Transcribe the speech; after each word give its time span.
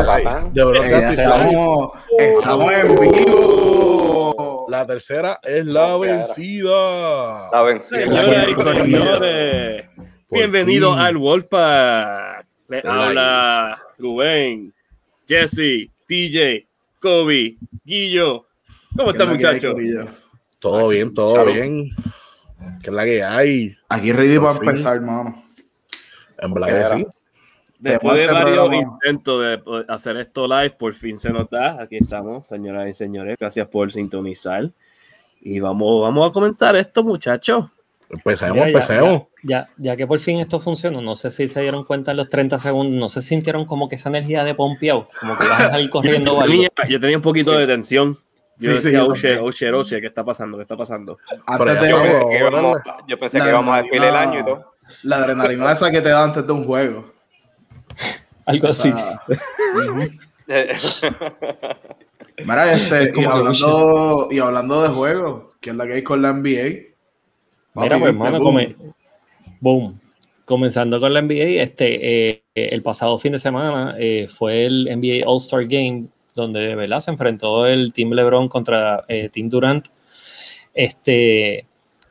De 0.00 0.64
verdad, 0.64 1.10
estamos, 1.10 1.90
estamos 2.18 2.72
en 2.72 3.00
vivo. 3.00 4.66
La 4.70 4.86
tercera 4.86 5.38
es 5.42 5.66
la 5.66 5.98
vencida. 5.98 7.50
La 7.50 7.62
vencida. 7.62 8.00
Señoras 8.00 8.48
y 8.48 8.54
señores, 8.54 9.84
bienvenidos 10.30 10.98
al 10.98 11.18
Wolfpack. 11.18 12.46
Le 12.68 12.82
habla 12.82 13.78
Rubén, 13.98 14.72
Jesse, 15.28 15.90
TJ, 16.08 16.66
Kobe, 16.98 17.56
Guillo. 17.84 18.46
¿Cómo 18.96 19.10
están, 19.10 19.28
muchachos? 19.28 19.74
Todo 20.58 20.88
bien, 20.88 21.12
todo 21.12 21.44
bien. 21.44 21.90
¿Qué 22.82 22.88
es 22.88 22.94
la 22.94 23.04
que 23.04 23.22
hay? 23.22 23.76
Aquí 23.90 24.12
ready 24.12 24.38
para 24.38 24.52
empezar, 24.52 24.96
hermano. 24.96 25.44
En 26.38 26.54
verdad 26.54 26.94
que 26.94 26.96
sí. 26.96 27.06
Después 27.80 28.16
de 28.18 28.26
varios 28.26 28.74
intentos 28.74 29.42
de 29.42 29.84
hacer 29.88 30.18
esto 30.18 30.46
live, 30.46 30.70
por 30.70 30.92
fin 30.92 31.18
se 31.18 31.30
nota. 31.30 31.80
Aquí 31.80 31.96
estamos, 31.96 32.46
señoras 32.46 32.88
y 32.88 32.92
señores. 32.92 33.36
Gracias 33.40 33.66
por 33.68 33.90
sintonizar. 33.90 34.70
Y 35.40 35.60
vamos, 35.60 36.02
vamos 36.02 36.28
a 36.28 36.32
comenzar 36.32 36.76
esto, 36.76 37.02
muchachos. 37.02 37.66
Empecemos, 38.10 38.66
empecemos. 38.66 39.22
Ya, 39.42 39.70
ya, 39.78 39.96
que 39.96 40.06
por 40.06 40.18
fin 40.18 40.40
esto 40.40 40.60
funcionó, 40.60 41.00
no 41.00 41.16
sé 41.16 41.30
si 41.30 41.48
se 41.48 41.60
dieron 41.60 41.84
cuenta 41.84 42.10
en 42.10 42.18
los 42.18 42.28
30 42.28 42.58
segundos, 42.58 43.00
no 43.00 43.08
se 43.08 43.22
sintieron 43.22 43.64
como 43.64 43.88
que 43.88 43.94
esa 43.94 44.08
energía 44.08 44.44
de 44.44 44.54
pompeado, 44.54 45.08
como 45.18 45.38
que 45.38 45.46
vas 45.46 45.60
a 45.60 45.68
salir 45.70 45.88
corriendo. 45.90 46.34
yo, 46.34 46.44
tenía, 46.44 46.68
yo 46.88 47.00
tenía 47.00 47.16
un 47.16 47.22
poquito 47.22 47.52
de 47.52 47.66
tensión. 47.66 48.18
Yo 48.58 48.72
sí, 48.72 48.74
decía, 48.74 49.00
sí, 49.00 49.28
oh, 49.40 49.50
shit, 49.52 49.72
oh, 49.72 49.82
¿qué 49.82 50.06
está 50.06 50.22
pasando? 50.22 50.58
¿Qué 50.58 50.62
está 50.62 50.76
pasando? 50.76 51.18
Antes 51.46 51.80
de, 51.80 51.88
yo, 51.88 52.02
pensé 52.02 52.24
que 52.28 52.38
íbamos, 52.38 52.80
yo 53.08 53.18
pensé 53.18 53.40
que 53.40 53.48
íbamos 53.48 53.74
a 53.74 53.76
desfilar 53.78 54.08
el 54.08 54.16
año 54.16 54.40
y 54.40 54.44
todo. 54.44 54.74
La 55.04 55.16
adrenalina 55.16 55.72
esa 55.72 55.90
que 55.90 56.02
te 56.02 56.10
da 56.10 56.24
antes 56.24 56.46
de 56.46 56.52
un 56.52 56.64
juego. 56.64 57.19
Algo 58.50 58.68
así. 58.68 58.92
Mira, 62.46 62.72
este, 62.72 63.12
y, 63.20 63.24
hablando, 63.24 64.28
y 64.30 64.38
hablando 64.38 64.82
de 64.82 64.88
juegos, 64.88 65.44
¿qué 65.60 65.70
es 65.70 65.76
la 65.76 65.86
que 65.86 65.92
hay 65.94 66.02
con 66.02 66.22
la 66.22 66.32
NBA? 66.32 66.90
Mira, 67.74 67.98
pues, 67.98 68.12
hermano, 68.12 68.40
come, 68.40 68.76
boom. 69.60 70.00
Comenzando 70.44 70.98
con 70.98 71.14
la 71.14 71.22
NBA, 71.22 71.62
este, 71.62 72.30
eh, 72.30 72.42
el 72.54 72.82
pasado 72.82 73.18
fin 73.18 73.32
de 73.32 73.38
semana 73.38 73.94
eh, 73.98 74.26
fue 74.28 74.66
el 74.66 74.86
NBA 74.86 75.24
All-Star 75.24 75.66
Game, 75.66 76.06
donde 76.34 76.74
¿verdad? 76.74 76.98
se 76.98 77.12
enfrentó 77.12 77.66
el 77.66 77.92
Team 77.92 78.10
LeBron 78.10 78.48
contra 78.48 79.04
eh, 79.06 79.28
Team 79.28 79.48
Durant. 79.48 79.86
Este, 80.74 81.66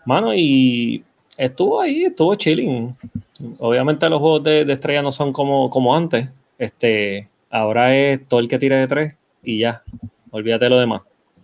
mano, 0.05 0.33
y 0.33 1.03
estuvo 1.39 1.79
ahí, 1.81 2.05
estuvo 2.05 2.35
chilling. 2.35 2.95
Obviamente 3.59 4.09
los 4.09 4.19
juegos 4.19 4.43
de, 4.43 4.65
de 4.65 4.73
estrella 4.73 5.01
no 5.01 5.11
son 5.11 5.31
como, 5.31 5.69
como 5.69 5.95
antes. 5.95 6.29
Este, 6.57 7.27
ahora 7.49 7.95
es 7.95 8.27
todo 8.27 8.41
el 8.41 8.47
que 8.47 8.59
tire 8.59 8.75
de 8.75 8.87
tres 8.87 9.13
y 9.43 9.59
ya. 9.59 9.81
Olvídate 10.31 10.65
de 10.65 10.69
lo 10.69 10.79
demás. 10.79 11.01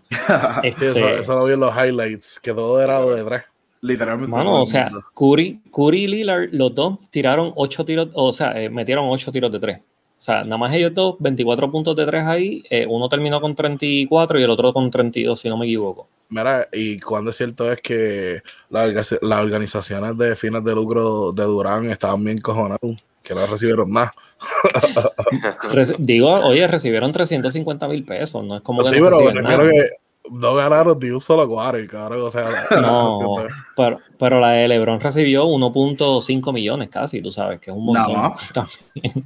este, 0.64 0.92
eso, 0.92 1.10
eso, 1.10 1.36
lo 1.36 1.46
vi 1.46 1.54
en 1.54 1.60
los 1.62 1.76
highlights, 1.76 2.40
que 2.40 2.54
todo 2.54 2.82
era 2.82 3.00
lo 3.00 3.16
de 3.16 3.24
tres. 3.24 3.44
Literalmente. 3.82 4.36
Mano, 4.36 4.62
o 4.62 4.66
sea, 4.66 4.92
Curry, 5.14 5.62
Curry 5.72 6.04
y 6.04 6.08
Lillard, 6.08 6.50
los 6.52 6.74
dos 6.74 7.00
tiraron 7.10 7.54
ocho 7.56 7.86
tiros, 7.86 8.10
o 8.14 8.34
sea, 8.34 8.60
eh, 8.60 8.70
metieron 8.70 9.06
ocho 9.10 9.32
tiros 9.32 9.52
de 9.52 9.60
tres. 9.60 9.80
O 10.18 10.22
sea, 10.22 10.42
nada 10.44 10.58
más 10.58 10.74
ellos 10.74 10.94
dos, 10.94 11.16
24 11.20 11.72
puntos 11.72 11.96
de 11.96 12.06
tres 12.06 12.26
ahí. 12.26 12.64
Eh, 12.70 12.86
uno 12.90 13.10
terminó 13.10 13.42
con 13.42 13.54
34 13.54 14.40
y 14.40 14.44
el 14.44 14.50
otro 14.50 14.74
con 14.74 14.90
32, 14.90 15.40
si 15.40 15.50
no 15.50 15.58
me 15.58 15.66
equivoco. 15.66 16.08
Mira, 16.30 16.68
y 16.72 17.00
cuando 17.00 17.32
es 17.32 17.38
cierto 17.38 17.72
es 17.72 17.82
que 17.82 18.42
las, 18.70 19.18
las 19.22 19.40
organizaciones 19.40 20.18
de 20.18 20.36
fines 20.36 20.64
de 20.64 20.74
lucro 20.74 21.32
de 21.32 21.44
Durán 21.44 21.90
estaban 21.90 22.24
bien 22.24 22.40
cojonadas, 22.40 22.80
que 23.22 23.36
no 23.36 23.46
recibieron 23.46 23.92
nada. 23.92 24.14
Digo, 26.00 26.32
oye, 26.32 26.68
recibieron 26.68 27.12
350 27.12 27.88
mil 27.88 28.04
pesos, 28.04 28.44
no 28.44 28.56
es 28.56 28.62
como 28.62 28.82
que. 28.82 29.00
No 29.00 29.10
pero 29.10 29.32
prefiero 29.32 29.70
que 29.70 29.90
no 30.32 30.56
ganaron 30.56 30.98
de 31.00 31.14
un 31.14 31.20
solo 31.20 31.48
quarter, 31.48 31.88
cabrón. 31.88 32.22
O 32.22 32.30
sea, 32.30 32.46
no, 32.82 33.46
pero, 33.76 34.00
pero, 34.18 34.40
la 34.40 34.52
de 34.52 34.68
LeBron 34.68 35.00
recibió 35.00 35.46
1.5 35.46 36.54
millones 36.54 36.90
casi, 36.90 37.22
tú 37.22 37.32
sabes, 37.32 37.60
que 37.60 37.72
es 37.72 37.78
un 37.78 37.86
montón. 37.86 38.34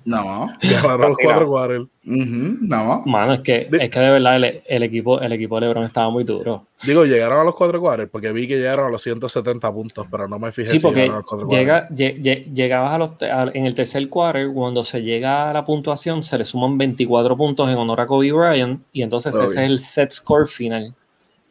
No, 0.06 0.24
no. 0.24 0.54
Ganaron 0.62 1.16
los 1.20 1.90
cuatro 2.06 2.26
quarters. 2.26 2.62
no. 2.62 3.04
Mano, 3.06 3.34
es 3.34 3.40
que, 3.42 3.70
es 3.72 3.90
que 3.90 4.00
de 4.00 4.12
verdad 4.12 4.36
el, 4.38 4.62
el, 4.66 4.84
equipo, 4.84 5.20
el 5.20 5.32
equipo 5.32 5.60
de 5.60 5.68
LeBron 5.68 5.86
estaba 5.86 6.10
muy 6.10 6.24
duro. 6.24 6.66
Digo, 6.84 7.06
llegaron 7.06 7.40
a 7.40 7.44
los 7.44 7.56
cuatro 7.56 7.80
quarters 7.80 8.10
porque 8.10 8.32
vi 8.32 8.48
que 8.48 8.58
llegaron 8.58 8.88
a 8.88 8.90
los 8.90 9.02
170 9.02 9.72
puntos, 9.74 10.08
pero 10.09 10.28
no 10.28 10.40
me 10.40 10.52
fijé 10.52 10.70
sí, 10.70 10.80
porque 10.80 11.04
si 11.04 11.09
los 11.09 11.50
llega, 11.50 11.90
llegabas 11.90 12.94
a 12.94 12.98
los, 12.98 13.12
en 13.54 13.66
el 13.66 13.76
tercer 13.76 14.08
quarter, 14.09 14.52
cuando 14.54 14.84
se 14.84 15.02
llega 15.02 15.50
a 15.50 15.54
la 15.54 15.66
puntuación, 15.66 16.24
se 16.24 16.38
le 16.38 16.46
suman 16.46 16.78
24 16.78 17.36
puntos 17.36 17.70
en 17.70 17.76
honor 17.76 18.02
a 18.02 18.06
Kobe 18.06 18.32
Bryant, 18.32 18.82
y 18.94 19.02
entonces 19.02 19.36
ese 19.36 19.46
es 19.46 19.56
el 19.58 19.80
set 19.80 20.12
score 20.12 20.48
final. 20.48 20.94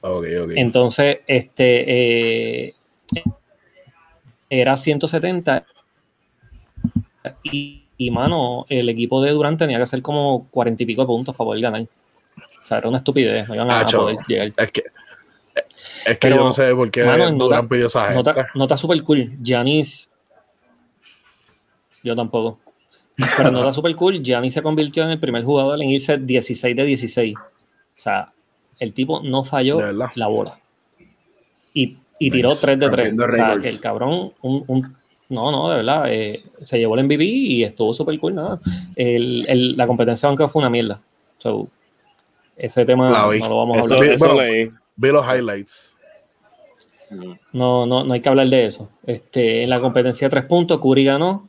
Okay, 0.00 0.36
okay. 0.36 0.58
Entonces, 0.58 1.18
este 1.26 2.66
eh, 2.68 2.74
era 4.48 4.76
170 4.76 5.66
y, 7.42 7.84
y, 7.98 8.10
mano, 8.10 8.64
el 8.68 8.88
equipo 8.88 9.20
de 9.20 9.32
Durant 9.32 9.58
tenía 9.58 9.76
que 9.76 9.82
hacer 9.82 10.00
como 10.00 10.46
40 10.50 10.82
y 10.82 10.86
pico 10.86 11.02
de 11.02 11.06
puntos 11.06 11.36
para 11.36 11.46
poder 11.46 11.60
ganar. 11.60 11.82
O 11.82 12.66
sea, 12.66 12.78
era 12.78 12.88
una 12.88 12.98
estupidez, 12.98 13.48
no 13.48 13.54
iban 13.56 13.70
a, 13.70 13.84
poder 13.84 14.16
llegar. 14.26 14.52
Es 14.56 14.70
que, 14.70 14.84
es 16.06 16.18
que 16.18 16.30
yo 16.30 16.36
no 16.36 16.52
sé 16.52 16.74
por 16.74 16.90
qué 16.90 17.04
mano, 17.04 17.24
Durant 17.24 17.38
nota, 17.38 17.68
pidió 17.68 17.86
esa 17.86 18.04
gente. 18.06 18.14
Nota, 18.14 18.48
nota 18.54 18.76
super 18.76 19.02
cool. 19.02 19.36
Giannis, 19.42 20.08
yo 22.04 22.14
tampoco. 22.14 22.60
Pero 23.36 23.50
nota 23.50 23.72
super 23.72 23.94
cool. 23.96 24.22
Giannis 24.22 24.54
se 24.54 24.62
convirtió 24.62 25.02
en 25.02 25.10
el 25.10 25.18
primer 25.18 25.42
jugador 25.42 25.82
en 25.82 25.90
irse 25.90 26.18
16 26.18 26.76
de 26.76 26.84
16. 26.84 27.36
O 27.36 27.42
sea, 27.96 28.32
el 28.78 28.92
tipo 28.92 29.20
no 29.22 29.42
falló 29.42 29.80
la 30.14 30.26
bola. 30.28 30.58
Y, 31.74 31.96
y 32.18 32.30
tiró 32.30 32.54
3 32.54 32.78
de 32.78 32.88
3. 32.88 33.14
O 33.18 33.32
sea, 33.32 33.58
que 33.60 33.68
el 33.68 33.80
cabrón, 33.80 34.32
un, 34.40 34.64
un, 34.68 34.96
no, 35.28 35.50
no, 35.50 35.68
de 35.68 35.76
verdad, 35.76 36.04
eh, 36.08 36.42
se 36.62 36.78
llevó 36.78 36.96
el 36.96 37.04
MVP 37.04 37.24
y 37.24 37.64
estuvo 37.64 37.92
súper 37.92 38.18
cool. 38.18 38.34
Nada. 38.34 38.60
El, 38.96 39.44
el, 39.48 39.76
la 39.76 39.86
competencia 39.86 40.28
aunque 40.28 40.48
fue 40.48 40.60
una 40.60 40.70
mierda. 40.70 41.00
So, 41.38 41.68
ese 42.56 42.84
tema 42.84 43.08
no 43.10 43.48
lo 43.48 43.56
vamos 43.58 43.78
a 43.78 43.94
hablar. 43.94 44.12
Eso, 44.12 44.34
bueno, 44.34 44.72
vi 44.96 45.08
los 45.12 45.26
highlights. 45.26 45.96
No, 47.52 47.86
no, 47.86 48.04
no 48.04 48.12
hay 48.12 48.20
que 48.20 48.28
hablar 48.28 48.48
de 48.48 48.66
eso. 48.66 48.90
Este, 49.06 49.62
en 49.62 49.70
la 49.70 49.80
competencia 49.80 50.26
de 50.26 50.30
tres 50.30 50.44
puntos, 50.44 50.80
Curry 50.80 51.04
ganó. 51.04 51.48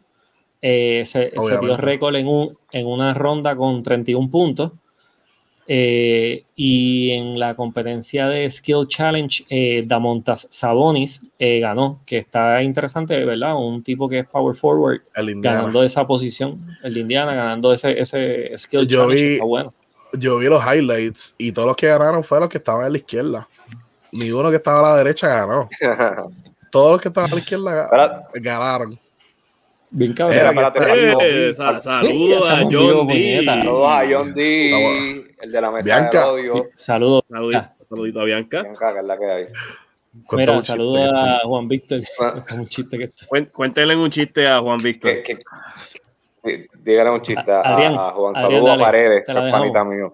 Eh, 0.61 1.03
se, 1.06 1.31
se, 1.38 1.57
dio 1.59 1.78
récord 1.78 2.16
en, 2.16 2.28
un, 2.28 2.57
en 2.72 2.85
una 2.85 3.13
ronda 3.13 3.56
con 3.56 3.81
31 3.81 4.29
puntos. 4.29 4.72
Eh, 5.72 6.46
y 6.56 7.12
en 7.12 7.40
la 7.40 7.53
competencia 7.53 8.28
de 8.28 8.50
Skill 8.50 8.88
Challenge, 8.88 9.46
eh, 9.52 9.84
Damontas 9.85 10.47
Sabonis 10.50 11.24
eh, 11.38 11.59
ganó, 11.59 12.02
que 12.07 12.18
está 12.18 12.63
interesante, 12.63 13.24
¿verdad? 13.24 13.56
Un 13.56 13.84
tipo 13.84 14.09
que 14.09 14.18
es 14.18 14.28
power 14.28 14.56
forward, 14.56 15.02
ganando 15.13 15.84
esa 15.84 16.08
posición, 16.08 16.59
el 16.81 16.96
de 16.96 17.02
Indiana, 17.02 17.35
ganando 17.35 17.72
ese, 17.72 18.00
ese 18.00 18.52
Skill 18.58 18.88
yo 18.88 19.02
Challenge. 19.02 19.34
Vi, 19.34 19.40
bueno. 19.41 19.72
Yo 20.13 20.40
vi 20.40 20.47
los 20.47 20.63
highlights 20.66 21.35
y 21.38 21.52
todos 21.52 21.68
los 21.68 21.75
que 21.75 21.85
ganaron 21.85 22.24
fueron 22.24 22.46
los 22.46 22.50
que 22.50 22.58
estaban 22.58 22.84
a 22.84 22.90
la 22.90 22.97
izquierda. 22.97 23.47
Ni 24.12 24.31
uno 24.31 24.50
que 24.50 24.56
estaba 24.56 24.79
a 24.79 24.91
la 24.94 24.97
derecha 24.97 25.28
ganó. 25.28 25.69
todos 26.72 26.94
los 26.94 27.00
que 27.02 27.09
estaban 27.09 27.29
a 27.31 27.35
la 27.35 27.40
izquierda 27.41 28.28
ganaron. 28.34 28.99
Bien 29.91 30.14
cabrón. 30.14 30.73
Eh, 31.22 31.53
saludos 31.55 32.47
a 32.47 32.64
John 32.72 33.08
D. 33.08 33.44
Saludos 33.46 33.88
a 33.88 34.03
John 34.09 34.34
D. 34.34 35.28
El 35.41 35.52
de 35.52 35.62
la 35.62 35.72
mesa 35.72 35.86
Bianca. 35.86 36.20
de 36.20 36.30
odio. 36.30 36.70
Saludos. 36.76 37.24
Saludito, 37.88 38.22
a 38.22 38.24
Bianca. 38.26 38.62
Bianca, 38.62 38.94
que 38.94 39.00
es 39.00 39.06
la 39.06 39.18
que 39.18 39.26
hay. 39.26 39.46
Mira, 40.32 40.64
saludos 40.64 41.12
a 41.14 41.40
Juan 41.44 41.68
Víctor. 41.68 42.02
un 42.53 42.68
chiste 42.68 42.97
que 42.97 43.12
Cuéntenle 43.52 43.96
un 43.96 44.09
chiste 44.09 44.47
a 44.47 44.59
Juan 44.59 44.78
Víctor. 44.80 45.12
Díganle 46.84 47.12
un 47.12 47.22
chiste 47.22 47.52
a, 47.52 47.62
Adrián, 47.62 47.94
a 47.96 48.12
Juan. 48.12 48.36
Saludos 48.36 48.70
a 48.70 48.78
Paredes, 48.80 49.24
que 49.26 49.32
es 49.32 49.38
panita 49.52 49.84
mío. 49.84 50.14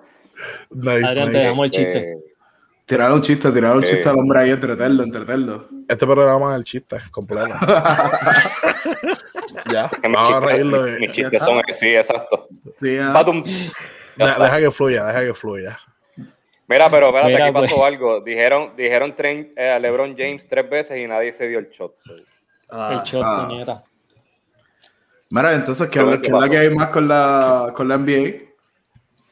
Nice, 0.69 1.05
Adrián, 1.05 1.27
nice. 1.27 1.39
te 1.39 1.45
damos 1.45 1.63
el 1.65 1.71
chiste. 1.71 1.97
Eh, 1.97 2.17
Tirar 2.85 3.11
un 3.11 3.21
chiste, 3.21 3.51
tirar 3.51 3.75
un 3.75 3.83
eh, 3.83 3.87
chiste 3.87 4.07
al 4.07 4.17
hombre 4.17 4.41
ahí, 4.41 4.51
entretenerlo, 4.51 5.03
entretenerlo. 5.03 5.67
Este 5.87 6.05
programa 6.05 6.51
es 6.51 6.57
el 6.59 6.63
chiste, 6.65 6.97
completo. 7.09 7.47
ya, 9.71 9.89
vamos 10.03 10.31
a 10.31 10.39
reírlo. 10.39 10.83
Mis 10.99 11.11
chistes 11.11 11.41
son 11.41 11.63
sí, 11.73 11.87
exacto. 11.87 12.47
Sí, 12.79 12.97
ya. 12.97 13.11
Deja, 14.17 14.43
deja, 14.43 14.59
que 14.59 14.71
fluya, 14.71 15.05
deja 15.05 15.25
que 15.25 15.33
fluya. 15.33 15.79
Mira, 16.67 16.89
pero 16.89 17.07
espérate, 17.07 17.31
Mira, 17.31 17.45
aquí 17.45 17.53
pues. 17.53 17.71
pasó 17.71 17.85
algo. 17.85 18.21
Dijeron, 18.21 18.73
dijeron 18.75 19.15
tren, 19.15 19.53
eh, 19.55 19.69
a 19.69 19.79
LeBron 19.79 20.15
James 20.17 20.47
tres 20.49 20.69
veces 20.69 20.99
y 20.99 21.07
nadie 21.07 21.31
se 21.31 21.47
dio 21.47 21.59
el 21.59 21.69
shot. 21.69 21.95
Ah, 22.69 22.93
el 22.93 23.09
shot, 23.09 23.23
ah. 23.23 23.47
Mira. 23.49 23.83
Mira, 25.29 25.53
entonces, 25.53 25.89
¿qué, 25.89 25.99
¿qué, 26.21 26.27
es 26.27 26.33
la 26.33 26.49
que 26.49 26.57
hay 26.57 26.69
más 26.69 26.89
con 26.89 27.07
la, 27.07 27.71
con 27.75 27.87
la 27.87 27.97
NBA? 27.97 28.45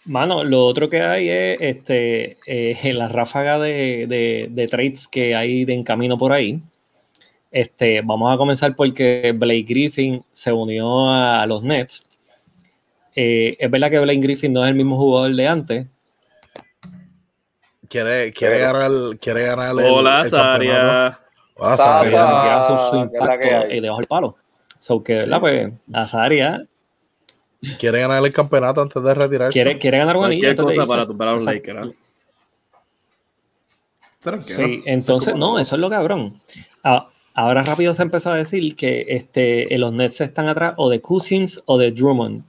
Mano, 0.06 0.44
lo 0.44 0.66
otro 0.66 0.90
que 0.90 1.02
hay 1.02 1.30
es 1.30 1.58
este, 1.62 2.38
eh, 2.46 2.94
la 2.94 3.08
ráfaga 3.08 3.58
de, 3.58 4.06
de, 4.08 4.48
de, 4.52 4.68
trades 4.68 5.08
que 5.08 5.34
hay 5.34 5.66
de 5.66 5.74
en 5.74 5.84
camino 5.84 6.18
por 6.18 6.34
ahí. 6.34 6.62
Este, 7.52 8.02
vamos 8.02 8.34
a 8.34 8.38
comenzar 8.38 8.76
porque 8.76 9.34
Blake 9.36 9.66
Griffin 9.68 10.24
se 10.34 10.52
unió 10.52 11.10
a 11.10 11.46
los 11.46 11.64
Nets. 11.64 12.10
Eh, 13.16 13.56
es 13.60 13.72
verdad 13.72 13.90
que 13.90 14.00
Blaine 14.00 14.22
Griffin 14.22 14.54
no 14.54 14.64
es 14.64 14.70
el 14.70 14.76
mismo 14.76 14.98
jugador 14.98 15.36
de 15.36 15.48
antes. 15.48 15.88
Quiere, 17.88 18.32
quiere 18.34 18.60
ganar, 18.60 18.92
quiere 19.20 19.44
ganar 19.44 19.72
el, 19.72 19.80
Hola, 19.80 20.26
Saria. 20.26 21.20
Hola, 21.56 21.78
Saria. 21.78 22.60
Hace 22.60 22.90
su 22.90 22.96
impacto 22.98 23.72
y 23.72 23.80
debajo 23.80 24.00
del 24.00 24.08
palo. 24.08 24.36
So 24.80 25.04
que, 25.04 25.14
¿verdad? 25.14 25.40
Pues, 25.40 25.72
Azaria 25.94 26.68
quiere 27.78 28.02
ganar 28.02 28.24
el 28.24 28.34
campeonato 28.34 28.82
antes 28.82 29.02
de 29.02 29.14
retirarse. 29.14 29.54
Quiere, 29.54 29.78
quiere 29.78 29.98
ganar 29.98 30.18
un 30.18 30.26
anillo. 30.26 30.56
cosa 30.56 30.86
para 30.86 31.08
tumbar 31.08 31.30
a 31.30 31.34
los 31.34 31.46
Lakers. 31.46 31.90
Sí, 34.48 34.84
entonces, 34.86 35.36
no, 35.36 35.60
eso 35.60 35.76
es 35.76 35.82
lo 35.82 35.90
cabrón. 35.90 36.42
Ah, 36.84 37.10
ahora 37.34 37.64
rápido 37.64 37.94
se 37.94 38.04
empezó 38.04 38.32
a 38.32 38.36
decir 38.36 38.76
que 38.76 39.06
este, 39.08 39.78
los 39.78 39.92
Nets 39.92 40.22
están 40.22 40.48
atrás 40.48 40.76
o 40.78 40.90
de 40.90 41.02
Cousins 41.02 41.62
o 41.66 41.78
de 41.78 41.92
Drummond. 41.92 42.44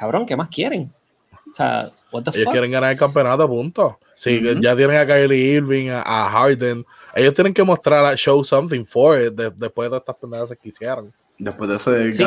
Cabrón, 0.00 0.24
¿qué 0.24 0.34
más 0.34 0.48
quieren? 0.48 0.90
O 1.30 1.52
sea, 1.52 1.90
what 2.10 2.22
the 2.22 2.30
Ellos 2.30 2.50
quieren 2.50 2.70
ganar 2.70 2.90
el 2.90 2.98
campeonato, 2.98 3.46
punto. 3.46 4.00
Sí, 4.14 4.40
ya 4.58 4.74
tienen 4.74 4.96
a 4.96 5.06
Kylie 5.06 5.56
Irving, 5.56 5.90
a, 5.90 6.30
Harden. 6.30 6.86
Ellos 7.14 7.34
tienen 7.34 7.52
que 7.52 7.62
mostrar, 7.62 8.06
a 8.06 8.16
show 8.16 8.42
something 8.42 8.82
for 8.86 9.20
it 9.20 9.34
después 9.34 9.86
de 9.86 9.90
todas 9.90 10.00
estas 10.00 10.16
pendejas 10.16 10.58
que 10.58 10.70
hicieron. 10.70 11.12
Después 11.36 11.68
de 11.68 11.76
ese 11.76 12.12
sí, 12.14 12.24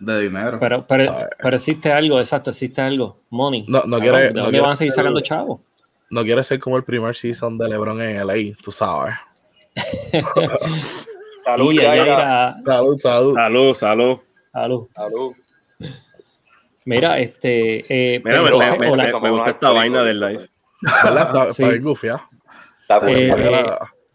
de 0.00 0.20
dinero. 0.22 0.58
Pero, 0.58 0.86
pero, 0.86 1.14
pero, 1.38 1.56
existe 1.56 1.92
algo, 1.92 2.18
exacto, 2.18 2.48
existe 2.48 2.80
algo. 2.80 3.20
Money. 3.28 3.66
No, 3.68 3.82
no 3.84 3.98
quiere. 3.98 4.30
¿De 4.30 4.40
dónde 4.40 4.58
van 4.58 4.72
a 4.72 4.76
seguir 4.76 4.92
sacando 4.92 5.20
chavos? 5.20 5.60
No 6.08 6.22
quiere 6.22 6.42
ser 6.44 6.58
como 6.60 6.78
el 6.78 6.84
primer 6.84 7.14
season 7.14 7.58
de 7.58 7.68
LeBron 7.68 8.00
en 8.00 8.26
LA, 8.26 8.56
tú 8.62 8.72
sabes. 8.72 9.14
salud, 11.44 11.74
salud, 11.76 12.98
salud. 12.98 13.34
Salud, 13.34 13.74
salud. 13.74 14.18
Salud. 14.50 14.88
Salud. 14.94 15.32
Mira, 16.84 17.18
este. 17.18 17.84
Eh, 17.88 18.22
Mira, 18.24 18.42
me, 18.42 18.50
me, 18.50 18.96
me, 18.96 19.20
me, 19.20 19.30
gusta 19.30 19.50
esta 19.50 19.70
vaina 19.70 20.02
del 20.02 20.20
live. 20.20 20.48
¿Verdad? 21.04 21.50
Está 21.50 21.68
bien 21.68 21.82
gufiado. 21.82 22.22
Está 22.88 22.98
eh, 23.10 23.32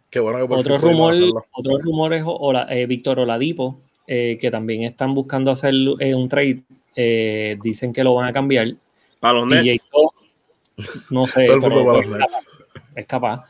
Qué 0.10 0.20
bueno 0.22 0.48
que 0.48 0.54
otro, 0.54 0.78
rumor, 0.78 1.16
otro 1.52 1.80
rumor 1.80 2.14
es 2.14 2.24
eh, 2.70 2.86
Víctor 2.86 3.20
Oladipo, 3.20 3.82
eh, 4.06 4.38
que 4.40 4.50
también 4.50 4.84
están 4.84 5.14
buscando 5.14 5.52
hacer 5.52 5.74
eh, 6.00 6.16
un 6.16 6.30
trade. 6.30 6.64
dicen 7.62 7.92
que 7.92 8.04
lo 8.04 8.16
van 8.16 8.30
a 8.30 8.32
cambiar. 8.32 8.68
Para 9.20 9.40
los 9.40 9.48
Nets. 9.48 9.86
no 11.10 11.28
sé. 11.28 11.48
pero 11.62 12.02
es, 12.96 13.06
capaz, 13.06 13.44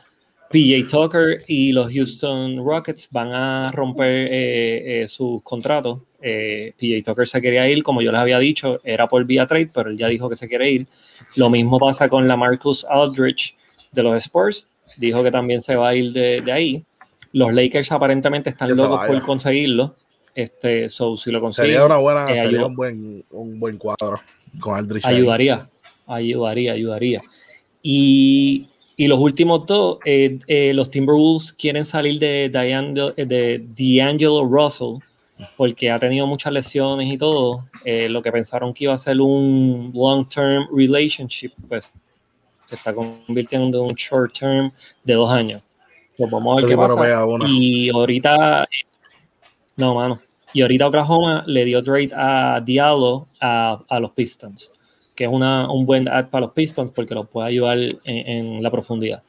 PJ 0.50 0.88
Tucker 0.90 1.44
y 1.46 1.72
los 1.72 1.92
Houston 1.92 2.64
Rockets 2.64 3.08
van 3.12 3.32
a 3.32 3.70
romper 3.70 5.08
sus 5.08 5.42
contratos. 5.42 6.00
PJ 6.20 7.02
Tucker 7.04 7.26
se 7.26 7.40
quería 7.40 7.68
ir, 7.68 7.82
como 7.82 8.02
yo 8.02 8.10
les 8.10 8.20
había 8.20 8.38
dicho, 8.38 8.80
era 8.84 9.06
por 9.06 9.24
vía 9.24 9.46
trade, 9.46 9.70
pero 9.72 9.90
él 9.90 9.96
ya 9.96 10.08
dijo 10.08 10.28
que 10.28 10.36
se 10.36 10.48
quiere 10.48 10.70
ir. 10.70 10.86
Lo 11.36 11.48
mismo 11.48 11.78
pasa 11.78 12.08
con 12.08 12.26
la 12.26 12.36
Marcus 12.36 12.84
Aldridge 12.88 13.56
de 13.92 14.02
los 14.02 14.16
Spurs 14.16 14.66
dijo 14.98 15.22
que 15.22 15.30
también 15.30 15.60
se 15.60 15.76
va 15.76 15.90
a 15.90 15.94
ir 15.94 16.12
de, 16.12 16.52
ahí. 16.52 16.84
Los 17.32 17.52
Lakers 17.52 17.92
aparentemente 17.92 18.50
están 18.50 18.70
locos 18.76 19.06
por 19.06 19.22
conseguirlo. 19.22 19.94
Este, 20.34 20.88
so, 20.88 21.16
si 21.16 21.32
lo 21.32 21.40
consiguen, 21.40 21.72
sería 21.72 21.84
una 21.84 21.96
buena, 21.96 22.30
eh, 22.32 22.38
sería 22.38 22.66
un 22.66 22.76
buen, 22.76 23.24
un 23.30 23.58
buen 23.58 23.76
cuadro 23.76 24.20
con 24.60 24.76
Aldrich. 24.76 25.04
Ayudaría, 25.04 25.68
ayudaría, 26.06 26.72
ayudaría. 26.74 27.20
Y, 27.82 28.68
y 28.96 29.08
los 29.08 29.18
últimos 29.18 29.66
dos, 29.66 29.98
eh, 30.04 30.38
eh, 30.46 30.72
los 30.74 30.90
Timberwolves 30.90 31.52
quieren 31.52 31.84
salir 31.84 32.20
de, 32.20 32.48
de 32.50 33.64
D'Angelo 33.76 34.44
Russell 34.44 34.98
porque 35.56 35.90
ha 35.90 35.98
tenido 35.98 36.26
muchas 36.26 36.52
lesiones 36.52 37.12
y 37.12 37.18
todo. 37.18 37.64
lo 37.84 38.22
que 38.22 38.32
pensaron 38.32 38.72
que 38.74 38.84
iba 38.84 38.94
a 38.94 38.98
ser 38.98 39.20
un 39.20 39.92
long-term 39.94 40.68
relationship, 40.72 41.52
pues 41.68 41.94
se 42.64 42.74
está 42.74 42.94
convirtiendo 42.94 43.78
en 43.78 43.90
un 43.90 43.94
short 43.94 44.38
term 44.38 44.70
de 45.04 45.14
dos 45.14 45.30
años. 45.30 45.62
Pues 46.16 46.30
vamos 46.30 46.58
a 46.58 46.60
ver 46.60 46.70
qué 46.70 46.76
pasa. 46.76 47.26
Y 47.46 47.88
ahorita, 47.90 48.66
no, 49.76 49.94
mano. 49.94 50.18
Y 50.52 50.62
ahorita 50.62 50.88
Oklahoma 50.88 51.44
le 51.46 51.64
dio 51.64 51.82
trade 51.82 52.10
a 52.14 52.60
Diallo 52.64 53.26
a, 53.40 53.82
a 53.88 54.00
los 54.00 54.10
Pistons, 54.12 54.72
que 55.14 55.24
es 55.24 55.30
una, 55.30 55.70
un 55.70 55.86
buen 55.86 56.08
ad 56.08 56.28
para 56.28 56.46
los 56.46 56.54
Pistons 56.54 56.90
porque 56.90 57.14
los 57.14 57.28
puede 57.28 57.48
ayudar 57.48 57.78
en, 57.78 57.98
en 58.04 58.62
la 58.62 58.70
profundidad. 58.70 59.22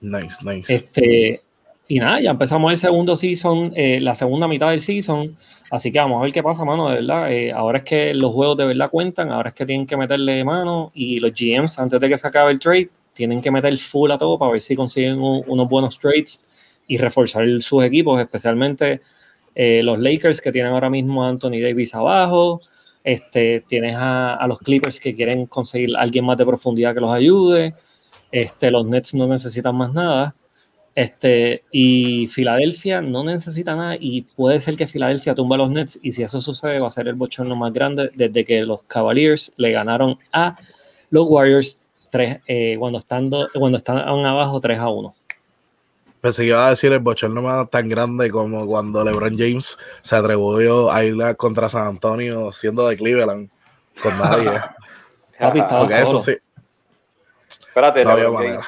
Nice, 0.00 0.36
nice. 0.44 0.74
Este, 0.74 1.42
y 1.88 2.00
nada, 2.00 2.20
ya 2.20 2.30
empezamos 2.30 2.72
el 2.72 2.78
segundo 2.78 3.16
season, 3.16 3.72
eh, 3.76 4.00
la 4.00 4.14
segunda 4.14 4.48
mitad 4.48 4.70
del 4.70 4.80
season. 4.80 5.36
Así 5.70 5.92
que 5.92 5.98
vamos 5.98 6.20
a 6.20 6.24
ver 6.24 6.32
qué 6.32 6.42
pasa, 6.42 6.64
mano, 6.64 6.88
de 6.88 6.96
verdad. 6.96 7.32
Eh, 7.32 7.52
ahora 7.52 7.78
es 7.78 7.84
que 7.84 8.14
los 8.14 8.32
juegos 8.32 8.56
de 8.56 8.66
verdad 8.66 8.90
cuentan, 8.90 9.32
ahora 9.32 9.50
es 9.50 9.54
que 9.54 9.66
tienen 9.66 9.86
que 9.86 9.96
meterle 9.96 10.44
mano 10.44 10.90
y 10.94 11.20
los 11.20 11.32
GMs, 11.32 11.78
antes 11.78 12.00
de 12.00 12.08
que 12.08 12.18
se 12.18 12.26
acabe 12.26 12.52
el 12.52 12.58
trade, 12.58 12.90
tienen 13.12 13.40
que 13.40 13.50
meter 13.50 13.76
full 13.78 14.10
a 14.10 14.18
todo 14.18 14.38
para 14.38 14.52
ver 14.52 14.60
si 14.60 14.76
consiguen 14.76 15.18
unos 15.20 15.68
buenos 15.68 15.98
trades 15.98 16.42
y 16.86 16.98
reforzar 16.98 17.46
sus 17.60 17.84
equipos, 17.84 18.20
especialmente 18.20 19.00
eh, 19.54 19.82
los 19.82 19.98
Lakers 19.98 20.40
que 20.40 20.52
tienen 20.52 20.72
ahora 20.72 20.90
mismo 20.90 21.24
a 21.24 21.28
Anthony 21.28 21.60
Davis 21.62 21.94
abajo. 21.94 22.60
Este, 23.02 23.62
tienes 23.66 23.94
a, 23.96 24.44
los 24.48 24.58
Clippers 24.58 24.98
que 25.00 25.14
quieren 25.14 25.46
conseguir 25.46 25.96
alguien 25.96 26.24
más 26.24 26.36
de 26.36 26.44
profundidad 26.44 26.94
que 26.94 27.00
los 27.00 27.10
ayude. 27.10 27.74
Este, 28.32 28.70
los 28.70 28.84
Nets 28.84 29.14
no 29.14 29.26
necesitan 29.26 29.76
más 29.76 29.92
nada. 29.94 30.34
Este, 30.96 31.62
y 31.70 32.26
Filadelfia 32.28 33.02
no 33.02 33.22
necesita 33.22 33.76
nada 33.76 33.96
y 34.00 34.22
puede 34.22 34.58
ser 34.60 34.76
que 34.76 34.86
Filadelfia 34.86 35.34
tumba 35.34 35.56
a 35.56 35.58
los 35.58 35.70
Nets 35.70 35.98
y 36.02 36.12
si 36.12 36.22
eso 36.22 36.40
sucede 36.40 36.80
va 36.80 36.86
a 36.86 36.90
ser 36.90 37.06
el 37.06 37.14
bochorno 37.16 37.54
más 37.54 37.70
grande 37.74 38.10
desde 38.14 38.46
que 38.46 38.62
los 38.62 38.82
Cavaliers 38.84 39.52
le 39.58 39.72
ganaron 39.72 40.18
a 40.32 40.56
los 41.10 41.28
Warriors 41.28 41.78
3, 42.10 42.38
eh, 42.46 42.76
cuando, 42.78 42.98
estando, 42.98 43.46
cuando 43.52 43.76
están 43.76 43.98
abajo 43.98 44.58
3 44.58 44.78
a 44.78 44.88
1. 44.88 45.14
Pensé 46.22 46.42
que 46.42 46.48
iba 46.48 46.66
a 46.66 46.70
decir 46.70 46.90
el 46.90 47.00
bochorno 47.00 47.42
más 47.42 47.68
tan 47.68 47.90
grande 47.90 48.30
como 48.30 48.66
cuando 48.66 49.04
LeBron 49.04 49.36
James 49.36 49.76
se 50.00 50.16
atrevió 50.16 50.90
a 50.90 51.04
ir 51.04 51.14
contra 51.36 51.68
San 51.68 51.88
Antonio 51.88 52.50
siendo 52.52 52.88
de 52.88 52.96
Cleveland 52.96 53.50
con 54.02 54.18
nadie. 54.18 54.50
Papi, 55.38 55.58
estaba 55.58 55.86
solo. 55.86 56.00
eso 56.00 56.20
sí. 56.20 56.36
Espérate, 57.68 58.02
no 58.02 58.10
había 58.12 58.30
manera. 58.30 58.66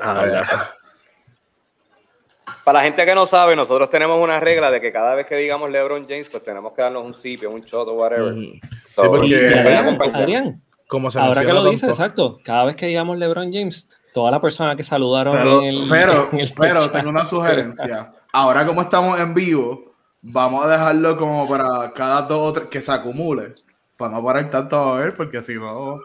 Ah, 0.00 0.70
Para 2.64 2.78
la 2.78 2.84
gente 2.84 3.04
que 3.04 3.14
no 3.14 3.26
sabe, 3.26 3.56
nosotros 3.56 3.90
tenemos 3.90 4.20
una 4.20 4.40
regla 4.40 4.70
de 4.70 4.80
que 4.80 4.92
cada 4.92 5.14
vez 5.14 5.26
que 5.26 5.36
digamos 5.36 5.70
LeBron 5.70 6.06
James, 6.06 6.28
pues 6.30 6.44
tenemos 6.44 6.72
que 6.72 6.82
darnos 6.82 7.04
un 7.04 7.14
sipio, 7.14 7.50
un 7.50 7.60
shot 7.60 7.88
o 7.88 7.92
whatever. 7.92 8.34
Sí, 8.34 8.60
porque 8.96 9.54
Adrián, 10.12 10.62
ahora 11.16 11.44
que 11.44 11.52
lo 11.52 11.70
dice, 11.70 11.86
exacto, 11.86 12.40
cada 12.42 12.64
vez 12.64 12.76
que 12.76 12.86
digamos 12.86 13.18
LeBron 13.18 13.52
James, 13.52 13.88
toda 14.12 14.30
la 14.30 14.40
persona 14.40 14.74
que 14.76 14.82
saludaron 14.82 15.34
pero, 15.34 15.62
en 15.62 15.66
el, 15.66 15.88
pero, 15.90 16.28
pero 16.56 16.90
tengo 16.90 17.10
una 17.10 17.24
sugerencia. 17.24 18.12
Ahora 18.32 18.66
como 18.66 18.82
estamos 18.82 19.18
en 19.20 19.34
vivo, 19.34 19.94
vamos 20.22 20.64
a 20.64 20.68
dejarlo 20.68 21.16
como 21.16 21.48
para 21.48 21.92
cada 21.92 22.22
dos 22.22 22.50
o 22.50 22.52
tres 22.52 22.68
que 22.68 22.80
se 22.80 22.92
acumule, 22.92 23.54
para 23.96 24.12
no 24.12 24.24
parar 24.24 24.50
tanto 24.50 24.76
a 24.76 25.00
ver, 25.00 25.14
porque 25.14 25.42
si 25.42 25.54
no 25.54 26.00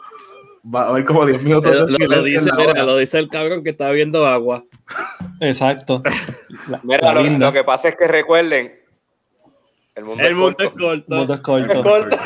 va 0.63 0.83
a 0.83 0.89
haber 0.89 1.05
como 1.05 1.25
10 1.25 1.41
minutos 1.43 1.71
de 1.71 1.97
lo, 1.99 2.15
lo, 2.15 2.23
dice, 2.23 2.49
mira, 2.55 2.83
lo 2.83 2.97
dice 2.97 3.19
el 3.19 3.29
cabrón 3.29 3.63
que 3.63 3.71
está 3.71 3.91
viendo 3.91 4.25
agua. 4.25 4.63
Exacto. 5.39 6.01
mira, 6.83 7.11
lo, 7.13 7.53
que 7.53 7.63
pasa 7.63 7.89
es 7.89 7.95
que 7.95 8.07
recuerden, 8.07 8.79
el 9.95 10.05
mundo, 10.05 10.23
el 10.23 10.35
mundo 10.35 10.57
es 10.59 10.69
corto. 10.69 11.13
El 11.13 11.17
mundo 11.17 11.33
es 11.33 11.41
corto. 11.41 12.17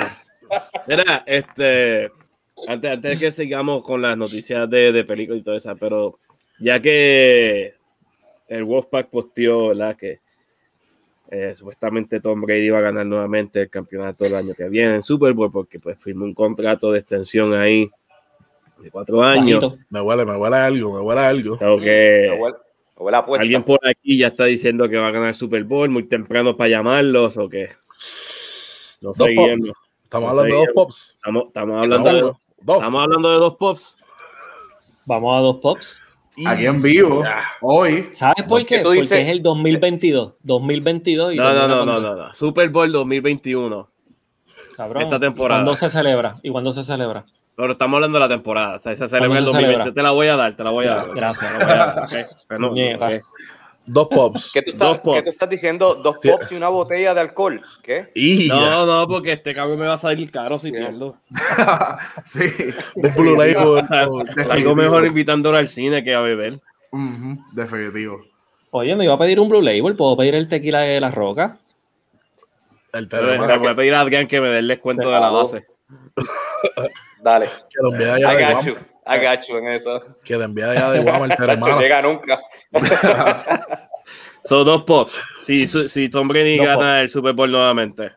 mira, 0.88 1.24
este, 1.26 2.12
antes, 2.68 2.92
antes 2.92 3.12
de 3.12 3.18
que 3.18 3.32
sigamos 3.32 3.84
con 3.84 4.02
las 4.02 4.18
noticias 4.18 4.70
de, 4.70 4.92
de 4.92 5.04
películas 5.04 5.42
y 5.42 5.44
todo 5.44 5.56
eso, 5.56 5.76
pero 5.76 6.20
ya 6.60 6.82
que 6.82 7.74
el 8.48 8.64
Wolfpack 8.64 9.10
posteó, 9.10 9.70
¿verdad? 9.70 9.98
Que 9.98 10.20
eh, 11.30 11.54
supuestamente 11.56 12.22
Tom 12.22 12.42
Brady 12.42 12.68
iba 12.68 12.78
a 12.78 12.82
ganar 12.82 13.06
nuevamente 13.06 13.62
el 13.62 13.70
campeonato 13.70 14.26
el 14.26 14.36
año 14.36 14.54
que 14.54 14.70
viene 14.70 14.96
en 14.96 15.02
Super 15.02 15.34
Bowl 15.34 15.52
porque 15.52 15.78
pues 15.78 15.98
firmó 16.00 16.24
un 16.24 16.34
contrato 16.34 16.92
de 16.92 17.00
extensión 17.00 17.54
ahí 17.54 17.92
de 18.80 18.92
cuatro 18.92 19.24
años. 19.24 19.76
Me 19.90 20.02
huele, 20.02 20.26
me 20.26 20.36
huele 20.36 20.58
algo, 20.58 20.94
me 20.94 21.00
huele 21.02 21.22
algo. 21.22 21.58
que 21.78 22.38
alguien 23.40 23.64
por 23.64 23.80
aquí 23.88 24.18
ya 24.18 24.28
está 24.28 24.46
diciendo 24.46 24.90
que 24.90 24.98
va 24.98 25.08
a 25.08 25.12
ganar 25.12 25.30
el 25.30 25.36
Super 25.36 25.64
Bowl 25.64 25.90
muy 25.90 26.04
temprano 26.04 26.58
para 26.58 26.70
llamarlos 26.70 27.38
o 27.38 27.48
que 27.48 27.70
no 29.02 29.14
sé 29.14 29.36
Estamos 30.04 30.30
hablando 30.30 30.56
de 30.56 30.66
dos 30.66 30.68
pops. 30.74 31.16
Estamos, 31.18 31.44
estamos 31.48 31.82
hablando, 31.82 32.14
de, 32.14 32.22
dos. 32.22 32.38
estamos 32.78 33.04
hablando 33.04 33.30
de 33.30 33.38
dos 33.40 33.56
pops. 33.58 33.98
Vamos 35.06 35.38
a 35.38 35.40
dos 35.42 35.58
pops. 35.58 36.02
Aquí 36.46 36.66
en 36.66 36.82
vivo, 36.82 37.24
hoy. 37.62 38.08
¿Sabes 38.14 38.46
por 38.48 38.66
qué? 38.66 38.80
Porque 38.80 39.00
es 39.00 39.12
el 39.12 39.44
2022. 39.44 40.36
2022 40.44 41.34
y 41.34 41.36
no, 41.36 41.54
no, 41.54 41.68
no, 41.68 42.00
no, 42.00 42.16
no, 42.16 42.34
Super 42.34 42.70
Bowl 42.70 42.90
2021. 42.90 43.90
Cabrón. 44.78 45.04
Esta 45.04 45.20
temporada. 45.20 45.62
¿Y 45.62 45.66
cuándo 45.66 45.76
se 45.76 45.90
celebra? 45.90 46.40
¿Y 46.42 46.52
cuándo 46.52 46.72
se 46.72 46.84
celebra? 46.84 47.26
Pero 47.58 47.72
estamos 47.72 47.96
hablando 47.98 48.20
de 48.20 48.24
la 48.24 48.30
temporada. 48.30 48.76
O 48.76 48.80
sea, 48.80 48.92
esa 48.92 49.08
celebra 49.08 49.40
el 49.40 49.46
2020. 49.46 49.92
Te 49.92 50.04
la 50.04 50.12
voy 50.12 50.28
a 50.28 50.36
dar, 50.36 50.56
te 50.56 50.64
la 50.64 50.70
voy 50.70 50.86
a 50.86 50.96
dar. 50.96 51.08
Gracias. 51.16 51.54
Voy 51.54 51.64
a 51.64 51.66
dar. 51.66 52.04
Okay. 52.06 52.24
Pero 52.48 52.60
no, 52.60 52.68
okay. 52.68 53.20
Dos 53.88 54.08
pops. 54.10 54.52
¿Qué 54.54 54.62
tú 54.62 54.72
estás, 54.72 54.88
Dos 54.88 55.00
pops. 55.00 55.16
¿qué 55.18 55.24
tú 55.24 55.30
estás 55.30 55.50
diciendo? 55.50 55.96
¿Dos 55.96 56.18
Sí. 56.22 56.30
pops 56.30 56.52
y 56.52 56.56
una 56.56 56.70
botella 56.70 57.16
de 57.16 57.22
alcohol? 57.22 57.60
¿Qué? 57.82 58.12
Y 58.14 58.48
No, 58.48 58.86
no, 58.86 59.08
porque 59.08 59.32
este 59.32 59.56
cambio 59.56 59.76
me 59.76 59.88
va 59.88 59.94
a 59.94 59.98
salir 59.98 60.30
caro 60.30 60.60
si 60.60 60.72
pierdo. 60.72 61.18
sí. 62.26 62.42
un 62.94 63.14
Blue 63.16 63.36
Label. 63.36 63.84
Algo 64.52 64.76
mejor 64.76 65.08
invitándolo 65.08 65.58
al 65.58 65.68
cine 65.68 66.04
que 66.04 66.14
a 66.14 66.20
beber. 66.20 66.60
Ujú, 66.92 67.40
Definitivo. 67.54 68.22
Oye, 68.70 68.96
me 68.96 69.06
iba 69.06 69.16
a 69.16 69.18
pedir 69.18 69.40
un 69.40 69.50
Blue 69.50 69.64
Label. 69.64 69.96
¿Puedo 69.96 70.16
pedir 70.16 70.36
el 70.36 70.48
tequila 70.48 70.82
de 70.82 71.00
la 71.00 71.10
roca? 71.10 71.58
El 72.94 73.10
le 73.12 73.58
voy 73.58 73.68
a 73.68 73.76
pedir 73.76 73.96
a 73.96 74.02
Adrián 74.02 74.28
que 74.28 74.42
me 74.42 74.50
dé 74.50 74.60
el 74.60 74.68
descuento 74.68 75.10
de 75.10 75.20
la 75.20 75.30
base. 75.32 75.66
Dale. 77.22 77.48
que 77.48 77.82
lo 77.82 77.92
envía 77.94 78.14
allá 78.16 78.34
I 78.34 78.36
de 78.38 78.44
got 78.44 78.54
Guam. 78.54 78.66
you. 78.66 78.76
I 79.10 79.18
got 79.26 79.48
you 79.48 79.58
en 79.58 79.68
eso. 79.70 80.04
Que 80.24 80.36
lo 80.36 80.44
envía 80.44 80.72
allá 80.72 80.92
de 80.92 81.00
Guam 81.02 81.24
el 81.24 81.30
No 81.30 81.36
telemano. 81.38 81.80
llega 81.80 82.02
nunca. 82.02 82.40
Son 84.44 84.66
dos 84.66 84.84
pops. 84.84 85.20
Si, 85.42 85.68
su- 85.68 85.90
si 85.90 86.10
Tom 86.10 86.28
Brady 86.28 86.58
Dos 86.58 86.66
gana 86.68 87.02
el 87.02 87.10
Super 87.10 87.34
Bowl 87.34 87.52
nuevamente. 87.52 88.12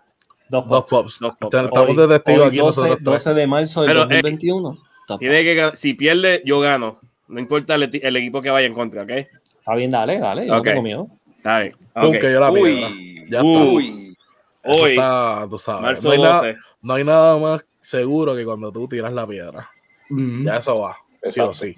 Dos 0.48 0.66
Dos 0.68 0.84
pops. 0.84 0.90
pops. 0.90 1.20
Dos 1.20 1.38
pops. 1.38 1.54
Estamos 1.54 1.96
de 1.96 2.08
testigo 2.08 2.44
aquí 2.44 2.56
12, 2.58 2.64
nosotros 2.80 2.96
tres. 2.96 3.04
12 3.04 3.34
de 3.34 3.46
marzo 3.46 3.80
del 3.82 3.88
Pero, 3.90 4.02
eh, 4.02 4.04
2021. 4.22 4.78
Dos 5.08 5.18
Tiene 5.18 5.36
pops. 5.56 5.70
que 5.72 5.76
si 5.76 5.94
pierde, 5.94 6.42
yo 6.44 6.60
gano. 6.60 7.00
No 7.28 7.40
importa 7.40 7.76
el, 7.76 7.84
equipo 8.16 8.40
que 8.42 8.50
vaya 8.50 8.66
en 8.66 8.74
contra, 8.74 9.02
¿ok? 9.02 9.10
Está 9.10 9.74
bien, 9.76 9.90
dale, 9.90 10.18
dale. 10.18 10.46
Yo 10.46 10.52
Ok. 10.54 10.58
no 10.58 10.62
tengo 10.64 10.82
miedo. 10.82 11.08
Está 11.36 11.60
bien. 11.60 11.76
Pum, 11.94 12.04
Ok. 12.06 12.18
que 12.18 12.32
yo 12.32 12.40
la 12.40 12.52
piedra. 12.52 12.88
Uy. 12.88 13.26
Ya 13.30 13.42
Uy. 13.42 14.16
Hoy, 14.64 14.90
está, 14.90 15.46
tú 15.48 15.58
sabes. 15.58 15.82
marzo 15.82 16.08
No 16.08 16.12
hay, 16.12 16.18
nada, 16.20 16.36
12. 16.38 16.56
no 16.82 16.94
hay 16.94 17.04
nada 17.04 17.38
más 17.38 17.64
seguro 17.80 18.34
que 18.36 18.44
cuando 18.44 18.70
tú 18.72 18.86
tiras 18.88 19.12
la 19.12 19.26
piedra. 19.26 19.70
Ya 20.44 20.56
eso 20.56 20.80
va. 20.80 20.96
Sí 21.24 21.40
o 21.40 21.52
sí. 21.54 21.74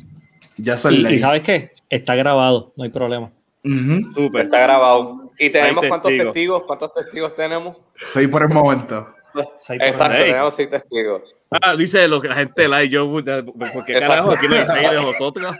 Ya 0.56 0.76
Y, 0.90 0.94
y 0.94 0.98
ley. 0.98 1.18
¿sabes 1.18 1.42
qué? 1.42 1.72
Está 1.90 2.14
grabado, 2.14 2.72
no 2.76 2.84
hay 2.84 2.90
problema. 2.90 3.30
Ujú. 3.64 4.12
Súper. 4.14 4.46
Está 4.46 4.60
grabado. 4.60 5.30
¿Y 5.38 5.50
tenemos 5.50 5.84
cuántos 5.86 6.08
testigos. 6.10 6.32
testigos? 6.32 6.62
¿Cuántos 6.66 6.94
testigos 6.94 7.36
tenemos? 7.36 7.76
Seis 8.06 8.28
por 8.28 8.42
el 8.42 8.48
momento. 8.48 9.14
Seis 9.56 9.78
por 9.78 9.88
Exacto, 9.88 10.14
seis. 10.16 10.26
tenemos 10.32 10.54
seis 10.54 10.70
testigos. 10.70 11.22
Ah, 11.50 11.76
dice 11.76 12.08
lo 12.08 12.20
que 12.20 12.28
la 12.28 12.34
gente 12.36 12.66
like. 12.68 12.92
Yo, 12.92 13.08
puta, 13.08 13.42
¿por 13.44 13.84
qué 13.84 13.92
Exacto. 13.94 14.08
carajo 14.08 14.30
aquí 14.32 14.48
no 14.48 14.56
dice 14.56 14.72
ahí 14.72 14.94
de 14.94 15.02
nosotros? 15.02 15.54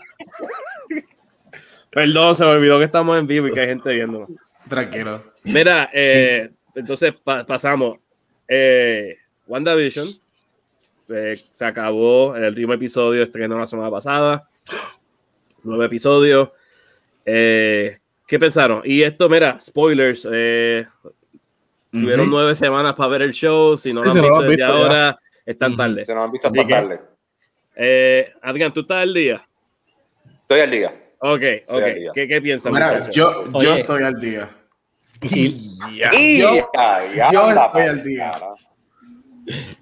Perdón, 1.91 2.35
se 2.37 2.45
me 2.45 2.51
olvidó 2.51 2.79
que 2.79 2.87
estamos 2.87 3.19
en 3.19 3.27
vivo 3.27 3.49
y 3.49 3.53
que 3.53 3.61
hay 3.61 3.69
gente 3.69 3.93
viéndonos. 3.95 4.31
Tranquilo. 4.69 5.23
Mira, 5.45 5.91
eh, 5.93 6.51
entonces 6.75 7.13
pa- 7.23 7.45
pasamos. 7.45 7.99
Eh, 8.49 9.17
WandaVision 9.47 10.09
eh, 11.15 11.37
se 11.51 11.65
acabó 11.65 12.35
el 12.37 12.45
último 12.45 12.73
episodio, 12.73 13.23
estrenó 13.23 13.59
la 13.59 13.67
semana 13.67 13.91
pasada. 13.91 14.49
Nueve 15.65 15.87
episodios. 15.87 16.51
Eh, 17.25 17.99
¿Qué 18.27 18.39
pensaron? 18.39 18.83
Y 18.85 19.03
esto, 19.03 19.29
mira, 19.29 19.61
spoilers. 19.61 20.27
eh, 20.31 20.87
Tuvieron 21.91 22.27
Ujú. 22.27 22.37
nueve 22.37 22.55
semanas 22.55 22.95
para 22.95 23.11
ver 23.11 23.23
el 23.23 23.33
show. 23.33 23.77
Si 23.77 23.93
no 23.93 24.01
Sí, 24.01 24.05
lo 24.07 24.11
han 24.11 24.15
visto 24.15 24.29
lo 24.31 24.37
han 24.37 24.41
desde 24.43 24.57
visto 24.57 24.67
ya. 24.67 24.83
ahora, 24.83 25.19
están 25.45 25.77
tarde. 25.77 26.07
Se 26.07 26.15
nos 26.15 26.25
han 26.25 26.33
visto 26.33 26.47
hasta 26.49 26.65
que- 26.67 26.73
tarde. 26.73 27.01
Eh, 27.77 28.33
Adrián, 28.41 28.73
¿tú 28.73 28.81
estás 28.81 29.03
al 29.03 29.13
día? 29.13 29.47
Estoy 30.41 30.61
al 30.61 30.71
día. 30.71 30.89
Ok, 31.19 31.43
ok. 31.69 31.85
día. 31.95 32.11
¿Qué, 32.15 32.27
qué 32.29 32.41
piensas, 32.41 32.73
Mira, 32.73 33.11
yo, 33.11 33.45
yo 33.45 33.53
Oye. 33.53 33.81
estoy 33.81 34.03
al 34.05 34.15
día. 34.21 34.51
Ya. 35.95 36.11
Y 36.15 36.39
Yo- 36.41 36.67
ya, 36.75 37.07
ya 37.15 37.31
yo 37.33 37.51
estoy 37.51 37.83
al 37.83 38.03
día. 38.03 38.31
cara. 38.33 38.55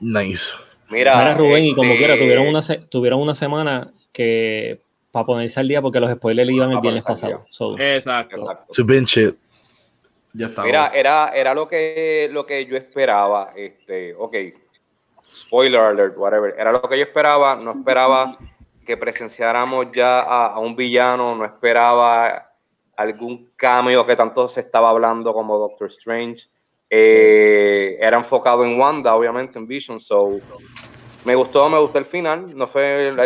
Nice. 0.00 0.52
Mira, 0.90 1.16
Mira, 1.16 1.34
Rubén, 1.34 1.64
y 1.64 1.74
como 1.74 1.92
este, 1.92 1.98
quiera, 1.98 2.14
tuvieron 2.18 2.46
una, 2.48 2.62
se- 2.62 2.78
tuvieron 2.78 3.20
una 3.20 3.34
semana 3.34 3.92
que 4.12 4.80
para 5.12 5.26
ponerse 5.26 5.58
al 5.60 5.68
día 5.68 5.80
porque 5.82 6.00
los 6.00 6.10
spoilers 6.12 6.50
iban 6.50 6.72
el 6.72 6.80
viernes 6.80 7.04
pasado. 7.04 7.46
So, 7.50 7.78
Exacto. 7.78 8.36
Exacto. 8.36 8.72
To 8.74 8.84
binge 8.84 9.16
it. 9.20 9.36
Ya 10.32 10.46
está. 10.46 10.62
Mira, 10.62 10.92
era, 10.94 11.30
era 11.34 11.54
lo 11.54 11.66
que 11.68 12.28
lo 12.32 12.46
que 12.46 12.64
yo 12.66 12.76
esperaba. 12.76 13.50
Este, 13.56 14.14
ok. 14.14 14.34
Spoiler 15.24 15.80
alert, 15.80 16.16
whatever. 16.16 16.54
Era 16.58 16.72
lo 16.72 16.82
que 16.82 16.96
yo 16.96 17.04
esperaba. 17.04 17.56
No 17.56 17.72
esperaba 17.72 18.36
que 18.86 18.96
presenciáramos 18.96 19.86
ya 19.92 20.20
a, 20.20 20.46
a 20.54 20.58
un 20.60 20.74
villano. 20.76 21.34
No 21.34 21.44
esperaba 21.44 22.52
algún 22.96 23.50
cameo 23.56 24.04
que 24.06 24.14
tanto 24.16 24.48
se 24.48 24.60
estaba 24.60 24.90
hablando 24.90 25.32
como 25.32 25.58
Doctor 25.58 25.88
Strange. 25.88 26.46
Eh, 26.90 27.96
Era 28.00 28.16
enfocado 28.18 28.64
en 28.64 28.78
Wanda, 28.78 29.14
obviamente, 29.14 29.58
en 29.58 29.66
Vision. 29.66 30.00
So, 30.00 30.40
me 31.24 31.34
gustó, 31.34 31.68
me 31.68 31.78
gustó 31.78 31.98
el 31.98 32.04
final. 32.06 32.56
No 32.56 32.66
fue 32.66 33.08
el, 33.08 33.16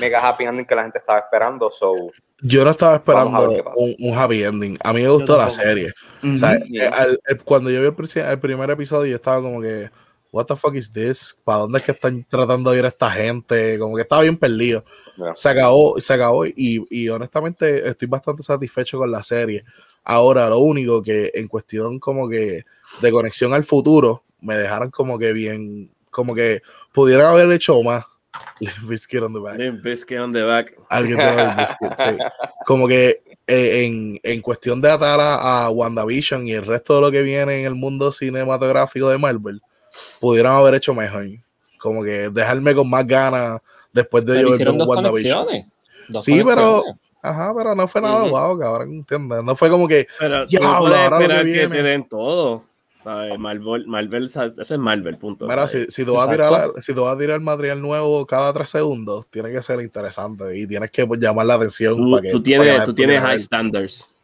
mega 0.00 0.26
happy 0.26 0.44
ending 0.44 0.64
que 0.66 0.74
la 0.74 0.82
gente 0.82 0.98
estaba 0.98 1.18
esperando. 1.18 1.70
So, 1.70 1.94
Yo 2.40 2.64
no 2.64 2.70
estaba 2.70 2.94
a 2.94 2.96
esperando 2.96 3.50
un, 3.76 3.94
un 3.98 4.18
happy 4.18 4.42
ending. 4.44 4.78
A 4.82 4.92
mí 4.92 5.02
me 5.02 5.08
gustó 5.08 5.36
la 5.36 5.50
serie. 5.50 5.92
Ujú. 6.22 6.34
O 6.34 6.36
sea, 6.38 6.58
al- 6.92 7.20
eh, 7.28 7.36
cuando 7.44 7.70
yo 7.70 7.80
vi 7.80 7.86
el, 7.86 8.22
el 8.24 8.40
primer 8.40 8.70
episodio, 8.70 9.10
yo 9.10 9.16
estaba 9.16 9.42
como 9.42 9.60
que, 9.60 9.90
what 10.32 10.46
the 10.46 10.56
fuck 10.56 10.74
is 10.74 10.92
this? 10.92 11.38
¿Para 11.44 11.60
dónde 11.60 11.78
es 11.78 11.84
que 11.84 11.92
están 11.92 12.22
tratando 12.24 12.70
de 12.70 12.78
ir 12.78 12.84
esta 12.84 13.10
gente? 13.10 13.78
Como 13.78 13.96
que 13.96 14.02
estaba 14.02 14.22
bien 14.22 14.36
perdido. 14.36 14.84
Ya. 15.16 15.34
Se 15.34 15.48
acabó, 15.48 15.98
se 16.00 16.12
acabó 16.12 16.44
y, 16.46 16.84
y 16.90 17.08
honestamente 17.08 17.88
estoy 17.88 18.08
bastante 18.08 18.42
satisfecho 18.42 18.98
con 18.98 19.10
la 19.10 19.22
serie. 19.22 19.64
Ahora, 20.08 20.48
lo 20.48 20.60
único 20.60 21.02
que 21.02 21.30
en 21.34 21.48
cuestión 21.48 21.98
como 21.98 22.28
que 22.28 22.64
de 23.02 23.10
conexión 23.10 23.52
al 23.52 23.64
futuro, 23.64 24.22
me 24.40 24.54
dejaron 24.56 24.88
como 24.90 25.18
que 25.18 25.32
bien, 25.32 25.90
como 26.10 26.32
que 26.34 26.62
pudieran 26.92 27.26
haber 27.26 27.50
hecho 27.52 27.82
más. 27.82 28.04
Limp 28.60 28.88
Bizkit 28.88 29.20
on 29.22 29.32
the 29.34 29.40
back. 29.40 29.58
Limp 29.58 29.82
Bizkit 29.82 30.18
on 30.18 30.32
the 30.32 30.42
back. 30.42 30.74
Alguien 30.90 31.16
tiene 31.18 31.42
el 31.42 31.56
biscuit, 31.56 31.92
sí. 31.94 32.04
Como 32.66 32.86
que 32.86 33.22
eh, 33.46 33.84
en, 33.86 34.20
en 34.22 34.40
cuestión 34.42 34.80
de 34.82 34.90
atar 34.90 35.18
a, 35.20 35.64
a 35.64 35.70
WandaVision 35.70 36.46
y 36.46 36.52
el 36.52 36.66
resto 36.66 36.94
de 36.96 37.00
lo 37.00 37.10
que 37.10 37.22
viene 37.22 37.60
en 37.60 37.66
el 37.66 37.74
mundo 37.74 38.12
cinematográfico 38.12 39.08
de 39.08 39.18
Marvel, 39.18 39.60
pudieran 40.20 40.52
haber 40.52 40.74
hecho 40.74 40.94
mejor. 40.94 41.26
Como 41.78 42.02
que 42.04 42.28
dejarme 42.30 42.74
con 42.74 42.88
más 42.90 43.06
ganas 43.06 43.60
después 43.92 44.24
de 44.26 44.34
pero 44.34 44.50
yo 44.50 44.58
ver 44.58 44.86
WandaVision. 44.86 45.44
conexiones. 45.46 45.72
Dos 46.08 46.24
Sí, 46.24 46.42
pero- 46.44 46.82
conexiones. 46.82 47.00
Ajá, 47.26 47.52
pero 47.56 47.74
no 47.74 47.88
fue 47.88 48.00
nada 48.00 48.22
Ujú. 48.22 48.30
guau, 48.30 48.58
cabrón, 48.58 48.92
¿entiendes? 48.92 49.42
No 49.42 49.56
fue 49.56 49.68
como 49.68 49.88
que, 49.88 50.06
Pero 50.18 50.46
Diablo, 50.46 50.68
no 50.72 50.78
puedes 50.80 51.00
esperar 51.02 51.44
que 51.44 51.52
que, 51.52 51.58
viene. 51.58 51.74
te 51.76 51.82
den 51.82 52.08
todo. 52.08 52.62
¿sabes? 53.02 53.38
Marvel, 53.38 53.86
Marvel, 53.86 54.24
eso 54.24 54.44
es 54.44 54.70
Marvel, 54.78 55.16
punto. 55.16 55.46
mira, 55.46 55.68
¿sabes? 55.68 55.86
si, 55.86 55.92
si, 56.02 56.04
tú 56.04 56.14
vas 56.14 56.26
a 56.26 56.30
tirar, 56.30 56.70
si 56.78 56.92
tú 56.92 57.02
vas 57.04 57.14
a 57.14 57.18
tirar 57.18 57.40
material 57.40 57.80
nuevo 57.80 58.26
cada 58.26 58.52
tres 58.52 58.68
segundos, 58.68 59.26
tiene 59.28 59.52
que 59.52 59.62
ser 59.62 59.80
interesante 59.80 60.58
y 60.58 60.66
tienes 60.66 60.90
que 60.90 61.06
pues, 61.06 61.20
llamar 61.20 61.46
la 61.46 61.54
atención. 61.54 61.96
Tú, 61.96 62.10
para 62.10 62.22
que, 62.22 62.30
tú 62.30 62.38
para 62.38 62.42
tienes, 62.44 62.78
la 62.78 62.84
tú 62.84 62.94
tienes 62.94 63.20
high 63.20 63.38
standards. 63.38 64.16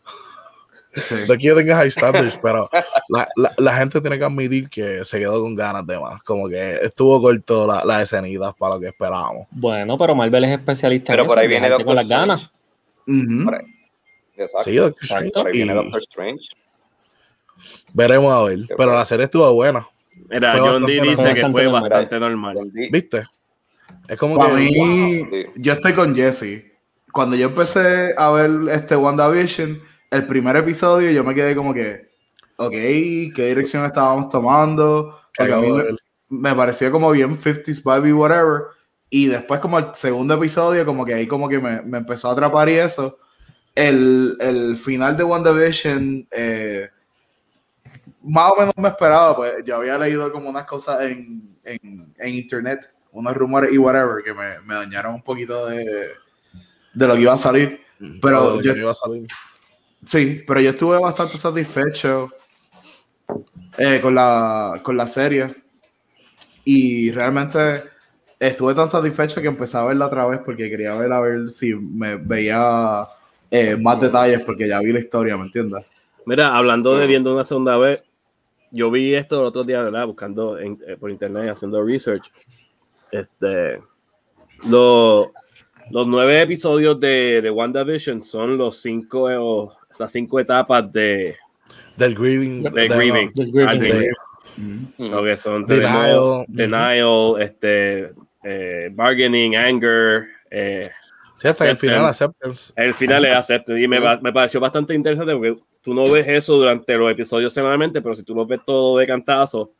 Sí. 0.94 1.14
No 1.26 1.34
que 1.34 1.46
yo 1.46 1.54
tenga 1.56 1.76
high 1.76 1.90
standards, 1.90 2.38
pero 2.42 2.68
la, 3.08 3.28
la, 3.36 3.52
la 3.56 3.74
gente 3.76 4.00
tiene 4.00 4.18
que 4.18 4.24
admitir 4.24 4.68
que 4.68 5.04
se 5.04 5.18
quedó 5.18 5.40
con 5.40 5.54
ganas 5.54 5.86
de 5.86 5.98
más. 5.98 6.22
Como 6.22 6.48
que 6.48 6.74
estuvo 6.82 7.20
corto 7.22 7.66
la- 7.66 7.84
las 7.84 8.02
escenitas 8.02 8.52
para 8.58 8.74
lo 8.74 8.80
que 8.80 8.88
esperábamos. 8.88 9.46
Bueno, 9.50 9.96
pero 9.96 10.14
Marvel 10.14 10.44
es 10.44 10.50
especialista 10.58 11.12
Pero 11.12 11.22
en 11.22 11.28
por 11.28 11.38
eso, 11.38 11.42
ahí 11.42 11.48
viene 11.48 11.84
con 11.84 11.94
las 11.96 12.06
ganas. 12.08 12.50
Ujú. 13.06 13.44
Por 13.44 13.54
ahí. 13.54 13.64
Exacto. 14.36 14.64
Sí, 14.70 14.76
Doctor 14.76 15.02
Exacto. 15.04 15.24
Strange, 15.26 15.32
Por 15.32 15.46
ahí 15.46 15.52
viene 15.52 15.72
y 15.72 15.74
Doctor 15.76 16.00
Strange. 16.02 16.48
veremos 17.92 18.32
a 18.32 18.42
ver. 18.44 18.58
Qué 18.60 18.64
Pero 18.68 18.76
bueno. 18.78 18.94
la 18.94 19.04
serie 19.04 19.24
estuvo 19.24 19.52
buena, 19.54 19.86
Mira, 20.28 20.52
Fue 20.52 20.60
John 20.60 20.86
Dee 20.86 21.00
dice 21.00 21.16
normal. 21.22 21.34
que 21.34 21.40
fue 21.50 21.64
normal. 21.64 21.82
bastante 21.82 22.20
normal. 22.20 22.58
¿viste? 22.90 23.24
Es 24.08 24.16
como 24.18 24.36
Para 24.36 24.50
que 24.50 24.60
mí, 24.60 25.28
yo 25.56 25.72
estoy 25.72 25.92
con 25.92 26.14
Jesse. 26.14 26.64
Cuando 27.12 27.36
yo 27.36 27.48
empecé 27.48 28.14
a 28.16 28.30
ver 28.30 28.50
este 28.70 28.96
WandaVision, 28.96 29.80
el 30.10 30.26
primer 30.26 30.56
episodio, 30.56 31.10
yo 31.10 31.24
me 31.24 31.34
quedé 31.34 31.54
como 31.54 31.74
que, 31.74 32.08
ok, 32.56 32.70
¿qué 32.70 33.32
dirección 33.48 33.84
estábamos 33.84 34.28
tomando? 34.30 35.20
Porque 35.36 35.52
a 35.52 35.58
mí 35.58 35.70
me, 35.70 35.84
me 36.28 36.54
parecía 36.54 36.90
como 36.90 37.10
bien 37.10 37.36
50s 37.38 37.82
baby, 37.82 38.12
whatever. 38.12 38.62
Y 39.14 39.26
después, 39.26 39.60
como 39.60 39.78
el 39.78 39.94
segundo 39.94 40.32
episodio, 40.34 40.86
como 40.86 41.04
que 41.04 41.12
ahí 41.12 41.26
como 41.26 41.46
que 41.46 41.58
me, 41.58 41.82
me 41.82 41.98
empezó 41.98 42.30
a 42.30 42.32
atrapar 42.32 42.70
y 42.70 42.76
eso. 42.76 43.18
El, 43.74 44.38
el 44.40 44.74
final 44.78 45.18
de 45.18 45.24
WandaVision, 45.24 46.28
eh, 46.30 46.88
más 48.22 48.52
o 48.52 48.56
menos 48.58 48.72
me 48.78 48.88
esperaba, 48.88 49.36
pues 49.36 49.52
yo 49.66 49.76
había 49.76 49.98
leído 49.98 50.32
como 50.32 50.48
unas 50.48 50.64
cosas 50.64 51.02
en, 51.02 51.58
en, 51.62 52.14
en 52.16 52.34
internet, 52.34 52.90
unos 53.10 53.36
rumores 53.36 53.70
y 53.72 53.76
whatever, 53.76 54.24
que 54.24 54.32
me, 54.32 54.60
me 54.60 54.74
dañaron 54.76 55.14
un 55.16 55.22
poquito 55.22 55.66
de, 55.66 55.84
de 56.94 57.06
lo 57.06 57.14
que 57.14 57.20
iba 57.20 57.34
a 57.34 57.38
salir. 57.38 57.80
Pero 58.22 58.56
de 58.56 58.68
lo 58.68 58.74
yo- 58.74 58.80
iba 58.80 58.90
a 58.92 58.94
salir. 58.94 59.26
Sí, 60.06 60.42
pero 60.46 60.60
yo 60.60 60.70
estuve 60.70 60.98
bastante 60.98 61.36
satisfecho 61.36 62.28
eh, 63.76 63.98
con, 64.00 64.14
la, 64.14 64.80
con 64.82 64.96
la 64.96 65.06
serie. 65.06 65.46
Y 66.64 67.10
realmente 67.10 67.91
estuve 68.48 68.74
tan 68.74 68.90
satisfecho 68.90 69.40
que 69.40 69.48
empecé 69.48 69.76
a 69.78 69.84
verla 69.84 70.06
otra 70.06 70.26
vez 70.26 70.40
porque 70.44 70.68
quería 70.68 70.94
ver 70.96 71.12
a 71.12 71.20
ver 71.20 71.50
si 71.50 71.74
me 71.74 72.16
veía 72.16 73.06
eh, 73.50 73.76
más 73.76 74.00
detalles 74.00 74.40
porque 74.42 74.66
ya 74.68 74.80
vi 74.80 74.92
la 74.92 74.98
historia, 75.00 75.36
¿me 75.36 75.44
entiendes? 75.44 75.84
Mira, 76.26 76.56
hablando 76.56 76.94
Mm. 76.94 76.98
de 77.00 77.06
viendo 77.06 77.32
una 77.34 77.44
segunda 77.44 77.76
vez, 77.78 78.02
yo 78.70 78.90
vi 78.90 79.14
esto 79.14 79.40
el 79.40 79.46
otro 79.46 79.64
día, 79.64 79.82
¿verdad? 79.82 80.06
Buscando 80.06 80.58
en- 80.58 80.78
eh, 80.86 80.96
por 80.98 81.10
internet, 81.10 81.50
haciendo 81.50 81.84
research. 81.84 82.30
Este, 83.10 83.80
lo, 84.68 85.32
los 85.90 86.06
nueve 86.06 86.40
episodios 86.42 86.98
de, 86.98 87.40
de 87.42 87.50
WandaVision 87.50 88.22
son 88.22 88.56
los 88.56 88.76
cinco, 88.80 89.30
eh, 89.30 89.76
esas 89.90 90.10
cinco 90.10 90.40
etapas 90.40 90.90
de, 90.92 91.36
del 91.96 92.14
grieving. 92.14 92.62
de 92.62 92.88
grieving. 92.88 93.32
Del 93.34 93.52
grieving. 93.52 93.68
Ah, 93.68 93.74
de- 93.74 93.92
de- 93.92 95.08
lo 95.10 95.22
que 95.24 95.36
son 95.36 95.64
Denial. 95.66 95.92
tenemos 95.92 96.44
denial, 96.48 97.34
este, 97.40 98.12
eh, 98.42 98.88
bargaining, 98.92 99.56
anger, 99.56 100.26
eh, 100.50 100.88
sí, 101.36 101.48
hasta 101.48 101.64
que 101.66 101.70
el 101.72 101.76
final 101.76 102.04
acceptance. 102.04 102.72
el 102.76 102.94
final 102.94 103.24
es 103.24 103.32
acceptance. 103.36 103.82
Y 103.84 103.88
me, 103.88 104.00
me 104.20 104.32
pareció 104.32 104.60
bastante 104.60 104.94
interesante 104.94 105.34
porque 105.34 105.58
tú 105.82 105.94
no 105.94 106.04
ves 106.10 106.26
eso 106.28 106.56
durante 106.56 106.96
los 106.96 107.10
episodios 107.10 107.52
semanalmente, 107.52 108.00
pero 108.02 108.14
si 108.14 108.22
tú 108.22 108.34
lo 108.34 108.46
ves 108.46 108.60
todo 108.64 108.98
de 108.98 109.06
cantazo, 109.06 109.72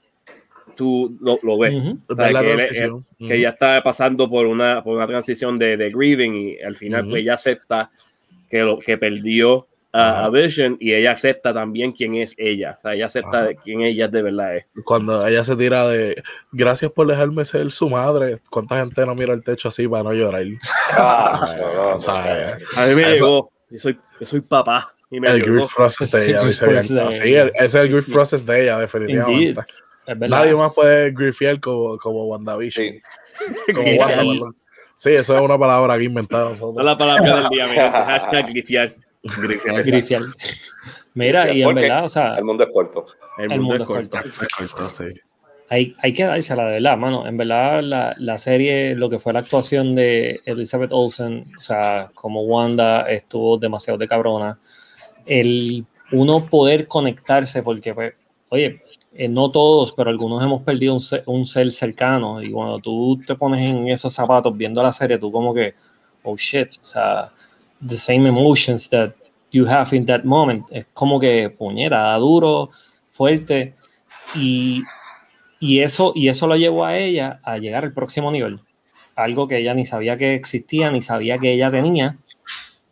tú 0.75 1.17
lo, 1.21 1.39
lo 1.43 1.59
ves. 1.59 1.75
Ujú. 1.75 1.99
O 2.09 2.15
sea, 2.15 2.29
que 2.29 2.39
él- 2.51 2.57
transición. 2.57 3.07
que 3.19 3.35
ella 3.35 3.51
está 3.51 3.83
pasando 3.83 4.29
por 4.29 4.47
una, 4.47 4.83
por 4.83 4.97
una 4.97 5.07
transición 5.07 5.59
de, 5.59 5.77
de 5.77 5.91
grieving 5.91 6.35
y 6.35 6.61
al 6.61 6.77
final 6.77 7.03
Ujú. 7.03 7.11
pues 7.11 7.23
ella 7.23 7.35
acepta 7.35 7.91
que, 8.49 8.61
lo, 8.61 8.79
que 8.79 8.97
perdió 8.99 9.67
a, 9.93 10.29
Vision 10.31 10.77
y 10.81 10.95
ella 10.95 11.13
acepta 11.13 11.53
también 11.53 11.93
quién 11.93 12.15
es 12.15 12.35
ella, 12.39 12.75
o 12.77 12.81
sea, 12.81 12.95
ella 12.95 13.07
acepta 13.07 13.51
quién 13.63 13.83
ella 13.83 14.09
de 14.09 14.23
verdad 14.23 14.57
es. 14.57 14.65
Cuando 14.85 15.27
ella 15.27 15.45
se 15.45 15.55
tira 15.57 15.87
de 15.89 16.23
gracias 16.51 16.91
por 16.93 17.07
dejarme 17.07 17.45
ser 17.45 17.71
su 17.73 17.91
madre. 17.91 18.41
¿Cuánta 18.51 18.79
gente 18.79 19.05
no 19.05 19.15
mira 19.15 19.35
el 19.35 19.45
techo 19.45 19.69
así 19.69 19.87
para 19.87 20.05
no 20.05 20.13
llorar? 20.15 20.45
Ah, 20.93 21.55
no, 21.59 21.75
no, 21.75 21.89
O 21.95 21.99
sea, 21.99 22.57
A 22.77 22.87
mí 22.87 22.95
me 22.95 23.03
Eso- 23.13 23.25
llegó, 23.27 23.53
yo 23.71 23.79
soy, 23.79 23.99
yo 24.21 24.27
soy 24.27 24.41
papá 24.41 24.95
y 25.11 25.21
me 25.21 25.29
el 25.29 25.43
llegó. 25.43 25.55
grief 25.57 25.75
process 25.75 26.11
de 26.11 26.25
ella. 26.29 26.41
El 26.43 26.49
dice 26.49 26.67
grief 26.67 26.89
bien. 26.91 26.99
process 26.99 27.19
de 27.19 27.25
Sí, 27.25 27.35
el- 27.35 27.53
es 27.55 27.75
el 27.75 27.89
grief 27.91 28.11
process 28.11 28.47
de 28.47 28.63
ella, 28.63 28.79
definitivamente. 28.79 29.61
Nadie 30.29 30.55
más 30.57 30.73
puede 30.75 31.11
grifear 31.13 31.61
como, 31.61 31.97
como 31.99 32.27
WandaVision. 32.27 32.87
Sí. 32.87 33.73
Como. 33.73 33.91
Wanda. 33.99 34.51
Sí, 34.95 35.11
eso 35.11 35.35
es 35.35 35.41
una 35.43 35.59
palabra 35.59 35.99
que 35.99 36.05
inventamos 36.05 36.53
es 36.55 36.85
la 36.85 36.97
palabra 36.97 37.37
del 37.41 37.49
día, 37.49 37.67
mi. 37.67 37.77
Hashtag 37.77 38.47
grifiar. 38.49 38.95
Grifiar. 39.23 40.23
Mira, 41.15 41.53
y 41.53 41.63
en 41.63 41.75
verdad, 41.75 42.05
o 42.05 42.09
sea, 42.09 42.37
El 42.37 42.45
mundo 42.45 42.65
es 42.65 42.71
corto. 42.73 43.07
El 43.39 43.53
el 43.53 43.61
mundo 43.61 43.85
mundo 43.87 43.99
es 43.99 44.05
es 44.07 44.11
corto. 44.11 44.77
corto. 44.77 44.91
Sí. 44.91 45.21
Hay, 45.69 45.97
hay 46.03 46.13
que 46.13 46.25
dársela 46.25 46.67
de 46.67 46.73
verdad, 46.73 46.99
mano. 46.99 47.27
En 47.27 47.37
verdad, 47.37 47.83
la, 47.83 48.15
la 48.19 48.37
serie, 48.37 48.95
lo 48.95 49.09
que 49.09 49.19
fue 49.19 49.33
la 49.33 49.41
actuación 49.41 49.95
de 49.95 50.41
Elizabeth 50.45 50.93
Olsen, 50.93 51.43
o 51.57 51.61
sea, 51.61 52.11
como 52.15 52.43
Wanda 52.43 53.09
estuvo 53.09 53.57
demasiado 53.57 53.99
de 53.99 54.07
cabrona. 54.07 54.59
El 55.25 55.87
uno 56.11 56.45
poder 56.47 56.87
conectarse, 56.89 57.63
porque, 57.63 57.95
pues, 57.95 58.13
oye, 58.51 58.83
eh, 59.15 59.29
no 59.29 59.51
todos, 59.51 59.93
pero 59.93 60.11
algunos 60.11 60.43
hemos 60.43 60.63
perdido 60.63 60.95
un 60.95 61.01
ser, 61.01 61.23
un 61.27 61.47
ser 61.47 61.71
cercano. 61.73 62.41
Y 62.43 62.51
cuando 62.51 62.79
tú 62.79 63.19
te 63.27 63.35
pones 63.35 63.67
en 63.67 63.89
esos 63.89 64.13
zapatos 64.13 64.55
viendo 64.57 64.83
la 64.83 64.93
serie, 64.93 65.19
tú 65.19 65.33
como 65.33 65.55
que, 65.55 65.75
oh 66.23 66.37
shit, 66.37 66.69
o 66.81 66.85
sea, 66.85 67.33
the 67.87 67.97
same 67.97 68.27
emotions 68.29 68.89
that 68.91 69.13
you 69.51 69.67
have 69.67 69.95
in 69.97 70.07
that 70.07 70.25
moment. 70.25 70.65
Es 70.71 70.87
como 70.95 71.19
que 71.21 71.51
puñera, 71.51 72.03
da 72.03 72.17
duro, 72.17 72.71
fuerte. 73.13 73.75
Y, 74.35 74.83
y, 75.61 75.81
eso, 75.81 76.13
y 76.15 76.29
eso 76.29 76.47
lo 76.47 76.57
llevó 76.57 76.85
a 76.85 76.97
ella 76.97 77.41
a 77.43 77.57
llegar 77.57 77.85
al 77.85 77.93
próximo 77.93 78.31
nivel. 78.31 78.61
Algo 79.15 79.47
que 79.47 79.59
ella 79.59 79.75
ni 79.75 79.85
sabía 79.85 80.17
que 80.17 80.35
existía, 80.35 80.91
ni 80.91 81.03
sabía 81.03 81.39
que 81.39 81.53
ella 81.53 81.71
tenía. 81.71 82.17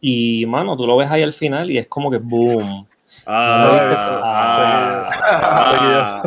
Y, 0.01 0.45
mano, 0.47 0.77
tú 0.77 0.87
lo 0.87 0.97
ves 0.97 1.11
ahí 1.11 1.23
al 1.23 1.33
final 1.33 1.71
y 1.71 1.79
es 1.79 1.87
como 1.89 2.11
que 2.11 2.19
boom. 2.19 2.87
Ah, 3.27 3.99
ah, 4.25 5.09
ah. 5.13 6.23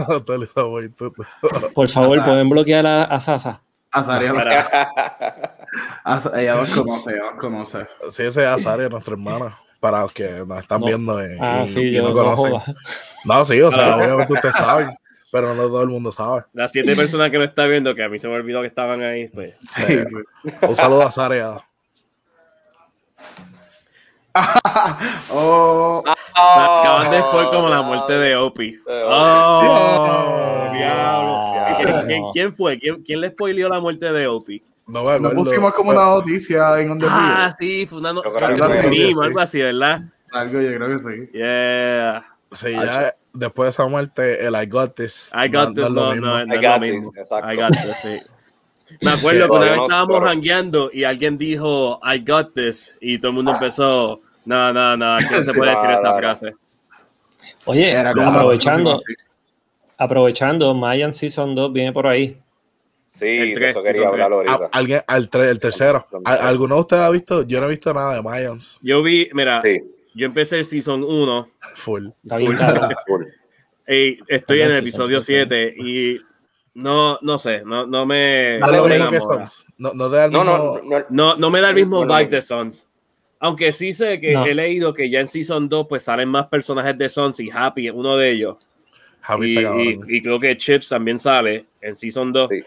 Por 1.73 1.89
favor, 1.89 2.23
pueden 2.23 2.49
bloquear 2.49 2.85
a, 2.85 3.03
a 3.03 3.19
Sasa. 3.19 3.61
Azaria, 3.91 4.33
Para- 4.33 5.55
Az- 6.03 6.31
ella 6.35 6.55
nos 6.55 6.69
conoce, 6.71 7.11
ella 7.11 7.31
nos 7.31 7.39
conoce. 7.39 7.87
Sí, 8.09 8.23
ese 8.23 8.41
es 8.41 8.47
Azaria, 8.47 8.89
nuestra 8.89 9.13
hermana. 9.13 9.59
Para 9.79 10.01
los 10.01 10.13
que 10.13 10.29
nos 10.47 10.59
están 10.61 10.79
No. 10.79 10.87
viendo 10.87 11.21
y, 11.25 11.37
Ah, 11.41 11.63
y- 11.65 11.69
sí, 11.69 11.79
y 11.81 11.91
yo 11.93 12.03
no 12.03 12.09
no 12.09 12.15
conocen. 12.15 12.51
joda. 12.51 12.65
No, 13.25 13.43
sí, 13.45 13.61
o 13.61 13.71
sea, 13.71 13.93
Ah. 13.93 13.97
obviamente 13.97 14.31
ustedes 14.33 14.55
saben, 14.55 14.89
pero 15.31 15.53
no 15.53 15.63
todo 15.63 15.81
el 15.83 15.89
mundo 15.89 16.11
sabe. 16.11 16.43
Las 16.53 16.71
siete 16.71 16.95
personas 16.95 17.29
que 17.31 17.37
no 17.37 17.43
está 17.43 17.65
viendo, 17.67 17.93
que 17.93 18.01
a 18.03 18.07
mí 18.09 18.17
se 18.17 18.29
me 18.29 18.35
olvidó 18.35 18.61
que 18.61 18.67
estaban 18.67 19.01
ahí, 19.01 19.27
pues. 19.27 19.55
Sí, 19.61 19.83
sí. 19.87 20.51
Un 20.61 20.75
saludo 20.75 21.01
a 21.03 21.07
Azaria. 21.07 21.57
oh, 25.31 26.03
Acaban 26.35 27.11
de 27.11 27.19
spoiler 27.19 27.51
como 27.51 27.69
la 27.69 27.81
muerte 27.81 28.13
de 28.13 28.35
Opie. 28.35 28.79
Eh, 28.87 29.03
Oh, 29.07 30.69
diablo. 30.73 31.77
¿Quién, 31.81 32.05
quién- 32.07 32.21
no. 32.21 32.31
quién 32.31 32.55
fue? 32.55 32.79
¿Quién, 32.79 33.03
quién 33.03 33.21
le 33.21 33.29
spoileó 33.29 33.69
la 33.69 33.79
muerte 33.79 34.11
de 34.11 34.27
Opie? 34.27 34.63
No 34.87 34.99
acuerdo. 34.99 35.31
pusimos 35.33 35.73
como 35.73 35.91
una 35.91 36.05
noticia 36.05 36.79
en 36.79 36.89
donde 36.89 37.07
Ah, 37.09 37.55
sí, 37.59 37.85
fue 37.85 37.99
una 37.99 38.11
no- 38.13 38.21
que 38.21 38.29
un 38.29 38.93
sí, 38.93 39.13
algo 39.21 39.39
así, 39.39 39.61
¿verdad? 39.61 40.01
Algo 40.33 40.59
yo 40.61 40.75
creo 40.75 40.87
que 40.89 40.99
sí. 40.99 41.29
Yeah. 41.33 42.23
Sí, 42.51 42.71
ya 42.73 43.13
después 43.33 43.67
de 43.67 43.69
esa 43.71 43.87
muerte, 43.87 44.45
el 44.45 44.53
I 44.55 44.65
got 44.67 44.93
this. 44.95 45.31
I 45.33 45.47
got 45.47 45.69
no- 45.69 45.73
this, 45.73 45.89
no 45.91 46.15
no, 46.15 46.15
no, 46.15 46.45
no 46.45 46.53
I 46.53 46.57
got 46.61 46.81
this, 46.81 47.07
exacto. 47.17 47.51
I 47.51 47.55
got 47.55 47.71
this, 47.71 47.95
sí. 48.01 48.19
Me 49.01 49.11
acuerdo 49.13 49.45
que 49.47 49.51
una 49.51 49.59
vez 49.65 49.75
no, 49.77 49.83
estábamos 49.85 50.25
hangueando 50.27 50.89
y 50.93 51.03
alguien 51.05 51.37
dijo 51.37 51.99
I 52.03 52.19
got 52.19 52.53
this 52.53 52.95
y 52.99 53.17
todo 53.19 53.29
el 53.29 53.35
mundo 53.35 53.51
empezó, 53.51 54.21
no, 54.45 54.73
no, 54.73 54.97
no, 54.97 55.15
aquí 55.15 55.25
no 55.31 55.43
se 55.43 55.53
puede 55.57 55.71
decir 55.71 55.85
no, 55.89 56.01
no, 56.01 56.11
no. 56.11 56.17
frase. 56.17 56.53
Oye, 57.65 57.97
aprovechando, 57.97 58.99
aprovechando, 59.97 60.73
Mayan 60.73 61.13
Season 61.13 61.55
2 61.55 61.71
viene 61.73 61.91
por 61.93 62.07
ahí. 62.07 62.37
Sí, 63.23 63.37
El 63.39 63.53
tres, 63.53 63.69
eso 63.71 63.83
quería 63.83 64.07
hablar 64.07 64.31
A- 64.31 64.35
ahorita. 64.35 64.69
alguien, 64.71 65.01
al 65.07 65.29
tre- 65.29 65.49
el 65.49 65.59
tercero. 65.59 66.05
¿Al- 66.25 66.39
¿Alguno 66.39 66.75
de 66.75 66.81
ustedes 66.81 67.03
ha 67.03 67.09
visto? 67.09 67.43
Yo 67.43 67.59
no 67.59 67.67
he 67.67 67.69
visto 67.71 67.93
nada 67.93 68.15
de 68.15 68.21
Mayans. 68.21 68.79
Yo 68.81 69.01
vi, 69.01 69.29
mira, 69.33 69.61
Sí, 69.63 69.81
yo 70.15 70.25
empecé 70.25 70.59
el 70.59 70.65
season 70.65 71.03
1 71.03 71.49
Full. 71.75 72.07
Y 73.87 74.19
estoy 74.27 74.61
en 74.61 74.71
el 74.71 74.77
episodio 74.77 75.21
season 75.21 75.47
7 75.49 75.75
y 75.77 76.21
no, 76.75 77.19
no 77.21 77.37
sé, 77.37 77.63
no, 77.65 77.85
no 77.85 78.05
me, 78.05 78.57
No 78.59 78.87
me. 78.87 79.19
Sons. 79.19 79.65
No, 79.77 79.93
no 79.93 80.09
da 80.09 80.25
el 80.25 80.31
No, 80.31 80.43
mismo. 80.43 80.57
no, 80.83 80.99
no, 80.99 81.05
No, 81.09 81.35
no 81.37 81.49
me 81.49 81.59
da 81.61 81.69
el 81.69 81.75
mismo 81.75 82.05
vibe 82.05 82.27
de 82.27 82.41
Sons. 82.41 82.87
Aunque 83.39 83.73
sí 83.73 83.91
sé 83.91 84.21
que 84.21 84.33
No. 84.33 84.45
he 84.45 84.55
leído 84.55 84.93
que 84.93 85.09
ya 85.09 85.19
en 85.19 85.27
Season 85.27 85.67
2 85.67 85.87
pues 85.89 86.03
salen 86.03 86.29
más 86.29 86.47
personajes 86.47 86.97
de 86.97 87.09
Sons 87.09 87.39
y 87.41 87.49
Happy 87.51 87.87
es 87.87 87.93
uno 87.93 88.15
de 88.15 88.31
ellos. 88.31 88.55
Y, 89.41 90.21
creo 90.21 90.39
que 90.39 90.57
Chips 90.57 90.89
también 90.89 91.19
sale 91.19 91.65
en 91.81 91.93
Season 91.93 92.31
2. 92.31 92.49
Sí. 92.49 92.63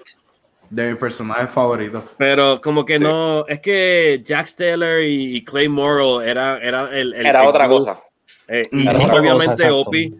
De 0.71 0.91
mi 0.91 0.95
personaje 0.97 1.47
favorito. 1.47 2.05
Pero 2.19 2.61
como 2.61 2.85
que 2.85 2.97
Sí. 2.99 3.03
no, 3.03 3.47
es 3.47 3.61
que 3.61 4.21
Jack 4.25 4.47
Steller 4.47 5.05
y 5.07 5.45
Clay 5.45 5.69
Morrow 5.69 6.21
era, 6.21 6.59
era 6.59 6.91
el, 6.99 7.15
el- 7.15 7.27
Era 7.27 7.43
el 7.43 7.49
otra 7.49 7.69
cosa. 7.69 8.01
Eh, 8.49 8.69
y 8.73 8.83
Era 8.89 8.99
otra 9.05 9.21
obviamente 9.21 9.63
cosa. 9.69 9.75
Opie, 9.75 10.13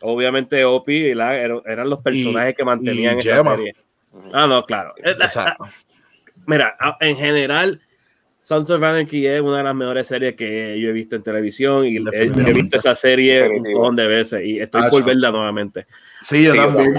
obviamente 0.00 0.64
Opie. 0.64 1.10
Eran- 1.12 1.62
eran 1.66 1.90
los 1.90 2.02
personajes 2.02 2.54
que 2.56 2.64
mantenían 2.64 3.16
y 3.16 3.20
esa 3.20 3.36
Gemma. 3.36 3.56
serie. 3.56 3.74
Ah, 4.32 4.46
no, 4.46 4.64
claro. 4.64 4.94
Eh, 4.98 5.10
Exacto. 5.20 5.64
Mira, 6.46 6.76
en 7.00 7.16
general, 7.16 7.80
Sons 8.38 8.70
of 8.70 8.82
Anarchy 8.82 9.26
es 9.26 9.40
una 9.40 9.58
de 9.58 9.64
las 9.64 9.74
mejores 9.74 10.06
series 10.06 10.34
que 10.34 10.80
yo 10.80 10.88
he 10.88 10.92
visto 10.92 11.14
en 11.16 11.22
televisión 11.22 11.84
y 11.84 11.96
he, 11.96 12.52
visto 12.52 12.76
esa 12.76 12.94
serie 12.94 13.48
un 13.48 13.62
montón 13.72 13.96
de 13.96 14.06
veces 14.06 14.44
y 14.44 14.60
estoy 14.60 14.80
Ah, 14.84 14.88
por 14.90 15.04
verla 15.04 15.30
nuevamente. 15.30 15.86
Sí, 16.22 16.44
yo 16.44 16.52
Sí, 16.52 16.56
yo 16.56 16.64
también. 16.64 16.90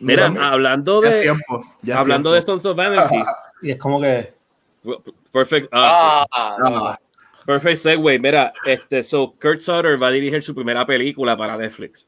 Mira, 0.00 0.24
También. 0.24 0.44
hablando 0.44 1.00
de 1.00 1.22
tiempo. 1.22 1.64
hablando 1.94 2.32
de 2.32 2.40
tiempo. 2.40 2.60
Sons 2.60 2.66
of 2.66 2.78
Anarchy, 2.78 3.22
Y 3.62 3.70
es 3.72 3.78
como 3.78 4.00
que. 4.00 4.32
perfect, 5.32 5.68
ah, 5.72 6.24
Ah, 6.32 6.56
Ah, 6.62 6.98
perfect 7.44 7.76
segue. 7.78 8.18
Mira, 8.18 8.52
este, 8.64 9.02
so 9.02 9.34
Kurt 9.40 9.60
Sutter 9.60 10.00
va 10.00 10.08
a 10.08 10.10
dirigir 10.10 10.42
su 10.42 10.54
primera 10.54 10.86
película 10.86 11.36
para 11.36 11.56
Netflix. 11.56 12.06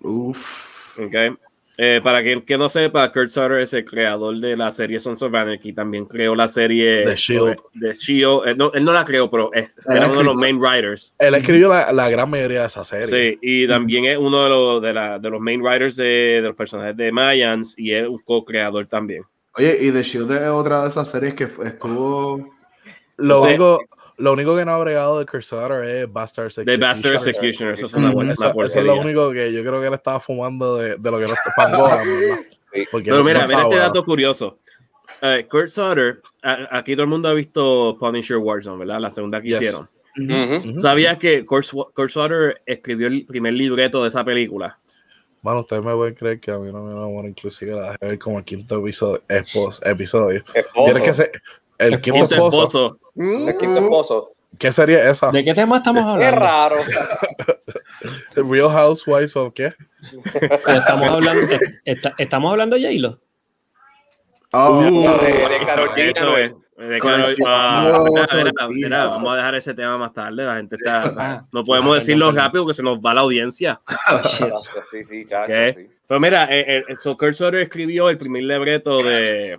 Uf. 0.00 0.98
Okay. 0.98 1.34
Eh, 1.78 2.00
para 2.02 2.22
quien 2.22 2.42
que 2.42 2.58
no 2.58 2.68
sepa, 2.68 3.10
Kurt 3.10 3.30
Sutter 3.30 3.60
es 3.60 3.72
el 3.72 3.84
creador 3.86 4.36
de 4.38 4.56
la 4.58 4.70
serie 4.72 5.00
Sons 5.00 5.22
of 5.22 5.32
Anarchy. 5.34 5.72
También 5.72 6.04
creó 6.04 6.34
la 6.34 6.46
serie 6.46 7.02
The 7.04 7.14
Shield. 7.16 7.56
De 7.72 7.94
Shield. 7.94 8.46
Eh, 8.48 8.54
no, 8.54 8.70
él 8.74 8.84
no 8.84 8.92
la 8.92 9.04
creó, 9.04 9.30
pero 9.30 9.50
es, 9.54 9.76
era 9.88 10.06
uno 10.06 10.18
de 10.18 10.24
los 10.24 10.36
main 10.36 10.58
writers. 10.60 11.14
Él 11.18 11.34
escribió 11.34 11.68
la, 11.70 11.90
la 11.92 12.10
gran 12.10 12.28
mayoría 12.28 12.60
de 12.60 12.66
esa 12.66 12.84
serie. 12.84 13.06
Sí, 13.06 13.38
y 13.40 13.66
también 13.66 14.04
es 14.04 14.18
uno 14.18 14.42
de 14.44 14.48
los, 14.50 14.82
de, 14.82 14.92
la- 14.92 15.18
de 15.18 15.30
los 15.30 15.40
main 15.40 15.62
writers 15.62 15.96
de, 15.96 16.04
de 16.04 16.42
los 16.42 16.54
personajes 16.54 16.94
de 16.96 17.10
Mayans 17.10 17.74
y 17.78 17.92
es 17.94 18.06
un 18.06 18.18
co-creador 18.18 18.86
también. 18.86 19.22
Oye, 19.54 19.78
y 19.80 19.90
The 19.90 20.02
Shield 20.02 20.30
es 20.30 20.48
otra 20.48 20.82
de 20.82 20.88
esas 20.90 21.10
series 21.10 21.32
que 21.34 21.44
estuvo. 21.64 22.54
Lo, 23.16 23.42
Sí. 23.44 23.56
Lo 24.18 24.32
único 24.32 24.56
que 24.56 24.64
no 24.64 24.72
ha 24.72 24.78
bregado 24.78 25.18
de 25.18 25.26
Kurt 25.26 25.42
Sutter 25.42 25.84
es 25.84 26.12
Bastard 26.12 26.44
De 26.44 26.48
Execution. 26.62 26.80
Bastard 26.80 27.14
Executioner, 27.14 27.74
eso 27.74 27.88
fue 27.88 27.98
una, 28.00 28.10
buena, 28.12 28.32
Eso, 28.32 28.60
es 28.60 28.76
lo 28.84 28.96
único 28.96 29.30
que 29.32 29.52
yo 29.52 29.62
creo 29.62 29.80
que 29.80 29.86
él 29.86 29.94
estaba 29.94 30.20
fumando 30.20 30.76
de, 30.76 30.96
de 30.96 31.10
lo 31.10 31.18
que 31.18 31.26
no 31.26 31.32
está. 31.32 31.52
Porque 32.90 33.10
Pero 33.10 33.22
mira, 33.24 33.42
no 33.42 33.48
mira 33.48 33.62
este 33.62 33.76
dato 33.76 34.04
curioso. 34.04 34.58
Eh, 35.20 35.46
Kurt 35.50 35.68
Sutter, 35.68 36.20
a- 36.42 36.78
aquí 36.78 36.94
todo 36.94 37.02
el 37.04 37.08
mundo 37.10 37.28
ha 37.28 37.34
visto 37.34 37.96
Punisher 38.00 38.38
Warzone, 38.38 38.78
¿verdad? 38.78 38.98
La 39.00 39.10
segunda 39.10 39.40
que 39.40 39.48
Yes. 39.48 39.60
hicieron. 39.60 39.88
Ujú. 40.16 40.80
¿Sabías 40.80 41.16
que 41.18 41.44
Kurt, 41.44 41.66
Kurt 41.94 42.10
Sutter 42.10 42.62
escribió 42.66 43.06
el 43.08 43.24
primer 43.26 43.52
libreto 43.54 44.02
de 44.02 44.08
esa 44.08 44.24
película? 44.24 44.78
Bueno, 45.42 45.60
ustedes 45.60 45.82
me 45.82 45.92
pueden 45.94 46.14
creer 46.14 46.38
que 46.40 46.50
a 46.52 46.58
mí 46.58 46.70
no 46.72 46.84
me 46.84 46.92
enamora, 46.92 47.28
inclusive 47.28 47.72
la 47.72 47.92
dejé 47.92 47.98
ver 48.00 48.18
como 48.18 48.38
el 48.38 48.44
quinto 48.44 48.78
episodio. 48.78 49.22
episodio. 49.82 50.44
Esposo. 50.54 50.84
Tienes 50.84 51.02
que 51.02 51.14
ser 51.14 51.32
El 51.82 52.00
quinto 52.00 52.20
Quinto 52.26 52.34
esposo. 52.34 52.98
El 53.16 53.56
quinto 53.58 53.80
esposo. 53.80 54.32
¿Qué 54.58 54.70
sería 54.70 55.08
esa? 55.10 55.30
¿De 55.30 55.42
qué 55.44 55.54
tema 55.54 55.78
estamos 55.78 56.04
Qué 56.04 56.10
hablando? 56.26 56.40
raro. 56.40 56.76
¿Real 58.36 58.68
Housewives 58.70 59.34
o 59.36 59.52
qué? 59.52 59.72
Estamos 60.68 61.08
hablando, 61.10 61.56
está- 61.84 62.14
estamos 62.18 62.50
hablando 62.50 62.76
de 62.76 62.82
J-Lo. 62.82 63.18
Oh, 64.52 64.82
de- 64.82 64.90
Uh, 64.90 65.02
de 65.02 65.66
Carolina, 65.66 66.10
eso 66.10 66.36
es. 66.36 66.52
De. 66.76 66.98
Carolina. 66.98 68.68
Mira, 68.68 69.06
vamos 69.06 69.32
a 69.32 69.36
dejar 69.36 69.54
ese 69.54 69.72
tema 69.72 69.96
más 69.96 70.12
tarde. 70.12 70.44
La 70.44 70.56
gente 70.56 70.76
está. 70.76 71.12
Ah. 71.16 71.46
No 71.52 71.64
podemos 71.64 71.92
Ah, 71.96 72.00
decirlo 72.00 72.30
rápido 72.32 72.66
que 72.66 72.74
se 72.74 72.82
nos 72.82 72.98
va 72.98 73.14
la 73.14 73.20
audiencia. 73.22 73.80
Shit. 74.24 74.52
Sí, 74.90 75.04
sí, 75.04 75.26
¿Qué? 75.46 75.74
sí. 75.78 75.86
Pero 76.06 76.20
mira, 76.20 76.44
eh, 76.50 76.84
eh, 76.88 76.96
so 76.96 77.16
Kurt 77.16 77.34
Sutter 77.34 77.60
escribió 77.60 78.10
el 78.10 78.18
primer 78.18 78.42
libreto 78.42 79.02
de, 79.02 79.56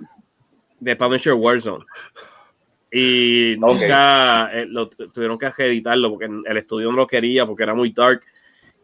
de 0.84 0.96
Punisher 0.96 1.34
Warzone. 1.34 1.86
Y 2.92 3.56
nunca 3.60 4.52
eh, 4.54 4.66
lo, 4.68 4.88
tuvieron 4.90 5.38
que 5.40 5.48
editarlo 5.58 6.12
porque 6.12 6.26
el 6.46 6.58
estudio 6.58 6.92
no 6.92 6.98
lo 6.98 7.08
quería 7.08 7.46
porque 7.46 7.64
era 7.64 7.74
muy 7.74 7.92
dark. 7.92 8.22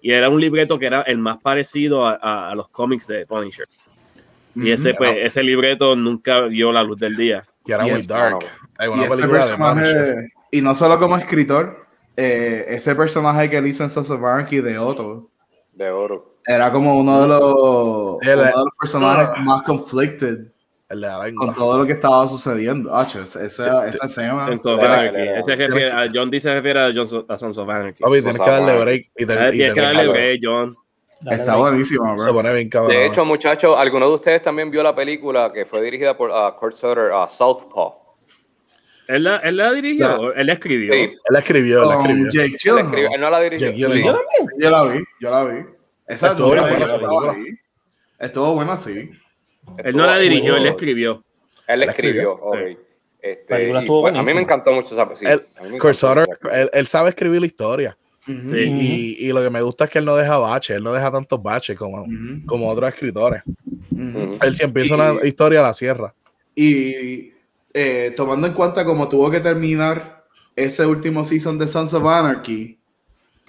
Y 0.02 0.12
era 0.12 0.30
un 0.30 0.40
libreto 0.42 0.80
que 0.80 0.86
era 0.88 1.02
el 1.04 1.18
más 1.18 1.38
parecido 1.40 2.08
a, 2.08 2.18
a- 2.22 2.52
a 2.52 2.56
los 2.56 2.70
cómics 2.70 3.08
de 3.08 3.26
Punisher. 3.28 3.68
Y 4.56 4.72
ese, 4.72 4.94
pues, 4.96 5.16
ese 5.20 5.44
libreto 5.44 5.96
nunca 5.96 6.42
vio 6.42 6.72
la 6.72 6.82
luz 6.84 6.98
del 6.98 7.16
día. 7.16 7.46
Que 7.66 7.74
era 7.74 7.88
Y 7.88 7.92
muy 7.92 8.00
es- 8.00 8.08
dark. 8.08 8.40
Hay 8.78 8.90
Y 8.90 8.94
una 8.94 9.08
película 9.08 9.46
de 9.76 10.30
y 10.52 10.62
no 10.62 10.74
solo 10.74 10.98
como 10.98 11.16
escritor, 11.18 11.86
eh, 12.18 12.66
ese 12.70 12.96
personaje 12.96 13.50
que 13.50 13.58
él 13.58 13.68
hizo 13.68 13.84
en 13.84 13.90
Sons 13.92 14.10
of 14.10 14.24
Anarchy 14.24 14.62
de 14.62 14.80
Otto, 14.80 15.30
De 15.74 15.90
oro. 15.92 16.38
era 16.48 16.72
como 16.72 16.98
uno 16.98 17.22
de 17.22 17.28
los, 17.28 18.18
Él- 18.24 18.40
uno 18.40 18.44
de 18.46 18.52
los 18.56 18.74
personajes 18.80 19.30
Ah. 19.36 19.42
más 19.42 19.62
conflicted 19.64 20.48
El 20.90 21.02
de 21.02 21.08
la 21.08 21.24
lengua. 21.26 21.46
con 21.46 21.56
todo 21.56 21.78
lo 21.78 21.86
que 21.86 21.92
estaba 21.94 22.28
sucediendo. 22.28 22.96
Hacho, 22.96 23.22
esa, 23.22 23.46
esa, 23.46 23.88
esa 23.88 24.06
escena. 24.08 24.46
Sons 24.48 24.66
of 24.66 24.84
Anarchy. 24.84 25.20
era- 25.22 25.40
Ese 25.40 25.56
refiere, 25.56 25.92
a 25.92 26.10
John 26.14 26.32
D 26.32 26.40
se 26.40 26.54
refiere 26.54 26.80
a, 26.80 26.92
John, 26.94 27.26
a 27.30 27.38
Sons 27.38 27.58
of 27.60 27.70
Anarchy. 27.70 28.02
Papi, 28.04 28.22
tienes 28.24 28.42
que 28.42 28.50
darle 28.50 28.78
break 28.80 29.12
y, 29.16 29.26
te, 29.26 29.34
Ah, 29.34 29.50
y 29.50 29.52
Tienes 29.52 29.74
que 29.74 29.82
darle 29.82 30.08
break, 30.08 30.40
John. 30.44 30.76
Dale 31.22 31.38
Está 31.38 31.52
break. 31.56 31.68
buenísima, 31.70 32.18
se 32.18 32.24
bro. 32.26 32.34
pone 32.34 32.54
bien 32.54 32.70
cabrón. 32.70 32.92
De 32.92 33.06
hecho, 33.06 33.24
muchachos, 33.24 33.76
¿alguno 33.78 34.08
de 34.08 34.16
ustedes 34.16 34.42
también 34.42 34.72
vio 34.72 34.82
la 34.82 34.96
película 34.96 35.52
que 35.54 35.66
fue 35.66 35.82
dirigida 35.82 36.18
por 36.18 36.32
ah, 36.32 36.56
Kurt 36.60 36.76
Sutter, 36.76 37.12
ah, 37.14 37.28
Southpaw? 37.30 37.94
¿Él 39.10 39.24
la, 39.24 39.38
él 39.38 39.58
la 39.58 39.72
dirigió? 39.74 40.34
¿Él 40.34 40.48
la 40.48 40.54
escribió? 40.54 40.94
Sí, 40.94 41.00
él 41.02 41.18
la 41.30 41.40
escribió, 41.40 41.84
él 41.84 41.90
la 41.90 41.96
escribió. 42.00 42.30
Jake 42.32 42.46
él, 42.48 42.56
escribió- 42.80 43.10
él 43.14 43.22
no 43.22 43.30
la 43.30 43.40
dirigió. 43.42 43.68
Jake 43.72 43.78
Sí. 43.78 43.84
Gyllenhaal. 43.86 44.22
Yo 44.60 44.70
la 44.72 44.84
vi, 44.86 45.04
yo 45.20 45.30
la 45.32 45.44
vi. 45.46 45.66
Esa. 46.08 46.28
Estuvo 48.20 48.54
buena, 48.54 48.76
sí. 48.78 49.10
Él 49.84 49.96
no 49.96 50.06
la 50.06 50.18
dirigió, 50.18 50.56
él 50.58 50.66
escribió. 50.66 51.24
Él 51.68 51.84
escribió, 51.84 52.34
ok. 52.34 52.58
Este, 53.22 53.70
y 53.70 53.72
a 53.76 53.82
mí 54.24 54.34
me 54.34 54.42
encantó 54.42 54.72
mucho 54.72 54.94
esa 54.94 55.14
sí, 55.16 55.26
Él- 55.26 55.44
Sutter, 55.94 56.26
él, 56.54 56.70
él 56.72 56.88
sabe 56.88 57.10
escribir 57.10 57.42
la 57.42 57.48
historia. 57.48 57.98
Sí. 58.26 58.36
Y, 59.20 59.28
y 59.28 59.34
lo 59.34 59.42
que 59.42 59.50
me 59.50 59.62
gusta 59.62 59.86
es 59.86 59.90
que 59.90 60.00
él 60.00 60.06
no 60.06 60.16
deja 60.16 60.38
baches, 60.38 60.78
él 60.78 60.84
no 60.84 60.94
deja 60.94 61.12
tantos 61.12 61.42
baches 61.42 61.78
como, 61.78 62.06
otros 62.70 62.94
escritores. 62.94 63.42
Él 64.42 64.54
si 64.54 64.64
empieza 64.64 64.94
Y- 64.96 65.00
una 65.00 65.28
historia 65.28 65.62
la 65.62 65.74
cierra. 65.74 66.14
Y 66.56 67.34
eh, 67.74 68.14
tomando 68.16 68.48
en 68.48 68.54
cuenta 68.54 68.86
cómo 68.86 69.08
tuvo 69.10 69.30
que 69.32 69.40
terminar 69.40 70.24
ese 70.56 70.86
último 70.86 71.24
season 71.24 71.58
de 71.58 71.68
Sons 71.68 71.94
of 71.94 72.06
Anarchy, 72.06 72.78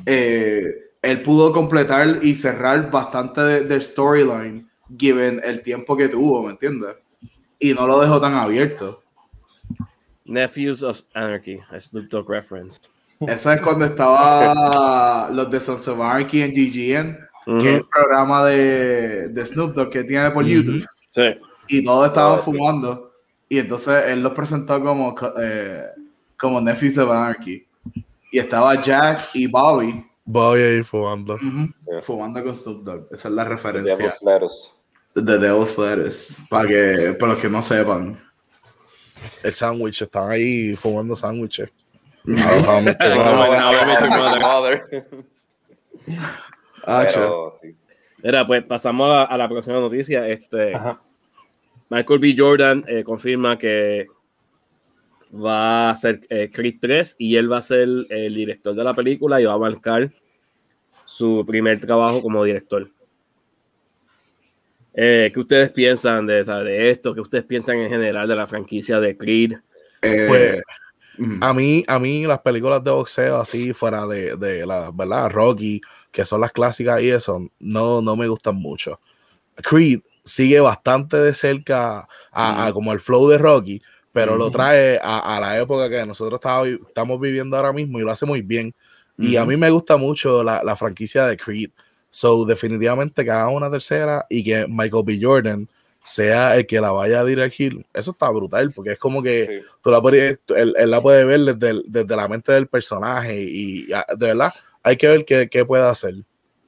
eh, 0.06 0.74
él 1.02 1.22
pudo 1.22 1.52
completar 1.52 2.20
y 2.22 2.34
cerrar 2.34 2.90
bastante 2.90 3.40
de- 3.40 3.60
del 3.62 3.82
storyline, 3.82 4.68
given 4.98 5.40
el 5.44 5.62
tiempo 5.62 5.96
que 5.96 6.08
tuvo, 6.08 6.42
¿me 6.42 6.52
entiendes? 6.52 6.96
Y 7.58 7.74
no 7.74 7.86
lo 7.86 8.00
dejó 8.00 8.20
tan 8.20 8.34
abierto. 8.34 9.02
Nephews 10.24 10.82
of 10.82 11.00
Anarchy, 11.14 11.58
a 11.70 11.80
Snoop 11.80 12.08
Dogg 12.08 12.30
reference. 12.30 12.80
Eso 13.20 13.52
es 13.52 13.60
cuando 13.60 13.84
estaba 13.84 15.28
los 15.32 15.50
de 15.50 15.60
Sons 15.60 15.86
of 15.88 16.00
Anarchy 16.00 16.42
en 16.42 16.52
GGN, 16.52 17.18
que 17.60 17.68
es 17.68 17.76
el 17.76 17.86
programa 17.86 18.44
de, 18.46 19.28
de 19.28 19.46
Snoop 19.46 19.74
Dogg 19.74 19.90
que 19.90 20.04
tiene 20.04 20.30
por. 20.30 20.44
YouTube. 20.44 20.84
Sí. 21.10 21.34
y 21.66 21.84
todos 21.84 22.08
estaban 22.08 22.38
sí. 22.38 22.44
fumando. 22.44 23.12
Y 23.48 23.58
entonces 23.58 24.04
él 24.06 24.22
los 24.22 24.32
presentó 24.32 24.80
como, 24.82 25.14
eh, 25.42 25.86
como 26.38 26.60
Nephews 26.60 26.98
of 26.98 27.10
Anarchy. 27.10 27.66
Y 28.30 28.38
estaba 28.38 28.80
Jax 28.80 29.34
y 29.34 29.48
Bobby 29.48 30.06
Voy 30.24 30.60
a 30.60 30.76
ir 30.76 30.84
fumando. 30.84 31.36
fumando 32.02 32.44
con 32.44 32.54
Snoop 32.54 32.84
Dogg. 32.84 33.08
Esa 33.10 33.28
es 33.28 33.34
la 33.34 33.44
referencia 33.44 34.14
De 35.14 35.38
Devil's 35.38 35.78
Lettuce. 35.78 36.34
Para 36.48 36.68
que, 36.68 37.16
para 37.18 37.32
los 37.32 37.42
que 37.42 37.48
no 37.48 37.62
sepan. 37.62 38.16
El 39.42 39.52
sándwich, 39.52 40.02
están 40.02 40.30
ahí 40.30 40.74
fumando 40.74 41.16
sándwiches. 41.16 41.70
Mira, 48.22 48.46
pues 48.46 48.62
pasamos 48.64 49.10
a, 49.10 49.24
a 49.24 49.38
la 49.38 49.48
próxima 49.48 49.80
noticia. 49.80 50.28
Este, 50.28 50.74
Ajá. 50.74 51.00
Michael 51.90 52.20
B. 52.20 52.34
Jordan 52.38 52.84
eh, 52.86 53.02
confirma 53.02 53.58
que 53.58 54.06
va 55.34 55.88
a 55.88 55.90
hacer 55.90 56.20
eh, 56.30 56.48
Creed 56.52 56.76
3 56.80 57.16
y 57.18 57.36
él 57.36 57.50
va 57.50 57.58
a 57.58 57.62
ser 57.62 57.88
el 58.08 58.34
director 58.34 58.74
de 58.74 58.84
la 58.84 58.94
película 58.94 59.40
y 59.40 59.44
va 59.44 59.54
a 59.54 59.58
marcar 59.58 60.12
su 61.04 61.44
primer 61.44 61.80
trabajo 61.80 62.22
como 62.22 62.44
director. 62.44 62.88
Eh, 64.94 65.30
¿Qué 65.32 65.40
ustedes 65.40 65.70
piensan 65.70 66.26
de, 66.26 66.44
de 66.44 66.90
esto? 66.90 67.14
¿Qué 67.14 67.20
ustedes 67.20 67.44
piensan 67.44 67.78
en 67.78 67.88
general 67.88 68.28
de 68.28 68.36
la 68.36 68.46
franquicia 68.46 69.00
de 69.00 69.16
Creed? 69.16 69.52
Eh, 70.02 70.24
Pues. 70.28 70.62
A 71.42 71.52
mí, 71.52 71.84
a 71.86 71.98
mí 71.98 72.24
las 72.24 72.38
películas 72.40 72.82
de 72.82 72.90
boxeo 72.90 73.38
así 73.40 73.74
fuera 73.74 74.06
de, 74.06 74.36
de 74.36 74.66
la 74.66 74.90
verdad 74.90 75.28
Rocky, 75.30 75.80
que 76.10 76.24
son 76.24 76.40
las 76.40 76.50
clásicas 76.50 77.02
y 77.02 77.10
eso, 77.10 77.46
no, 77.58 78.00
no 78.00 78.16
me 78.16 78.26
gustan 78.26 78.56
mucho. 78.56 78.98
Creed 79.56 80.00
sigue 80.24 80.60
bastante 80.60 81.18
de 81.18 81.34
cerca 81.34 82.08
a, 82.32 82.66
a 82.66 82.72
como 82.72 82.92
el 82.92 83.00
flow 83.00 83.28
de 83.28 83.36
Rocky, 83.36 83.82
pero 84.12 84.36
lo 84.36 84.50
trae 84.50 84.98
a, 85.02 85.36
a 85.36 85.40
la 85.40 85.58
época 85.58 85.90
que 85.90 86.04
nosotros 86.06 86.38
estaba- 86.38 86.66
estamos 86.66 87.20
viviendo 87.20 87.56
ahora 87.56 87.72
mismo 87.72 87.98
y 87.98 88.02
lo 88.02 88.10
hace 88.10 88.24
muy 88.24 88.40
bien. 88.40 88.72
Y 89.18 89.36
a 89.36 89.44
mí 89.44 89.56
me 89.58 89.68
gusta 89.70 89.98
mucho 89.98 90.42
la, 90.42 90.62
la 90.64 90.74
franquicia 90.76 91.26
de 91.26 91.36
Creed. 91.36 91.70
So, 92.10 92.44
definitivamente 92.44 93.24
que 93.24 93.30
haga 93.30 93.48
una 93.50 93.70
tercera 93.70 94.26
y 94.28 94.42
que 94.42 94.66
Michael 94.68 95.04
B. 95.04 95.18
Jordan 95.22 95.68
sea 96.02 96.56
el 96.56 96.66
que 96.66 96.80
la 96.80 96.90
vaya 96.92 97.20
a 97.20 97.24
dirigir, 97.24 97.84
eso 97.92 98.10
está 98.12 98.30
brutal, 98.30 98.72
porque 98.74 98.92
es 98.92 98.98
como 98.98 99.22
que 99.22 99.46
Sí. 99.62 99.66
tú 99.82 99.90
la 99.90 100.00
puedes- 100.00 100.38
él, 100.56 100.74
él 100.78 100.90
la 100.90 101.00
puede 101.00 101.24
ver 101.24 101.40
desde, 101.40 101.68
el- 101.70 101.84
desde 101.86 102.16
la 102.16 102.26
mente 102.26 102.52
del 102.52 102.66
personaje 102.68 103.40
y, 103.40 103.92
ah, 103.92 104.06
de 104.16 104.26
verdad 104.28 104.52
hay 104.82 104.96
que 104.96 105.08
ver 105.08 105.24
qué, 105.26 105.48
qué 105.50 105.64
puede 105.64 105.84
hacer. 105.84 106.14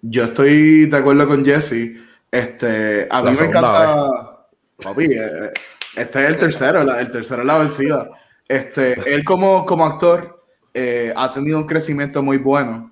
Yo 0.03 0.25
estoy 0.25 0.87
de 0.87 0.97
acuerdo 0.97 1.27
con 1.27 1.45
Jesse. 1.45 1.97
Este, 2.31 3.07
a 3.11 3.23
La 3.23 3.31
mí 3.31 3.37
me 3.39 3.47
encanta. 3.47 4.47
Papi, 4.83 5.05
eh, 5.05 5.51
este 5.97 6.23
es 6.23 6.29
el 6.29 6.39
tercero, 6.39 6.83
el 6.99 7.11
tercero 7.11 7.41
es 7.43 7.47
la 7.47 7.59
vencida. 7.59 8.11
Este, 8.49 9.15
él 9.15 9.25
como, 9.25 9.65
como 9.65 9.87
actor 9.87 10.43
eh, 10.75 11.13
ha 11.17 11.33
tenido 11.33 11.59
un 11.59 11.67
crecimiento 11.67 12.23
muy 12.23 12.39
bueno. 12.39 12.92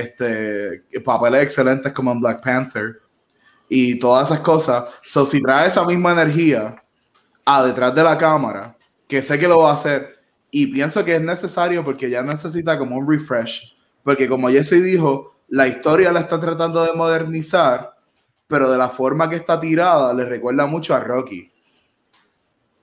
Este, 0.00 0.84
papeles 1.04 1.42
excelentes 1.42 1.92
como 1.92 2.12
en 2.12 2.20
Black 2.20 2.42
Panther 2.42 3.00
y 3.68 3.98
todas 3.98 4.30
esas 4.30 4.40
cosas. 4.40 4.88
So, 5.02 5.26
si 5.26 5.42
trae 5.42 5.68
esa 5.68 5.84
misma 5.84 6.12
energía 6.12 6.82
a 7.44 7.64
detrás 7.64 7.94
de 7.94 8.02
la 8.02 8.16
cámara, 8.16 8.76
que 9.06 9.22
sé 9.22 9.38
que 9.38 9.48
lo 9.48 9.60
va 9.60 9.70
a 9.70 9.74
hacer, 9.74 10.18
y 10.50 10.66
pienso 10.68 11.04
que 11.04 11.16
es 11.16 11.20
necesario 11.20 11.84
porque 11.84 12.08
ya 12.08 12.22
necesita 12.22 12.78
como 12.78 12.96
un 12.96 13.08
refresh. 13.08 13.76
Porque 14.02 14.28
como 14.28 14.48
Jesse 14.48 14.82
dijo, 14.82 15.36
la 15.48 15.66
historia 15.66 16.12
la 16.12 16.20
está 16.20 16.40
tratando 16.40 16.84
de 16.84 16.92
modernizar, 16.92 17.94
pero 18.46 18.70
de 18.70 18.78
la 18.78 18.88
forma 18.88 19.28
que 19.28 19.36
está 19.36 19.60
tirada 19.60 20.14
le 20.14 20.24
recuerda 20.24 20.66
mucho 20.66 20.94
a 20.94 21.00
Rocky. 21.00 21.50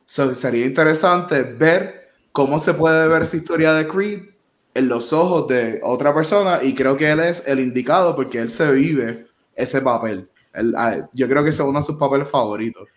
So, 0.05 0.33
sería 0.35 0.65
interesante 0.65 1.41
ver 1.43 2.11
cómo 2.31 2.59
se 2.59 2.73
puede 2.73 3.07
ver 3.07 3.23
esa 3.23 3.37
historia 3.37 3.73
de 3.73 3.87
Creed 3.87 4.34
en 4.75 4.89
los 4.89 5.13
ojos 5.13 5.47
de 5.47 5.79
otra 5.81 6.13
persona 6.13 6.59
y 6.61 6.75
creo 6.75 6.97
que 6.97 7.09
él 7.09 7.21
es 7.21 7.47
el 7.47 7.61
indicado 7.61 8.15
porque 8.15 8.39
él 8.39 8.49
se 8.49 8.71
vive 8.73 9.25
ese 9.55 9.81
papel. 9.81 10.27
Él, 10.53 10.73
ah, 10.77 11.09
yo 11.13 11.27
creo 11.27 11.43
que 11.43 11.49
es 11.49 11.59
uno 11.59 11.79
de 11.79 11.85
sus 11.85 11.95
papeles 11.95 12.29
favoritos. 12.29 12.87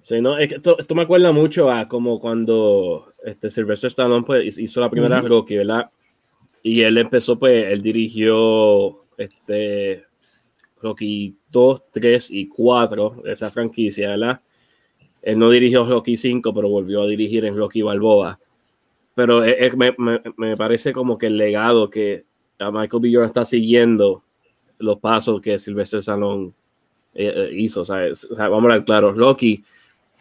Sí, 0.00 0.20
no, 0.20 0.38
es 0.38 0.48
que 0.48 0.54
esto, 0.54 0.78
esto 0.78 0.94
me 0.94 1.02
acuerda 1.02 1.32
mucho 1.32 1.70
a 1.70 1.88
como 1.88 2.20
cuando 2.20 3.08
este 3.24 3.50
Sylvester 3.50 3.88
Stallone 3.88 4.24
pues, 4.24 4.58
hizo 4.58 4.80
la 4.80 4.88
primera. 4.88 5.20
Rocky, 5.20 5.56
¿verdad? 5.56 5.90
Y 6.62 6.82
él 6.82 6.96
empezó, 6.98 7.36
pues, 7.36 7.66
él 7.66 7.80
dirigió 7.80 9.04
este 9.16 10.04
Rocky 10.80 11.36
2, 11.50 11.82
3 11.90 12.30
y 12.30 12.48
4 12.48 13.22
de 13.24 13.32
esa 13.32 13.50
franquicia, 13.50 14.10
¿verdad? 14.10 14.40
Él 15.20 15.36
no 15.36 15.50
dirigió 15.50 15.84
Rocky 15.84 16.16
5, 16.16 16.54
pero 16.54 16.68
volvió 16.68 17.02
a 17.02 17.06
dirigir 17.08 17.44
en 17.44 17.56
Rocky 17.56 17.82
Balboa. 17.82 18.38
Pero 19.18 19.42
es- 19.42 19.76
me, 19.76 19.92
me- 19.98 20.22
me 20.36 20.56
parece 20.56 20.92
como 20.92 21.18
que 21.18 21.26
el 21.26 21.36
legado 21.36 21.90
que 21.90 22.24
a 22.60 22.70
Michael 22.70 23.02
B. 23.02 23.10
Jordan 23.12 23.26
está 23.26 23.44
siguiendo 23.44 24.22
los 24.78 24.98
pasos 25.00 25.40
que 25.40 25.58
Sylvester 25.58 25.98
Stallone 25.98 26.52
eh, 27.14 27.32
eh, 27.34 27.50
hizo. 27.52 27.80
o 27.80 27.84
sea, 27.84 27.98
vamos 28.36 28.52
a 28.60 28.62
hablar 28.62 28.84
claro, 28.84 29.12
Rocky 29.12 29.64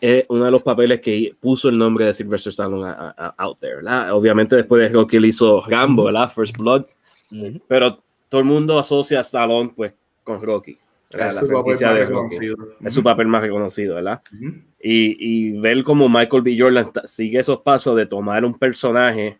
es 0.01 0.25
uno 0.29 0.45
de 0.45 0.51
los 0.51 0.63
papeles 0.63 0.99
que 0.99 1.31
puso 1.39 1.69
el 1.69 1.77
nombre 1.77 2.05
de 2.05 2.13
Sylvester 2.15 2.49
Stallone 2.49 2.87
a- 2.87 3.13
a- 3.15 3.25
a- 3.27 3.35
out 3.37 3.59
there, 3.59 3.75
¿verdad? 3.75 4.13
Obviamente 4.13 4.55
después 4.55 4.81
de 4.81 4.89
Rocky 4.89 5.17
él 5.17 5.25
hizo 5.25 5.61
Rambo, 5.67 6.05
¿verdad? 6.05 6.31
First 6.31 6.57
Blood, 6.57 6.85
Ujú. 7.31 7.61
pero 7.67 7.99
todo 8.29 8.41
el 8.41 8.47
mundo 8.47 8.79
asocia 8.79 9.19
a 9.19 9.21
Stallone 9.21 9.73
pues 9.75 9.93
con 10.23 10.41
Rocky. 10.41 10.75
Es 11.09 11.19
La 11.19 11.31
su 11.31 11.39
papel 11.47 11.49
franquicia 11.49 11.87
más 11.87 11.95
de 11.95 12.05
Rocky. 12.05 12.13
reconocido. 12.37 12.55
Es 12.83 12.93
su 12.93 13.03
papel 13.03 13.27
más 13.27 13.41
reconocido, 13.41 13.95
¿verdad? 13.95 14.21
Ujú. 14.33 14.53
Y, 14.81 15.15
y 15.19 15.51
ver 15.59 15.83
cómo 15.83 16.09
Michael 16.09 16.43
B. 16.43 16.55
Jordan 16.59 16.91
sigue 17.05 17.39
esos 17.39 17.59
pasos 17.61 17.95
de 17.95 18.05
tomar 18.05 18.43
un 18.45 18.57
personaje 18.57 19.39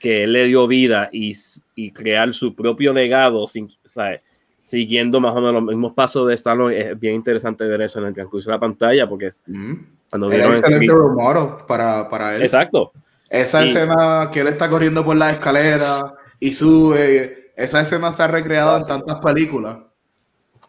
que 0.00 0.24
él 0.24 0.32
le 0.32 0.46
dio 0.46 0.66
vida 0.66 1.08
y, 1.12 1.32
y 1.76 1.90
crear 1.92 2.32
su 2.34 2.54
propio 2.54 2.92
legado 2.92 3.46
sin, 3.46 3.68
¿sabes? 3.84 4.20
siguiendo 4.64 5.20
más 5.20 5.32
o 5.36 5.40
menos 5.42 5.54
los 5.54 5.64
mismos 5.64 5.92
pasos 5.92 6.26
de 6.26 6.34
Stallone. 6.34 6.78
Es 6.78 6.98
bien 6.98 7.14
interesante 7.14 7.64
ver 7.64 7.82
eso 7.82 7.98
en 8.00 8.06
el 8.06 8.14
transcurso 8.14 8.50
de 8.50 8.56
la 8.56 8.60
pantalla 8.60 9.06
porque 9.08 9.26
es 9.26 9.42
Ujú. 9.46 9.78
cuando 10.10 10.28
Era 10.28 10.36
vieron 10.48 10.52
excelente 10.56 10.84
el- 10.86 10.90
role 10.90 11.14
model 11.14 11.48
para, 11.68 12.08
para 12.08 12.34
él. 12.34 12.42
Exacto. 12.42 12.92
Esa 13.28 13.62
Y- 13.64 13.68
escena 13.68 14.30
que 14.32 14.40
él 14.40 14.48
está 14.48 14.68
corriendo 14.68 15.04
por 15.04 15.16
la 15.16 15.30
escalera 15.32 16.14
y 16.40 16.52
sube, 16.52 17.52
esa 17.56 17.80
escena 17.82 18.08
está 18.08 18.26
recreada 18.26 18.78
en 18.78 18.86
tantas 18.86 19.16
películas. 19.20 19.78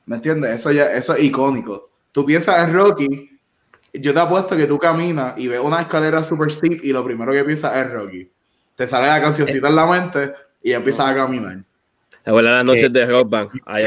¿Me 0.05 0.17
entiendes? 0.17 0.51
Eso 0.51 0.71
ya, 0.71 0.91
eso 0.91 1.15
es 1.15 1.23
icónico. 1.23 1.89
Tú 2.11 2.25
piensas 2.25 2.67
en 2.67 2.73
Rocky, 2.73 3.39
yo 3.93 4.13
te 4.13 4.19
apuesto 4.19 4.55
que 4.55 4.65
tú 4.65 4.77
caminas 4.77 5.33
y 5.37 5.47
ves 5.47 5.59
una 5.59 5.81
escalera 5.81 6.23
super 6.23 6.51
steep 6.51 6.83
y 6.83 6.91
lo 6.91 7.03
primero 7.03 7.31
que 7.31 7.43
piensas 7.43 7.75
es 7.75 7.91
Rocky. 7.91 8.29
Te 8.75 8.87
sale 8.87 9.07
la 9.07 9.21
cancioncita 9.21 9.67
en 9.67 9.75
la 9.75 9.87
mente 9.87 10.33
y 10.61 10.73
empiezas 10.73 11.07
a 11.07 11.15
caminar. 11.15 11.57
¿Te 12.23 12.29
acuerdas 12.29 12.53
las 12.53 12.65
noches 12.65 12.91
de 12.91 13.05
Rock 13.05 13.29
Band? 13.29 13.51
Tiger. 13.51 13.63
Ahí 13.65 13.83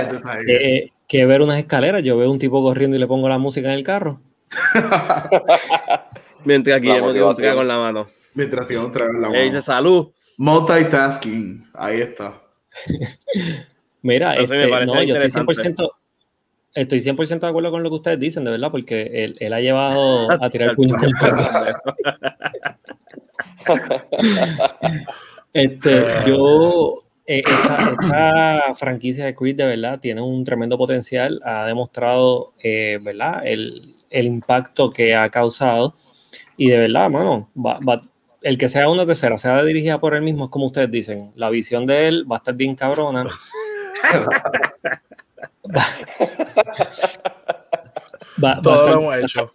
está, 0.00 0.16
está 0.16 0.32
ahí. 0.32 0.46
Que, 0.46 0.92
que 1.06 1.26
ver 1.26 1.42
unas 1.42 1.58
escaleras, 1.58 2.02
yo 2.02 2.16
veo 2.16 2.30
un 2.30 2.38
tipo 2.38 2.62
corriendo 2.62 2.96
y 2.96 3.00
le 3.00 3.06
pongo 3.06 3.28
la 3.28 3.38
música 3.38 3.68
en 3.68 3.74
el 3.74 3.84
carro. 3.84 4.20
Mientras 6.44 6.80
Guillermo 6.80 7.12
tiene 7.12 7.26
un 7.26 7.36
trago 7.36 7.62
en 7.62 7.68
la 7.68 7.78
mano. 7.78 8.06
Mientras 8.34 8.66
tiene 8.66 8.82
otra 8.82 9.06
vez 9.06 9.14
la 9.20 9.28
Le 9.28 9.38
dice 9.38 9.50
mano. 9.50 9.62
salud. 9.62 10.08
Multitasking. 10.38 11.68
Ahí 11.74 12.00
está. 12.00 12.40
Mira, 14.04 14.34
este, 14.54 14.66
no, 14.86 14.92
yo 15.08 15.14
estoy 15.14 15.30
interesante. 15.40 15.72
100%, 15.82 15.90
estoy 16.74 17.00
100% 17.00 17.46
de 17.46 17.50
acuerdo 17.50 17.70
con 17.70 17.82
lo 17.82 17.88
que 17.88 17.94
ustedes 17.96 18.20
dicen, 18.20 18.44
de 18.44 18.50
verdad, 18.52 18.70
porque 18.70 19.02
él, 19.14 19.36
él 19.40 19.52
ha 19.52 19.60
llevado 19.60 20.30
a 20.42 20.50
tirar 20.50 20.76
puños 20.76 20.96
con. 21.02 21.12
Este, 25.52 26.04
yo, 26.26 27.02
eh, 27.26 27.42
esta, 27.46 27.90
esta 27.90 28.74
franquicia 28.74 29.24
de 29.24 29.34
Creed 29.34 29.56
de 29.56 29.66
verdad 29.66 30.00
tiene 30.00 30.20
un 30.20 30.44
tremendo 30.44 30.76
potencial, 30.76 31.40
ha 31.44 31.64
demostrado, 31.66 32.52
eh, 32.62 32.98
¿verdad? 33.02 33.42
El, 33.46 33.96
el 34.10 34.26
impacto 34.26 34.90
que 34.90 35.14
ha 35.14 35.30
causado 35.30 35.94
y 36.56 36.68
de 36.68 36.78
verdad, 36.78 37.08
mano, 37.08 37.48
va- 37.56 37.78
va- 37.80 38.00
el 38.42 38.58
que 38.58 38.68
sea 38.68 38.90
una 38.90 39.06
tercera, 39.06 39.38
sea 39.38 39.62
dirigida 39.62 39.98
por 39.98 40.14
él 40.14 40.22
mismo, 40.22 40.44
es 40.46 40.50
como 40.50 40.66
ustedes 40.66 40.90
dicen, 40.90 41.32
la 41.36 41.48
visión 41.50 41.86
de 41.86 42.08
él 42.08 42.30
va 42.30 42.36
a 42.36 42.38
estar 42.38 42.54
bien 42.54 42.74
cabrona. 42.74 43.24
Va- 48.42 48.60
Todo 48.62 48.88
lo 48.88 48.94
hemos 48.94 49.16
hecho. 49.16 49.52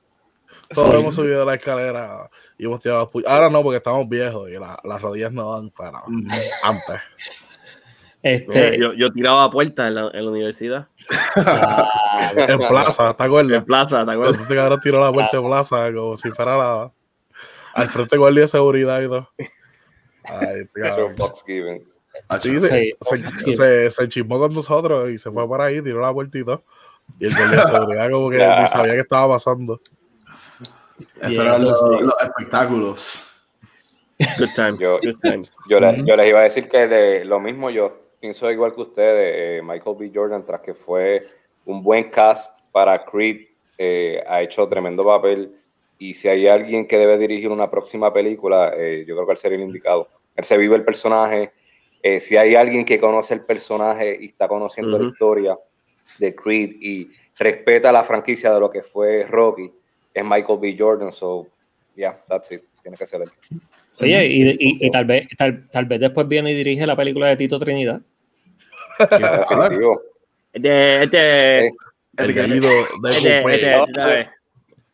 Todos 0.74 0.94
hemos 0.96 1.16
subido 1.16 1.44
la 1.46 1.56
escalera 1.56 2.30
y 2.58 2.66
hemos 2.66 2.80
tirado 2.80 3.00
los 3.02 3.10
pu- 3.10 3.24
Ahora 3.28 3.50
no, 3.50 3.64
porque 3.64 3.78
estamos 3.78 4.08
viejos 4.08 4.50
y 4.50 4.54
la- 4.54 4.80
las 4.84 5.02
rodillas 5.02 5.32
no 5.32 5.54
dan 5.54 5.70
para 5.72 6.04
antes. 6.64 7.02
este, 8.22 8.80
Yo, 8.80 8.94
yo 8.94 9.12
tiraba 9.12 9.50
puertas 9.50 9.88
en 9.88 9.96
la, 9.96 10.12
en 10.14 10.26
la 10.26 10.32
universidad. 10.32 10.88
ah, 11.38 11.90
En 12.36 12.68
plaza, 12.68 13.16
¿te 13.16 13.24
acuerdas? 13.24 13.58
En 13.60 13.66
plaza, 13.66 14.06
¿te 14.06 14.12
acuerdas? 14.12 14.40
Este 14.42 14.56
cabrón 14.56 14.80
tiró 14.82 15.00
la 15.02 15.12
puerta 15.12 15.38
de 15.38 15.44
plaza 15.44 15.92
como 15.94 16.16
si 16.16 16.30
fuera 16.30 16.56
la, 16.58 16.92
al 17.74 17.88
frente 17.90 18.18
guardia 18.18 18.42
de 18.42 18.48
seguridad 18.48 19.02
y 19.02 19.08
todo. 19.08 19.30
Ay, 20.26 20.66
este 22.30 22.50
cabrón. 22.50 22.96
Fox 23.02 23.12
Given. 23.12 23.32
Sí, 23.38 23.46
se, 23.46 23.52
se, 23.52 23.54
se, 23.90 23.92
se 23.92 24.08
chismó 24.10 24.40
con 24.40 24.54
nosotros 24.54 25.10
y 25.10 25.18
se 25.18 25.32
fue 25.32 25.48
para 25.50 25.66
ahí, 25.66 25.82
tiró 25.82 26.00
la 26.02 26.14
puerta 26.14 26.38
y 26.38 26.44
todo. 26.44 26.64
Y 27.20 27.26
el 27.26 27.36
guardia 27.36 27.58
de 27.60 27.66
seguridad 27.74 28.12
como 28.12 28.30
que 28.30 28.38
ni 28.38 28.68
sabía 28.68 28.94
qué 28.94 29.00
estaba 29.00 29.34
pasando. 29.36 29.80
Eso 31.22 31.42
eran 31.42 31.64
los, 31.64 31.82
los 31.82 32.16
espectáculos. 32.22 33.26
Good 34.38 34.50
times, 34.56 34.80
Yo- 34.80 35.00
good 35.02 35.20
times. 35.22 35.52
Yo, 35.70 35.80
le- 35.80 36.04
yo 36.06 36.16
les 36.16 36.28
iba 36.28 36.40
a 36.40 36.44
decir 36.44 36.68
que 36.68 36.88
de 36.88 37.24
lo 37.26 37.40
mismo 37.40 37.70
yo 37.70 37.98
pienso 38.20 38.52
igual 38.52 38.76
que 38.76 38.82
ustedes, 38.82 39.34
eh, 39.36 39.62
Michael 39.64 39.96
B. 39.98 40.12
Jordan, 40.14 40.46
tras 40.46 40.60
que 40.62 40.74
fue 40.74 41.22
un 41.66 41.82
buen 41.82 42.10
cast 42.10 42.52
para 42.72 43.06
Creed, 43.06 43.48
eh, 43.78 44.22
ha 44.28 44.42
hecho 44.42 44.68
tremendo 44.68 45.06
papel 45.06 45.56
y 45.98 46.14
si 46.14 46.28
hay 46.28 46.48
alguien 46.48 46.86
que 46.86 46.98
debe 46.98 47.18
dirigir 47.18 47.50
una 47.50 47.72
próxima 47.72 48.12
película, 48.14 48.74
eh, 48.76 49.06
yo 49.08 49.16
creo 49.16 49.26
que 49.26 49.32
él 49.34 49.38
sería 49.38 49.58
el 49.58 49.64
indicado. 49.64 50.10
Él 50.36 50.44
se 50.44 50.58
vive 50.58 50.76
el 50.76 50.84
personaje, 50.84 51.54
eh, 52.02 52.20
si 52.20 52.38
hay 52.38 52.56
alguien 52.56 52.86
que 52.86 53.00
conoce 53.00 53.34
el 53.34 53.42
personaje 53.42 54.18
y 54.22 54.28
está 54.28 54.48
conociendo 54.48 54.98
la 54.98 55.08
historia 55.10 55.58
de 56.18 56.34
Creed 56.36 56.72
y 56.82 57.10
respeta 57.38 57.92
la 57.92 58.04
franquicia 58.04 58.54
de 58.54 58.60
lo 58.60 58.70
que 58.70 58.84
fue 58.84 59.24
Rocky, 59.26 59.72
es 60.14 60.24
Michael 60.24 60.60
B. 60.60 60.76
Jordan, 60.78 61.12
so 61.12 61.48
yeah, 61.96 62.20
that's 62.28 62.52
it, 62.52 62.62
tiene 62.82 62.98
que 62.98 63.06
ser 63.06 63.22
él. 63.22 63.32
Oye, 64.02 64.28
y, 64.28 64.50
y- 64.52 64.58
y 64.88 64.92
tal, 64.92 65.06
vez, 65.06 65.28
tal, 65.38 65.68
tal 65.70 65.86
vez 65.86 66.00
después 66.00 66.28
viene 66.28 66.52
y 66.52 66.56
dirige 66.56 66.88
la 66.88 66.96
película 66.96 67.28
de 67.28 67.36
Tito 67.36 67.60
Trinidad. 67.60 68.02
Este, 70.54 71.04
este, 71.04 71.68
El 72.18 72.34
gallito 72.34 72.68
de 73.02 73.10
este, 73.12 73.42
Coupé. 73.42 73.56
este, 73.56 73.94
¿sabes? 73.94 74.28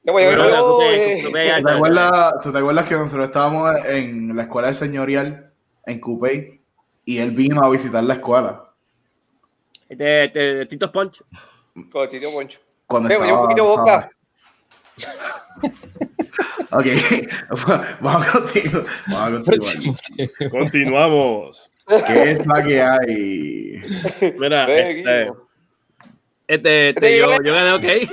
Yo 0.03 0.11
voy 0.13 0.23
a 0.23 0.27
ver, 0.29 0.37
Bueno, 0.37 0.65
oh, 0.65 0.71
tú 0.73 0.79
te- 0.79 0.95
eh. 0.95 1.23
tú 1.23 1.31
te- 1.31 1.51
¿Tú 1.61 1.63
te, 1.65 1.71
acuerdas, 1.71 2.33
tú 2.43 2.51
te 2.51 2.57
acuerdas 2.59 2.89
que 2.89 2.95
nosotros 2.95 3.25
estábamos 3.27 3.71
en 3.87 4.35
la 4.35 4.43
escuela 4.43 4.67
del 4.67 4.75
señorial 4.75 5.51
en 5.87 5.99
Coupé 5.99 6.61
y 7.05 7.19
él 7.19 7.31
vino 7.31 7.63
a 7.63 7.69
visitar 7.69 8.03
la 8.03 8.15
escuela? 8.15 8.73
Este, 9.87 10.25
este, 10.25 10.65
Tito 10.65 10.91
Punch. 10.91 11.23
Con 11.91 12.09
Tito 12.09 12.31
Poncho. 12.31 12.59
Cuando 12.87 13.09
Tengo 13.09 13.23
estaba, 13.23 13.41
un 13.41 13.47
poquito 13.47 13.63
de 13.63 13.69
boca. 13.77 14.09
Ok, 16.71 16.85
vamos 18.01 18.27
a 18.27 18.31
continuar. 18.31 18.83
Vamos 19.07 19.47
a 19.47 19.51
continuar. 19.51 20.51
Continuamos. 20.51 21.69
¿Qué 22.07 22.31
es 22.31 22.45
la 22.45 22.63
que 22.63 22.81
hay? 22.81 23.81
Mira, 24.37 24.67
este, 24.75 25.31
este, 26.47 26.89
este, 26.89 27.17
yo, 27.17 27.29
gané, 27.29 27.71
ok. 27.73 28.09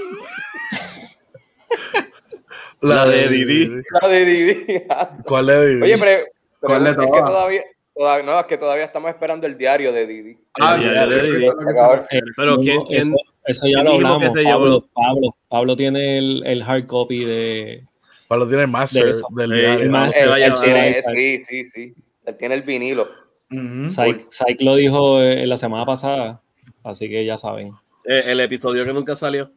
La 2.83 3.07
de 3.07 3.29
Didi. 3.29 3.83
La 4.01 4.09
de 4.09 4.25
Didi. 4.25 4.83
¿Cuál 5.25 5.47
de 5.47 5.67
Didi? 5.67 5.83
Oye, 5.83 5.99
pero, 5.99 6.25
pero 6.61 6.73
¿Cuál 6.73 6.85
de 6.85 6.91
es 6.91 6.97
que 6.97 7.07
todavía, 7.07 7.63
todavía, 7.95 8.25
no, 8.27 8.41
es 8.41 8.47
que 8.47 8.59
todavía 8.59 8.85
estamos 8.85 9.11
esperando 9.11 9.47
el 9.47 9.57
diario 9.59 9.93
de 9.93 10.07
Didi. 10.07 10.39
Ah, 10.61 10.77
se 10.79 10.85
ya. 10.85 11.07
refiere. 11.07 12.27
Pero 12.37 12.57
¿quién- 12.59 12.83
quién- 12.85 13.01
eso, 13.01 13.17
eso 13.47 13.67
ya 13.69 13.83
lo 13.83 13.93
hablamos. 13.93 14.29
Pablo, 14.29 14.89
Pablo, 14.95 15.37
Pablo 15.49 15.77
tiene 15.77 16.19
el, 16.19 16.47
el 16.47 16.63
hard 16.63 16.87
copy 16.87 17.25
de. 17.25 17.85
Pablo 18.29 18.47
tiene 18.49 18.63
el 18.63 18.69
master 18.71 19.05
De 19.15 19.21
del 19.37 19.51
Sí, 19.51 19.55
diario. 19.57 19.85
el 19.85 19.91
master. 19.91 20.29
Él 20.43 20.53
tiene- 20.63 21.03
sí, 21.03 21.39
sí, 21.49 21.65
sí. 21.67 21.95
Él 22.25 22.37
tiene 22.37 22.55
el 22.55 22.63
vinilo. 22.63 23.09
Psych, 23.51 24.31
Psych 24.31 24.61
lo 24.63 24.77
dijo 24.77 25.21
eh, 25.21 25.47
la 25.47 25.59
semana 25.59 25.85
pasada, 25.85 26.41
así 26.85 27.09
que 27.11 27.27
ya 27.27 27.37
saben. 27.37 27.75
Eh, 28.07 28.23
el 28.29 28.41
episodio 28.41 28.85
que 28.87 28.93
nunca 28.95 29.15
salió. 29.15 29.51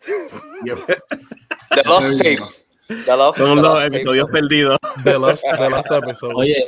The 0.64 1.82
Lost 1.84 2.18
Tapes. 2.18 2.66
The 3.04 3.16
Lost, 3.16 3.38
Son 3.38 3.56
The 3.56 3.62
los 3.62 3.74
Lost 3.74 3.86
episodios 3.94 4.30
perdidos. 4.30 4.78
De 5.04 5.18
los, 5.18 5.42
de 5.42 5.70
los 5.70 5.84
episodios. 5.90 6.36
Oye, 6.36 6.64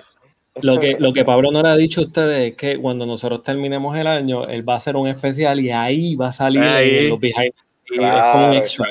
lo 0.62 0.80
que, 0.80 0.96
lo 0.98 1.12
que 1.12 1.24
Pablo 1.24 1.50
no 1.52 1.62
le 1.62 1.68
ha 1.68 1.76
dicho 1.76 2.00
a 2.00 2.04
ustedes 2.04 2.50
es 2.50 2.56
que 2.56 2.78
cuando 2.78 3.06
nosotros 3.06 3.42
terminemos 3.42 3.96
el 3.96 4.06
año, 4.06 4.46
él 4.46 4.68
va 4.68 4.74
a 4.74 4.76
hacer 4.76 4.96
un 4.96 5.06
especial 5.08 5.60
y 5.60 5.70
ahí 5.70 6.16
va 6.16 6.28
a 6.28 6.32
salir 6.32 6.62
Ahí. 6.62 7.08
los 7.08 7.20
behind. 7.20 7.52
y 7.90 7.94
es 7.94 7.98
Claro, 7.98 8.32
como 8.32 8.48
un 8.48 8.54
extra. 8.54 8.86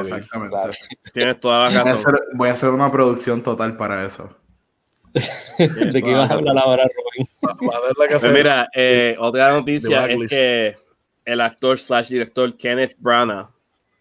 Exactamente. 0.00 0.54
Claro. 0.56 0.72
Tienes 1.14 1.40
toda 1.40 1.58
la 1.58 1.68
Voy 1.68 1.76
a, 1.76 1.84
razón. 1.84 2.14
hacer, 2.14 2.20
voy 2.34 2.48
a 2.48 2.52
hacer 2.52 2.68
una 2.70 2.92
producción 2.92 3.42
total 3.42 3.76
para 3.76 4.04
eso. 4.04 4.36
¿De 5.58 6.02
qué 6.02 6.10
ibas 6.10 6.30
a 6.30 6.34
hablar 6.34 6.58
ahora, 6.58 6.84
Robin? 6.84 7.28
Pues 8.20 8.32
mira, 8.32 8.68
eh, 8.74 9.14
otra 9.18 9.50
noticia 9.52 10.06
es 10.06 10.28
que 10.28 10.76
el 11.24 11.40
actor 11.40 11.78
slash 11.78 12.08
director 12.08 12.54
Kenneth 12.56 12.96
Branagh, 12.98 13.48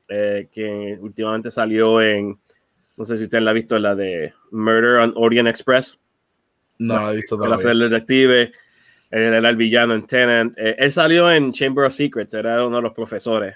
eh, 0.09 0.47
que 0.51 0.97
últimamente 0.99 1.49
salió 1.49 2.01
en, 2.01 2.37
no 2.97 3.05
sé 3.05 3.15
si 3.17 3.25
usted 3.25 3.39
la 3.39 3.51
ha 3.51 3.53
visto, 3.53 3.77
la 3.79 3.95
de 3.95 4.33
Murder 4.51 4.97
on 4.99 5.13
Orient 5.15 5.47
Express, 5.47 5.97
No, 6.79 6.99
lo 6.99 7.11
he 7.11 7.15
visto 7.17 7.37
todavía. 7.37 7.71
el 7.71 7.79
detective, 7.89 8.51
él 9.11 9.33
era 9.33 9.49
el 9.49 9.55
villano 9.55 9.93
en 9.93 10.05
Tenant, 10.05 10.53
eh, 10.57 10.75
él 10.77 10.91
salió 10.91 11.31
en 11.31 11.53
Chamber 11.53 11.85
of 11.85 11.93
Secrets, 11.93 12.33
era 12.33 12.65
uno 12.65 12.77
de 12.77 12.81
los 12.81 12.93
profesores. 12.93 13.55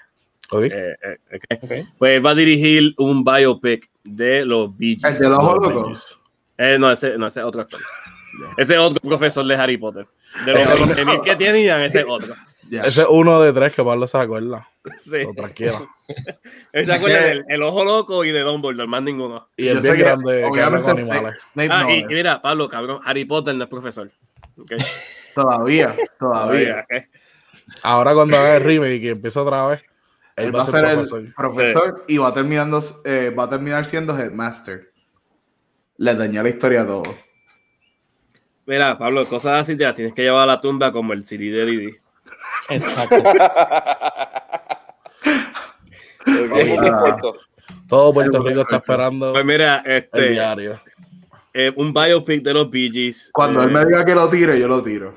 Ok. 0.50 0.64
eh, 0.64 0.96
eh. 1.30 1.86
Pues 1.98 2.16
él 2.16 2.24
va 2.24 2.30
a 2.30 2.34
dirigir 2.34 2.94
un 2.98 3.24
biopic 3.24 3.90
de 4.04 4.44
los 4.44 4.76
Bee 4.76 4.96
Gees. 5.00 5.14
El 5.14 5.18
de 5.18 5.28
los 5.28 5.38
ojos 5.38 5.74
locos. 5.74 6.18
Eh, 6.58 6.76
no, 6.78 6.92
ese, 6.92 7.16
no, 7.18 7.26
ese 7.26 7.40
es 7.40 7.46
otro 7.46 7.62
actor. 7.62 7.80
Ese 8.56 8.74
es 8.74 8.80
otro 8.80 8.98
profesor 9.06 9.44
de 9.46 9.54
Harry 9.54 9.76
Potter. 9.76 10.06
De 10.46 10.54
los 10.54 10.62
20.000 10.64 11.22
que 11.22 11.36
tenían, 11.36 11.82
ese 11.82 12.00
es 12.00 12.06
otro. 12.08 12.34
Ese 12.78 13.02
es 13.02 13.06
uno 13.10 13.40
de 13.40 13.52
tres 13.52 13.74
que 13.74 13.84
Pablo 13.84 14.06
se 14.06 14.16
acuerda. 14.16 14.68
Sí. 14.96 15.22
So, 15.22 15.34
tranquilo. 15.34 15.88
Él 16.72 16.86
se 16.86 16.92
acuerda 16.92 17.20
del 17.26 17.44
el 17.48 17.62
ojo 17.62 17.84
loco 17.84 18.24
y 18.24 18.30
de 18.30 18.40
Dumbledore, 18.40 18.88
más 18.88 19.02
ninguno. 19.02 19.48
Y 19.56 19.68
el 19.68 19.80
bien 19.80 19.94
que, 19.94 20.00
grande 20.00 20.40
que 20.40 20.44
obviamente, 20.46 20.90
Snape, 20.90 21.00
animales. 21.02 21.42
Snape 21.52 21.68
Ah, 21.70 21.82
no 21.82 21.90
y, 21.90 21.98
y 21.98 22.04
mira, 22.06 22.40
Pablo, 22.40 22.68
cabrón, 22.68 23.00
Harry 23.04 23.24
Potter 23.24 23.54
no 23.54 23.64
es 23.64 23.70
profesor. 23.70 24.10
Todavía, 25.34 25.96
todavía. 26.18 26.86
Ahora 27.82 28.12
cuando 28.12 28.36
haga 28.36 28.56
el 28.56 28.64
remake 28.64 29.02
y 29.02 29.08
empieza 29.08 29.40
otra 29.42 29.66
vez, 29.66 29.82
Él 30.36 30.54
va 30.54 30.62
a 30.62 30.66
ser 30.66 30.82
profesor. 30.82 31.20
el 31.20 31.34
profesor 31.34 32.04
y 32.06 32.18
va 32.18 32.28
a, 32.28 32.34
terminando, 32.34 32.82
eh, 33.04 33.34
va 33.36 33.44
a 33.44 33.48
terminar 33.48 33.86
siendo 33.86 34.18
headmaster. 34.18 34.92
Le 35.96 36.14
dañó 36.14 36.42
la 36.42 36.50
historia 36.50 36.82
a 36.82 36.86
todos. 36.86 37.08
Mira, 38.66 38.98
Pablo, 38.98 39.26
cosas 39.26 39.62
así 39.62 39.76
te 39.76 39.84
las 39.84 39.94
tienes 39.94 40.14
que 40.14 40.22
llevar 40.22 40.42
a 40.42 40.52
la 40.52 40.60
tumba 40.60 40.92
como 40.92 41.12
el 41.14 41.24
CD 41.24 41.50
de 41.50 41.64
Didi. 41.64 42.01
Exacto. 42.68 43.16
Todo 47.88 48.12
Puerto 48.12 48.42
Rico 48.42 48.60
está 48.62 48.76
esperando 48.76 49.32
Pues 49.32 49.44
mira, 49.44 49.82
el 49.84 49.92
este, 50.04 50.28
diario. 50.30 50.80
eh, 51.52 51.72
un 51.76 51.92
biopic 51.92 52.42
de 52.42 52.54
los 52.54 52.70
Bee 52.70 52.90
Gees. 52.92 53.30
Cuando 53.32 53.60
eh, 53.60 53.64
él 53.64 53.70
me 53.70 53.84
diga 53.84 54.04
que 54.04 54.14
lo 54.14 54.28
tire, 54.30 54.58
yo 54.58 54.68
lo 54.68 54.82
tiro. 54.82 55.12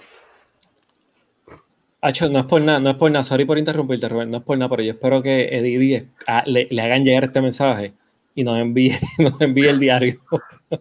Hacho, 2.02 2.30
no 2.30 2.40
es 2.40 2.46
por 2.46 2.62
nada, 2.62 2.80
no 2.80 2.90
es 2.92 2.96
por 2.98 3.10
nada, 3.10 3.24
sorry 3.24 3.46
por 3.46 3.58
interrumpirte, 3.58 4.08
Rubén, 4.08 4.30
no 4.30 4.38
es 4.38 4.44
por 4.44 4.58
nada, 4.58 4.70
pero 4.70 4.84
yo 4.84 4.92
espero 4.92 5.24
que 5.24 5.46
Eddie 5.58 6.08
ah, 6.28 6.44
le, 6.46 6.68
le 6.70 6.82
hagan 6.82 7.04
llegar 7.04 7.24
este 7.24 7.42
mensaje 7.42 7.94
y 8.36 8.44
nos 8.44 8.60
envíe, 8.60 9.00
nos 9.18 9.40
envíe 9.42 9.68
el 9.70 9.80
diario. 9.80 10.20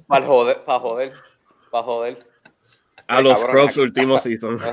Para 0.07 0.27
joder, 0.27 0.65
para 0.65 0.81
joder, 0.81 1.13
para 1.71 1.85
joder. 1.85 2.27
a 3.09 3.21
los 3.23 3.39
cabrón, 3.39 3.53
Crocs 3.57 3.73
aquí- 3.73 3.81
último 3.81 4.19
season. 4.21 4.59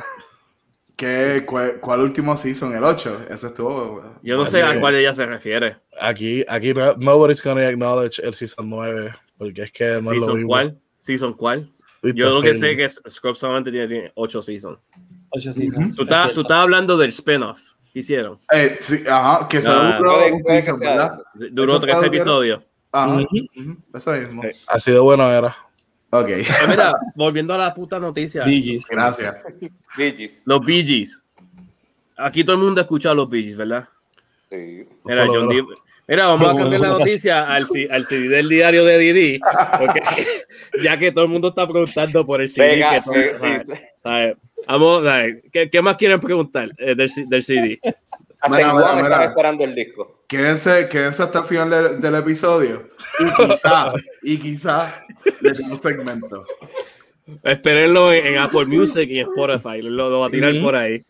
¿Qué, 1.02 1.44
cuál, 1.48 1.80
cuál 1.80 2.02
último 2.02 2.38
season? 2.38 2.76
¿El 2.76 2.84
8? 2.84 3.26
Ese 3.32 3.48
estuvo. 3.48 4.04
Yo 4.22 4.38
no 4.38 4.46
sé 4.46 4.62
a 4.62 4.80
cuál 4.80 4.94
ella 4.94 5.16
se 5.16 5.26
refiere. 5.26 5.78
Aquí, 6.00 6.46
aquí 6.48 6.76
no, 6.76 6.94
nobody's 6.98 7.42
gonna 7.42 7.68
acknowledge 7.68 8.20
el 8.24 8.36
season 8.36 8.70
9 8.70 9.12
porque 9.36 9.64
es 9.64 9.72
que 9.72 9.86
no 9.86 9.98
es 9.98 10.04
lo 10.06 10.12
¿Season 10.12 10.36
mismo. 10.36 10.48
cuál? 10.50 10.80
¿Season 11.00 11.34
cuál? 11.34 11.72
It's 12.04 12.14
Yo 12.14 12.28
the 12.28 12.34
lo 12.36 12.42
que 12.44 12.54
sé 12.54 12.78
que 12.78 12.88
Scrubs 12.88 13.40
solamente 13.40 13.72
tiene, 13.72 13.88
tiene 13.88 14.12
8 14.14 14.42
seasons. 14.44 14.78
Ocho 15.32 15.52
seasons. 15.52 15.96
Tú 15.96 16.04
es 16.04 16.08
estás, 16.08 16.20
cierto. 16.26 16.34
tú 16.36 16.42
estás 16.42 16.58
hablando 16.58 16.96
del 16.98 17.10
spin-off 17.10 17.60
que 17.92 18.00
hicieron. 18.02 18.40
Eh, 18.54 18.78
sí, 18.80 19.04
ajá, 19.10 19.48
que 19.48 19.60
solo 19.60 19.80
Ah. 19.82 19.98
duró 19.98 20.22
eso. 20.50 20.78
Duró 21.52 21.72
Eso 21.74 21.80
13 21.80 21.96
está- 21.96 22.08
episodios. 22.16 22.62
Ajá, 22.92 23.22
eso 23.96 24.12
mismo. 24.12 24.44
Así 24.68 24.92
de 24.92 25.00
bueno 25.00 25.28
era. 25.32 25.58
Ok, 26.12 26.30
mira, 26.70 26.94
volviendo 27.16 27.54
a 27.54 27.58
la 27.58 27.74
puta 27.74 28.00
noticia. 28.00 28.44
Gees. 28.44 28.88
gracias. 28.90 29.38
Gees, 29.96 30.42
Los 30.46 30.66
Bee 30.66 30.84
Gees. 30.86 31.22
Aquí 32.18 32.44
todo 32.44 32.56
el 32.58 32.62
mundo 32.62 32.82
ha 32.82 32.84
escuchado 32.84 33.14
a 33.14 33.16
los 33.16 33.30
Bee 33.30 33.44
Gees, 33.44 33.58
¿verdad? 33.58 33.88
sí. 34.50 34.86
Mira, 35.06 35.26
John 35.26 35.48
vamos 36.28 36.50
a 36.50 36.56
cambiar 36.56 36.82
la 36.82 36.88
noticia 36.90 37.44
al, 37.54 37.66
al 37.90 38.06
CD 38.06 38.28
del 38.28 38.50
diario 38.50 38.84
de 38.84 38.98
Didi. 38.98 39.40
porque- 39.80 40.02
ya 40.84 40.98
que 41.00 41.12
todo 41.14 41.24
el 41.26 41.32
mundo 41.32 41.48
está 41.50 41.66
preguntando 41.68 42.26
por 42.26 42.42
el 42.42 42.50
CD. 42.50 42.72
Venga, 42.72 42.92
que 42.96 43.02
todo- 43.02 43.14
sí, 43.14 43.22
sí, 43.22 43.38
¿sabes? 43.40 43.68
sí. 43.68 43.74
Vamos. 44.68 45.04
¿Qué, 45.52 45.70
qué 45.70 45.82
más 45.82 45.98
quieren 45.98 46.20
preguntar 46.20 46.70
eh, 46.78 46.96
del, 46.96 47.10
del 47.28 47.44
CD? 47.44 47.80
Hasta 48.40 48.58
Mira, 48.58 48.74
mira, 48.74 48.96
mira. 48.96 49.08
están 49.10 49.22
esperando 49.30 49.64
el 49.64 49.76
disco. 49.76 50.24
Quédense, 50.28 50.88
quédense 50.90 51.22
hasta 51.24 51.40
el 51.40 51.46
final 51.46 51.70
del, 51.70 52.02
del 52.02 52.16
episodio. 52.16 52.88
Y 53.20 53.48
quizá, 53.48 53.94
y 54.24 54.38
quizá 54.38 55.06
le 55.42 55.52
demos 55.52 55.72
un 55.74 55.80
segmento. 55.82 56.46
Espérenlo 57.44 58.12
en, 58.12 58.26
en 58.28 58.38
Apple 58.40 58.66
Music 58.66 59.08
y 59.10 59.20
en 59.20 59.28
Spotify. 59.28 59.82
Lo, 59.82 60.10
lo 60.10 60.20
va 60.22 60.28
a 60.28 60.30
tirar 60.30 60.54
Ujú. 60.54 60.64
por 60.64 60.76
ahí. 60.76 61.04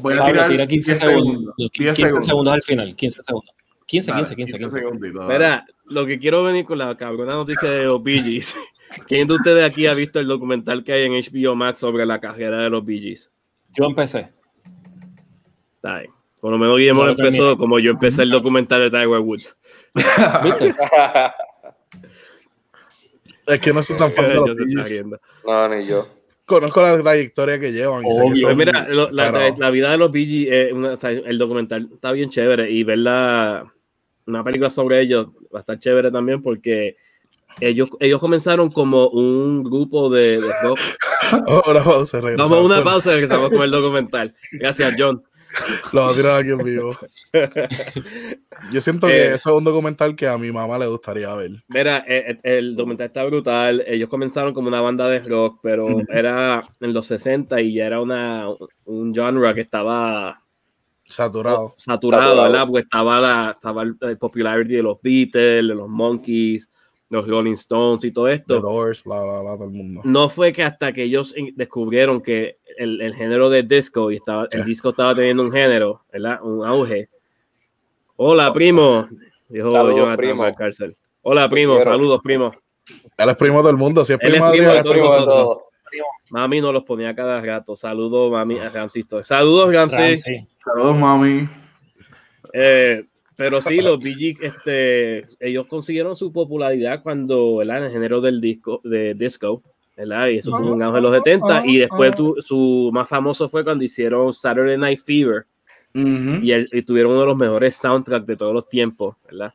Voy 0.00 0.14
a 0.18 0.24
tirar 0.26 0.50
tira 0.50 0.66
15 0.66 0.90
10 0.92 0.98
segundos. 0.98 1.32
segundos. 1.32 1.54
15 1.72 1.82
10 1.84 1.96
segundos. 1.96 2.26
segundos. 2.26 2.54
al 2.54 2.62
final. 2.62 2.94
15 2.96 3.22
segundos. 3.22 3.54
15, 3.86 4.10
Dale, 4.10 4.22
15, 4.26 4.36
15, 4.36 4.58
15. 4.58 4.78
segunditos, 4.78 5.20
dale. 5.26 5.34
Mira, 5.38 5.66
lo 5.86 6.04
que 6.04 6.18
quiero 6.18 6.42
venir 6.42 6.66
con 6.66 6.76
la 6.76 6.94
cabrona 6.94 7.32
noticia 7.32 7.70
de 7.70 7.84
los 7.84 8.02
Bee 8.02 8.22
Gees. 8.22 8.54
¿Quién 9.06 9.28
de 9.28 9.34
ustedes 9.34 9.64
aquí 9.64 9.86
ha 9.86 9.94
visto 9.94 10.18
el 10.20 10.26
documental 10.26 10.84
que 10.84 10.92
hay 10.92 11.04
en 11.04 11.12
HBO 11.12 11.54
Max 11.54 11.78
sobre 11.78 12.06
la 12.06 12.20
carrera 12.20 12.62
de 12.62 12.70
los 12.70 12.84
Bee 12.84 13.00
Gees? 13.00 13.30
Yo 13.74 13.84
empecé. 13.86 14.30
Está 15.76 16.00
bien. 16.00 16.12
Por 16.40 16.52
lo 16.52 16.58
menos 16.58 16.76
Guillermo 16.78 17.04
lo 17.04 17.10
empezó 17.10 17.56
como 17.58 17.78
yo 17.78 17.90
empecé 17.90 18.22
el 18.22 18.30
documental 18.30 18.80
de 18.80 18.90
Tiger 18.90 19.18
Woods. 19.18 19.56
¿Viste? 20.44 20.74
Es 23.46 23.60
que 23.60 23.72
no 23.72 23.82
soy 23.82 23.96
tan 23.96 24.12
fan 24.12 24.28
de 24.28 24.34
los 24.34 24.54
Bee 24.56 25.02
no, 25.46 25.68
ni 25.70 25.86
yo. 25.86 26.06
Conozco 26.44 26.82
la 26.82 26.98
trayectoria 27.00 27.58
que 27.58 27.72
llevan. 27.72 28.02
Obvio. 28.04 28.48
son- 28.48 28.56
mira, 28.56 28.86
lo- 28.88 29.10
la, 29.10 29.32
pero- 29.32 29.56
la 29.58 29.70
vida 29.70 29.90
de 29.90 29.96
los 29.98 30.10
una- 30.74 30.92
o 30.92 30.96
sea, 30.98 31.10
el 31.10 31.38
documental 31.38 31.88
está 31.94 32.12
bien 32.12 32.28
chévere 32.28 32.70
y 32.70 32.84
ver 32.84 32.98
la, 32.98 33.72
una 34.26 34.44
película 34.44 34.68
sobre 34.70 35.00
ellos 35.00 35.28
va 35.54 35.58
a 35.58 35.60
estar 35.60 35.78
chévere 35.78 36.10
también 36.10 36.42
porque 36.42 36.96
ellos, 37.60 37.88
ellos 38.00 38.20
comenzaron 38.20 38.70
como 38.70 39.08
un 39.08 39.62
grupo 39.64 40.08
de, 40.10 40.40
de 40.40 40.52
rock. 40.62 40.78
Ahora 41.46 41.82
vamos 41.82 42.12
a 42.14 42.20
regresar. 42.20 42.48
Vamos 42.48 42.58
a 42.58 42.74
una 42.74 42.84
pausa 42.84 43.10
y 43.10 43.14
regresamos 43.14 43.50
con 43.50 43.62
el 43.62 43.70
documental. 43.70 44.34
Gracias, 44.52 44.94
John. 44.98 45.22
Lo 45.92 46.04
voy 46.04 46.12
a 46.12 46.16
tirar 46.16 46.40
aquí 46.40 46.50
en 46.50 46.58
vivo. 46.58 46.96
Yo 48.72 48.80
siento 48.80 49.08
Eh. 49.08 49.12
que 49.12 49.26
eso 49.34 49.50
es 49.50 49.56
un 49.56 49.64
documental 49.64 50.14
que 50.14 50.28
a 50.28 50.36
mi 50.38 50.52
mamá 50.52 50.78
le 50.78 50.86
gustaría 50.86 51.34
ver. 51.34 51.50
Mira, 51.68 52.04
eh, 52.06 52.38
eh, 52.42 52.58
el, 52.58 52.76
documental 52.76 53.06
está 53.06 53.24
brutal. 53.24 53.82
Ellos 53.86 54.08
comenzaron 54.08 54.52
como 54.54 54.68
una 54.68 54.80
banda 54.80 55.08
de 55.08 55.20
rock, 55.20 55.60
pero 55.62 55.86
era 56.08 56.68
en 56.80 56.92
los 56.92 57.06
60 57.06 57.60
y 57.62 57.74
ya 57.74 57.86
era 57.86 58.00
una, 58.00 58.46
un 58.84 59.14
genre 59.14 59.54
que 59.54 59.62
estaba 59.62 60.42
Saturado. 61.04 61.74
saturado, 61.78 62.22
Saturado. 62.24 62.42
¿verdad? 62.42 62.66
Porque 62.66 62.80
estaba, 62.82 63.20
la, 63.20 63.50
estaba 63.52 63.82
el, 63.82 63.96
el 64.02 64.18
popularity 64.18 64.74
de 64.74 64.82
los 64.82 64.98
Beatles, 65.02 65.66
de 65.66 65.74
los 65.74 65.88
Monkeys, 65.88 66.70
los 67.10 67.26
Rolling 67.26 67.52
Stones 67.54 68.04
y 68.04 68.10
todo 68.12 68.26
The 68.26 68.34
esto. 68.34 68.60
Doors, 68.60 69.02
bla, 69.04 69.22
bla, 69.22 69.40
bla, 69.42 69.54
todo 69.54 69.64
el 69.64 69.70
mundo. 69.70 70.02
No 70.04 70.28
fue 70.28 70.52
que 70.52 70.62
hasta 70.62 70.92
que 70.92 71.04
ellos 71.04 71.34
descubrieron 71.54 72.20
que 72.20 72.58
el, 72.76 73.00
el 73.00 73.14
género 73.14 73.48
de 73.50 73.62
disco 73.62 74.10
y 74.10 74.16
estaba, 74.16 74.46
el 74.50 74.64
disco 74.64 74.90
estaba 74.90 75.14
teniendo 75.14 75.42
un 75.42 75.52
género, 75.52 76.04
¿verdad? 76.12 76.42
Un 76.42 76.66
auge. 76.66 77.08
Hola, 78.16 78.52
primo, 78.52 79.08
dijo 79.48 79.72
Saludos, 79.72 79.96
Jonathan 79.96 80.16
primo. 80.16 80.42
Valcárcel. 80.42 80.96
Hola, 81.22 81.48
primo, 81.48 81.76
Quiero. 81.76 81.90
saludos, 81.92 82.20
primo. 82.22 82.52
Él 83.16 83.28
es 83.28 83.36
primo 83.36 83.56
de 83.56 83.60
todo 83.62 83.70
el 83.70 83.76
mundo. 83.76 84.04
Si 84.04 84.12
es 84.12 84.18
primo 84.18 84.46
es 84.46 84.52
primo 84.52 84.70
de 84.72 84.82
de. 84.82 85.56
Mami 86.30 86.60
nos 86.60 86.72
los 86.72 86.84
ponía 86.84 87.14
cada 87.14 87.40
rato. 87.40 87.74
Saludos, 87.74 88.30
mami, 88.30 88.58
a 88.58 88.68
Ramsito. 88.68 89.22
Saludos, 89.24 89.72
Ramsey. 89.72 90.10
Ramsey. 90.10 90.48
Saludos, 90.62 90.96
mami. 90.96 91.48
Eh, 92.52 93.04
pero 93.38 93.62
sí, 93.62 93.80
los 93.80 93.98
Gees, 94.00 94.36
este, 94.42 95.24
ellos 95.40 95.66
consiguieron 95.66 96.14
su 96.16 96.30
popularidad 96.32 97.02
cuando, 97.02 97.56
¿verdad? 97.56 97.78
En 97.78 97.84
el 97.84 97.90
género 97.92 98.20
del 98.20 98.40
disco, 98.40 98.80
de 98.84 99.14
disco, 99.14 99.62
¿verdad? 99.96 100.28
Y 100.28 100.38
eso 100.38 100.50
tuvo 100.50 100.74
un 100.74 100.82
auge 100.82 100.98
en 100.98 101.02
los 101.04 101.12
70 101.16 101.46
y 101.66 101.78
después 101.78 102.10
tu- 102.16 102.36
su 102.42 102.90
más 102.92 103.08
famoso 103.08 103.48
fue 103.48 103.64
cuando 103.64 103.82
hicieron 103.84 104.32
Saturday 104.34 104.76
Night 104.76 105.00
Fever 105.00 105.46
y, 106.44 106.52
el- 106.52 106.68
y 106.72 106.82
tuvieron 106.82 107.12
uno 107.12 107.20
de 107.22 107.26
los 107.28 107.36
mejores 107.36 107.74
soundtracks 107.76 108.26
de 108.26 108.36
todos 108.36 108.52
los 108.52 108.68
tiempos, 108.68 109.16
¿verdad? 109.24 109.54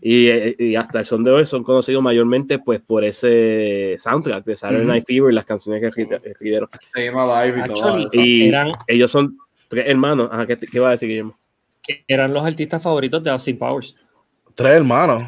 Y, 0.00 0.28
y 0.62 0.76
hasta 0.76 0.98
el 1.00 1.06
son 1.06 1.24
de 1.24 1.30
hoy 1.30 1.46
son 1.46 1.64
conocidos 1.64 2.02
mayormente 2.02 2.58
pues 2.58 2.80
por 2.82 3.04
ese 3.04 3.96
soundtrack 3.98 4.44
de 4.44 4.54
Saturday. 4.56 4.86
Night 4.86 5.04
Fever 5.06 5.32
y 5.32 5.34
las 5.34 5.46
canciones 5.46 5.80
que 5.80 5.88
escri- 5.88 6.20
escribieron. 6.24 6.68
Y 7.64 7.68
todo. 7.68 7.76
Y 8.12 8.48
Eran- 8.48 8.72
ellos 8.86 9.10
son 9.10 9.38
tres 9.68 9.86
hermanos. 9.88 10.28
Ajá, 10.30 10.46
¿qué, 10.46 10.56
te- 10.56 10.66
qué 10.66 10.78
va 10.78 10.88
a 10.88 10.92
decir 10.92 11.08
Guillermo? 11.08 11.38
Que 11.86 12.04
eran 12.08 12.32
los 12.32 12.44
artistas 12.46 12.82
favoritos 12.82 13.22
de 13.22 13.30
Austin 13.30 13.58
Powers. 13.58 13.94
Tres 14.54 14.72
hermanos. 14.72 15.24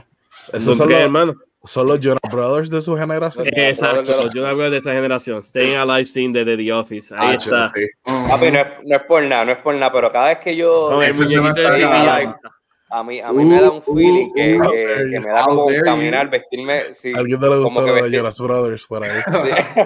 Esos 0.49 0.63
Son 0.65 0.75
son 0.77 0.87
tres 0.89 0.99
los, 0.99 1.05
hermanos. 1.07 1.37
son 1.65 1.87
los 1.89 2.01
Jonas 2.01 2.21
Brothers 2.31 2.71
de 2.71 2.81
su 2.81 2.97
generación. 2.97 3.47
Exacto, 3.53 4.31
yo 4.33 4.47
hablo 4.47 4.71
de 4.71 4.79
esa 4.79 4.93
generación. 4.93 5.43
Staying 5.43 5.77
Alive 5.77 6.05
Scene 6.07 6.45
de 6.45 6.57
The 6.57 6.73
Office. 6.73 7.15
Ahí 7.17 7.31
Ah, 7.33 7.35
está. 7.35 7.73
sí. 7.75 7.87
Papi, 8.05 8.51
no 8.53 8.61
es, 8.61 8.67
no 8.85 8.97
es 8.97 9.03
por 9.03 9.23
nada, 9.25 9.45
no 9.45 9.53
es 9.53 9.59
por 9.59 9.75
nada, 9.75 9.93
pero 9.93 10.11
cada 10.13 10.29
vez 10.29 10.39
que 10.39 10.57
yo. 10.57 10.89
No, 10.91 11.01
de. 11.01 12.35
A 12.89 13.03
mí, 13.03 13.21
a 13.21 13.33
mí 13.33 13.45
me 13.45 13.61
da 13.61 13.69
un 13.69 13.83
Uh, 13.85 13.95
feeling 13.97 14.27
uh, 14.31 14.33
que, 14.35 14.57
uh, 14.59 14.71
que- 14.71 15.11
que 15.11 15.21
me 15.21 15.27
da 15.27 15.43
how 15.45 15.57
como 15.57 15.71
dare 15.71 15.83
caminar, 15.83 16.27
you. 16.27 16.31
vestirme. 16.31 16.81
Sí, 16.95 17.13
alguien 17.17 17.41
no 17.41 17.49
le 17.49 17.55
como 17.65 17.81
gustó 17.81 17.81
que 17.81 17.87
lo 17.89 17.95
de 17.97 18.03
vestir- 18.03 18.19
Jonas 18.19 18.39
Brothers 18.39 18.87
por 18.87 19.03
ahí. 19.03 19.11
sí. 19.27 19.81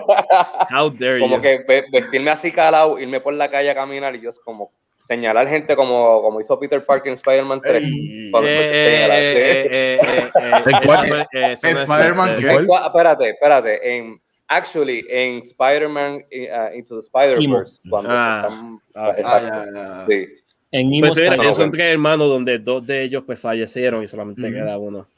How 0.76 0.90
dare 0.90 1.20
como 1.20 1.36
you. 1.36 1.40
que 1.42 1.64
ve- 1.66 1.84
vestirme 1.90 2.30
así 2.30 2.52
calado, 2.52 2.98
irme 2.98 3.20
por 3.22 3.32
la 3.32 3.50
calle 3.50 3.70
a 3.70 3.74
caminar 3.74 4.14
y 4.16 4.20
yo 4.20 4.28
es 4.28 4.38
como 4.44 4.70
señalar 5.10 5.48
gente 5.48 5.74
como, 5.74 6.22
como 6.22 6.40
hizo 6.40 6.56
Peter 6.60 6.84
Parker 6.84 7.08
en 7.10 7.14
Spider-Man 7.14 7.60
3. 7.60 7.82
Ey. 7.82 8.30
Cuando 8.30 8.48
Eh, 8.48 8.54
escuché 8.60 8.70
eh, 8.70 8.86
Staying 8.86 9.10
Alive, 9.10 9.32
eh, 9.32 9.42
eh, 9.42 9.68
eh, 9.72 10.00
eh, 10.06 10.30
eh, 10.40 10.62
¿En 10.66 10.86
cuál? 10.86 11.04
eso 11.04 11.14
no 11.14 11.20
es- 11.20 11.28
eso 11.64 11.66
no 11.74 11.80
es 11.80 11.88
Spider-Man 11.90 12.36
cua- 12.66 12.86
espérate, 12.86 13.30
espérate. 13.30 13.96
En, 13.96 14.20
actually, 14.46 15.04
en 15.10 15.38
Spider-Man 15.38 16.14
uh, 16.30 16.76
Into 16.76 16.94
the 16.94 17.00
Spider-Verse, 17.00 17.80
cuando 17.90 18.08
Ah. 18.12 18.46
están. 18.48 18.80
Ah, 18.94 19.14
exacto, 19.18 19.48
Ah, 19.52 19.64
ya, 19.66 19.72
ya. 19.74 20.06
sí. 20.06 20.28
En 20.72 21.00
Pues 21.00 21.18
ellos 21.18 21.56
son 21.56 21.72
tres 21.72 21.92
hermanos 21.92 22.28
donde 22.28 22.60
dos 22.60 22.86
de 22.86 23.02
ellos 23.02 23.24
pues 23.26 23.40
fallecieron 23.40 24.04
y 24.04 24.08
solamente 24.08 24.42
Ujú. 24.42 24.52
queda 24.52 24.78
uno. 24.78 25.08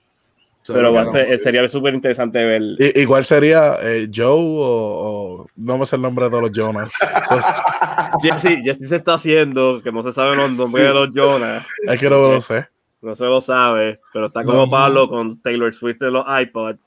Pero 0.67 0.93
va 0.93 1.01
a 1.01 1.05
no. 1.07 1.13
ser- 1.13 1.39
sería 1.41 1.69
súper 1.69 1.93
interesante 1.95 2.45
ver. 2.45 2.63
I- 2.79 3.01
Igual 3.01 3.25
sería 3.25 3.75
eh, 3.83 4.09
Joe 4.15 4.27
o, 4.29 5.41
o- 5.43 5.47
No 5.57 5.77
me 5.79 5.87
sé 5.87 5.97
el 5.97 6.03
nombre 6.03 6.27
de 6.27 6.31
todos 6.31 6.43
los 6.45 6.53
Jonas. 6.53 6.93
So, 7.29 8.19
Jesse, 8.21 8.61
Jesse 8.63 8.89
se 8.89 8.97
está 8.97 9.15
haciendo, 9.15 9.81
que 9.83 9.91
no 9.93 10.03
se 10.03 10.13
saben 10.13 10.37
los 10.39 10.53
nombres 10.53 10.87
de 10.87 10.95
los 10.95 11.09
Jonas. 11.13 11.65
es 11.89 11.99
que 12.01 12.09
no 12.11 12.17
lo 12.31 12.41
sé. 12.41 12.67
No 13.01 13.15
se 13.17 13.25
lo 13.25 13.41
sabe, 13.41 14.01
pero 14.13 14.27
está 14.27 14.45
como 14.45 14.67
No. 14.67 14.71
Pablo 14.71 15.09
con 15.09 15.41
Taylor 15.43 15.73
Swift 15.75 15.99
de 15.99 16.11
los 16.13 16.25
iPods. 16.43 16.87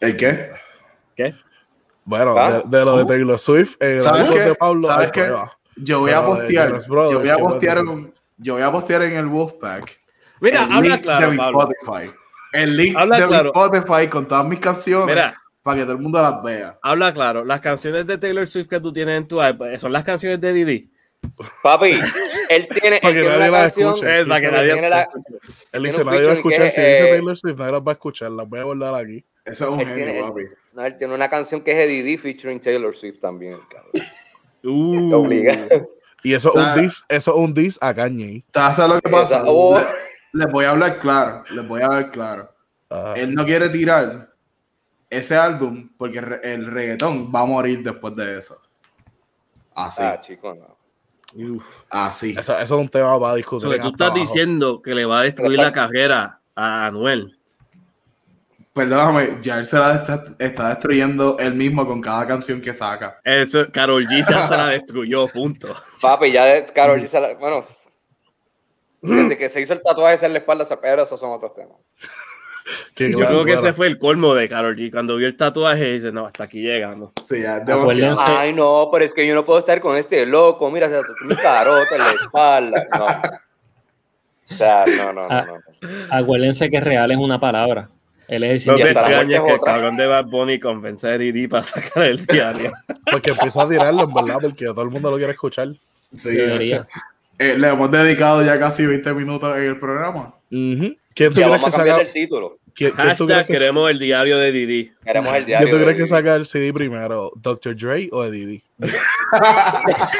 ¿El 0.00 0.16
qué? 0.16 0.50
¿Qué? 1.16 1.34
Bueno, 2.04 2.34
¿Ah? 2.36 2.62
de, 2.66 2.78
de 2.78 2.84
lo 2.84 2.98
de 2.98 3.04
Taylor 3.06 3.38
Swift, 3.38 3.76
eh, 3.80 3.98
¿Sabes 4.00 4.30
qué? 4.30 4.40
de 4.40 4.54
Pablo, 4.54 4.82
¿Sabes 4.82 5.10
qué? 5.12 5.32
Yo 5.76 6.00
voy 6.00 6.10
a 6.10 6.20
Pero 6.20 6.26
postear. 6.36 6.68
Brothers, 6.86 6.86
Yo 6.86 7.18
voy 7.20 7.28
a 7.28 7.34
¿qué 7.36 7.40
puedes 7.42 7.52
postear 7.54 7.84
un- 7.84 8.14
Yo 8.36 8.54
voy 8.54 8.62
a 8.62 8.72
postear 8.72 9.02
en 9.02 9.16
el 9.16 9.26
Wolfpack. 9.26 9.98
Mira, 10.40 10.64
el 10.64 10.72
habla 10.72 10.88
link 10.96 11.02
claro, 11.02 11.24
de 11.26 11.30
mi 11.32 11.36
Pablo. 11.38 11.68
Spotify. 11.80 12.10
El 12.54 12.76
link 12.76 12.96
Habla 12.96 13.18
de 13.20 13.26
claro. 13.26 13.52
mi 13.54 13.60
Spotify 13.68 14.08
con 14.08 14.26
todas 14.28 14.46
mis 14.46 14.58
canciones 14.60 15.06
Mira, 15.14 15.42
para 15.62 15.76
que 15.78 15.82
todo 15.82 15.92
el 15.92 15.98
mundo 15.98 16.20
las 16.22 16.42
vea. 16.42 16.78
habla 16.82 17.12
claro. 17.12 17.44
Las 17.44 17.60
canciones 17.60 18.06
de 18.06 18.16
Taylor 18.18 18.46
Swift 18.46 18.68
que 18.68 18.80
tú 18.80 18.92
tienes 18.92 19.16
en 19.18 19.26
tu 19.28 19.42
iPod 19.42 19.76
son 19.78 19.92
las 19.92 20.04
canciones 20.04 20.40
de 20.40 20.52
Didi. 20.52 20.90
Papi, 21.62 21.98
él 22.50 22.68
tiene, 22.80 23.00
Para 23.00 23.14
que 23.14 23.22
nadie 23.22 23.36
una 23.38 23.48
la 23.50 23.58
canción. 23.62 23.92
escuche. 23.94 24.20
Es 24.20 24.26
la 24.28 24.40
que 24.40 24.46
él 24.46 24.52
nadie- 24.52 24.72
tiene 24.74 24.90
la- 24.90 25.08
Él 25.72 25.82
dice, 25.82 26.04
nadie 26.04 26.26
va 26.26 26.32
a 26.32 26.34
escuchar. 26.36 26.62
que, 26.64 26.70
Si 26.70 26.80
dice 26.80 27.04
eh, 27.06 27.10
Taylor 27.10 27.36
Swift, 27.36 27.56
nadie 27.58 27.72
las 27.72 27.80
va 27.80 27.90
a 27.90 27.94
escuchar. 27.94 28.30
Las 28.30 28.48
voy 28.48 28.60
a 28.60 28.62
guardar 28.64 28.94
aquí. 28.94 29.24
Ese 29.46 29.64
es 29.64 29.70
un 29.70 29.78
genio, 29.78 30.26
papi. 30.28 30.42
no, 30.74 30.84
él 30.84 30.98
tiene 30.98 31.14
una 31.14 31.28
canción 31.30 31.62
que 31.62 31.70
es 31.72 31.76
de 31.78 31.86
Didi 31.86 32.18
featuring 32.18 32.60
Taylor 32.60 32.94
Swift 32.94 33.20
también, 33.20 33.56
cabrón. 33.70 33.92
Uh, 34.64 35.14
obliga. 35.14 35.66
Y 36.26 36.32
eso 36.32 36.48
es 36.48 36.54
un 36.56 36.80
dis, 36.82 37.04
eso 37.10 37.32
es 37.32 37.36
un 37.38 37.52
dis 37.52 37.78
a 37.82 37.92
Kanye. 37.94 38.42
¿Sabes 38.54 38.78
lo 38.88 38.98
que 38.98 39.10
pasa? 39.10 39.44
Les 40.34 40.50
voy 40.52 40.64
a 40.64 40.70
hablar 40.70 40.98
claro. 40.98 41.44
Les 41.50 41.66
voy 41.66 41.80
a 41.80 41.86
hablar 41.86 42.10
claro. 42.10 42.50
Ah, 42.90 43.14
Él 43.16 43.34
no 43.34 43.44
quiere 43.44 43.68
tirar 43.70 44.30
ese 45.08 45.36
álbum 45.36 45.90
porque 45.96 46.18
el 46.42 46.66
reggaetón 46.66 47.32
va 47.34 47.40
a 47.40 47.44
morir 47.44 47.82
después 47.82 48.14
de 48.16 48.38
eso. 48.38 48.60
Así. 49.74 50.02
Ah, 50.02 50.20
chico, 50.20 50.54
no. 50.54 50.74
Así. 51.90 52.34
eso, 52.38 52.58
eso 52.58 52.74
es 52.76 52.80
un 52.80 52.88
tema 52.88 53.18
para 53.18 53.34
discutir. 53.36 53.68
Tú 53.80 53.88
estás 53.88 54.08
abajo. 54.08 54.20
diciendo 54.20 54.82
que 54.82 54.94
le 54.94 55.04
va 55.04 55.20
a 55.20 55.22
destruir 55.22 55.58
la 55.58 55.72
carrera 55.72 56.40
a 56.54 56.86
Anuel. 56.86 57.38
Perdóname, 58.72 59.38
ya 59.40 59.58
él 59.58 59.66
se 59.66 59.78
la 59.78 59.94
está, 59.94 60.24
está 60.38 60.68
destruyendo 60.70 61.38
él 61.38 61.54
mismo 61.54 61.86
con 61.86 62.00
cada 62.00 62.26
canción 62.26 62.60
que 62.60 62.72
saca. 62.74 63.20
Eso, 63.22 63.66
Carol 63.72 64.04
G 64.04 64.28
ya 64.28 64.46
se 64.48 64.56
la 64.56 64.66
destruyó, 64.68 65.28
punto. 65.28 65.68
Papi, 66.00 66.32
ya 66.32 66.66
Carol 66.66 66.98
G 67.00 67.06
se 67.06 67.20
la- 67.20 67.34
bueno, 67.34 67.64
desde 69.04 69.38
que 69.38 69.48
se 69.48 69.60
hizo 69.60 69.72
el 69.72 69.82
tatuaje 69.82 70.24
en 70.24 70.32
la 70.32 70.38
espalda, 70.38 70.66
pero 70.80 71.02
esos 71.02 71.18
son 71.18 71.32
otros 71.32 71.54
temas. 71.54 71.76
Yo 72.96 73.18
claro, 73.18 73.26
creo 73.28 73.44
que 73.44 73.52
claro. 73.52 73.66
ese 73.66 73.72
fue 73.74 73.86
el 73.88 73.98
colmo 73.98 74.34
de 74.34 74.48
Carol 74.48 74.74
G. 74.74 74.90
Cuando 74.90 75.16
vio 75.16 75.26
el 75.26 75.36
tatuaje, 75.36 75.92
dice, 75.92 76.10
no, 76.12 76.24
hasta 76.24 76.44
aquí 76.44 76.62
llegamos. 76.62 77.10
Sí, 77.28 77.42
ya 77.42 77.56
Acuérdense-. 77.56 78.22
Ay, 78.24 78.54
no, 78.54 78.88
pero 78.90 79.04
es 79.04 79.12
que 79.12 79.26
yo 79.26 79.34
no 79.34 79.44
puedo 79.44 79.58
estar 79.58 79.80
con 79.80 79.98
este 79.98 80.24
loco, 80.24 80.70
mira, 80.70 80.88
se 80.88 80.94
tatuó 80.94 81.14
mi 81.26 81.36
carota 81.36 81.94
en 81.94 81.98
la 81.98 82.12
espalda. 82.12 82.88
No. 82.90 83.04
O 84.50 84.56
sea, 84.56 84.84
no, 84.96 85.12
no, 85.12 85.28
no. 85.28 85.46
no. 85.46 85.54
Acuérdense 86.10 86.70
que 86.70 86.80
real 86.80 87.10
es 87.10 87.18
una 87.18 87.38
palabra. 87.38 87.90
Él 88.28 88.44
es 88.44 88.66
el 88.66 88.72
No 88.72 88.78
te 88.78 88.90
extrañes 88.90 89.38
es 89.38 89.44
que 89.44 89.52
el 89.52 89.60
cabrón 89.60 89.96
de 89.96 90.06
Bad 90.06 90.26
Bunny 90.26 90.58
convence 90.58 91.08
a 91.08 91.18
Didi 91.18 91.46
para 91.46 91.62
sacar 91.62 92.04
el 92.04 92.24
diario. 92.24 92.72
Porque 93.10 93.30
empieza 93.30 93.62
a 93.62 93.68
tirarlo, 93.68 94.04
en 94.04 94.14
verdad, 94.14 94.38
porque 94.40 94.64
todo 94.66 94.82
el 94.82 94.90
mundo 94.90 95.10
lo 95.10 95.18
quiere 95.18 95.32
escuchar. 95.32 95.68
Sí, 96.16 96.34
Debería. 96.34 96.86
Eh, 97.38 97.56
le 97.58 97.68
hemos 97.68 97.90
dedicado 97.90 98.44
ya 98.44 98.58
casi 98.58 98.86
20 98.86 99.14
minutos 99.14 99.56
en 99.56 99.64
el 99.64 99.78
programa. 99.78 100.34
Ujú. 100.50 100.96
¿Quién 101.14 101.32
tú 101.32 101.40
Ya 101.40 101.46
crees 101.46 101.50
vamos 101.50 101.70
que 101.70 101.74
a 101.74 101.78
cambiar 101.78 101.96
saca? 101.98 102.08
el 102.08 102.12
título. 102.12 102.58
¿Quién, 102.74 102.90
quién 102.90 103.06
tú 103.16 103.26
crees 103.26 103.38
Hashtag 103.38 103.46
que, 103.46 103.52
queremos 103.52 103.88
el 103.90 103.98
diario 104.00 104.36
de 104.38 104.50
Didi. 104.50 104.92
Queremos 105.04 105.28
el 105.28 105.44
¿quién 105.44 105.46
diario. 105.60 105.70
tú 105.78 105.82
crees 105.84 105.96
que 105.96 106.06
saca 106.08 106.34
el 106.34 106.44
CD 106.44 106.72
primero? 106.72 107.30
¿Dr. 107.36 107.76
Dre 107.76 108.08
o 108.10 108.28
Didi? 108.28 108.64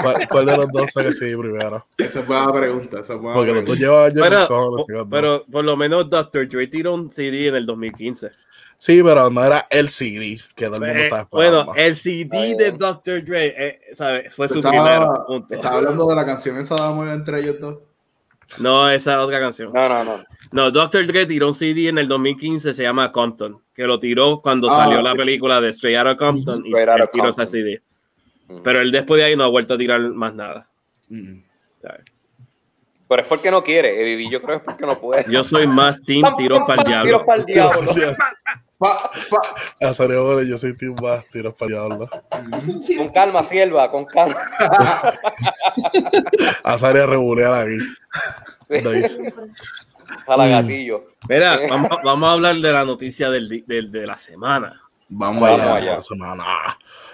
¿Cuál, 0.02 0.28
cuál 0.28 0.46
de 0.46 0.56
los 0.56 0.68
dos 0.72 0.92
saca 0.92 1.08
el 1.08 1.14
CD 1.14 1.36
primero? 1.36 1.86
Esa 1.98 2.20
es 2.20 2.26
buena 2.26 2.52
pregunta. 2.52 3.00
Esa 3.00 3.14
es 3.14 3.18
buena 3.20 3.34
Porque 3.36 3.52
los 3.52 3.62
pregunta. 3.64 3.86
dos 3.86 4.12
llevan 4.14 4.32
años 4.32 4.46
Pero, 4.48 4.70
los 4.76 5.06
pero 5.10 5.44
por 5.50 5.64
lo 5.64 5.76
menos 5.76 6.08
Dr. 6.08 6.48
Dre 6.48 6.66
tiró 6.68 6.94
un 6.94 7.10
CD 7.10 7.48
en 7.48 7.56
el 7.56 7.66
2015. 7.66 8.30
Sí, 8.84 9.02
pero 9.02 9.30
no 9.30 9.42
era 9.42 9.66
el 9.70 9.88
CD 9.88 10.38
que 10.54 10.66
todo 10.66 10.74
el 10.76 10.80
mundo 10.82 10.94
Eh, 10.98 11.04
estaba 11.04 11.22
esperando. 11.22 11.64
bueno, 11.64 11.72
el 11.74 11.96
CD 11.96 12.54
de 12.54 12.72
Dr. 12.72 13.24
Dre 13.24 13.54
eh, 13.56 13.80
¿sabe? 13.92 14.28
fue 14.28 14.46
su 14.46 14.56
Estaba- 14.56 14.72
primero. 14.84 15.24
Punto. 15.26 15.54
Estaba 15.54 15.76
hablando 15.78 16.06
de 16.06 16.14
la 16.14 16.26
canción 16.26 16.58
esa 16.58 16.74
de 16.74 16.82
amor 16.82 17.08
entre 17.08 17.40
ellos 17.40 17.58
dos. 17.60 17.78
No, 18.58 18.90
esa 18.90 19.14
es 19.14 19.18
otra 19.20 19.40
canción. 19.40 19.72
No, 19.72 19.88
no, 19.88 20.04
no. 20.04 20.24
No, 20.52 20.70
Dr. 20.70 21.06
Dre 21.06 21.24
tiró 21.24 21.48
un 21.48 21.54
CD 21.54 21.88
en 21.88 21.96
el 21.96 22.06
2015, 22.08 22.74
se 22.74 22.82
llama 22.82 23.10
Compton, 23.10 23.58
que 23.74 23.84
lo 23.84 23.98
tiró 23.98 24.42
cuando 24.42 24.70
Ah, 24.70 24.84
salió 24.84 25.00
la 25.00 25.14
película 25.14 25.62
de 25.62 25.70
Straight 25.70 25.96
Outta 25.98 26.16
Compton 26.18 26.56
y 26.66 26.68
Straight 26.68 26.88
él 26.88 27.00
Outta 27.00 27.10
tiró 27.10 27.28
ese. 27.30 27.46
CD. 27.46 27.82
Pero 28.62 28.82
él 28.82 28.92
después 28.92 29.18
de 29.18 29.24
ahí 29.24 29.34
no 29.34 29.44
ha 29.44 29.48
vuelto 29.48 29.72
a 29.72 29.78
tirar 29.78 29.98
más 30.02 30.34
nada. 30.34 30.68
Mm. 31.08 31.38
¿sabes? 31.80 32.02
Pero 33.08 33.22
es 33.22 33.28
porque 33.28 33.50
no 33.50 33.64
quiere. 33.64 34.30
Yo 34.30 34.42
creo 34.42 34.56
que 34.58 34.58
es 34.58 34.62
porque 34.62 34.84
no 34.86 35.00
puede. 35.00 35.24
Yo 35.32 35.42
soy 35.42 35.66
más 35.66 36.02
team 36.02 36.36
tiros 36.36 36.60
para 36.66 36.82
el 36.82 36.86
Tiros 36.86 37.02
diablo. 37.04 37.24
para 37.26 37.40
el 37.40 37.46
diablo. 37.46 37.92
Pa- 38.78 39.10
pa- 39.30 39.54
Ah, 39.80 39.94
serio, 39.94 40.24
bueno, 40.24 40.42
yo 40.42 40.58
soy 40.58 40.76
Team 40.76 40.96
Bass, 40.96 41.24
tiros 41.30 41.54
para 41.54 41.70
diablo. 41.70 42.08
Con 42.96 43.08
calma, 43.10 43.42
sierva, 43.44 43.90
con 43.90 44.04
calma. 44.04 44.36
A 46.64 46.78
Saria 46.78 47.06
regular 47.06 47.54
aquí. 47.66 47.78
Nice. 48.68 49.32
A 50.26 50.36
la 50.36 50.46
gatillo. 50.48 51.04
Mira, 51.28 51.60
vamos, 51.68 51.90
vamos 52.02 52.28
a 52.28 52.32
hablar 52.32 52.56
de 52.56 52.72
la 52.72 52.84
noticia 52.84 53.30
del, 53.30 53.64
del- 53.66 53.90
de 53.90 54.06
la 54.06 54.16
semana. 54.16 54.80
Vamos 55.08 55.42
Vaya, 55.42 55.64
allá. 55.64 55.74
allá. 55.76 55.94
la 55.96 56.00
semana. 56.02 56.44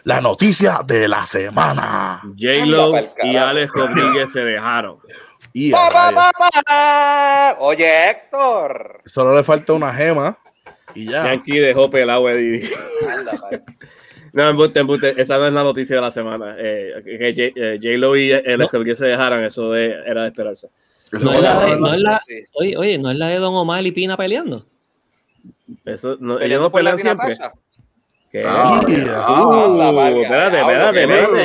La 0.04 0.20
noticia 0.20 0.80
de 0.84 1.08
la 1.08 1.26
semana. 1.26 2.20
J-Lo 2.38 2.92
y. 3.22 3.36
Alex 3.36 3.72
Rodríguez 3.74 4.32
se 4.32 4.44
dejaron. 4.44 4.98
Y 5.52 5.72
a 5.72 5.76
Pa, 5.76 5.88
pa, 5.90 6.10
rayos. 6.10 6.32
pa, 6.38 6.48
pa. 6.64 7.56
Oye, 7.60 8.10
Héctor. 8.10 9.02
Solo 9.04 9.34
le 9.36 9.44
falta 9.44 9.72
una 9.72 9.92
gema 9.92 10.38
y 10.94 11.06
ya. 11.06 11.24
Yankee 11.24 11.58
dejó 11.58 11.90
pelado 11.90 12.26
a 12.26 12.34
Didi. 12.34 12.68
No, 14.32 14.48
embuste, 14.48 14.80
embuste. 14.80 15.20
Esa 15.20 15.38
no 15.38 15.46
es 15.46 15.52
la 15.52 15.62
noticia 15.64 15.96
de 15.96 16.02
la 16.02 16.10
semana. 16.10 16.54
Eh, 16.58 17.02
que 17.04 17.52
J- 17.52 17.60
eh, 17.60 17.78
J-Lo 17.82 18.16
y 18.16 18.32
Alex 18.32 18.72
Rodríguez 18.72 18.98
se 18.98 19.06
dejaran, 19.06 19.42
eso 19.44 19.74
es- 19.74 19.94
era 20.06 20.22
de 20.22 20.28
esperarse. 20.28 20.68
No 21.12 21.32
es 21.34 21.40
la 21.42 21.76
no 21.76 21.92
es 21.94 22.00
la- 22.00 22.22
oye, 22.54 22.76
oye, 22.76 22.96
¿no 22.98 23.10
es 23.10 23.16
la 23.18 23.26
de 23.28 23.36
Don 23.38 23.54
Omar 23.56 23.84
y 23.84 23.90
Pina 23.90 24.16
peleando? 24.16 24.64
Eso, 25.84 26.16
no, 26.20 26.38
ellos 26.40 26.60
no 26.60 26.70
pelean 26.70 26.98
siempre. 26.98 27.36
¿Qué? 28.30 28.44
Ah, 28.46 28.80
Yeah. 28.86 29.24
ah, 29.26 29.42
Uh, 29.44 30.22
espérate, 30.22 30.58
espérate, 30.60 31.02
espérate. 31.02 31.40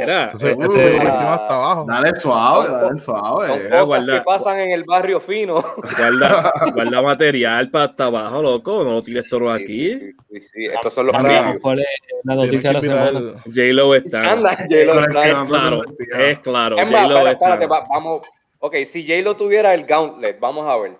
Entonces, 0.00 0.50
este 0.50 0.66
último 0.66 1.10
hasta 1.30 1.54
abajo. 1.54 1.84
Dale 1.88 2.14
suave, 2.14 2.68
dale 2.70 2.88
Son 2.88 2.98
suave. 2.98 3.68
Cosas 3.68 3.86
guarda. 3.86 4.12
que 4.18 4.20
pasan 4.24 4.60
en 4.60 4.70
el 4.70 4.84
barrio 4.84 5.20
fino. 5.20 5.54
guarda, 5.98 6.52
guarda 6.72 7.02
material 7.02 7.70
para 7.70 7.84
hasta 7.86 8.04
abajo, 8.04 8.40
loco. 8.42 8.84
No 8.84 8.92
lo 8.92 9.02
tires 9.02 9.28
todo 9.28 9.50
aquí. 9.50 9.94
Sí, 9.98 10.12
sí, 10.30 10.40
sí, 10.52 10.66
Estos 10.66 10.94
son 10.94 11.06
los 11.06 11.16
Mira, 11.20 11.40
previews. 11.40 11.60
¿Cuál 11.62 11.80
es 11.80 11.86
la 12.24 12.34
Tienes 12.34 12.46
noticia 12.46 12.72
de 12.72 12.80
que 12.80 12.86
la 12.86 12.94
invitar- 12.94 13.08
semana? 13.18 13.42
J-Lo 13.46 13.94
está. 13.96 14.32
Anda, 14.32 14.50
J-Lo 14.50 14.92
Es 15.00 15.06
está- 15.08 15.46
claro, 15.46 15.82
es 15.82 16.38
claro. 16.40 16.76
Es 16.78 16.84
J-Lo 16.84 17.08
espera, 17.16 17.22
es 17.30 17.32
espérate, 17.32 17.66
claro. 17.66 17.68
va- 17.68 17.84
vamos. 17.90 18.22
Ok, 18.60 18.74
si 18.90 19.06
J-Lo 19.06 19.34
tuviera 19.36 19.74
el 19.74 19.84
gauntlet, 19.86 20.38
vamos 20.38 20.68
a 20.68 20.76
ver. 20.76 20.92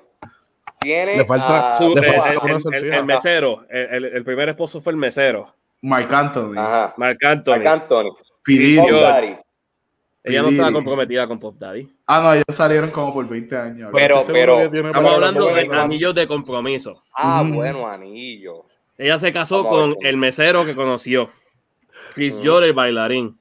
Tiene. 0.81 1.17
Le 1.17 1.25
falta- 1.25 1.71
a- 1.71 1.79
Su- 1.79 1.95
Le 1.95 2.01
el, 2.09 2.15
falta 2.15 2.29
el- 2.31 2.39
una 2.67 2.77
el- 2.79 2.95
el 2.95 3.05
mesero, 3.05 3.65
el, 3.69 4.25
primer 4.25 4.49
esposo 4.51 4.81
fue 4.81 4.93
el 4.93 4.97
mesero, 4.99 5.55
Mark 5.83 6.13
Anthony. 6.15 6.53
Ajá. 6.57 6.95
Marc 6.97 7.25
Anthony. 7.25 7.51
Marc 7.59 7.67
Anthony. 7.67 8.11
Ella 10.25 10.43
no 10.43 10.49
estaba 10.49 10.73
comprometida 10.73 11.27
con 11.27 11.39
Puff 11.39 11.57
Daddy. 11.59 11.89
Ah, 12.07 12.21
no, 12.23 12.33
ellos 12.35 12.45
salieron 12.51 12.91
como 12.91 13.15
por 13.15 13.27
20 13.29 13.57
años. 13.57 13.91
Pero- 13.95 14.23
pero- 14.27 14.59
que 14.59 14.69
tiene 14.69 14.89
Estamos 14.89 15.15
hablando 15.15 15.47
de 15.55 15.69
anillos 15.73 16.15
de 16.15 16.27
compromiso. 16.27 17.03
Ah, 17.15 17.43
Mm. 17.43 17.55
bueno, 17.55 17.89
anillo. 17.89 18.65
Ella 18.99 19.19
se 19.19 19.33
casó 19.33 19.63
Vamos 19.63 19.95
con 19.95 20.07
el 20.07 20.17
mesero 20.17 20.67
que 20.67 20.75
conoció, 20.75 21.31
Chris 22.15 22.35
Ujú. 22.35 22.45
Jordan, 22.47 22.69
el 22.71 22.75
bailarín, 22.75 23.39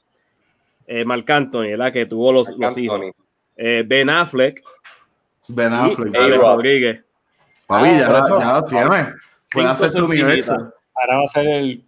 eh, 0.85 1.03
Marc 1.03 1.29
Anthony, 1.29 1.63
¿verdad? 1.71 1.91
que 1.91 2.05
tuvo 2.05 2.31
los, 2.31 2.49
Marc 2.49 2.59
los 2.59 2.77
hijos, 2.77 3.01
eh, 3.57 3.83
Ben 3.85 4.09
Affleck 4.09 4.61
Ben 5.49 5.71
y 5.73 5.75
Affleck. 5.75 6.15
A-Rod. 6.15 6.41
Rodríguez. 6.41 7.01
Papi, 7.67 7.89
ya, 7.89 8.07
eso- 8.19 8.39
ya 8.39 8.53
lo 8.53 8.63
tiene. 8.63 9.13
Puede 9.51 9.67
hacer 9.67 9.91
tu 9.91 10.05
universo. 10.05 10.53
Ahora 10.53 11.17
va 11.17 11.23
a 11.23 11.27
ser 11.27 11.47
el. 11.47 11.83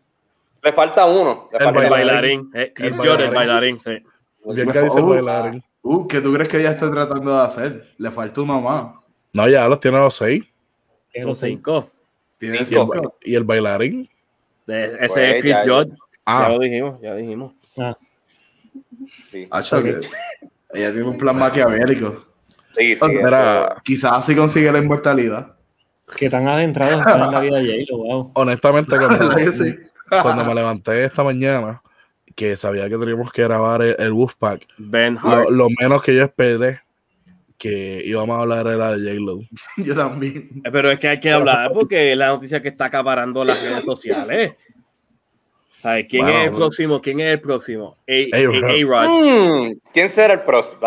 Le 0.61 0.73
falta 0.73 1.05
uno. 1.05 1.49
Le 1.51 1.57
El 1.57 1.63
falta 1.63 1.83
El 1.83 1.89
bailarín. 1.89 2.49
bailarín, 2.51 2.51
eh, 2.53 2.73
Chris 2.75 2.95
El 2.95 2.97
Jordan, 3.01 3.27
el 3.29 3.33
bailarín. 3.35 3.77
bailarín, 3.77 3.79
sí. 3.79 4.53
Bien 4.53 4.67
Me 4.67 4.73
que 4.73 4.79
dice 4.81 4.91
fue- 4.91 5.01
uh, 5.03 5.07
bailarín. 5.25 5.63
Uh, 5.81 6.07
¿qué 6.07 6.19
tú 6.21 6.33
crees 6.33 6.49
que 6.49 6.59
ella 6.59 6.71
está 6.71 6.91
tratando 6.91 7.33
de 7.37 7.41
hacer? 7.41 7.87
Le 7.97 8.11
falta 8.11 8.41
uno 8.41 8.61
más. 8.61 8.93
No, 9.33 9.47
ya 9.47 9.67
los 9.69 9.79
tiene 9.79 9.97
los 9.99 10.15
seis. 10.15 10.43
Son 11.21 11.35
cinco. 11.35 11.89
Tiene 12.37 12.57
¿Y 12.57 12.59
el, 12.59 12.65
Cinco. 12.67 12.91
cinco. 12.93 13.15
y 13.23 13.35
el 13.35 13.43
bailarín? 13.45 14.09
De- 14.67 14.83
ese 14.85 14.97
Pues, 14.97 15.17
es 15.17 15.41
Chris 15.41 15.53
ya- 15.55 15.63
Jordan. 15.67 15.89
Ya 15.91 15.97
Ah, 16.25 16.49
lo 16.49 16.59
dijimos, 16.59 17.01
ya 17.01 17.15
dijimos. 17.15 17.53
Ah, 17.77 17.97
Sí, 19.31 19.47
Hacho, 19.49 19.81
que 19.81 19.89
ella 20.73 20.91
tiene 20.91 21.03
un 21.03 21.17
plan 21.17 21.35
maquiavélico. 21.37 22.25
sí. 22.75 22.95
sí, 22.95 23.01
Mira, 23.07 23.75
quizás 23.83 24.11
así 24.13 24.35
consigue 24.35 24.71
la 24.71 24.77
inmortalidad. 24.79 25.55
Que 26.17 26.29
tan 26.29 26.47
adentrados 26.47 26.99
están 26.99 27.21
en 27.23 27.31
la 27.31 27.39
vida 27.39 27.57
de 27.57 27.85
J-Lo, 27.85 27.97
wow. 27.97 28.31
Honestamente, 28.35 28.95
cuando, 30.21 30.45
me 30.45 30.55
levanté 30.55 31.03
esta 31.03 31.23
mañana, 31.23 31.81
que 32.35 32.55
sabía 32.57 32.89
que 32.89 32.97
teníamos 32.97 33.31
que 33.31 33.43
grabar 33.43 33.81
el, 33.81 33.95
el 33.99 34.11
Wolfpack, 34.13 34.65
Ben 34.77 35.17
Hart. 35.21 35.49
lo, 35.49 35.51
lo 35.51 35.67
menos 35.79 36.01
que 36.01 36.15
yo 36.15 36.23
esperé 36.23 36.81
que 37.57 38.01
íbamos 38.05 38.37
a 38.37 38.41
hablar 38.41 38.65
era 38.67 38.95
de 38.95 39.11
J-Lo. 39.11 39.41
Yo 39.85 39.93
también. 39.93 40.49
Eh, 40.63 40.69
Pero 40.71 40.89
es 40.91 40.97
que 40.99 41.09
hay 41.09 41.19
que 41.19 41.29
hablar 41.29 41.71
porque 41.73 42.11
es 42.13 42.17
la 42.17 42.27
noticia 42.29 42.61
que 42.61 42.69
está 42.69 42.85
acaparando 42.85 43.43
las 43.43 43.61
redes 43.61 43.83
sociales. 43.83 44.53
¿Sabes? 45.81 46.05
¿Quién 46.09 46.23
Bueno, 46.23 46.37
es 46.37 46.43
el 46.45 46.49
bueno. 46.51 46.65
próximo? 46.65 47.01
¿Quién 47.01 47.19
es 47.19 47.33
el 47.33 47.41
próximo? 47.41 47.97
A- 48.07 48.37
A-Rod. 48.37 48.93
A-. 48.93 49.07
Hmm, 49.09 49.73
¿Quién 49.93 50.09
será 50.09 50.33
el 50.35 50.41
próximo? 50.43 50.79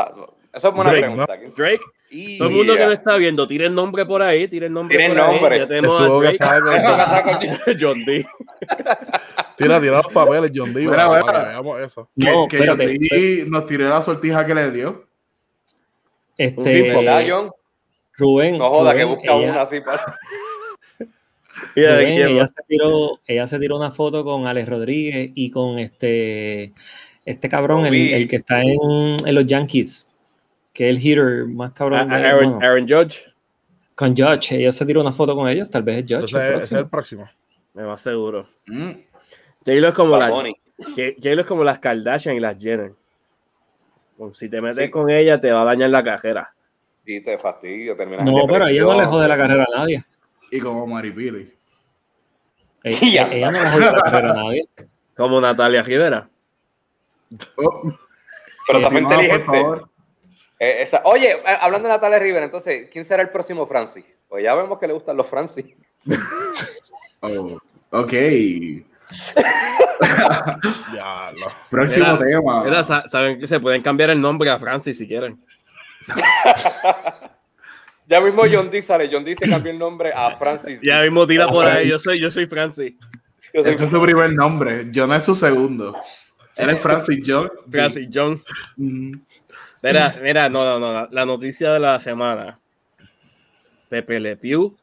Esa 0.52 0.68
es 0.68 0.74
buena 0.74 0.90
Drake, 0.90 1.06
pregunta. 1.06 1.38
¿Quién- 1.38 1.52
Drake. 1.54 1.80
Y- 2.14 2.36
Todo 2.38 2.48
el 2.48 2.54
mundo 2.54 2.76
que 2.76 2.84
lo 2.84 2.92
está 2.92 3.16
viendo, 3.16 3.46
tire 3.46 3.66
el 3.66 3.74
nombre 3.74 4.04
por 4.04 4.20
ahí, 4.22 4.46
tire 4.46 4.66
el 4.66 4.72
nombre 4.72 4.96
Tiren 4.98 5.12
por 5.12 5.20
ahí. 5.20 5.32
nombre. 5.34 5.58
Ya 5.58 5.66
tenemos 5.66 6.00
John 7.80 8.04
D. 8.04 8.26
Tira, 9.56 9.80
tira 9.80 9.96
los 9.98 10.08
papeles, 10.08 10.52
John 10.54 10.72
D. 10.74 10.80
Mira, 10.82 11.08
para 11.08 11.22
mira. 11.22 11.32
que 11.42 11.48
veamos 11.48 11.80
eso. 11.80 12.08
No, 12.16 12.46
que 12.48 12.56
espérate. 12.58 12.84
Jordi 12.86 13.50
nos 13.50 13.66
tiró 13.66 13.88
la 13.88 14.02
sortija 14.02 14.44
que 14.46 14.54
le 14.54 14.70
dio. 14.70 14.90
tipo, 16.36 16.62
Este, 16.62 16.82
¿Verdad, 16.82 17.22
John? 17.28 17.50
Rubén, 18.14 18.58
No 18.58 18.68
joda, 18.68 18.94
que 18.94 19.04
busca 19.04 19.32
ella- 19.32 19.52
una 19.52 19.62
así 19.62 19.80
para. 19.80 20.02
¿Y 21.74 21.80
de 21.80 21.94
Rubén, 21.96 22.28
ella, 22.36 22.46
se 22.46 22.62
tiró, 22.68 23.20
ella 23.26 23.46
se 23.46 23.58
tiró 23.58 23.76
una 23.76 23.90
foto 23.90 24.22
con 24.24 24.46
Alex 24.46 24.68
Rodríguez 24.68 25.30
y 25.34 25.50
con 25.50 25.78
este, 25.78 26.72
este 27.24 27.48
cabrón, 27.48 27.86
el, 27.86 27.94
el 27.94 28.28
que 28.28 28.36
está 28.36 28.60
en, 28.62 28.78
en 29.24 29.34
los 29.34 29.46
Yankees, 29.46 30.08
que 30.72 30.88
es 30.90 30.96
el 30.96 31.04
hitter 31.04 31.46
más 31.46 31.72
cabrón. 31.72 32.10
A- 32.10 32.14
a 32.14 32.18
de- 32.18 32.26
Aaron, 32.26 32.52
bueno, 32.52 32.66
Aaron 32.66 32.88
Judge. 32.88 33.32
con 33.94 34.16
Judge, 34.16 34.52
ella 34.56 34.72
se 34.72 34.86
tiró 34.86 35.00
una 35.00 35.12
foto 35.12 35.34
con 35.36 35.48
ellos, 35.48 35.70
tal 35.70 35.82
vez 35.82 36.04
es 36.04 36.16
Judge. 36.16 36.36
Ese, 36.36 36.48
el 36.48 36.54
ese 36.54 36.62
es 36.62 36.80
el 36.80 36.88
próximo. 36.88 37.28
Me 37.74 37.84
más 37.84 38.00
seguro. 38.00 38.48
Mm. 38.66 38.90
J-Lo 39.64 39.88
es 39.88 39.94
como 39.94 40.16
las 40.16 40.32
es 40.96 41.46
como 41.46 41.64
las 41.64 41.78
Kardashian 41.78 42.34
y 42.36 42.40
las 42.40 42.58
Jenner. 42.60 42.92
Si 44.34 44.48
te 44.48 44.60
metes 44.60 44.84
Sí. 44.86 44.90
con 44.90 45.10
ella, 45.10 45.40
te 45.40 45.50
va 45.52 45.62
a 45.62 45.64
dañar 45.64 45.90
la 45.90 46.02
cajera. 46.04 46.52
Sí, 47.04 47.20
te 47.22 47.36
fastidio, 47.38 47.96
terminas 47.96 48.24
No, 48.24 48.46
pero 48.46 48.66
ella 48.66 48.82
no 48.82 49.00
le 49.00 49.06
jode 49.06 49.26
la 49.28 49.36
carrera 49.36 49.66
a 49.74 49.78
nadie. 49.80 50.04
Y 50.50 50.60
como 50.60 50.86
Maripili. 50.86 51.52
Eh, 52.84 52.90
Ya. 53.12 53.28
Ella 53.28 53.50
no 53.50 53.58
le 53.62 53.68
jode 53.70 53.84
la 53.86 53.92
carrera 54.02 54.30
a 54.30 54.34
nadie. 54.34 54.68
Como 55.16 55.40
Natalia 55.40 55.82
Rivera. 55.82 56.28
Oh, 57.56 57.82
Pero 58.66 58.80
también 58.82 59.04
inteligente. 59.04 59.64
Eh, 60.64 60.82
esa- 60.82 61.02
Oye, 61.06 61.32
eh, 61.32 61.56
hablando 61.60 61.88
de 61.88 61.94
Natalia 61.94 62.20
Rivera, 62.20 62.44
entonces, 62.44 62.88
¿quién 62.92 63.04
será 63.04 63.20
el 63.20 63.30
próximo 63.30 63.66
Francis? 63.66 64.04
Pues 64.28 64.44
ya 64.44 64.54
vemos 64.54 64.78
que 64.78 64.86
le 64.86 64.92
gustan 64.92 65.16
los 65.16 65.26
Francis. 65.26 65.66
Oh, 67.24 67.58
ok. 67.90 68.12
Ya, 70.94 71.32
no. 71.38 71.46
Próximo 71.70 72.06
Mira, 72.16 72.18
tema. 72.82 72.84
Saben 73.06 73.38
que 73.38 73.46
se 73.46 73.60
pueden 73.60 73.80
cambiar 73.82 74.10
el 74.10 74.20
nombre 74.20 74.50
a 74.50 74.58
Francis 74.58 74.98
si 74.98 75.06
quieren. 75.06 75.38
Ya 78.08 78.20
mismo 78.20 78.42
John 78.50 78.70
D 78.70 78.82
sale. 78.82 79.08
John 79.10 79.24
D 79.24 79.34
se 79.36 79.48
cambió 79.48 79.70
el 79.72 79.78
nombre 79.78 80.12
a 80.12 80.36
Francis. 80.36 80.80
Ya 80.82 81.00
mismo 81.02 81.26
tira 81.26 81.46
por 81.48 81.64
ahí. 81.64 81.88
Yo 81.88 81.98
soy, 81.98 82.20
yo 82.20 82.30
soy 82.30 82.46
Francis. 82.46 82.92
Yo 83.54 83.62
soy- 83.62 83.72
Ese 83.72 83.84
es 83.84 83.90
su 83.90 84.02
primer 84.02 84.32
nombre. 84.34 84.90
John 84.94 85.12
es 85.12 85.24
su 85.24 85.34
segundo. 85.34 85.96
Él 86.56 86.70
es 86.70 86.80
Francis 86.80 87.22
John. 87.24 87.50
Francis 87.70 88.08
John. 88.12 88.42
Mm. 88.76 89.12
Mira, 89.82 90.14
mira, 90.22 90.48
no, 90.48 90.64
no, 90.64 90.78
no. 90.78 91.08
La 91.10 91.26
noticia 91.26 91.72
de 91.72 91.80
la 91.80 91.98
semana. 92.00 92.58
Pepe 93.88 94.20
Le 94.20 94.36
Pew 94.36 94.76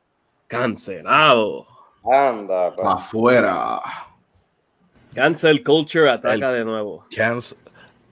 cancelado. 0.47 1.65
Anda, 2.03 2.75
pa. 2.75 2.93
Afuera. 2.93 3.81
Cancel 5.13 5.63
culture 5.63 6.09
ataca 6.09 6.51
de 6.51 6.63
nuevo. 6.63 7.05
Chance. 7.09 7.55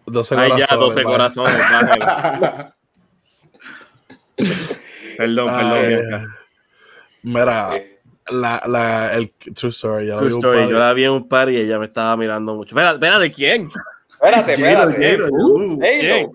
12 0.06 0.36
Ay, 0.36 0.50
corazones. 0.50 0.70
ya, 0.70 0.76
12 0.76 1.04
vale. 1.04 1.16
corazones. 1.18 1.56
Perdón, 5.18 5.46
perdón. 5.46 5.74
Ay. 5.74 6.26
Mira, 7.24 7.70
la, 8.30 8.62
la, 8.68 9.14
el 9.16 9.32
True 9.32 9.72
Story. 9.72 10.08
Ya 10.08 10.18
True 10.18 10.30
story, 10.30 10.70
Yo 10.70 10.80
la 10.80 10.94
vi 10.94 11.06
en 11.06 11.12
un 11.12 11.28
par 11.28 11.50
y 11.50 11.58
ella 11.58 11.80
me 11.80 11.86
estaba 11.86 12.16
mirando 12.18 12.56
mucho. 12.56 12.70
Espera, 12.70 12.92
espera, 12.92 13.20
¿de 13.20 13.32
quién? 13.32 13.70
Espérate, 14.10 14.54
espérate. 14.54 16.30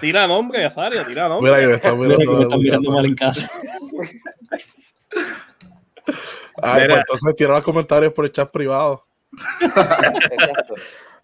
Tira 0.00 0.26
nombre, 0.26 0.64
Azaria, 0.64 1.04
tira 1.04 1.28
nombre. 1.28 1.50
Mira 1.50 1.60
que 1.60 1.66
me 1.68 1.74
están 1.74 1.98
Mira 1.98 2.16
mirando. 2.16 2.32
que 2.32 2.36
me 2.36 2.42
están 2.44 2.60
mirando 2.60 2.90
mal 2.90 3.06
en 3.06 3.14
casa. 3.14 3.50
Ay, 6.62 6.82
Mira. 6.82 6.88
pues 6.88 7.00
entonces 7.00 7.36
tira 7.36 7.50
los 7.52 7.62
comentarios 7.62 8.12
por 8.12 8.24
el 8.24 8.32
chat 8.32 8.50
privado. 8.50 9.04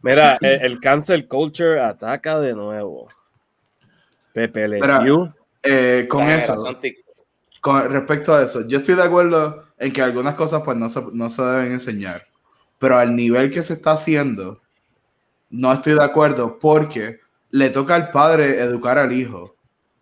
Mira, 0.00 0.38
el, 0.40 0.62
el 0.62 0.80
cancel 0.80 1.28
culture 1.28 1.80
ataca 1.80 2.40
de 2.40 2.54
nuevo. 2.54 3.08
Pepe 4.32 4.68
Le 4.68 4.80
Mira. 4.80 5.02
Eh, 5.62 6.06
con 6.08 6.26
La 6.26 6.34
eso, 6.36 6.64
con 7.60 7.88
respecto 7.92 8.34
a 8.34 8.42
eso, 8.42 8.66
yo 8.66 8.78
estoy 8.78 8.96
de 8.96 9.04
acuerdo 9.04 9.66
en 9.78 9.92
que 9.92 10.02
algunas 10.02 10.34
cosas 10.34 10.62
pues 10.64 10.76
no 10.76 10.88
se, 10.88 11.00
no 11.12 11.30
se 11.30 11.40
deben 11.42 11.70
enseñar, 11.72 12.26
pero 12.80 12.98
al 12.98 13.14
nivel 13.14 13.48
que 13.50 13.62
se 13.62 13.74
está 13.74 13.92
haciendo, 13.92 14.60
no 15.50 15.72
estoy 15.72 15.94
de 15.94 16.02
acuerdo 16.02 16.58
porque 16.58 17.20
le 17.52 17.70
toca 17.70 17.94
al 17.94 18.10
padre 18.10 18.60
educar 18.60 18.98
al 18.98 19.12
hijo, 19.12 19.54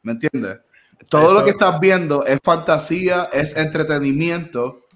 ¿me 0.02 0.12
entiendes? 0.12 0.60
Todo 1.08 1.22
Eso- 1.22 1.34
lo 1.34 1.44
que 1.44 1.50
estás 1.50 1.78
viendo 1.80 2.24
es 2.24 2.38
fantasía, 2.42 3.28
es 3.32 3.56
entretenimiento, 3.56 4.86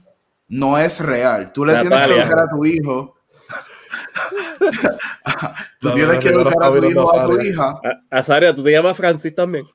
no 0.49 0.79
es 0.79 1.01
real. 1.01 1.53
Tú 1.53 1.65
le 1.65 1.75
tienes 1.81 2.07
que 2.07 2.15
educar 2.15 2.39
a 2.41 2.49
tu 2.51 2.65
hijo. 2.65 3.17
Tú 5.81 5.89
No, 5.89 5.95
tienes 5.95 6.15
no, 6.15 6.21
que 6.21 6.31
no, 6.31 6.37
no, 6.37 6.41
educar 6.51 6.69
a 6.69 6.73
tu 6.73 6.81
no, 6.81 6.89
hijo 6.91 7.03
o 7.05 7.19
a 7.21 7.25
tu 7.27 7.41
hija. 7.41 7.81
Azaria, 8.11 8.55
tú 8.55 8.63
te 8.65 8.71
llamas 8.73 8.97
Francis 8.97 9.35
también. 9.35 9.67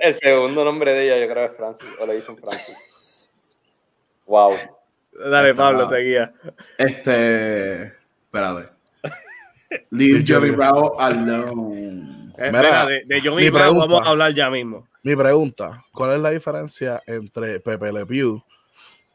El 0.00 0.14
segundo 0.16 0.64
nombre 0.64 0.92
de 0.94 1.04
ella, 1.06 1.24
yo 1.26 1.32
creo 1.32 1.46
que 1.46 1.52
es 1.52 1.56
Francis. 1.56 1.88
O 2.00 2.06
le 2.06 2.14
dicen 2.14 2.36
Francis. 2.38 2.76
Wow. 4.26 4.54
Dale, 5.30 5.50
Está 5.50 5.62
Pablo, 5.62 5.86
mal. 5.86 5.94
seguía. 5.94 6.32
Este. 6.78 7.82
Espérate. 8.24 8.70
Leave 9.90 10.24
Johnny 10.26 10.50
Bravo 10.50 11.00
alone. 11.00 12.32
Eh, 12.38 12.50
Mira, 12.52 12.86
de, 12.86 13.04
de 13.06 13.20
Johnny 13.20 13.48
Bravo 13.50 13.72
pregunta. 13.72 13.86
vamos 13.86 14.06
a 14.06 14.10
hablar 14.10 14.34
ya 14.34 14.50
mismo. 14.50 14.86
Mi 15.02 15.16
pregunta: 15.16 15.84
¿Cuál 15.92 16.14
es 16.14 16.20
la 16.20 16.30
diferencia 16.30 17.02
entre 17.06 17.60
Pepe 17.60 17.92
Le 17.92 18.04
Pew 18.06 18.42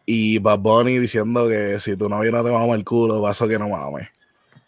y 0.06 0.40
Bad 0.40 0.60
Bunny 0.60 0.98
diciendo 0.98 1.48
que 1.48 1.80
si 1.80 1.96
tu 1.96 2.10
novio 2.10 2.32
no 2.32 2.44
te 2.44 2.52
mama 2.52 2.74
el 2.76 2.84
culo, 2.84 3.22
paso 3.22 3.48
que 3.48 3.60
no 3.60 3.70
mames? 3.70 4.08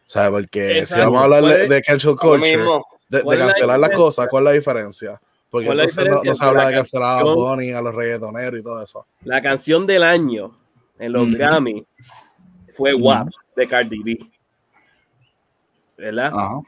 O 0.05 0.09
sea, 0.13 0.29
porque 0.29 0.85
si 0.85 0.99
vamos 0.99 1.21
a 1.21 1.23
hablar 1.23 1.41
¿Cuál 1.41 1.53
de, 1.53 1.67
de 1.69 1.81
cancel 1.81 2.15
culture, 2.17 2.57
de, 3.09 3.17
de 3.17 3.23
¿Cuál 3.23 3.39
es 3.39 3.39
la 3.39 3.53
cancelar 3.53 3.79
las 3.79 3.89
cosas, 3.91 4.27
¿cuál 4.29 4.43
es 4.43 4.45
la 4.45 4.51
diferencia? 4.51 5.21
Porque 5.49 5.67
¿Cuál 5.67 5.79
es 5.79 5.95
la 5.95 6.03
entonces 6.03 6.29
no, 6.29 6.35
se 6.35 6.45
habla 6.45 6.67
de 6.67 6.73
cancelar 6.73 7.19
a 7.19 7.23
Bad? 7.23 7.33
Bunny, 7.35 7.71
a 7.71 7.81
los 7.81 7.95
reggaetoneros 7.95 8.59
y 8.59 8.63
todo 8.63 8.83
eso. 8.83 9.07
La 9.23 9.41
canción 9.41 9.87
del 9.87 10.03
año 10.03 10.55
en 10.99 11.11
los. 11.13 11.31
Grammy 11.31 11.85
fue. 12.75 12.93
WAP 12.93 13.29
de 13.55 13.67
Cardi 13.67 14.03
B. 14.03 14.17
¿Verdad? 15.97 16.31
Ajá. 16.33 16.61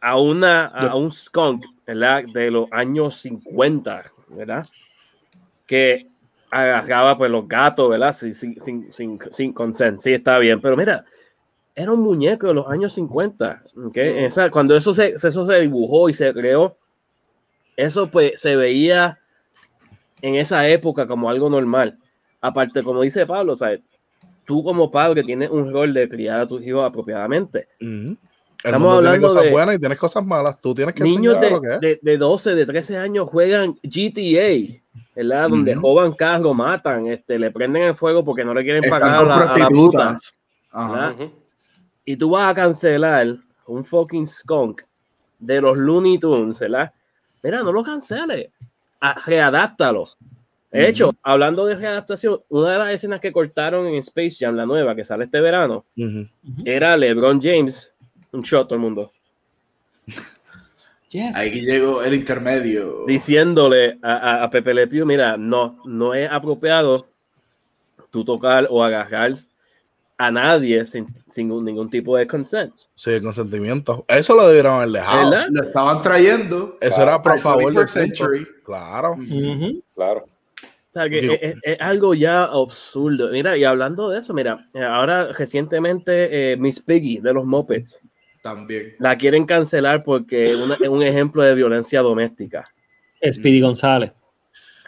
a 0.00 0.20
una 0.20 0.66
a 0.66 0.94
un 0.96 1.10
skunk 1.10 1.66
¿verdad? 1.86 2.24
de 2.32 2.50
los 2.50 2.68
años 2.70 3.16
50, 3.16 4.04
¿verdad? 4.28 4.66
Que 5.66 6.08
agarraba 6.50 7.16
pues 7.16 7.30
los 7.30 7.48
gatos, 7.48 7.88
¿verdad? 7.88 8.12
Sin, 8.12 8.34
sin, 8.34 8.92
sin, 8.92 9.18
sin, 9.30 9.52
consent. 9.52 10.00
Sí, 10.00 10.12
está 10.12 10.38
bien, 10.38 10.60
pero 10.60 10.76
mira, 10.76 11.04
era 11.74 11.92
un 11.92 12.00
muñeco 12.00 12.48
de 12.48 12.54
los 12.54 12.68
años 12.68 12.92
50, 12.92 13.62
¿ok? 13.86 13.96
Esa, 13.96 14.50
cuando 14.50 14.76
eso 14.76 14.92
se, 14.92 15.14
eso 15.14 15.46
se 15.46 15.60
dibujó 15.60 16.08
y 16.08 16.14
se 16.14 16.32
creó, 16.34 16.76
eso 17.76 18.10
pues 18.10 18.38
se 18.38 18.56
veía 18.56 19.18
en 20.20 20.34
esa 20.34 20.68
época 20.68 21.06
como 21.06 21.30
algo 21.30 21.48
normal. 21.48 21.98
Aparte, 22.40 22.82
como 22.82 23.00
dice 23.02 23.24
Pablo, 23.24 23.56
¿sabes? 23.56 23.80
Tú 24.44 24.62
como 24.62 24.90
padre 24.90 25.22
tienes 25.22 25.50
un 25.50 25.72
rol 25.72 25.94
de 25.94 26.08
criar 26.08 26.40
a 26.40 26.48
tus 26.48 26.62
hijos 26.62 26.84
apropiadamente. 26.84 27.68
El 28.64 28.68
Estamos 28.68 28.80
mundo 28.88 29.00
tiene 29.00 29.08
hablando 29.08 29.28
cosas 29.28 29.42
de- 29.44 29.50
buenas 29.50 29.74
y 29.74 29.78
tienes 29.78 29.98
cosas 29.98 30.24
malas. 30.26 30.60
Tú 30.60 30.74
tienes 30.74 30.94
que 30.94 31.02
niños 31.02 31.34
enseñar 31.34 31.52
lo 31.52 31.60
que 31.60 31.68
de, 31.68 31.74
es. 31.74 31.80
de, 31.80 31.98
de 32.12 32.18
12, 32.18 32.54
de 32.54 32.66
13 32.66 32.96
años 32.96 33.28
juegan 33.28 33.74
GTA, 33.82 34.80
¿verdad? 35.16 35.48
Donde 35.48 35.74
roban 35.74 36.12
carros, 36.12 36.54
matan, 36.54 37.06
este, 37.08 37.38
le 37.38 37.50
prenden 37.50 37.82
el 37.82 37.94
fuego 37.94 38.24
porque 38.24 38.44
no 38.44 38.54
le 38.54 38.62
quieren 38.62 38.84
Están 38.84 39.00
pagar 39.00 39.16
a 39.16 39.22
la, 39.24 39.52
a 39.52 39.58
la 39.58 39.68
puta. 39.68 40.16
Ajá. 40.70 41.14
Y 42.04 42.16
tú 42.16 42.30
vas 42.30 42.50
a 42.50 42.54
cancelar 42.54 43.36
un 43.66 43.84
fucking 43.84 44.26
skunk 44.26 44.82
de 45.38 45.60
los 45.60 45.76
Looney 45.76 46.18
Tunes, 46.18 46.58
¿verdad? 46.60 46.92
Mira, 47.42 47.62
no 47.62 47.72
lo 47.72 47.82
canceles, 47.82 48.48
a- 49.00 49.14
readáptalo. 49.26 50.08
De 50.70 50.88
hecho, 50.88 51.10
hablando 51.22 51.66
de 51.66 51.74
readaptación, 51.74 52.38
una 52.48 52.72
de 52.72 52.78
las 52.78 52.92
escenas 52.94 53.20
que 53.20 53.30
cortaron 53.30 53.86
en 53.88 53.96
Space 53.96 54.36
Jam, 54.40 54.54
la 54.56 54.64
nueva 54.64 54.94
que 54.96 55.04
sale 55.04 55.24
este 55.24 55.38
verano, 55.40 55.84
Ujú. 55.98 56.26
era 56.64 56.96
LeBron 56.96 57.42
James, 57.42 57.91
un 58.32 58.42
shot 58.42 58.66
todo 58.68 58.74
el 58.76 58.80
mundo. 58.82 59.12
Yes. 61.10 61.36
Ahí 61.36 61.60
llegó 61.60 62.02
el 62.02 62.14
intermedio. 62.14 63.04
diciéndole 63.06 63.98
a, 64.00 64.14
a, 64.16 64.44
a 64.44 64.50
Pepe 64.50 64.72
Le 64.72 64.86
Pew, 64.86 65.04
mira, 65.04 65.36
no, 65.36 65.78
no 65.84 66.14
es 66.14 66.30
apropiado 66.30 67.06
tú 68.10 68.24
tocar 68.24 68.66
o 68.70 68.82
agarrar 68.82 69.34
a 70.16 70.30
nadie 70.30 70.86
sin, 70.86 71.06
sin 71.30 71.50
un- 71.52 71.66
ningún 71.66 71.90
tipo 71.90 72.16
de 72.16 72.26
consent. 72.26 72.72
Sí, 72.94 73.10
el 73.10 73.22
consentimiento. 73.22 74.06
Eso 74.08 74.34
lo 74.34 74.46
debieron 74.48 74.76
haber 74.76 74.88
dejado. 74.88 75.30
¿Verdad? 75.30 75.46
Lo 75.50 75.62
estaban 75.64 76.00
trayendo. 76.00 76.78
Eso 76.80 77.02
era 77.02 77.20
por 77.22 77.38
favor 77.40 77.74
del 77.74 77.84
21st 77.84 77.88
century. 77.90 78.46
Claro. 78.64 79.14
Claro. 79.94 80.24
O 80.24 80.92
sea, 80.92 81.10
que 81.10 81.20
Digo- 81.20 81.34
es, 81.42 81.56
algo 81.78 82.14
ya 82.14 82.44
absurdo. 82.44 83.28
Mira, 83.30 83.54
y 83.58 83.64
hablando 83.64 84.08
de 84.08 84.20
eso, 84.20 84.32
mira, 84.32 84.66
ahora 84.74 85.30
recientemente 85.34 86.52
eh, 86.52 86.56
Miss 86.56 86.80
Piggy 86.80 87.18
de 87.18 87.34
los 87.34 87.44
Muppets 87.44 88.00
También. 88.42 88.96
la 88.98 89.16
quieren 89.16 89.44
cancelar 89.46 90.02
porque 90.02 90.46
es 90.46 90.56
una- 90.56 90.74
es 90.74 90.88
un 90.88 91.02
ejemplo 91.02 91.42
de 91.42 91.54
violencia 91.54 92.00
doméstica. 92.02 92.68
Speedy 93.32 93.60
González. 93.60 94.12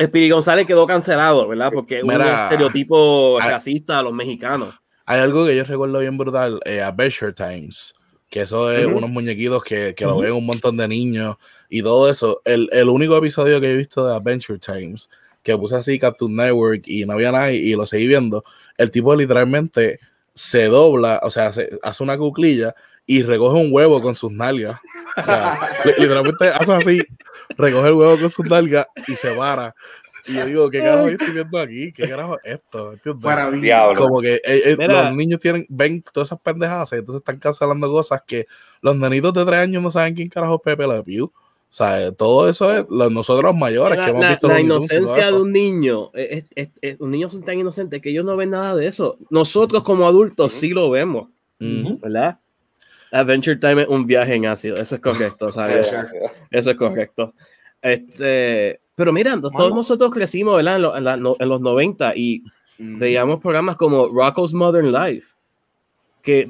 Speedy 0.02 0.28
González 0.28 0.66
quedó 0.66 0.86
cancelado, 0.88 1.46
¿verdad? 1.46 1.70
Porque 1.72 1.98
es 1.98 2.04
un 2.04 2.10
estereotipo 2.10 3.38
hay- 3.40 3.50
racista 3.50 4.00
a 4.00 4.02
los 4.02 4.12
mexicanos. 4.12 4.74
Hay 5.06 5.20
algo 5.20 5.46
que 5.46 5.56
yo 5.56 5.64
recuerdo 5.64 6.00
bien 6.00 6.16
brutal, 6.18 6.60
eh, 6.64 6.80
Adventure 6.80 7.32
Times, 7.32 7.94
que 8.28 8.40
eso 8.40 8.72
es 8.72 8.86
Ujú. 8.86 8.96
unos 8.98 9.10
muñequitos 9.10 9.62
que, 9.62 9.94
que 9.94 10.04
lo 10.04 10.14
Ujú. 10.14 10.22
ven 10.22 10.32
un 10.32 10.46
montón 10.46 10.76
de 10.76 10.88
niños 10.88 11.36
y 11.68 11.82
todo 11.82 12.10
eso. 12.10 12.40
El, 12.44 12.68
el 12.72 12.88
único 12.88 13.16
episodio 13.16 13.60
que 13.60 13.70
he 13.72 13.76
visto 13.76 14.04
de 14.04 14.14
Adventure 14.16 14.58
Times, 14.58 15.08
que 15.44 15.56
puse 15.56 15.76
así 15.76 15.98
Cartoon 15.98 16.34
Network 16.34 16.88
y 16.88 17.04
no 17.04 17.12
había 17.12 17.30
nadie 17.30 17.58
y 17.58 17.74
lo 17.74 17.86
seguí 17.86 18.08
viendo, 18.08 18.42
el 18.78 18.90
tipo 18.90 19.14
literalmente 19.14 20.00
se 20.32 20.64
dobla, 20.66 21.20
o 21.22 21.30
sea, 21.30 21.52
se, 21.52 21.78
hace 21.82 22.02
una 22.02 22.16
cuclilla 22.18 22.74
y 23.06 23.22
recoge 23.22 23.60
un 23.60 23.68
huevo 23.72 24.00
con 24.00 24.14
sus 24.14 24.32
nalgas. 24.32 24.80
O 25.16 25.24
sea, 25.24 25.58
li- 25.84 25.92
literalmente 25.98 26.48
hace 26.48 26.72
así, 26.72 27.02
recoge 27.56 27.88
el 27.88 27.94
huevo 27.94 28.18
con 28.18 28.30
sus 28.30 28.46
nalgas 28.48 28.86
y 29.06 29.16
se 29.16 29.32
para. 29.34 29.74
Y 30.26 30.34
yo 30.34 30.46
digo, 30.46 30.70
¿qué 30.70 30.78
carajo 30.80 31.08
yo 31.08 31.12
estoy 31.16 31.34
viendo 31.34 31.58
aquí? 31.58 31.92
¿Qué 31.92 32.08
carajo 32.08 32.38
es 32.42 32.54
esto? 32.54 32.94
Diablo. 33.60 34.00
como 34.00 34.20
que 34.22 34.36
eh, 34.36 34.42
eh, 34.44 34.76
los 34.78 35.14
niños 35.14 35.38
tienen, 35.38 35.66
ven 35.68 36.02
todas 36.12 36.28
esas 36.28 36.40
pendejadas 36.40 36.92
y 36.92 36.96
entonces 36.96 37.20
están 37.20 37.38
cancelando 37.38 37.90
cosas 37.90 38.22
que 38.26 38.46
los 38.80 38.96
nenitos 38.96 39.34
de 39.34 39.44
tres 39.44 39.60
años 39.60 39.82
no 39.82 39.90
saben 39.90 40.14
quién 40.14 40.30
carajo 40.30 40.54
es 40.54 40.60
Pepe 40.62 40.86
Le 40.86 41.02
Pew. 41.02 41.24
O 41.26 41.76
sea, 41.76 42.10
todo 42.12 42.48
eso 42.48 42.72
es 42.74 42.86
los, 42.88 43.10
nosotros 43.12 43.44
los 43.52 43.54
mayores 43.60 43.98
La, 43.98 44.04
que 44.04 44.10
hemos 44.12 44.22
la- 44.22 44.30
visto 44.30 44.48
la 44.48 44.60
inocencia 44.60 45.26
de 45.26 45.32
un 45.42 45.52
niño, 45.52 46.10
es, 46.14 46.44
es- 46.54 46.68
es- 46.80 47.00
un 47.00 47.10
niño 47.10 47.28
son 47.28 47.42
tan 47.42 47.58
inocentes 47.58 48.00
que 48.00 48.08
ellos 48.10 48.24
no 48.24 48.34
ven 48.36 48.50
nada 48.50 48.74
de 48.76 48.86
eso. 48.86 49.18
Nosotros 49.28 49.82
como 49.82 50.06
adultos 50.06 50.52
sí 50.54 50.70
lo 50.70 50.88
vemos, 50.88 51.28
Ujú. 51.60 51.98
¿verdad? 52.00 52.38
Adventure 53.14 53.56
Time 53.56 53.82
es 53.82 53.88
un 53.88 54.06
viaje 54.06 54.34
en 54.34 54.46
ácido, 54.46 54.76
eso 54.76 54.94
es 54.96 55.00
correcto, 55.00 55.50
¿sabes? 55.52 55.88
Sí, 55.88 55.96
Eso 56.50 56.70
es 56.70 56.76
correcto. 56.76 57.32
Este, 57.80 58.80
pero 58.94 59.12
mira, 59.12 59.38
todos 59.40 59.74
nosotros 59.74 60.10
crecimos, 60.10 60.56
¿verdad? 60.56 60.76
En, 60.76 60.82
lo- 60.82 60.96
en 60.96 61.04
la- 61.04 61.16
no- 61.16 61.36
en 61.38 61.48
los 61.48 61.60
90 61.60 62.14
y 62.16 62.42
Mm. 62.76 62.98
veíamos 62.98 63.40
programas 63.40 63.76
como 63.76 64.08
Rocco's 64.08 64.52
Modern 64.52 64.90
Life, 64.90 65.28
que 66.22 66.48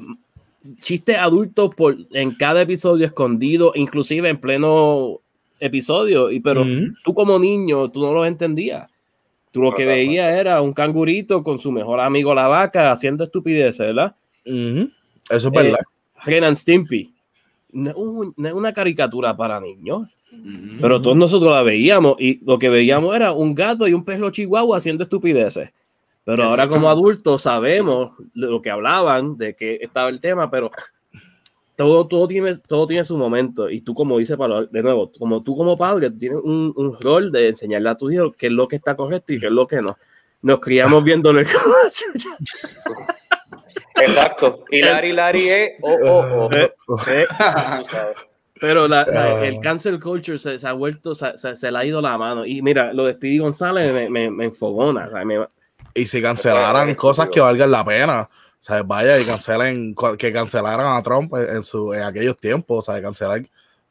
chistes 0.79 1.17
adultos 1.17 1.75
por, 1.75 1.95
en 2.11 2.33
cada 2.33 2.61
episodio 2.63 3.05
escondido, 3.05 3.71
inclusive 3.75 4.27
en 4.27 4.37
pleno 4.39 5.19
episodio, 5.59 6.31
y 6.31 6.39
pero 6.39 6.61
Ujú. 6.61 6.93
tú 7.03 7.13
como 7.13 7.37
niño, 7.37 7.91
tú 7.91 8.01
no 8.01 8.11
los 8.11 8.27
entendías. 8.27 8.89
Tú 9.51 9.61
lo 9.61 9.73
que 9.73 9.85
veías 9.85 10.35
era 10.35 10.61
un 10.61 10.73
cangurito 10.73 11.43
con 11.43 11.59
su 11.59 11.71
mejor 11.71 11.99
amigo 11.99 12.33
la 12.33 12.47
vaca 12.47 12.91
haciendo 12.91 13.23
estupideces, 13.23 13.77
¿verdad? 13.85 14.15
Ujú. 14.45 14.89
Eso 15.29 15.35
es 15.37 15.45
Eh, 15.45 15.49
verdad. 15.53 15.63
Ren 15.77 15.94
and 16.43 16.55
Stimpy. 16.55 17.13
No 17.71 17.89
es 17.91 17.95
un- 17.95 18.33
una 18.37 18.73
caricatura 18.73 19.35
para 19.35 19.59
niños, 19.59 20.07
Mm. 20.31 20.79
pero 20.81 21.01
todos 21.01 21.15
nosotros 21.15 21.51
la 21.53 21.61
veíamos 21.63 22.15
y 22.19 22.43
lo 22.45 22.57
que 22.59 22.69
veíamos 22.69 23.15
era 23.15 23.31
un 23.31 23.53
gato 23.55 23.87
y 23.87 23.93
un 23.93 24.03
perro 24.03 24.29
chihuahua 24.31 24.77
haciendo 24.77 25.03
estupideces. 25.03 25.69
Pero 26.23 26.43
ahora 26.43 26.67
como 26.67 26.89
adultos 26.89 27.43
sabemos 27.43 28.13
lo 28.33 28.61
que 28.61 28.71
hablaban, 28.71 29.37
de 29.37 29.55
que 29.55 29.77
estaba 29.81 30.09
el 30.09 30.19
tema, 30.19 30.49
pero 30.49 30.71
todo, 31.75 32.07
todo, 32.07 32.27
tiene, 32.27 32.55
todo 32.67 32.87
tiene 32.87 33.05
su 33.05 33.15
momento. 33.17 33.69
Y 33.69 33.81
tú, 33.81 33.93
como 33.93 34.17
dice 34.17 34.35
Pablo, 34.35 34.65
de 34.65 34.81
nuevo, 34.81 35.11
como 35.19 35.43
tú 35.43 35.55
como 35.55 35.77
padre, 35.77 36.09
tú 36.09 36.17
tienes 36.17 36.39
un, 36.43 36.73
un 36.75 36.97
rol 36.99 37.31
de 37.31 37.49
enseñarle 37.49 37.89
a 37.89 37.95
tu 37.95 38.09
hijo 38.09 38.31
qué 38.31 38.47
es 38.47 38.53
lo 38.53 38.67
que 38.67 38.77
está 38.77 38.95
correcto 38.95 39.33
y 39.33 39.39
qué 39.39 39.45
es 39.47 39.51
lo 39.51 39.67
que 39.67 39.81
no. 39.81 39.97
Nos 40.41 40.59
criamos 40.59 41.03
viéndolo. 41.03 41.41
Exacto. 43.95 44.63
Y 44.71 44.81
Larry 44.81 45.11
Larry 45.13 45.49
es. 45.49 45.71
Oh, 45.81 45.97
oh, 46.03 46.25
oh. 46.47 46.49
Eh, 46.51 46.63
eh, 46.63 46.73
Tú 46.85 46.97
sabes. 46.97 47.27
Pero 48.59 48.87
la- 48.87 49.05
la- 49.05 49.23
Ah. 49.39 49.45
el 49.45 49.59
cancel 49.59 49.99
culture 49.99 50.37
se, 50.37 50.57
se 50.57 50.67
ha 50.67 50.71
vuelto, 50.73 51.13
se, 51.13 51.37
se- 51.37 51.55
se 51.57 51.69
le 51.71 51.77
ha 51.77 51.85
ido 51.85 52.01
la 52.01 52.17
mano. 52.17 52.45
Y 52.45 52.61
mira, 52.61 52.93
lo 52.93 53.03
de 53.05 53.13
Speedy 53.13 53.37
González 53.39 53.93
me, 53.93 54.09
me, 54.09 54.29
me 54.31 54.45
enfogona. 54.45 55.07
o 55.07 55.11
sea, 55.11 55.25
me- 55.25 55.45
Y 55.93 56.07
si 56.07 56.21
cancelaran 56.21 56.89
es 56.89 56.95
cosas 56.97 57.27
que 57.29 57.41
valgan 57.41 57.69
la 57.71 57.83
pena, 57.83 58.21
o 58.21 58.63
sea, 58.63 58.81
vaya 58.83 59.19
y 59.19 59.25
cancelen, 59.25 59.93
que 60.17 60.31
cancelaran 60.33 60.95
a 60.95 61.03
Trump 61.03 61.33
en, 61.35 61.63
su, 61.63 61.93
en 61.93 62.03
aquellos 62.03 62.37
tiempos, 62.37 62.87
o 62.87 62.91
sea, 62.93 63.01
cancelar 63.01 63.41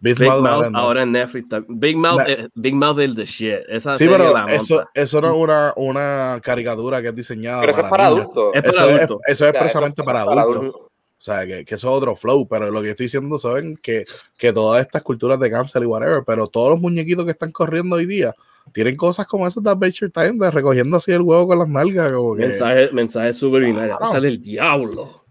Big 0.05 0.19
Big 0.19 0.29
Mouth 0.29 0.43
Mouth 0.43 0.71
ahora 0.75 1.03
en 1.03 1.13
Netflix. 1.13 1.47
Big 1.69 1.97
Mouth, 1.97 2.21
eh, 2.29 2.49
Big 2.55 2.75
Mouth 2.75 3.01
is 3.01 3.15
the 3.15 3.25
shit. 3.27 3.59
Esa 3.69 3.95
Sí, 3.95 4.07
pero 4.07 4.33
la 4.33 4.47
eso, 4.55 5.21
no 5.21 5.29
es 5.29 5.35
una, 5.35 5.73
una 5.77 6.41
caricatura 6.43 7.01
que 7.03 7.09
es 7.09 7.15
diseñada 7.15 7.61
Pero 7.63 7.73
eso 7.73 7.81
es 7.83 7.89
para 7.89 8.11
niños. 8.11 8.21
adultos. 8.21 8.51
Es 8.55 8.63
para 8.63 8.71
Eso 8.71 8.85
es, 8.85 8.97
adultos. 8.97 9.19
eso 9.27 9.33
es 9.47 9.53
Ya, 9.53 9.59
expresamente 9.59 10.03
eso 10.03 10.05
para 10.07 10.21
es 10.21 10.27
para 10.27 10.41
adultos. 10.43 10.63
adultos. 10.63 10.81
O 11.17 11.23
sea, 11.25 11.47
que, 11.47 11.65
que 11.65 11.75
eso 11.77 11.89
es 11.89 11.95
otro 11.97 12.15
flow, 12.17 12.47
pero 12.47 12.71
lo 12.71 12.83
que 12.83 12.91
estoy 12.91 13.05
diciendo 13.07 13.39
saben 13.39 13.79
que, 13.83 14.05
que 14.37 14.53
todas 14.53 14.83
estas 14.83 15.03
culturas 15.03 15.41
de 15.41 15.51
cáncer 15.51 15.83
y 15.83 15.87
whatever, 15.87 16.23
pero 16.27 16.49
todos 16.49 16.71
los 16.73 16.81
muñequitos 16.81 17.25
que 17.25 17.31
están 17.31 17.51
corriendo 17.51 17.97
hoy 17.97 18.05
día 18.05 18.35
tienen 18.73 18.95
cosas 18.97 19.27
como 19.27 19.47
esas 19.47 19.63
de 19.63 19.71
Adventure 19.71 20.11
Time, 20.11 20.35
de 20.45 20.51
recogiendo 20.51 20.99
así 20.99 21.13
el 21.13 21.23
huevo 21.23 21.47
con 21.47 21.59
las 21.59 21.69
nalgas, 21.69 22.13
como 22.13 22.35
que... 22.35 22.43
Mensaje, 22.43 22.91
mensaje 22.93 23.33
subliminal. 23.33 23.87
Claro. 23.89 24.05
Cosa 24.05 24.21
del 24.21 24.39
diablo. 24.41 25.24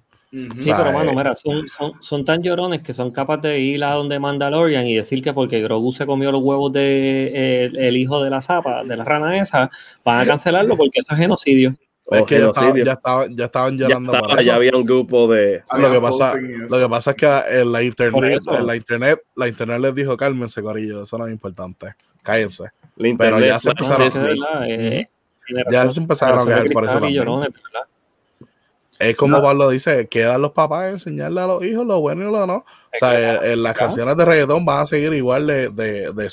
Sí, 0.56 0.72
pero 0.76 0.92
mano, 0.92 1.12
eh, 1.12 1.16
mira, 1.16 1.36
son, 1.36 1.68
son, 1.68 1.94
son 2.02 2.26
tan 2.26 2.42
llorones 2.42 2.82
que 2.82 2.92
son 2.92 3.12
capaces 3.12 3.44
de 3.44 3.60
ir 3.60 3.84
a 3.84 3.92
donde 3.94 4.18
Mandalorian 4.18 4.88
y 4.88 4.96
decir 4.96 5.22
que 5.22 5.32
porque 5.32 5.62
Grogu 5.62 5.92
se 5.92 6.08
comió 6.08 6.32
los 6.32 6.42
huevos 6.42 6.74
de 6.74 7.28
eh, 7.28 7.66
el, 7.66 7.78
el 7.78 7.98
hijo 7.98 8.24
de 8.24 8.32
la 8.32 8.42
zapa, 8.42 8.84
de 8.84 8.98
la 8.98 9.04
rana 9.04 9.38
esa, 9.40 9.70
van 10.04 10.22
a 10.22 10.26
cancelarlo 10.26 10.76
porque 10.76 11.02
eso 11.02 11.14
es 11.14 11.20
genocidio. 11.20 11.70
es 12.10 12.24
que 12.24 12.40
ya, 12.40 12.46
estaba- 12.48 12.54
genocidio. 12.68 12.86
ya 12.86 12.92
estaban, 12.94 13.38
ya 13.38 13.46
estaban 13.46 13.78
Ya, 13.78 13.88
llorando 13.88 14.14
estaba- 14.16 14.42
ya 14.42 14.56
había 14.56 14.72
un 14.76 14.84
grupo 14.86 15.28
de. 15.32 15.62
lo 15.78 15.92
que 15.92 16.02
pasa, 16.02 16.34
lo 16.68 16.80
que 16.80 16.90
pasa 16.90 17.12
es 17.12 17.16
que 17.18 17.26
en 17.28 17.72
la 17.72 17.78
Por 17.78 17.84
internet, 17.84 18.42
en 18.48 18.66
la 18.68 18.76
internet, 18.76 19.20
la 19.36 19.48
internet 19.48 19.80
les 19.82 19.94
dijo 19.94 20.18
cálmense, 20.18 20.64
corillo, 20.64 21.04
eso 21.04 21.16
no 21.20 21.28
es 21.28 21.32
importante. 21.32 21.94
Cállense. 22.24 22.64
La 22.96 23.16
Pero 23.20 23.40
ya 23.40 23.60
se 23.60 23.70
empezaron- 23.70 24.10
eh, 24.68 25.08
Ya 25.72 25.92
se 25.92 26.00
empezaron 26.00 26.40
a 26.40 26.46
quejar 26.46 26.64
por 26.72 26.86
eso 26.86 26.94
cristal 26.94 26.98
y 26.98 27.00
también. 27.02 27.14
llorones, 27.14 27.50
¿verdad? 27.54 27.88
Es 29.10 29.16
como 29.16 29.38
No. 29.38 29.43
Pablo 29.43 29.70
dice, 29.70 30.08
quedan 30.08 30.41
los 30.41 30.51
papás 30.51 30.86
en 30.88 30.93
enseñarle 30.93 31.41
a 31.41 31.47
los 31.47 31.64
hijos 31.64 31.86
lo 31.86 31.99
bueno 31.99 32.28
y 32.30 32.32
lo 32.32 32.45
no. 32.47 32.56
O 32.56 32.66
sea, 32.97 33.43
en, 33.43 33.51
en 33.54 33.64
las 33.64 33.76
canciones 33.76 34.16
de 34.18 34.26
reggaetón 34.26 34.66
van 34.66 34.82
a 34.82 34.86
seguir 34.86 35.14
igual 35.14 35.47
de, 35.47 35.70
de, 35.70 36.12
de 36.14 36.30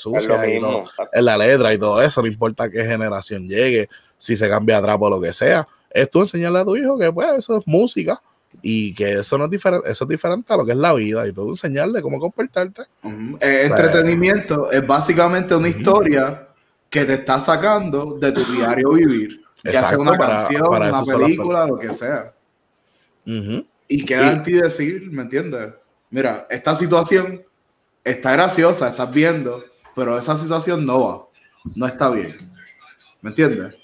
y 0.55 0.59
no- 0.59 0.83
en 1.11 1.25
la 1.25 1.37
letra 1.37 1.73
y 1.73 1.77
todo 1.77 2.01
eso, 2.01 2.21
no 2.21 2.27
importa 2.27 2.69
qué 2.69 2.85
generación 2.85 3.47
llegue, 3.47 3.89
si 4.17 4.35
se 4.35 4.47
cambia 4.47 4.77
a 4.77 4.81
trapo 4.81 5.05
o 5.05 5.09
lo 5.09 5.19
que 5.21 5.33
sea. 5.33 5.67
Es 5.89 6.09
tú 6.09 6.21
enseñarle 6.21 6.59
a 6.59 6.65
tu 6.65 6.75
hijo 6.75 6.97
que 6.97 7.11
pues 7.11 7.27
eso 7.33 7.57
es 7.57 7.67
música 7.67 8.21
y 8.61 8.93
que 8.93 9.19
eso 9.19 9.37
no 9.37 9.45
es 9.45 9.51
diferente, 9.51 9.89
eso 9.89 10.03
es 10.03 10.09
diferente 10.09 10.53
a 10.53 10.57
lo 10.57 10.65
que 10.65 10.73
es 10.73 10.77
la 10.77 10.93
vida 10.93 11.27
y 11.27 11.31
tú 11.33 11.49
enseñarle 11.49 12.01
cómo 12.01 12.19
comportarte. 12.19 12.83
Eh, 13.03 13.07
O 13.35 13.39
sea, 13.39 13.63
entretenimiento 13.65 14.71
es 14.71 14.85
básicamente 14.85 15.55
una 15.55 15.67
historia 15.69 16.47
que 16.89 17.05
te 17.05 17.13
está 17.15 17.39
sacando 17.39 18.17
de 18.19 18.31
tu 18.31 18.43
diario 18.53 18.91
vivir. 18.91 19.41
Ya 19.63 19.71
sea 19.71 19.79
Exacto, 19.81 20.01
una 20.01 20.17
para- 20.17 20.35
canción, 20.35 20.67
para 20.69 20.89
una 20.89 21.03
película, 21.03 21.67
lo 21.67 21.77
que 21.77 21.93
sea. 21.93 22.33
Y 23.87 24.05
queda 24.05 24.31
en 24.33 24.43
ti 24.43 24.53
decir, 24.53 25.09
¿me 25.11 25.23
entiendes? 25.23 25.73
Mira, 26.09 26.47
esta 26.49 26.75
situación 26.75 27.43
está 28.03 28.33
graciosa, 28.33 28.89
estás 28.89 29.13
viendo, 29.13 29.63
pero 29.95 30.17
esa 30.17 30.37
situación 30.37 30.85
no 30.85 31.03
va. 31.07 31.25
No 31.75 31.85
está 31.87 32.09
bien. 32.09 32.35
¿Me 33.21 33.29
entiendes? 33.29 33.75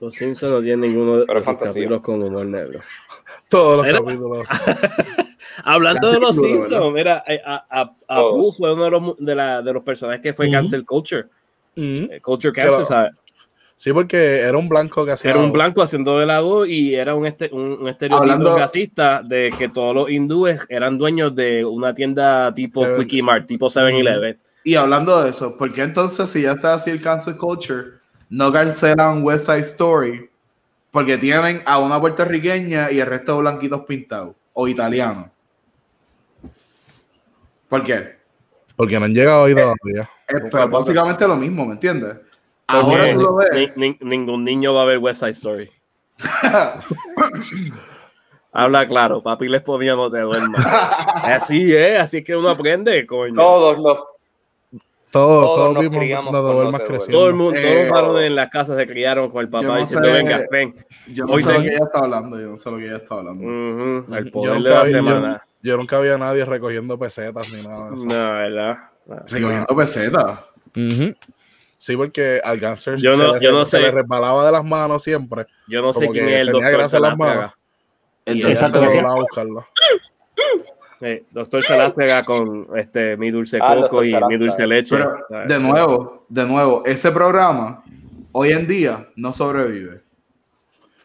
Los 0.00 0.14
Simpsons 0.14 0.52
no 0.52 0.60
tienen 0.62 0.80
ninguno 0.92 1.16
de 1.18 1.26
Pero 1.26 1.42
fantasía. 1.42 1.72
capítulos 1.72 2.00
con 2.02 2.22
humor 2.22 2.46
negro. 2.46 2.78
Todos 3.48 3.78
los 3.78 3.86
Mira. 3.86 3.98
capítulos. 3.98 4.48
Hablando 5.64 6.12
de 6.12 6.20
los. 6.20 6.36
Simpsons, 6.36 6.92
mira, 6.92 7.24
eh, 7.26 7.40
a, 7.44 7.66
a, 7.68 7.80
a 7.80 7.94
Todos. 8.06 8.32
Pooh 8.34 8.52
fue 8.52 8.72
uno 8.72 8.84
de 8.84 8.90
los, 8.90 9.16
de, 9.18 9.34
la, 9.34 9.60
de 9.62 9.72
los 9.72 9.82
personajes 9.82 10.22
que 10.22 10.32
fue 10.32 10.50
cancel 10.50 10.84
culture. 10.86 11.26
Eh, 11.76 12.20
Culture 12.22 12.52
cancel, 12.52 12.78
lo- 12.80 12.86
¿sabes? 12.86 13.12
Sí, 13.80 13.92
porque 13.92 14.40
era 14.40 14.58
un 14.58 14.68
blanco 14.68 15.06
que 15.06 15.12
hacía. 15.12 15.30
Era 15.30 15.38
un 15.38 15.52
blanco 15.52 15.82
haciendo 15.82 16.18
de 16.18 16.26
la 16.26 16.40
voz 16.40 16.68
y 16.68 16.96
era 16.96 17.14
un, 17.14 17.26
este, 17.26 17.48
un, 17.52 17.78
un 17.80 17.88
estereotipo 17.88 18.24
Hablando- 18.24 18.56
racista 18.56 19.22
de 19.22 19.54
que 19.56 19.68
todos 19.68 19.94
los 19.94 20.10
hindúes 20.10 20.60
eran 20.68 20.98
dueños 20.98 21.32
de 21.36 21.64
una 21.64 21.94
tienda 21.94 22.52
tipo 22.52 22.82
Seven- 22.84 22.98
Quickie 23.02 23.22
Mart, 23.22 23.46
tipo 23.46 23.68
7-Eleven. 23.70 24.36
Y 24.64 24.74
hablando 24.74 25.22
de 25.22 25.30
eso, 25.30 25.56
¿por 25.56 25.70
qué 25.72 25.82
entonces 25.82 26.28
si 26.28 26.42
ya 26.42 26.52
está 26.52 26.74
así 26.74 26.90
el 26.90 27.00
cancel 27.00 27.36
culture, 27.36 27.84
no 28.30 28.50
cancelan 28.52 29.22
West 29.22 29.46
Side 29.46 29.60
Story? 29.60 30.28
Porque 30.90 31.16
tienen 31.16 31.62
a 31.64 31.78
una 31.78 32.00
puertorriqueña 32.00 32.90
y 32.90 32.98
el 32.98 33.06
resto 33.06 33.36
de 33.36 33.42
blanquitos 33.42 33.82
pintados 33.82 34.34
o 34.54 34.66
italianos. 34.66 35.26
¿Por 37.68 37.84
qué? 37.84 38.16
Porque 38.74 38.98
no 38.98 39.04
han 39.04 39.14
llegado 39.14 39.44
ahí 39.44 39.54
todavía. 39.54 40.10
Eh, 40.28 40.48
pero 40.50 40.64
es 40.64 40.70
básicamente 40.70 41.28
lo 41.28 41.36
mismo, 41.36 41.64
¿me 41.64 41.74
entiendes? 41.74 42.16
Ahora 42.68 43.12
tú 43.14 43.20
lo 43.20 43.34
ves. 43.36 43.72
Ni- 43.76 43.88
ni- 43.90 43.98
ningún 44.02 44.44
niño 44.44 44.74
va 44.74 44.82
a 44.82 44.86
ver 44.86 44.98
West 44.98 45.20
Side 45.20 45.30
Story. 45.32 45.70
Habla 48.52 48.88
claro, 48.88 49.22
papi 49.22 49.46
les 49.48 49.62
ponía 49.62 49.94
no 49.94 50.10
te 50.10 50.20
duermas. 50.20 50.64
Así 51.22 51.72
es, 51.74 52.00
así 52.00 52.18
es 52.18 52.24
que 52.24 52.34
uno 52.36 52.48
aprende, 52.48 53.06
coño. 53.06 53.34
Todos 53.34 53.78
los. 53.78 53.98
Todos, 55.10 55.44
Todos 55.44 55.56
todos 55.56 55.74
nos 55.74 55.82
vimos 55.84 55.98
criamos 55.98 56.32
no 56.32 56.64
No 56.70 56.78
te 56.78 56.84
creciendo. 56.84 57.18
Todo 57.18 57.28
el 57.28 57.34
mundo, 57.34 57.52
todos 57.60 57.64
Eh, 57.64 57.82
los 57.84 57.90
varones 57.90 58.24
en 58.26 58.34
la 58.34 58.50
casa 58.50 58.76
se 58.76 58.86
criaron 58.86 59.30
con 59.30 59.40
el 59.40 59.48
papá 59.48 59.64
no 59.64 59.76
diciendo, 59.78 60.06
sé- 60.08 60.12
venga, 60.14 60.40
ven. 60.50 60.74
Yo 61.06 61.24
no 61.24 61.32
Hoy 61.32 61.42
sé 61.42 61.52
lo 61.54 61.60
que 61.62 61.68
ella 61.68 61.78
está 61.84 61.98
hablando, 62.00 62.38
yo 62.40 62.46
no 62.48 62.56
sé 62.58 62.70
lo 62.70 62.76
que 62.78 62.84
ella 62.86 62.96
está 62.96 63.14
hablando. 63.14 63.44
El 64.14 64.24
Yo 64.26 64.30
poder 64.32 64.52
de 64.52 64.58
nunca, 64.58 64.70
la 64.82 64.86
semana. 64.86 65.46
yo 65.62 65.76
nunca 65.78 65.96
había 65.96 66.18
nadie 66.18 66.44
recogiendo 66.44 66.98
pesetas 66.98 67.50
ni 67.52 67.62
nada 67.62 67.90
de 67.90 67.96
eso. 67.96 68.04
No, 68.04 68.32
¿verdad? 68.34 68.76
No. 69.06 69.16
Recogiendo 69.28 69.76
pesetas. 69.76 70.40
Ujú. 70.76 71.14
Sí, 71.78 71.96
porque 71.96 72.40
al 72.44 72.58
gánster 72.58 72.96
Yo 72.96 73.12
se, 73.12 73.18
no- 73.18 73.34
le, 73.36 73.40
yo 73.44 73.52
no 73.52 73.64
se 73.64 73.76
sé. 73.76 73.82
le 73.82 73.90
resbalaba 73.92 74.44
de 74.44 74.52
las 74.52 74.64
manos 74.64 75.02
siempre. 75.02 75.46
Yo 75.68 75.80
no 75.80 75.92
sé 75.92 76.00
Como 76.00 76.12
quién 76.12 76.26
que 76.26 76.34
es 76.34 76.40
el 76.40 76.52
tenía 76.52 76.70
doctor 76.72 77.00
las 77.00 77.16
manos. 77.16 77.52
El 78.26 78.44
Exacto, 78.46 78.80
a 78.82 79.14
buscarlo. 79.14 79.66
Eh, 81.00 81.24
doctor 81.30 81.64
Salástega 81.64 82.24
con 82.24 82.66
este, 82.76 83.16
mi 83.16 83.30
dulce 83.30 83.58
Ah, 83.62 83.76
coco 83.82 84.02
y 84.02 84.12
mi 84.28 84.36
dulce 84.36 84.66
leche. 84.66 84.96
Pero, 84.96 85.16
de 85.46 85.58
nuevo, 85.60 86.24
de 86.28 86.44
nuevo, 86.44 86.82
ese 86.84 87.12
programa 87.12 87.82
hoy 88.32 88.50
en 88.50 88.66
día 88.66 89.08
no 89.14 89.32
sobrevive. 89.32 90.02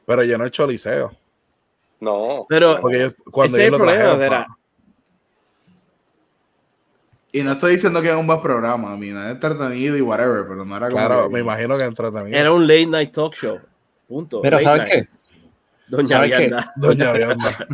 Pero 0.05 0.23
llenó 0.23 0.43
el 0.43 0.51
choliseo. 0.51 1.11
No. 1.99 2.45
Pero 2.49 2.79
Porque 2.81 2.97
ellos- 2.97 3.13
cuando 3.31 3.55
ese 3.55 3.67
es 3.67 3.67
ellos 3.67 3.67
el 3.67 3.71
lo 3.71 3.77
problema, 3.77 4.17
trajeron, 4.17 4.19
verá. 4.19 4.47
Y 7.33 7.41
no 7.43 7.53
estoy 7.53 7.71
diciendo 7.73 8.01
que 8.01 8.09
es 8.09 8.15
un 8.15 8.27
buen 8.27 8.39
programa, 8.39 8.93
a 8.93 8.95
mí 8.95 9.09
es 9.09 9.15
entretenido 9.15 9.97
y 9.97 10.01
whatever, 10.01 10.45
pero 10.47 10.63
no 10.63 10.77
era 10.77 10.87
como. 10.89 10.97
Claro, 11.05 11.23
que- 11.27 11.33
me 11.33 11.39
imagino 11.41 11.77
que 11.77 11.83
entretenido. 11.83 12.37
Era 12.37 12.51
un 12.53 12.65
late 12.67 12.85
night 12.85 13.11
talk 13.11 13.33
show. 13.35 13.59
Punto. 14.07 14.37
Mira, 14.43 14.51
Late 14.57 14.63
¿sabes 14.63 14.81
night. 14.83 14.91
qué? 14.93 15.09
Doña 15.87 16.07
¿Sabes 16.07 16.31
qué? 16.37 16.51
Doña 16.75 17.11
Vianda. 17.11 17.49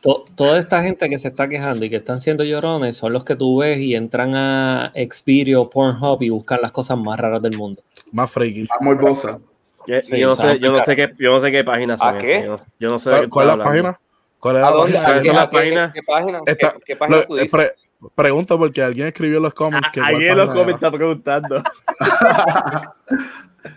To- 0.00 0.24
toda 0.36 0.58
esta 0.58 0.82
gente 0.82 1.08
que 1.08 1.18
se 1.18 1.28
está 1.28 1.48
quejando 1.48 1.82
y 1.84 1.88
que 1.88 1.96
están 1.96 2.20
siendo 2.20 2.44
llorones 2.44 2.94
son 2.94 3.14
los 3.14 3.24
que 3.24 3.36
tú 3.36 3.58
ves 3.60 3.78
y 3.78 3.94
entran 3.94 4.34
a 4.34 4.92
Xvideo 4.94 5.62
o 5.62 5.70
Pornhub 5.70 6.22
y 6.22 6.28
buscan 6.28 6.60
las 6.60 6.72
cosas 6.72 6.98
más 6.98 7.18
raras 7.18 7.40
del 7.40 7.56
mundo. 7.56 7.82
Más 8.12 8.30
freaky. 8.30 8.66
Más 8.68 8.78
morbosa. 8.82 9.38
Yo, 9.86 9.94
Sí, 10.02 10.18
yo 10.18 10.28
no 10.28 10.34
sé, 10.34 10.58
yo 10.58 10.72
no 10.72 10.82
sé 10.82 10.94
qué, 10.94 11.10
yo 11.18 11.32
no 11.32 11.40
sé 11.40 11.50
qué 11.50 11.64
páginas 11.64 11.98
son 12.00 12.16
¿A 12.16 12.18
qué? 12.18 12.36
esas, 12.36 12.44
Yo 12.44 12.50
no, 12.50 12.56
yo 12.80 12.88
no 12.90 12.98
sé 12.98 13.10
de 13.10 13.16
¿Cuál, 13.16 13.24
qué 13.24 13.30
cuál 13.30 13.44
es 13.44 13.46
la 13.46 13.52
hablando. 13.52 13.70
página? 13.70 14.00
¿Cuál 14.38 14.56
es 14.56 14.62
¿A 14.62 14.70
la 14.70 14.76
página? 14.76 15.00
¿A 15.00 15.04
¿Cuáles 15.04 15.22
qué, 15.22 15.26
son 15.28 15.36
las 15.36 15.44
a 15.46 15.48
qué- 15.50 15.56
página? 15.56 16.40
Esta- 16.46 16.72
¿Qué, 16.72 16.78
qué 16.84 16.96
página 16.96 17.16
lo- 17.18 17.26
tú 17.26 17.34
dices? 17.36 17.50
Pre- 18.14 18.24
pregunta 18.24 18.56
porque 18.56 18.82
alguien 18.82 19.06
escribió 19.08 19.36
en 19.38 19.42
los 19.44 19.54
comments 19.54 19.88
que. 19.92 20.00
cuál 20.00 20.14
Ahí 20.16 20.24
en 20.26 20.36
los 20.36 20.48
comments 20.48 20.74
está 20.74 20.90
preguntando. 20.90 21.62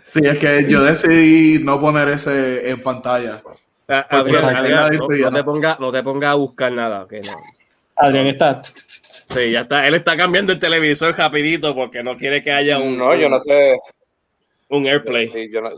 Sí, 0.06 0.20
es 0.22 0.38
que 0.38 0.66
yo 0.68 0.82
decidí 0.82 1.64
no 1.64 1.80
poner 1.80 2.08
ese 2.08 2.68
en 2.68 2.82
pantalla. 2.82 3.40
Ah, 3.88 4.06
Adrián, 4.10 4.44
Adrián, 4.54 4.90
tengo 4.90 5.08
no, 5.08 5.30
te 5.32 5.44
ponga, 5.44 5.76
no 5.80 5.90
te 5.92 6.02
ponga 6.02 6.30
a 6.32 6.34
buscar 6.34 6.70
nada. 6.72 7.04
ok, 7.04 7.14
no. 7.24 7.32
Adrián 7.96 8.26
está. 8.26 8.60
Sí, 8.62 9.50
ya 9.50 9.60
está. 9.62 9.86
Él 9.88 9.94
está 9.94 10.14
cambiando 10.16 10.52
el 10.52 10.58
televisor 10.58 11.16
rapidito 11.16 11.74
porque 11.74 12.02
no 12.02 12.16
quiere 12.18 12.42
que 12.42 12.52
haya 12.52 12.78
un, 12.78 12.98
No, 12.98 13.14
yo 13.16 13.30
no 13.30 13.38
sé. 13.40 13.76
un 14.68 14.86
AirPlay. 14.86 15.28
Sí, 15.28 15.48
yo 15.50 15.62
no- 15.62 15.70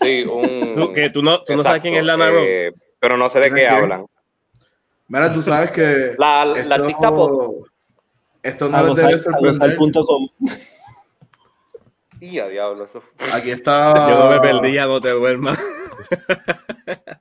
sí, 0.00 0.24
un. 0.24 0.72
Tú, 0.74 0.92
que 0.92 1.10
tú 1.10 1.22
no, 1.22 1.42
tú 1.44 1.54
no 1.54 1.62
sabes 1.62 1.80
quién 1.80 1.94
es 1.94 2.04
Lana 2.04 2.28
eh, 2.34 2.72
Pero 2.98 3.16
no 3.16 3.30
sé 3.30 3.38
de 3.38 3.44
¿Quién 3.52 3.54
qué 3.54 3.68
hablan. 3.68 4.04
Mira, 5.08 5.32
tú 5.32 5.42
sabes 5.42 5.70
que. 5.70 6.14
La, 6.18 6.44
la 6.44 6.74
artista 6.76 7.10
pop. 7.10 7.66
Esto 8.42 8.68
no 8.68 8.82
les 8.82 8.94
debe 8.94 9.18
sorprender. 9.18 9.76
Y 12.20 12.38
a 12.38 12.48
diablo, 12.48 12.84
eso. 12.84 13.02
Aquí 13.32 13.50
está. 13.50 14.10
Yo 14.10 14.24
no 14.24 14.30
me 14.30 14.40
perdía, 14.40 14.86
no 14.86 15.00
te 15.00 15.10
duermas. 15.10 15.58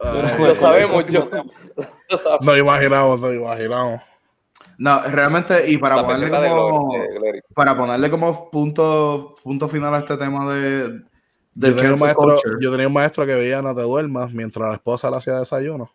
Ay, 0.00 0.30
Lo 0.38 0.56
sabemos, 0.56 1.06
yo. 1.08 1.28
Nos 2.40 2.58
imaginamos, 2.58 3.20
nos 3.20 3.34
imaginamos. 3.34 4.00
No, 4.78 5.00
realmente, 5.02 5.70
y 5.70 5.78
para 5.78 5.96
La 5.96 6.02
ponerle 6.04 6.48
como. 6.48 6.88
Glory- 6.88 7.08
de 7.08 7.18
Glory. 7.18 7.40
Para 7.54 7.76
ponerle 7.76 8.10
como 8.10 8.50
punto, 8.50 9.34
punto 9.42 9.68
final 9.68 9.94
a 9.94 9.98
este 9.98 10.16
tema 10.16 10.52
de. 10.52 11.02
Tenía, 11.58 11.94
maestro, 11.96 12.34
yo 12.60 12.70
tenía 12.70 12.86
un 12.86 12.94
maestro 12.94 13.26
que 13.26 13.34
veía 13.34 13.60
No 13.60 13.74
te 13.74 13.82
duermas 13.82 14.32
mientras 14.32 14.66
la 14.68 14.74
esposa 14.74 15.10
le 15.10 15.18
hacía 15.18 15.34
desayuno. 15.38 15.92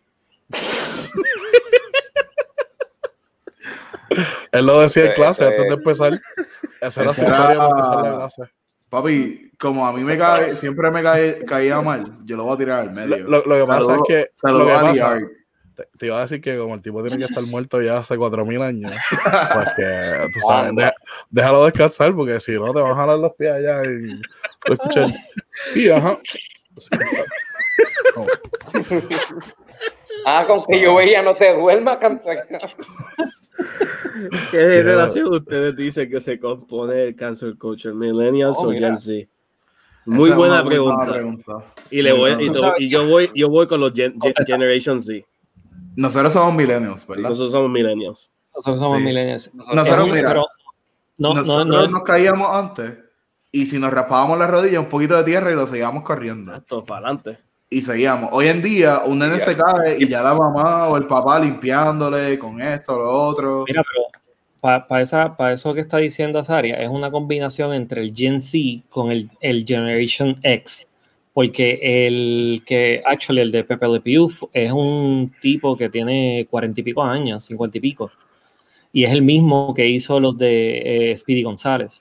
Él 4.52 4.66
lo 4.66 4.80
decía 4.80 5.04
en 5.04 5.08
Ese- 5.12 5.14
clase 5.20 5.44
antes 5.46 5.66
de 5.68 5.74
empezar. 5.74 6.20
Esa 6.80 7.02
era 7.02 7.12
su 7.12 7.22
historia 7.22 7.56
para 7.56 7.68
empezar 7.70 8.02
la 8.04 8.16
clase. 8.16 8.42
Papi, 8.88 9.50
como 9.58 9.86
a 9.86 9.92
mí 9.92 10.02
me 10.02 10.16
cae, 10.16 10.56
siempre 10.56 10.90
me 10.90 11.02
cae, 11.02 11.44
caía 11.44 11.80
mal, 11.82 12.16
yo 12.24 12.36
lo 12.36 12.44
voy 12.44 12.54
a 12.54 12.58
tirar 12.58 12.80
al 12.80 12.86
Lo, 12.86 12.92
medio. 12.92 13.16
lo- 13.28 13.44
lo 13.44 13.54
que 13.56 13.66
pasa 13.66 13.80
Saludo- 13.82 13.94
es 13.96 14.02
que, 14.08 14.30
lo 14.50 14.66
que 14.66 14.72
pasa- 14.72 15.20
te, 15.76 15.88
te 15.98 16.06
iba 16.06 16.18
a 16.18 16.22
decir 16.22 16.40
que 16.40 16.56
como 16.58 16.74
el 16.74 16.80
tipo 16.82 17.02
tiene 17.02 17.18
que 17.18 17.24
estar 17.24 17.42
muerto 17.44 17.80
ya 17.82 17.98
hace 17.98 18.16
4000 18.16 18.62
años, 18.62 18.90
pues 19.54 19.68
que 19.76 20.26
tú 20.34 20.40
sabes, 20.46 20.74
deja- 20.74 20.94
déjalo 21.30 21.64
descansar 21.66 22.14
porque 22.14 22.40
si 22.40 22.52
no 22.52 22.72
te 22.72 22.80
van 22.80 22.92
a 22.92 22.96
jalar 22.96 23.18
los 23.18 23.32
pies 23.34 23.52
allá 23.52 23.82
y 23.84 24.20
tú 24.64 24.72
escuchas, 24.72 25.12
sí, 25.54 25.88
ajá. 25.90 26.18
Sí, 26.78 26.88
no. 28.16 28.24
Ah, 30.24 30.44
con 30.46 30.60
que 30.66 30.80
yo 30.80 30.94
veía 30.94 31.22
no 31.22 31.34
te 31.34 31.54
duermas, 31.54 31.98
cantar. 31.98 32.46
¿Qué 34.50 34.58
generación 34.58 35.32
ustedes 35.32 35.76
dicen 35.76 36.10
que 36.10 36.20
se 36.20 36.38
compone 36.38 37.04
el 37.04 37.16
cancel 37.16 37.56
culture? 37.58 37.94
¿Millennials 37.94 38.56
Oh, 38.60 38.68
o 38.68 38.70
mira. 38.70 38.88
Gen 38.88 38.98
Z? 38.98 39.28
Muy 40.06 40.30
buena 40.30 40.62
muy 40.62 40.70
pregunta. 40.70 41.12
pregunta. 41.12 41.52
Y, 41.90 42.02
le 42.02 42.12
voy, 42.12 42.34
Muy 42.34 42.44
y, 42.46 42.48
buena. 42.48 42.74
to- 42.74 42.76
y 42.78 42.88
yo 42.88 43.06
voy 43.06 43.30
yo 43.34 43.48
voy 43.50 43.66
con 43.66 43.80
los 43.80 43.92
Gen- 43.92 44.18
Gen- 44.20 44.34
Generation 44.46 45.02
Z. 45.02 45.24
Nosotros 45.96 46.32
somos 46.32 46.54
millennials, 46.54 47.06
¿verdad? 47.06 47.28
Nosotros 47.28 47.52
somos 47.52 47.70
millennials. 47.70 48.30
Nosotros 48.54 48.78
somos 48.80 48.98
Sí. 48.98 49.04
millennials. 49.04 49.54
Nosotros, 49.54 50.04
un- 50.04 50.10
mira, 50.14 50.28
pero 50.28 50.46
no, 51.18 51.28
no, 51.30 51.34
Nosotros 51.34 51.66
no, 51.66 51.86
nos 51.88 52.02
caíamos 52.04 52.56
antes 52.56 52.96
y 53.52 53.66
si 53.66 53.78
nos 53.78 53.92
raspábamos 53.92 54.38
la 54.38 54.46
rodilla, 54.46 54.80
un 54.80 54.88
poquito 54.88 55.16
de 55.16 55.24
tierra 55.24 55.50
y 55.50 55.54
lo 55.54 55.66
seguíamos 55.66 56.04
corriendo. 56.04 56.52
Exacto, 56.52 56.84
para 56.84 57.08
adelante. 57.08 57.38
Y 57.70 57.82
seguíamos. 57.82 58.30
Hoy 58.32 58.48
en 58.48 58.62
día, 58.62 59.02
un 59.04 59.18
nene 59.18 59.38
se 59.38 59.54
cae 59.54 59.98
y 59.98 60.08
ya 60.08 60.22
la 60.22 60.34
mamá 60.34 60.88
o 60.88 60.96
el 60.96 61.06
papá 61.06 61.38
limpiándole 61.38 62.38
con 62.38 62.62
esto, 62.62 62.96
lo 62.96 63.10
otro. 63.10 63.64
Mira, 63.66 63.82
pero 63.82 64.08
para 64.60 65.02
esa, 65.02 65.36
pa 65.36 65.52
eso 65.52 65.74
que 65.74 65.82
está 65.82 65.98
diciendo 65.98 66.38
Azaria, 66.38 66.82
es 66.82 66.88
una 66.88 67.10
combinación 67.10 67.74
entre 67.74 68.00
el 68.00 68.14
Gen 68.14 68.40
Z 68.40 68.84
con 68.88 69.12
el, 69.12 69.30
el 69.40 69.64
Generation 69.66 70.36
X. 70.42 70.90
Porque 71.34 71.78
el 72.06 72.62
que, 72.66 73.02
actually, 73.04 73.42
el 73.42 73.52
de 73.52 73.62
Pepe 73.62 73.86
Le 73.86 74.00
Pew 74.00 74.28
es 74.52 74.72
un 74.72 75.32
tipo 75.40 75.76
que 75.76 75.88
tiene 75.88 76.46
cuarenta 76.50 76.80
y 76.80 76.84
pico 76.84 77.02
años, 77.02 77.44
cincuenta 77.44 77.78
y 77.78 77.80
pico. 77.80 78.10
Y 78.92 79.04
es 79.04 79.12
el 79.12 79.22
mismo 79.22 79.72
que 79.74 79.86
hizo 79.86 80.18
los 80.18 80.36
de 80.36 81.12
eh, 81.12 81.16
Speedy 81.16 81.42
González. 81.42 82.00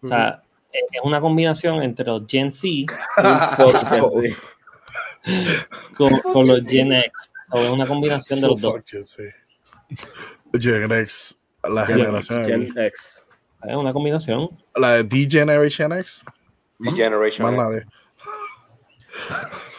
O 0.00 0.06
sea, 0.06 0.42
es 0.72 0.82
es 0.90 1.00
una 1.02 1.20
combinación 1.20 1.82
entre 1.82 2.06
los 2.06 2.22
Gen 2.26 2.52
Z 2.52 2.66
Gen 3.56 3.86
Z. 3.88 4.36
con, 5.96 6.10
con 6.20 6.46
los 6.46 6.66
Gen 6.66 6.92
X. 6.92 7.12
O 7.50 7.58
es 7.60 7.70
una 7.70 7.86
combinación 7.86 8.40
de 8.40 8.46
los 8.48 8.60
dos. 8.60 8.80
Gen 10.60 10.92
X, 10.92 11.38
la 11.62 11.86
Gen- 11.86 11.96
generación. 11.96 12.44
Gen 12.44 12.78
X. 12.78 13.26
Es 13.64 13.74
una 13.76 13.92
combinación. 13.92 14.50
La 14.76 14.92
de 14.94 15.04
D-Generation 15.04 15.92
X, 15.98 16.24
Y 16.78 16.90
Generation 16.92 17.56
más 17.56 17.76
X. 17.76 17.86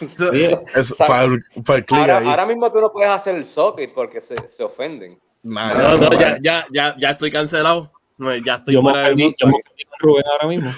Es 0.00 0.92
O 0.92 0.96
sea, 0.96 1.06
para 1.06 1.24
el, 1.24 1.42
para 1.64 1.84
Ahora, 2.00 2.18
ahí. 2.18 2.28
ahora 2.28 2.46
mismo 2.46 2.70
tú 2.72 2.80
no 2.80 2.92
puedes 2.92 3.10
hacer 3.10 3.34
el 3.36 3.44
socket 3.44 3.92
porque 3.94 4.20
se, 4.20 4.34
se 4.48 4.62
ofenden. 4.62 5.18
Nah, 5.42 5.72
No, 5.74 5.96
no, 5.96 6.12
ya, 6.20 6.38
ya, 6.42 6.66
ya, 6.70 6.94
ya 6.98 7.10
estoy 7.10 7.30
cancelado. 7.30 7.90
No, 8.18 8.34
Ya 8.36 8.56
estoy 8.56 8.74
yo 8.74 8.82
me 8.82 8.90
fuera 8.90 9.08
ofendí- 9.08 9.22
mundo. 9.22 9.36
yo 9.40 9.46
me 9.46 9.54
Rubén 9.98 10.24
ahora 10.30 10.46
mismo. 10.48 10.72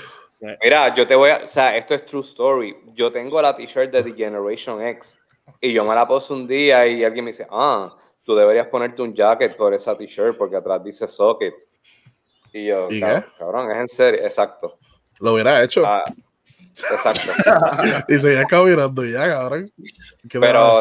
Mira, 0.63 0.95
yo 0.95 1.07
te 1.07 1.15
voy 1.15 1.31
a, 1.31 1.43
o 1.45 1.47
sea, 1.47 1.77
esto 1.77 1.95
es 1.95 2.05
true 2.05 2.23
story. 2.23 2.77
Yo 2.95 3.13
tengo 3.13 3.41
la 3.41 3.55
t-shirt 3.55 3.93
de 3.93 4.03
The 4.03 4.13
Generation 4.13 4.83
X 4.83 5.19
y 5.61 5.73
yo 5.73 5.85
me 5.85 5.95
la 5.95 6.07
puse 6.07 6.33
un 6.33 6.47
día 6.47 6.87
y 6.87 7.05
alguien 7.05 7.25
me 7.25 7.31
dice, 7.31 7.47
ah, 7.51 7.97
tú 8.25 8.35
deberías 8.35 8.67
ponerte 8.69 9.03
un 9.03 9.15
jacket 9.15 9.57
por 9.57 9.73
esa 9.75 9.97
t-shirt 9.97 10.37
porque 10.37 10.57
atrás 10.57 10.83
dice 10.83 11.07
socket. 11.07 11.55
Y 12.53 12.67
yo, 12.67 12.89
¿Y 12.91 13.01
"Cab- 13.01 13.27
cabrón, 13.39 13.71
es 13.71 13.77
en 13.79 13.89
serio, 13.89 14.21
exacto. 14.25 14.79
Lo 15.21 15.35
hubiera 15.35 15.63
hecho. 15.63 15.85
Ah, 15.87 16.03
exacto. 16.77 17.31
Y 18.09 18.19
seguía 18.19 18.45
caminando 18.45 19.05
ya, 19.05 19.27
cabrón. 19.29 19.71
¿Qué? 20.29 20.41
Pero, 20.41 20.81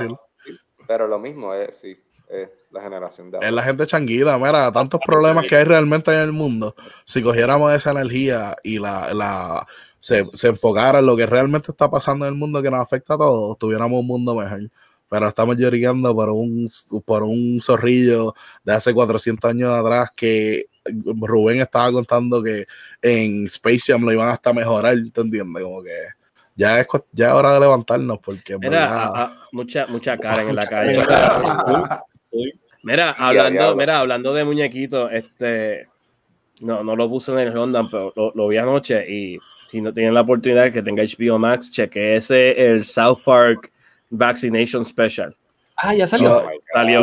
pero 0.87 1.07
lo 1.07 1.19
mismo 1.19 1.53
es, 1.53 1.77
sí, 1.77 1.95
es 2.27 2.49
la 2.71 2.81
generación 2.81 3.29
de 3.31 3.39
Es 3.41 3.51
la 3.51 3.63
gente 3.63 3.85
changuida, 3.85 4.37
mira, 4.37 4.71
tantos 4.71 4.99
problemas 5.05 5.45
que 5.45 5.55
hay 5.55 5.63
realmente 5.63 6.11
en 6.13 6.19
el 6.19 6.31
mundo. 6.31 6.75
Si 7.05 7.21
cogiéramos 7.21 7.73
esa 7.73 7.91
energía 7.91 8.55
y 8.63 8.79
la, 8.79 9.13
la 9.13 9.67
se, 9.99 10.25
se 10.33 10.49
enfocara 10.49 10.99
en 10.99 11.05
lo 11.05 11.15
que 11.15 11.25
realmente 11.25 11.71
está 11.71 11.89
pasando 11.89 12.25
en 12.25 12.33
el 12.33 12.39
mundo 12.39 12.61
que 12.61 12.71
nos 12.71 12.81
afecta 12.81 13.15
a 13.15 13.17
todos, 13.17 13.57
tuviéramos 13.57 13.99
un 13.99 14.07
mundo 14.07 14.35
mejor. 14.35 14.69
pero 15.09 15.27
estamos 15.27 15.57
llorando 15.57 16.15
por 16.15 16.29
un, 16.29 16.69
por 17.05 17.23
un 17.23 17.59
zorrillo 17.61 18.33
de 18.63 18.73
hace 18.73 18.93
400 18.93 19.49
años 19.49 19.71
atrás 19.73 20.09
que 20.15 20.65
Rubén 20.85 21.59
estaba 21.61 21.91
contando 21.91 22.41
que 22.41 22.65
en 23.01 23.45
Space 23.45 23.91
Jam 23.91 24.03
lo 24.03 24.11
iban 24.11 24.29
hasta 24.29 24.53
mejorar, 24.53 24.95
¿te 25.13 25.21
entiendes? 25.21 25.63
Como 25.63 25.83
que 25.83 25.95
ya 26.55 26.79
es, 26.79 26.87
ya 27.11 27.27
es 27.27 27.33
hora 27.33 27.53
de 27.53 27.59
levantarnos 27.59 28.19
porque... 28.19 28.57
Mira, 28.57 29.35
mucha, 29.51 29.85
mucha 29.87 30.17
cara 30.17 30.41
en 30.41 30.55
la 30.55 30.67
calle. 30.67 30.99
Mira, 32.83 33.11
hablando, 33.11 33.75
mira, 33.75 33.99
hablando 33.99 34.33
de 34.33 34.43
muñequitos, 34.43 35.11
este, 35.13 35.87
no, 36.61 36.83
no 36.83 36.95
lo 36.95 37.09
puse 37.09 37.31
en 37.31 37.39
el 37.39 37.57
Honda, 37.57 37.87
pero 37.89 38.13
lo, 38.35 38.47
vi 38.47 38.57
anoche 38.57 39.05
y 39.09 39.37
si 39.67 39.81
no 39.81 39.93
tienen 39.93 40.13
la 40.13 40.21
oportunidad 40.21 40.71
que 40.71 40.81
tenga 40.81 41.03
HBO 41.03 41.37
Max, 41.37 41.71
cheque 41.71 42.15
ese 42.15 42.69
el 42.69 42.85
South 42.85 43.19
Park 43.23 43.71
Vaccination 44.09 44.85
Special. 44.85 45.35
Ah, 45.77 45.95
ya 45.95 46.05
salió. 46.05 46.43
salió, 46.73 47.01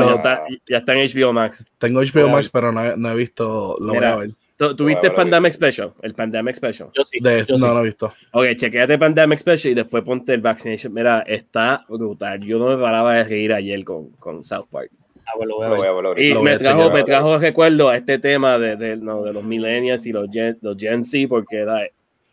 ya, 0.68 0.78
está, 0.78 0.94
en 0.94 1.08
HBO 1.08 1.32
Max. 1.32 1.64
Tengo 1.78 2.00
HBO 2.00 2.28
Max, 2.28 2.48
pero 2.48 2.70
no, 2.70 2.96
no, 2.96 3.10
he 3.10 3.14
visto, 3.14 3.76
lo 3.80 3.94
voy 3.94 4.04
a 4.04 4.16
ver. 4.16 4.30
¿Tuviste 4.56 5.06
el 5.06 5.14
Pandemic 5.14 5.52
Special? 5.52 5.92
El 6.02 6.14
Pandemic 6.14 6.56
Special. 6.56 6.90
Yo 6.92 7.04
sí. 7.04 7.18
no 7.58 7.74
lo 7.74 7.80
he 7.80 7.84
visto. 7.84 8.12
Ok, 8.32 8.56
chequeate 8.56 8.98
Pandemic 8.98 9.38
Special 9.38 9.70
y 9.70 9.74
después 9.74 10.02
ponte 10.02 10.34
el 10.34 10.40
Vaccination. 10.40 10.92
Mira, 10.92 11.20
está 11.20 11.84
brutal. 11.88 12.40
Yo 12.40 12.58
no 12.58 12.66
me 12.66 12.76
paraba 12.76 13.14
de 13.14 13.24
reír 13.24 13.52
ayer 13.52 13.84
con, 13.84 14.10
con 14.10 14.44
South 14.44 14.66
Park. 14.68 14.90
Ah, 15.28 15.36
bueno, 15.36 15.58
lo 15.60 15.76
voy 15.76 15.86
a 15.86 15.92
ver. 15.92 16.22
Y 16.22 16.34
me 16.34 16.58
trajo, 16.58 16.90
me 16.90 17.04
trajo 17.04 17.36
recuerdo 17.36 17.90
a 17.90 17.96
este 17.96 18.18
tema 18.18 18.58
de, 18.58 18.76
de, 18.76 18.96
no, 18.96 19.22
de 19.22 19.32
los 19.32 19.44
millennials 19.44 20.06
y 20.06 20.12
los 20.12 20.28
Gen, 20.30 20.56
los 20.62 20.76
Gen 20.78 21.04
Z, 21.04 21.28
porque 21.28 21.66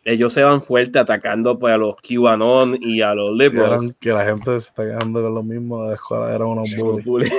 ellos 0.04 0.32
se 0.32 0.42
van 0.42 0.62
fuerte 0.62 0.98
atacando 0.98 1.58
pues, 1.58 1.74
a 1.74 1.76
los 1.76 1.96
QAnon 1.96 2.78
y 2.80 3.02
a 3.02 3.14
los 3.14 3.36
liberals. 3.36 3.94
Que, 4.00 4.12
la 4.12 4.24
gente 4.24 4.50
se 4.52 4.68
está 4.68 4.84
quedando 4.84 5.22
con 5.22 5.34
lo 5.34 5.42
mismo 5.42 5.82
de 5.82 5.88
la 5.88 5.94
escuela, 5.94 6.34
eran 6.34 6.48
unos 6.48 6.70
bullies. 7.04 7.32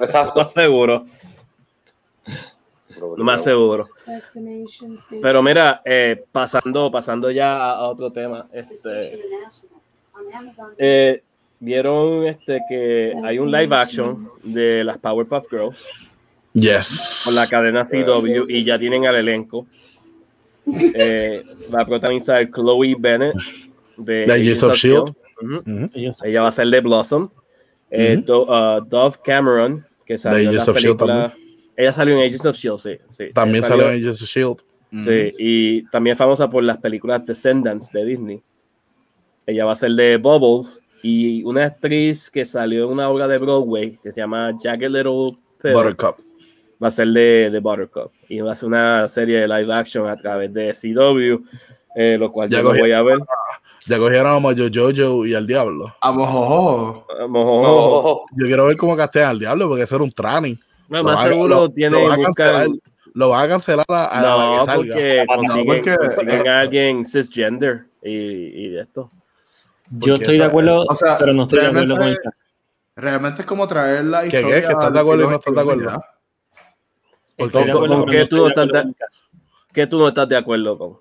Exacto. 0.00 0.44
seguro. 0.46 1.04
Lo 3.00 3.24
más 3.24 3.42
seguro. 3.42 3.88
Pero 5.22 5.42
mira, 5.42 5.80
eh, 5.86 6.22
pasando, 6.30 6.90
pasando 6.90 7.30
ya 7.30 7.70
a, 7.70 7.88
otro 7.88 8.12
tema, 8.12 8.46
este, 8.52 9.18
eh, 10.76 11.22
vieron 11.60 12.26
este 12.26 12.62
que 12.68 13.14
hay 13.22 13.38
un 13.38 13.52
live 13.52 13.74
action 13.76 14.28
de 14.42 14.82
las 14.82 14.98
Powerpuff 14.98 15.48
Girls. 15.50 15.86
Yes. 16.52 17.22
Con 17.24 17.34
la 17.36 17.46
cadena 17.46 17.84
CW 17.84 18.48
y 18.48 18.64
ya 18.64 18.78
tienen 18.78 19.06
al 19.06 19.16
elenco. 19.16 19.66
Eh, 20.66 21.42
va 21.72 21.82
a 21.82 21.86
protagonizar 21.86 22.48
Chloe 22.50 22.96
Bennett 22.98 23.34
de, 23.96 24.24
Agents 24.24 24.62
of 24.62 24.74
Shield. 24.74 25.14
Ella 26.24 26.42
va 26.42 26.48
a 26.48 26.52
ser 26.52 26.66
de 26.66 26.80
Blossom. 26.80 27.30
Uh, 27.92 28.80
Dove 28.86 29.16
Cameron, 29.24 29.84
que 30.04 30.18
sale 30.18 30.44
en 30.44 30.56
la 30.56 30.64
película. 30.64 31.34
Ella 31.76 31.92
salió 31.92 32.14
en 32.16 32.26
Agents 32.26 32.46
of 32.46 32.56
S.H.I.E.L.D., 32.56 33.00
sí. 33.08 33.24
También 33.32 33.64
salió, 33.64 33.90
en 33.90 33.96
Agents 33.96 34.22
of 34.22 34.28
S.H.I.E.L.D. 34.28 34.62
Sí, 35.00 35.34
y 35.38 35.82
también 35.90 36.16
famosa 36.16 36.50
por 36.50 36.62
las 36.64 36.78
películas 36.78 37.24
Descendants 37.24 37.90
de 37.92 38.04
Disney. 38.04 38.42
Ella 39.46 39.64
va 39.64 39.72
a 39.72 39.76
ser 39.76 39.92
de 39.92 40.16
Bubbles 40.16 40.82
y 41.02 41.42
una 41.44 41.64
actriz 41.64 42.30
que 42.30 42.44
salió 42.44 42.84
en 42.84 42.90
una 42.90 43.08
obra 43.08 43.26
de 43.26 43.38
Broadway 43.38 43.98
que 44.02 44.12
se 44.12 44.20
llama 44.20 44.52
Jagged 44.62 44.90
Little 44.90 45.38
Pill. 45.62 45.72
Buttercup. 45.72 46.16
Va 46.82 46.88
a 46.88 46.90
ser 46.90 47.08
de, 47.08 47.50
de, 47.50 47.60
Buttercup. 47.60 48.12
Y 48.28 48.40
va 48.40 48.52
a 48.52 48.54
ser 48.54 48.68
una 48.68 49.08
serie 49.08 49.40
de 49.40 49.48
live 49.48 49.72
action 49.72 50.08
a 50.08 50.16
través 50.16 50.52
de 50.52 50.72
CW, 50.72 51.44
eh, 51.94 52.16
lo 52.18 52.32
cual 52.32 52.48
ya 52.48 52.58
yo 52.60 52.68
voy 52.68 52.92
a 52.92 53.02
ver. 53.02 53.18
Ya 53.86 53.98
cogieron 53.98 54.32
a 54.32 54.38
Mojo 54.38 54.54
Jojo 54.72 55.26
y 55.26 55.34
al 55.34 55.46
Diablo. 55.46 55.94
A 56.00 56.12
Mojojo. 56.12 57.06
A 57.18 57.26
Mojojo. 57.26 58.24
Yo 58.36 58.46
quiero 58.46 58.66
ver 58.66 58.76
cómo 58.76 58.96
castean 58.96 59.30
al 59.30 59.38
Diablo 59.38 59.68
porque 59.68 59.84
eso 59.84 59.96
era 59.96 60.04
un 60.04 60.12
training. 60.12 60.56
No, 60.88 61.02
más 61.02 61.22
seguro 61.22 61.68
tiene 61.68 61.96
lo, 61.96 62.08
lo 63.14 63.28
va 63.30 63.42
a 63.42 63.48
cancelar 63.48 63.86
a, 63.88 64.20
no, 64.20 64.38
la 64.38 64.58
que 64.58 64.64
salga. 64.64 64.94
Porque 64.94 65.24
consiguen, 65.26 65.66
no, 65.66 65.74
porque 65.74 65.96
consiguen 65.96 66.48
a 66.48 66.60
alguien 66.60 67.04
cisgender 67.04 67.86
y, 68.02 68.12
y 68.12 68.68
de 68.70 68.82
esto. 68.82 69.10
Yo 69.90 70.14
estoy 70.14 70.38
de 70.38 70.44
acuerdo, 70.44 70.84
o 70.88 70.94
sea, 70.94 71.18
pero 71.18 71.32
no 71.32 71.42
estoy 71.44 71.60
de 71.60 71.66
acuerdo 71.66 71.96
con 71.96 72.06
el 72.06 72.18
caso. 72.18 72.42
Realmente 72.96 73.42
es 73.42 73.46
como 73.46 73.66
traer 73.66 74.04
la 74.04 74.26
historia. 74.26 74.46
¿Qué, 74.46 74.54
qué? 74.54 74.66
¿Que 74.66 74.72
estás 74.72 74.92
de 74.92 75.00
acuerdo 75.00 75.24
y 75.24 75.28
no 75.28 75.36
estás 75.36 75.54
de 75.54 75.60
acuerdo? 75.60 76.04
¿Con, 77.38 77.50
con, 77.50 78.06
qué 78.06 78.26
tú 78.26 78.36
no 78.36 78.48
estás 78.48 78.68
de, 78.68 78.92
¿Qué 79.72 79.86
tú 79.86 79.98
no 79.98 80.08
estás 80.08 80.28
de 80.28 80.36
acuerdo 80.36 80.76
con? 80.76 80.98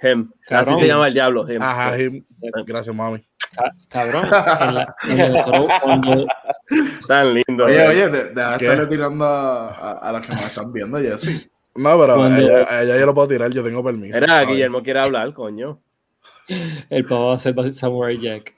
Hem. 0.00 0.30
Así 0.50 0.74
se 0.76 0.86
llama 0.86 1.08
el 1.08 1.14
diablo. 1.14 1.48
Hem. 1.48 1.62
Ajá, 1.62 1.96
Hem. 1.96 2.22
Gracias, 2.66 2.94
mami. 2.94 3.24
Cabrón. 3.88 4.24
En, 4.60 4.74
la, 4.74 4.96
en 5.08 5.20
el 5.20 5.44
cuando... 5.82 6.26
Tan 7.06 7.34
lindo. 7.34 7.64
Oye, 7.66 7.88
oye, 7.88 8.08
deja 8.08 8.58
de 8.58 8.64
estarle 8.64 8.86
tirando 8.86 9.24
a, 9.24 9.68
a, 9.68 9.92
a 9.92 10.12
las 10.12 10.26
que 10.26 10.32
nos 10.32 10.42
están 10.42 10.72
viendo, 10.72 10.98
Jessy. 10.98 11.48
No, 11.74 11.98
pero 11.98 12.16
cuando... 12.16 12.38
ella, 12.38 12.82
ella 12.82 12.98
yo 12.98 13.06
lo 13.06 13.14
puedo 13.14 13.28
tirar, 13.28 13.50
yo 13.50 13.64
tengo 13.64 13.82
permiso. 13.82 14.14
Era, 14.14 14.42
Guillermo 14.44 14.82
quiere 14.82 15.00
hablar, 15.00 15.32
coño. 15.32 15.80
El 16.90 17.04
pavo 17.04 17.28
va 17.28 17.34
a 17.34 17.38
ser 17.38 17.72
Samurai 17.72 18.18
Jack. 18.20 18.54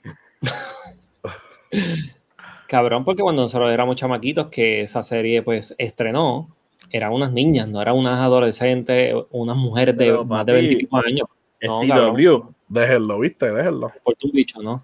Cabrón, 2.67 3.05
porque 3.05 3.21
cuando 3.21 3.43
nosotros 3.43 3.71
éramos 3.71 3.95
chamaquitos, 3.95 4.47
que 4.47 4.81
esa 4.81 5.03
serie 5.03 5.43
pues 5.43 5.75
estrenó, 5.77 6.49
eran 6.89 7.11
unas 7.11 7.31
niñas, 7.31 7.67
no 7.67 7.81
eran 7.81 7.95
unas 7.95 8.19
adolescentes, 8.19 9.13
unas 9.31 9.55
mujeres 9.55 9.97
de 9.97 10.05
Pero, 10.05 10.25
más 10.25 10.45
de 10.45 10.53
25 10.53 10.97
años. 10.97 11.27
No, 11.61 11.81
STW. 11.81 12.55
Déjenlo, 12.67 13.19
viste, 13.19 13.51
déjenlo. 13.51 13.91
Por 14.03 14.15
tu 14.15 14.31
bicho, 14.31 14.61
¿no? 14.61 14.83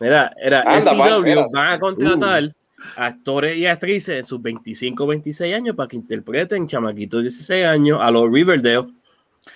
Mira, 0.00 0.34
era 0.40 0.82
STW 0.82 1.50
van 1.52 1.72
a 1.74 1.78
contratar 1.78 2.44
uh. 2.44 2.50
actores 2.96 3.56
y 3.56 3.66
actrices 3.66 4.18
en 4.18 4.24
sus 4.24 4.42
25, 4.42 5.06
26 5.06 5.54
años 5.54 5.76
para 5.76 5.88
que 5.88 5.96
interpreten 5.96 6.66
chamaquitos 6.66 7.18
de 7.18 7.22
16 7.24 7.64
años 7.64 7.98
a 8.00 8.10
los 8.10 8.30
Riverdale. 8.30 8.88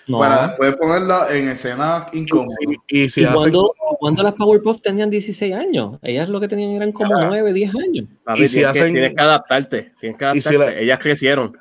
No. 0.07 0.19
Para 0.19 0.49
después 0.49 0.77
ponerla 0.77 1.29
en 1.31 1.49
escena 1.49 2.07
incómoda. 2.13 2.55
Y, 2.89 3.05
y, 3.05 3.11
si 3.11 3.23
¿Y 3.23 3.27
cuando, 3.27 3.75
cuando, 3.99 4.23
las 4.23 4.35
Powerpuff 4.35 4.81
tenían 4.81 5.11
16 5.11 5.55
años, 5.55 5.99
ellas 6.03 6.29
lo 6.29 6.41
que 6.41 6.49
tenían 6.49 6.71
eran 6.71 6.93
como 6.93 7.17
ah. 7.17 7.27
9, 7.29 7.53
10 7.53 7.75
años. 7.75 8.09
Papi, 8.25 8.43
y 8.45 8.49
si 8.49 8.55
tienes, 8.59 8.71
hacen... 8.71 8.87
que, 8.87 8.93
tienes 8.93 9.15
que 9.17 9.23
adaptarte, 9.23 9.93
tienes 10.01 10.19
que 10.19 10.25
adaptarte. 10.25 10.51
Si 10.51 10.59
le... 10.59 10.83
Ellas 10.83 10.99
crecieron. 11.01 11.57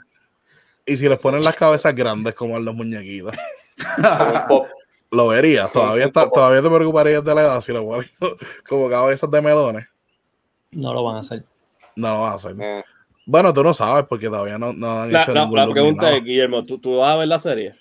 Y 0.86 0.98
si 0.98 1.10
les 1.10 1.20
ponen 1.20 1.44
las 1.44 1.56
cabezas 1.56 1.96
grandes 1.96 2.36
como 2.36 2.56
a 2.56 2.60
los 2.60 2.76
muñequitos. 2.76 3.36
lo 5.12 5.28
verías, 5.28 5.72
todavía, 5.72 6.06
está, 6.06 6.30
todavía 6.30 6.62
te 6.62 6.70
preocuparías 6.70 7.24
de 7.24 7.36
la 7.36 7.42
edad 7.42 7.62
si 7.62 7.74
lo 7.74 7.86
ponen 7.86 8.08
como 8.68 8.90
cabezas 8.90 9.30
de 9.32 9.42
melones. 9.42 9.88
No 10.72 10.94
lo 10.94 11.04
van 11.04 11.18
a 11.18 11.20
hacer. 11.20 11.44
No 11.96 12.10
lo 12.10 12.22
van 12.22 12.32
a 12.32 12.36
hacer. 12.36 12.56
Eh. 12.60 12.84
Bueno, 13.26 13.54
tú 13.54 13.64
no 13.64 13.74
sabes 13.74 14.06
porque 14.08 14.28
todavía 14.28 14.60
no, 14.60 14.74
no 14.74 15.02
han 15.02 15.12
la, 15.12 15.24
hecho 15.24 15.34
la, 15.34 15.48
la 15.48 15.68
pregunta 15.72 16.16
es, 16.16 16.24
Guillermo, 16.24 16.64
¿tú, 16.66 16.78
¿tú 16.78 16.98
vas 16.98 17.14
a 17.14 17.18
ver 17.18 17.28
la 17.28 17.40
serie? 17.40 17.74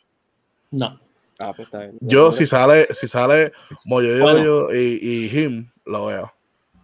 No. 0.75 1.01
Ah, 1.39 1.53
pues 1.55 1.67
está 1.67 1.81
bien. 1.81 1.99
Yo, 2.01 2.33
si 2.33 2.47
sale, 2.47 2.87
si 2.93 3.07
sale 3.09 3.53
Moyo 3.85 4.21
bueno, 4.21 4.73
y, 4.73 4.99
y 5.01 5.39
Him, 5.39 5.71
lo 5.85 6.07
veo. 6.07 6.33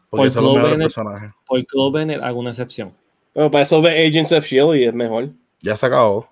Porque 0.09 0.27
por 0.27 0.31
son 0.31 0.45
los 0.45 0.55
mejores 0.55 0.79
personajes. 0.79 1.31
Por 1.47 1.65
Club 1.67 1.95
Bennett, 1.95 2.23
alguna 2.23 2.51
excepción. 2.51 2.93
Pero 3.33 3.51
para 3.51 3.63
eso 3.63 3.81
ve 3.81 4.07
Agents 4.07 4.33
of 4.33 4.45
Shield 4.45 4.77
y 4.77 4.85
es 4.85 4.95
mejor. 4.95 5.31
Ya 5.61 5.77
se 5.77 5.87
acabó. 5.87 6.29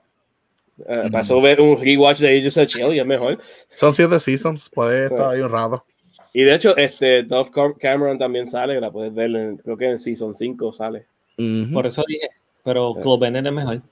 Uh, 0.79 1.07
mm. 1.07 1.11
Para 1.11 1.23
eso 1.23 1.41
ver 1.41 1.61
un 1.61 1.79
rewatch 1.79 2.19
de 2.19 2.39
Agents 2.39 2.59
of 2.59 2.67
Shield 2.67 2.95
y 2.95 3.01
es 3.01 3.07
mejor. 3.07 3.39
Son 3.69 3.93
siete 3.93 4.19
seasons, 4.19 4.69
puede 4.69 5.07
estar 5.07 5.31
ahí 5.31 5.41
un 5.41 5.51
rato. 5.51 5.85
Y 6.33 6.43
de 6.43 6.55
hecho, 6.55 6.77
este 6.77 7.23
Dove 7.23 7.51
Cameron 7.81 8.19
también 8.19 8.47
sale, 8.47 8.81
la 8.81 8.91
puedes 8.91 9.15
ver, 9.15 9.35
en, 9.35 9.57
creo 9.57 9.77
que 9.77 9.89
en 9.89 9.99
Season 9.99 10.35
5 10.35 10.73
sale. 10.73 11.07
Uh 11.39 11.43
-huh. 11.43 11.73
Por 11.73 11.87
eso 11.87 12.05
dije, 12.07 12.29
pero 12.63 12.95
sí. 12.95 13.03
Club 13.03 13.21
Bennett 13.21 13.47
es 13.47 13.53
mejor. 13.53 13.83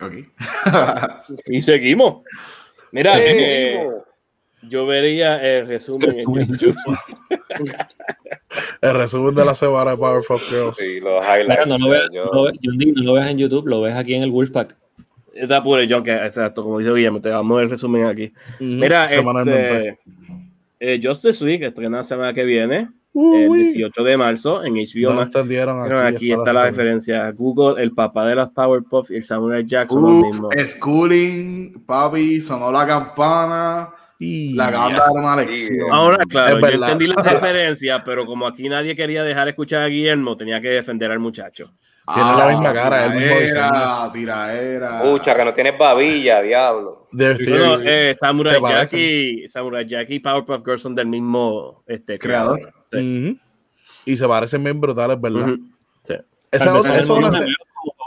Okay. 0.00 0.26
y 1.46 1.62
seguimos. 1.62 2.22
Mira, 2.92 3.14
sí. 3.14 3.20
eh, 3.24 3.86
yo 4.62 4.86
vería 4.86 5.42
el 5.42 5.66
resumen, 5.66 6.10
resumen. 6.12 6.42
en 6.44 6.58
YouTube. 6.58 6.76
el 8.80 8.94
resumen 8.94 9.34
de 9.34 9.44
la 9.44 9.54
semana 9.54 9.92
de 9.92 9.96
Powerpuff 9.96 10.42
Girls. 10.50 10.76
Sí, 10.76 11.00
los 11.00 11.22
highlights. 11.24 11.66
no, 11.66 11.78
lo 11.78 11.90
veas, 11.90 12.08
yo... 12.12 12.24
no, 12.26 12.44
lo, 12.44 12.50
no 12.52 13.02
lo 13.02 13.12
ves 13.14 13.26
en 13.26 13.38
YouTube, 13.38 13.66
lo 13.66 13.80
ves 13.82 13.94
aquí 13.96 14.14
en 14.14 14.22
el 14.22 14.30
Wolfpack. 14.30 14.76
Está 15.34 15.62
puro 15.62 15.82
John, 15.88 16.02
que 16.02 16.14
exacto, 16.14 16.64
como 16.64 16.78
dice 16.78 16.92
Guillermo, 16.92 17.20
te 17.20 17.30
vamos 17.30 17.54
a 17.54 17.56
ver 17.56 17.64
el 17.64 17.70
resumen 17.70 18.06
aquí. 18.06 18.32
Mm 18.58 18.64
-hmm. 18.64 18.80
Mira, 18.80 19.04
este, 19.04 19.98
eh, 20.80 21.00
Justice 21.02 21.44
League 21.44 21.66
estrena 21.66 21.98
la 21.98 22.04
semana 22.04 22.34
que 22.34 22.44
viene 22.44 22.88
el 23.18 23.52
18 23.52 24.04
de 24.04 24.16
marzo 24.16 24.64
en 24.64 24.74
HBO 24.74 25.12
no 25.12 25.22
entendieron 25.22 25.80
aquí, 25.80 26.16
aquí 26.16 26.30
está, 26.30 26.42
está 26.42 26.52
la 26.52 26.64
referencia. 26.64 27.32
Google, 27.32 27.82
el 27.82 27.92
papá 27.92 28.26
de 28.26 28.36
las 28.36 28.50
Powerpuff 28.50 29.10
y 29.10 29.16
el 29.16 29.24
Samurai 29.24 29.64
Jack 29.64 29.88
son 29.88 30.04
Uf, 30.04 30.10
los 30.10 30.22
mismos. 30.22 30.54
Schooling, 30.56 31.84
papi, 31.84 32.40
sonó 32.40 32.70
la 32.70 32.86
campana. 32.86 33.90
Y 34.20 34.54
la 34.54 34.70
banda 34.70 35.04
era 35.04 35.10
una 35.12 35.36
lección. 35.36 35.92
Ahora, 35.92 36.24
claro, 36.28 36.58
yo 36.58 36.66
entendí 36.66 37.06
la 37.06 37.22
referencia, 37.22 38.02
pero 38.04 38.26
como 38.26 38.48
aquí 38.48 38.68
nadie 38.68 38.96
quería 38.96 39.22
dejar 39.22 39.46
escuchar 39.48 39.82
a 39.82 39.86
Guillermo, 39.86 40.36
tenía 40.36 40.60
que 40.60 40.70
defender 40.70 41.10
al 41.12 41.20
muchacho. 41.20 41.72
Tiene 42.14 42.30
ah, 42.30 42.36
la 42.38 42.48
misma 42.48 42.72
cara, 42.72 43.04
el 43.04 43.20
mismo 43.20 43.36
tiraera, 43.36 44.10
tiraera. 44.12 45.02
Pucha, 45.02 45.36
que 45.36 45.44
no 45.44 45.52
tienes 45.52 45.78
babilla, 45.78 46.40
diablo. 46.40 47.06
No, 47.12 47.76
eh, 47.84 48.16
Samurai 48.18 48.58
Jack 48.60 48.92
y 48.94 49.46
Samurai 49.46 49.86
Jack 49.86 50.08
y 50.10 50.18
Powerpuff 50.18 50.64
Girls 50.64 50.82
son 50.82 50.94
del 50.94 51.06
mismo 51.06 51.84
este, 51.86 52.18
creador. 52.18 52.77
Sí. 52.90 53.40
Y 54.04 54.16
se 54.16 54.26
parecen 54.28 54.62
bien 54.64 54.80
brutales, 54.80 55.20
¿verdad? 55.20 55.48
Ujú. 55.48 55.58
Sí. 56.02 56.14
Esa 56.50 56.76
otra- 56.78 56.98
eso 56.98 57.12
es 57.14 57.18
una, 57.18 57.46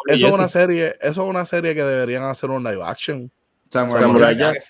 eso 0.08 0.44
es 0.44 0.52
serie, 0.52 0.96
eso 1.02 1.24
es 1.24 1.30
una 1.30 1.46
serie 1.46 1.76
que 1.76 1.84
deberían 1.84 2.24
hacer 2.24 2.50
un 2.50 2.64
live 2.64 2.84
action. 2.84 3.32
Samurai 3.70 4.02
Samurai 4.02 4.36
Jack. 4.38 4.56
Es. 4.58 4.68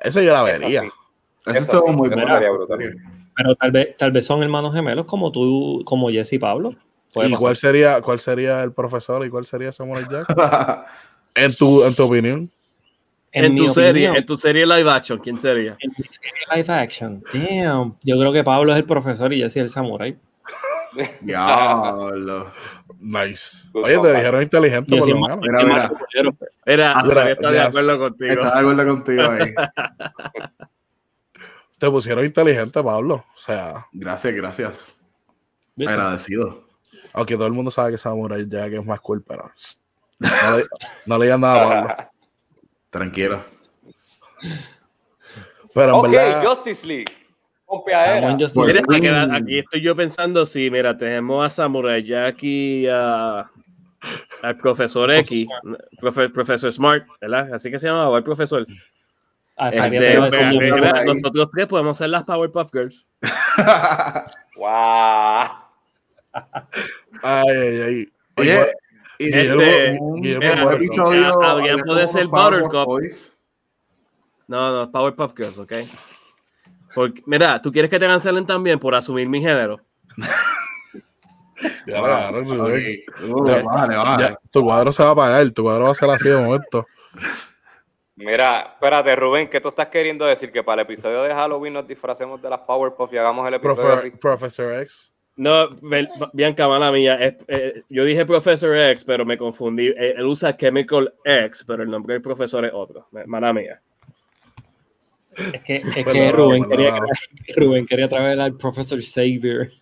Eso 0.00 0.22
yo 0.22 0.32
la 0.32 0.50
Es 0.50 0.60
vería. 0.60 0.82
Eso 0.84 0.92
Eso 1.46 1.58
estuvo 1.60 1.88
sí, 1.88 1.92
muy 1.96 2.08
brutal. 2.08 2.42
Pero 3.36 3.54
tal 3.54 3.70
vez, 3.70 3.96
tal 3.96 4.10
vez 4.10 4.26
son 4.26 4.42
hermanos 4.42 4.74
gemelos 4.74 5.06
como 5.06 5.30
tú, 5.30 5.82
como 5.84 6.10
Jesse 6.10 6.34
y 6.34 6.38
Pablo. 6.38 6.74
¿Y 7.14 7.32
cuál 7.34 7.56
sería, 7.56 8.00
cuál 8.02 8.18
sería 8.18 8.62
el 8.62 8.72
profesor 8.72 9.24
y 9.24 9.30
cuál 9.30 9.44
sería 9.44 9.72
Samurai 9.72 10.04
Jack? 10.10 10.26
En 11.34 11.54
tu, 11.54 11.84
en 11.84 11.94
tu 11.94 12.02
opinión. 12.02 12.50
En, 13.44 13.54
mi 13.54 13.66
tu 13.66 13.70
serie, 13.70 14.06
en 14.08 14.26
tu 14.26 14.36
serie 14.36 14.66
live 14.66 14.90
action, 14.90 15.18
¿quién 15.18 15.38
sería? 15.38 15.76
en 15.80 15.90
mi 15.96 16.04
serie 16.04 16.32
live 16.54 16.72
action. 16.72 17.22
Damn. 17.32 17.96
Yo 18.02 18.18
creo 18.18 18.32
que 18.32 18.44
Pablo 18.44 18.72
es 18.72 18.78
el 18.78 18.84
profesor 18.84 19.32
y 19.32 19.40
Jesse 19.40 19.56
es 19.58 19.62
el 19.62 19.68
samurai. 19.68 20.16
Diablo. 21.20 22.50
Nice. 22.98 23.68
Good 23.72 23.84
Oye, 23.84 23.98
te 23.98 24.16
dijeron 24.16 24.42
inteligente 24.42 24.96
por 24.96 25.08
lo 25.08 25.20
menos. 25.20 25.38
Mira, 25.40 25.64
mira. 25.64 25.92
Era, 26.64 26.94
Xavier 26.94 27.28
está 27.28 27.50
de 27.50 27.60
acuerdo 27.60 27.98
contigo. 27.98 28.32
Estaba 28.32 28.54
de 28.54 28.60
acuerdo 28.60 28.92
contigo 28.92 29.22
ahí. 29.22 29.54
Te 31.78 31.88
pusieron 31.88 32.24
inteligente, 32.24 32.82
Pablo. 32.82 33.14
O 33.14 33.38
sea, 33.38 33.86
Gracias, 33.92 34.34
gracias. 34.34 34.96
¿Viste? 35.76 35.92
Agradecido. 35.92 36.64
aunque 37.14 37.36
todo 37.36 37.46
el 37.46 37.52
mundo 37.52 37.70
sabe 37.70 37.92
que 37.92 37.98
Samurai 37.98 38.44
Jack 38.48 38.72
es 38.72 38.84
más 38.84 39.00
cool, 39.00 39.22
pero 39.22 39.52
no 40.18 40.56
le, 40.56 40.64
no 41.06 41.18
le 41.18 41.24
digan 41.24 41.40
nada 41.40 41.54
a 41.54 41.68
Pablo. 41.68 42.10
Tranquilo. 42.90 43.44
Pero 45.74 45.90
en 45.90 45.94
ok, 45.96 46.10
verdad, 46.10 46.44
Justice 46.46 46.86
League. 46.86 47.04
Pompeadera. 47.66 48.32
Justice 48.32 48.82
Mira, 48.88 49.24
fin. 49.26 49.34
aquí, 49.34 49.58
estoy 49.58 49.80
yo 49.82 49.94
pensando, 49.94 50.46
sí, 50.46 50.70
mira, 50.70 50.96
tenemos 50.96 51.44
a 51.44 51.50
Samurai 51.50 52.02
Jack 52.02 52.42
y 52.42 52.86
a- 52.90 53.50
al 54.42 54.56
profesor 54.56 55.10
X, 55.10 55.46
profe- 56.00 56.32
profesor 56.32 56.72
Smart, 56.72 57.06
¿verdad? 57.20 57.52
Así 57.52 57.70
que 57.70 57.78
se 57.78 57.88
llamaba 57.88 58.16
el 58.16 58.24
profesor. 58.24 58.66
Ah, 59.56 59.70
Este, 59.70 60.14
nosotros 61.04 61.48
tres 61.52 61.66
podemos 61.66 61.96
ser 61.98 62.10
las 62.10 62.24
Powerpuff 62.24 62.70
Girls. 62.72 63.06
Wow. 64.56 65.50
ay, 67.22 67.48
ay, 67.48 67.80
ay. 67.80 68.08
Oye, 68.36 68.72
y 69.18 69.26
Guillermo- 69.26 69.62
Este, 69.62 69.98
Guillermo- 70.20 70.70
episodio. 70.72 71.26
Adrián 71.26 71.42
hablemos 71.50 71.82
puede 71.86 72.00
de 72.02 72.08
ser 72.08 72.26
Buttercup. 72.28 73.02
No, 74.46 74.72
no, 74.72 74.90
Powerpuff 74.90 75.34
Girls, 75.36 75.58
¿ok? 75.58 75.72
Porque, 76.94 77.22
mira, 77.26 77.60
¿tú 77.60 77.70
quieres 77.70 77.90
que 77.90 77.98
te 77.98 78.06
cancelen 78.06 78.46
también 78.46 78.78
por 78.78 78.94
asumir 78.94 79.28
mi 79.28 79.40
género? 79.40 79.80
Ya, 81.86 82.00
Wow. 82.00 82.08
ya, 82.08 82.30
Rubén. 82.30 82.60
Ok. 82.60 83.22
Uh, 83.30 83.46
Ya- 83.48 83.62
vale, 83.62 83.96
vale. 83.96 84.22
Ya, 84.22 84.38
tu 84.52 84.62
cuadro 84.62 84.92
se 84.92 85.02
va 85.02 85.08
a 85.08 85.12
apagar, 85.12 85.50
tu 85.50 85.62
cuadro 85.64 85.84
va 85.86 85.90
a 85.90 85.94
ser 85.94 86.08
así 86.10 86.28
de 86.28 86.36
momento. 86.36 86.86
Mira, 88.14 88.60
espérate, 88.74 89.16
Rubén, 89.16 89.48
¿qué 89.50 89.60
tú 89.60 89.68
estás 89.68 89.88
queriendo 89.88 90.24
decir? 90.24 90.52
Que 90.52 90.62
para 90.62 90.82
el 90.82 90.86
episodio 90.88 91.22
de 91.22 91.34
Halloween 91.34 91.72
nos 91.72 91.88
disfracemos 91.88 92.40
de 92.40 92.48
las 92.50 92.60
Powerpuff 92.60 93.12
y 93.12 93.18
hagamos 93.18 93.46
el 93.48 93.54
episodio? 93.54 93.96
Profe- 94.02 94.18
Professor 94.20 94.72
X. 94.82 95.12
No, 95.38 95.68
Bianca, 96.34 96.66
mala 96.68 96.90
mía. 96.92 97.14
es- 97.14 97.36
eh, 97.48 97.82
yo 97.88 98.04
dije 98.04 98.26
Professor 98.26 98.76
X, 98.76 99.04
pero 99.04 99.24
me 99.24 99.38
confundí. 99.38 99.86
Eh, 99.88 100.14
Él 100.16 100.26
usa 100.26 100.56
Chemical 100.56 101.14
X, 101.24 101.64
pero 101.66 101.82
el 101.84 101.90
nombre 101.90 102.14
del 102.14 102.22
profesor 102.22 102.64
es 102.64 102.72
otro. 102.74 103.06
Mala 103.26 103.52
mía. 103.52 103.80
Es 105.54 105.62
que, 105.62 105.76
es 105.76 106.04
que 106.06 106.32
Rubén, 106.32 106.68
quería, 106.68 106.98
Rubén 107.56 107.86
quería 107.86 108.08
traer 108.08 108.40
al 108.40 108.56
profesor 108.56 109.00
Xavier. 109.00 109.72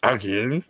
¿A 0.00 0.16
quién? 0.16 0.64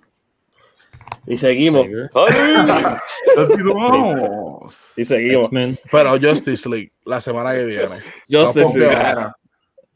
Y 1.27 1.37
seguimos. 1.39 1.87
Continuamos. 3.37 4.99
Y 4.99 5.05
seguimos. 5.05 5.49
Pero 5.91 6.11
Justice 6.21 6.69
League, 6.69 6.93
la 7.05 7.21
semana 7.21 7.55
que 7.55 7.65
viene. 7.65 8.03
Justice 8.29 8.77
League. 8.79 9.33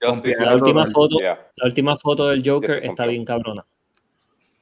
La 0.01 0.55
última 0.55 0.87
foto, 0.87 1.19
Yeah. 1.21 1.51
la 1.57 1.67
última 1.67 1.97
foto 1.97 2.29
del 2.29 2.43
Joker 2.49 2.71
Estoy 2.77 2.91
está 2.91 3.07
bien 3.07 3.25
cabrona. 3.25 3.65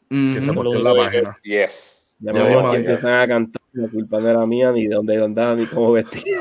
Que 0.08 0.40
se 0.40 0.52
en 0.76 0.84
la 0.84 0.94
página. 0.94 1.38
Yes. 1.42 2.08
Ya 2.20 2.32
me 2.32 2.42
vimos 2.48 2.56
aquí 2.64 2.68
allá. 2.68 2.78
empiezan 2.78 3.20
a 3.20 3.26
cantar. 3.28 3.62
La 3.72 3.88
culpa 3.88 4.20
no 4.20 4.28
era 4.28 4.46
mía, 4.46 4.70
ni 4.70 4.86
de 4.86 4.94
dónde 4.94 5.22
andaba, 5.22 5.54
ni 5.56 5.66
cómo 5.66 5.92
vestía. 5.92 6.38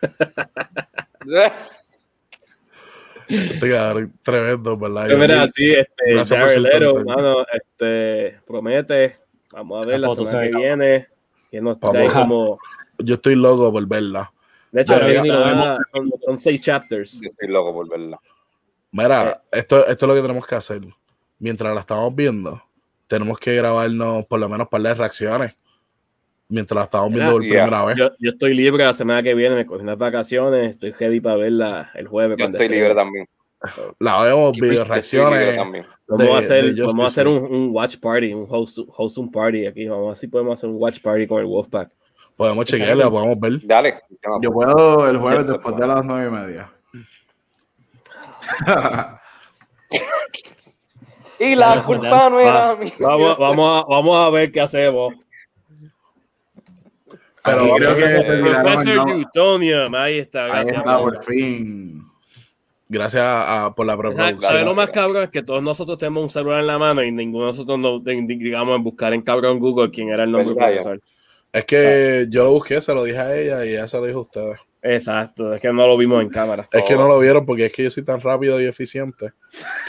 Cabrón, 3.60 4.12
tremendo, 4.22 4.76
¿verdad? 4.76 5.04
Pero 5.08 5.18
mira, 5.18 5.48
sí, 5.48 5.72
este, 5.74 6.36
Jared 6.36 7.04
mano, 7.04 7.44
este, 7.52 8.38
promete. 8.46 9.16
Vamos 9.52 9.78
a 9.82 9.86
ver 9.86 9.96
Esa 9.96 10.08
la 10.08 10.14
semana 10.14 10.42
que 10.42 10.56
viene. 10.56 11.06
Que 11.50 11.60
nos 11.60 11.78
Vamos. 11.80 11.92
trae 11.92 12.08
como. 12.12 12.58
Yo 12.98 13.14
estoy 13.16 13.34
loco 13.34 13.72
por 13.72 13.86
verla. 13.86 14.32
De 14.70 14.82
hecho, 14.82 14.94
Ahora 14.94 15.06
viene 15.06 15.28
y 15.28 15.30
lo 15.32 15.38
está- 15.38 15.50
vemos. 15.50 15.78
son, 15.92 16.12
son 16.20 16.38
seis 16.38 16.60
chapters. 16.60 17.20
Yo 17.20 17.30
estoy 17.30 17.48
loco 17.48 17.72
por 17.72 17.88
verla. 17.88 18.20
Mira, 18.96 19.42
esto, 19.52 19.86
esto 19.86 20.06
es 20.06 20.08
lo 20.08 20.14
que 20.14 20.22
tenemos 20.22 20.46
que 20.46 20.54
hacer. 20.54 20.80
Mientras 21.38 21.74
la 21.74 21.80
estamos 21.80 22.14
viendo, 22.14 22.62
tenemos 23.06 23.38
que 23.38 23.54
grabarnos 23.54 24.24
por 24.24 24.40
lo 24.40 24.48
menos 24.48 24.68
para 24.68 24.84
las 24.84 24.98
reacciones. 24.98 25.54
Mientras 26.48 26.76
la 26.76 26.84
estamos 26.84 27.12
viendo 27.12 27.32
por 27.32 27.42
Yeah. 27.42 27.64
primera 27.64 27.84
vez. 27.84 27.96
Yo, 27.98 28.08
yo 28.18 28.30
estoy 28.30 28.54
libre 28.54 28.84
la 28.84 28.94
semana 28.94 29.22
que 29.22 29.34
viene, 29.34 29.54
me 29.54 29.66
cogí 29.66 29.82
unas 29.82 29.98
vacaciones, 29.98 30.70
estoy 30.70 30.92
ready 30.92 31.20
para 31.20 31.36
verla 31.36 31.90
el 31.94 32.08
jueves. 32.08 32.38
Yo 32.38 32.44
estoy 32.46 32.66
esté. 32.66 32.74
libre 32.74 32.94
también. 32.94 33.28
La 33.98 34.22
vemos, 34.22 34.52
video 34.52 34.84
reacciones. 34.84 35.56
Vamos 36.08 36.36
a 36.36 36.38
hacer, 36.38 36.74
de 36.74 36.82
vamos 36.82 37.04
a 37.04 37.08
hacer 37.08 37.26
un, 37.26 37.44
un 37.44 37.70
watch 37.72 37.96
party, 37.98 38.32
un 38.32 38.46
host, 38.48 38.78
host 38.88 39.18
un 39.18 39.30
party 39.30 39.66
aquí. 39.66 39.88
Vamos 39.88 40.06
a 40.06 40.08
ver 40.10 40.18
si 40.18 40.28
podemos 40.28 40.58
hacer 40.58 40.70
un 40.70 40.76
watch 40.76 41.00
party 41.00 41.26
con 41.26 41.40
el 41.40 41.46
Wolfpack. 41.46 41.90
Podemos 42.36 42.64
chequearla, 42.64 43.10
podemos 43.10 43.40
ver. 43.40 43.66
Dale. 43.66 44.00
Yo 44.40 44.52
puedo 44.52 45.08
el 45.10 45.16
jueves 45.16 45.46
después 45.48 45.76
de 45.76 45.86
las 45.86 46.04
nueve 46.04 46.28
y 46.28 46.30
media. 46.30 46.72
Y 51.38 51.54
la 51.54 51.82
culpa 51.84 52.30
no 52.30 52.40
era 52.40 52.74
mía. 52.76 52.92
Vamos, 52.98 53.38
vamos, 53.38 53.84
a, 53.84 53.86
vamos 53.88 54.16
a 54.16 54.30
ver 54.30 54.50
qué 54.50 54.60
hacemos. 54.60 55.14
Pero 57.44 57.60
Aquí 57.64 57.72
creo 57.76 57.96
que 57.96 58.94
nombre. 58.94 59.14
Newtonium, 59.18 59.94
ahí 59.94 60.18
está. 60.18 60.44
Ahí 60.46 60.50
Gracias. 60.52 60.76
está, 60.78 60.98
por- 60.98 61.22
fin. 61.24 62.02
Gracias 62.88 63.22
a- 63.24 63.72
por 63.76 63.84
la 63.86 63.92
¿Sabes 63.94 64.10
preproducción. 64.14 64.42
sabes 64.42 64.64
lo 64.64 64.74
más 64.74 64.90
cabrón? 64.90 65.24
Es 65.24 65.30
que 65.30 65.42
todos 65.42 65.62
nosotros 65.62 65.98
tenemos 65.98 66.22
un 66.22 66.30
celular 66.30 66.60
en 66.60 66.66
la 66.68 66.78
mano 66.78 67.02
y 67.02 67.10
ninguno 67.12 67.46
de 67.46 67.52
nosotros 67.52 67.78
nos 67.78 68.02
digamos 68.04 68.76
en 68.76 68.84
buscar 68.84 69.12
en 69.12 69.22
cabrón 69.22 69.58
Google 69.58 69.90
quién 69.90 70.08
era 70.08 70.24
el 70.24 70.30
nombre 70.32 70.54
del 70.54 70.56
ya. 70.56 70.64
profesor. 70.66 71.00
Es 71.52 71.64
que 71.64 72.26
yo 72.30 72.44
lo 72.44 72.50
busqué, 72.52 72.80
se 72.80 72.94
lo 72.94 73.02
dije 73.04 73.18
a 73.18 73.36
ella 73.36 73.64
y 73.64 73.70
ella 73.70 73.88
se 73.88 73.98
lo 73.98 74.06
dijo 74.06 74.18
a 74.20 74.22
ustedes. 74.22 74.58
Exacto, 74.88 75.52
es 75.52 75.60
que 75.60 75.72
no 75.72 75.84
lo 75.86 75.96
vimos 75.96 76.22
en 76.22 76.28
cámara. 76.28 76.68
Es 76.70 76.84
que 76.84 76.94
no 76.94 77.08
lo 77.08 77.18
vieron 77.18 77.44
porque 77.44 77.66
es 77.66 77.72
que 77.72 77.82
yo 77.82 77.90
soy 77.90 78.04
tan 78.04 78.20
rápido 78.20 78.60
y 78.60 78.66
eficiente 78.66 79.32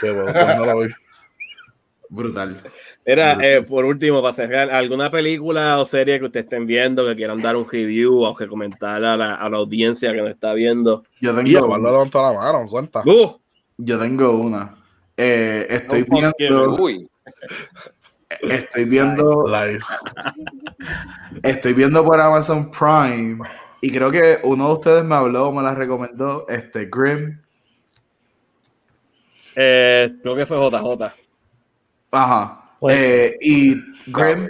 que 0.00 0.10
bueno, 0.10 0.26
ustedes 0.26 0.56
no 0.56 0.64
lo 0.64 0.80
vi. 0.80 0.88
Brutal. 2.10 2.60
Mira, 3.06 3.38
eh, 3.40 3.62
por 3.62 3.84
último, 3.84 4.22
para 4.22 4.32
cerrar, 4.32 4.70
¿alguna 4.70 5.10
película 5.10 5.78
o 5.78 5.84
serie 5.84 6.18
que 6.18 6.24
ustedes 6.24 6.46
estén 6.46 6.66
viendo 6.66 7.06
que 7.06 7.14
quieran 7.14 7.40
dar 7.40 7.54
un 7.54 7.68
review 7.68 8.22
o 8.22 8.34
que 8.34 8.48
comentar 8.48 9.04
a 9.04 9.16
la, 9.16 9.34
a 9.34 9.48
la 9.48 9.56
audiencia 9.58 10.12
que 10.12 10.20
nos 10.20 10.30
está 10.30 10.52
viendo? 10.54 11.04
Yo 11.20 11.34
tengo, 11.34 11.68
Pablo 11.68 11.92
levantó 11.92 12.22
la 12.22 12.32
mano, 12.32 12.66
cuenta. 12.68 13.02
¡Uh! 13.06 13.38
yo 13.76 13.98
tengo 13.98 14.32
una. 14.32 14.74
Eh, 15.16 15.66
estoy 15.70 16.00
No, 16.00 16.06
pues, 16.08 16.32
viendo, 16.38 16.74
Uy. 16.74 17.08
estoy 18.40 18.84
viendo, 18.84 19.46
estoy 21.42 21.72
viendo 21.74 22.04
por 22.04 22.20
Amazon 22.20 22.70
Prime 22.70 23.38
y 23.80 23.90
creo 23.90 24.10
que 24.10 24.38
uno 24.42 24.66
de 24.68 24.72
ustedes 24.74 25.04
me 25.04 25.14
habló, 25.14 25.52
me 25.52 25.62
la 25.62 25.74
recomendó, 25.74 26.46
este 26.48 26.86
Grim. 26.90 27.40
Eh, 29.56 30.14
creo 30.22 30.36
que 30.36 30.46
fue 30.46 30.56
JJ. 30.58 31.12
Ajá. 32.10 32.74
Pues- 32.80 32.94
Eh, 32.96 33.36
y 33.40 33.74
Grim, 34.06 34.48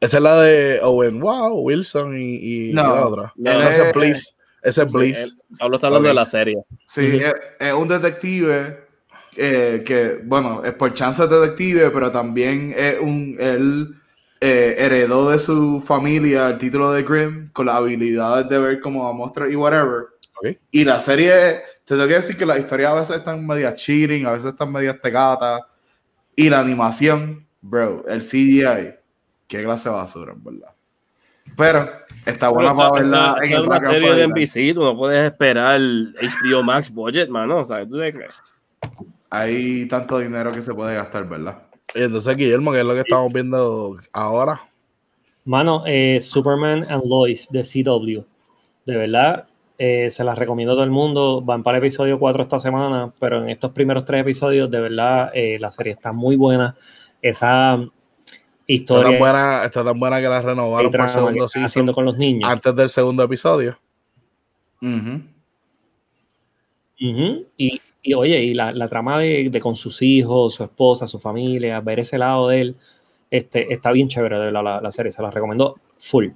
Esa 0.00 0.16
es 0.18 0.22
la 0.22 0.40
de 0.42 0.80
Owen 0.82 1.18
Wow, 1.20 1.60
Wilson 1.60 2.16
y, 2.18 2.68
y 2.68 2.72
No, 2.72 2.82
la 2.82 3.06
otra. 3.06 3.32
no, 3.36 3.54
No, 3.54 3.60
ese 3.62 3.82
eh, 3.82 3.88
es 3.88 3.94
Bliss. 3.96 4.36
Ese 4.62 4.82
es 4.82 4.92
Bliss. 4.92 5.36
Pablo 5.58 5.76
está 5.76 5.86
hablando 5.86 6.08
de 6.08 6.14
la 6.14 6.26
serie. 6.26 6.56
sí, 6.86 7.08
Ujú. 7.16 7.24
es, 7.26 7.34
es 7.60 7.72
un 7.72 7.88
detective 7.88 8.84
eh, 9.36 9.82
que, 9.84 10.20
bueno, 10.24 10.62
es 10.64 10.72
por 10.72 10.92
chance 10.94 11.26
detective, 11.26 11.90
pero 11.90 12.10
también 12.12 12.74
es 12.76 12.98
un, 13.00 13.36
él 13.38 13.94
eh, 14.46 14.74
heredó 14.78 15.30
de 15.30 15.38
su 15.38 15.80
familia 15.80 16.48
el 16.48 16.58
título 16.58 16.92
de 16.92 17.02
Grimm 17.02 17.48
con 17.52 17.64
las 17.64 17.76
habilidades 17.76 18.46
de 18.48 18.58
ver 18.58 18.80
como 18.80 19.08
a 19.08 19.12
monstruos 19.14 19.50
y 19.50 19.56
whatever. 19.56 20.08
Ok. 20.36 20.58
Y 20.70 20.84
la 20.84 21.00
serie, 21.00 21.62
te 21.84 21.94
tengo 21.94 22.06
que 22.06 22.14
decir 22.14 22.36
que 22.36 22.44
las 22.44 22.58
historias 22.58 22.92
a 22.92 22.94
veces 22.94 23.16
están 23.16 23.46
media 23.46 23.74
cheating, 23.74 24.26
a 24.26 24.32
veces 24.32 24.46
están 24.46 24.70
media 24.70 24.98
tegatas. 25.00 25.62
Y 26.36 26.50
la 26.50 26.60
animación, 26.60 27.46
bro, 27.62 28.04
el 28.06 28.20
CGI, 28.20 28.94
qué 29.46 29.62
clase 29.62 29.88
de 29.88 29.94
basura, 29.94 30.32
en 30.32 30.44
verdad. 30.44 30.74
Pero 31.56 31.88
está 32.26 32.48
buena 32.50 32.74
Pero 32.74 32.76
para 32.76 33.00
verla 33.00 33.36
esta 33.40 33.46
en 33.46 33.52
es 33.52 33.58
el 33.58 33.66
una 33.66 33.80
serie 33.80 34.14
de. 34.14 34.28
NBC, 34.28 34.74
tú 34.74 34.82
no 34.82 34.96
puedes 34.96 35.24
esperar 35.24 35.76
el 35.76 36.14
HBO 36.20 36.62
Max 36.62 36.92
budget, 36.92 37.28
mano. 37.28 37.64
¿sabes? 37.64 37.88
¿Tú 37.88 37.96
de 37.96 38.12
qué? 38.12 38.26
hay 39.30 39.86
tanto 39.88 40.18
dinero 40.18 40.52
que 40.52 40.62
se 40.62 40.72
puede 40.74 40.94
gastar, 40.94 41.28
¿verdad? 41.28 41.62
Y 41.94 42.02
entonces, 42.02 42.36
Guillermo, 42.36 42.72
¿qué 42.72 42.80
es 42.80 42.86
lo 42.86 42.94
que 42.94 43.00
estamos 43.00 43.32
viendo 43.32 43.98
ahora? 44.12 44.62
Mano, 45.44 45.84
eh, 45.86 46.20
Superman 46.20 46.84
and 46.90 47.04
Lois 47.06 47.48
de 47.50 47.62
CW. 47.62 48.24
De 48.84 48.96
verdad, 48.96 49.46
eh, 49.78 50.10
se 50.10 50.24
las 50.24 50.38
recomiendo 50.38 50.72
a 50.72 50.76
todo 50.76 50.84
el 50.84 50.90
mundo. 50.90 51.40
Van 51.42 51.62
para 51.62 51.78
el 51.78 51.84
episodio 51.84 52.18
4 52.18 52.42
esta 52.42 52.58
semana, 52.58 53.12
pero 53.18 53.42
en 53.42 53.50
estos 53.50 53.72
primeros 53.72 54.04
tres 54.04 54.22
episodios, 54.22 54.70
de 54.70 54.80
verdad, 54.80 55.30
eh, 55.34 55.58
la 55.58 55.70
serie 55.70 55.92
está 55.92 56.12
muy 56.12 56.36
buena. 56.36 56.76
Esa 57.22 57.78
historia. 58.66 59.02
Está 59.02 59.10
tan 59.10 59.18
buena, 59.18 59.64
está 59.64 59.84
tan 59.84 60.00
buena 60.00 60.20
que 60.20 60.28
la 60.28 60.42
renovaron 60.42 60.90
por 60.90 61.00
el 61.00 61.10
segundo 61.10 61.44
están 61.44 61.64
haciendo 61.64 61.92
con 61.92 62.04
los 62.04 62.16
niños. 62.16 62.48
Antes 62.50 62.74
del 62.74 62.88
segundo 62.88 63.22
episodio. 63.22 63.78
Ujú. 64.80 65.22
Ujú. 67.00 67.46
y, 67.58 67.80
y, 68.04 68.14
oye, 68.14 68.38
y 68.40 68.54
la, 68.54 68.70
la 68.70 68.86
trama 68.86 69.18
de, 69.18 69.48
de 69.50 69.60
con 69.60 69.74
sus 69.74 70.02
hijos, 70.02 70.54
su 70.54 70.62
esposa, 70.62 71.06
su 71.06 71.18
familia, 71.18 71.80
ver 71.80 72.00
ese 72.00 72.18
lado 72.18 72.48
de 72.48 72.60
él, 72.60 72.76
este, 73.30 73.72
está 73.72 73.90
bien 73.90 74.08
chévere 74.08 74.38
de 74.38 74.52
la, 74.52 74.62
la, 74.62 74.80
la 74.80 74.92
serie. 74.92 75.10
Se 75.10 75.22
la 75.22 75.30
recomiendo 75.30 75.80
full. 75.98 76.28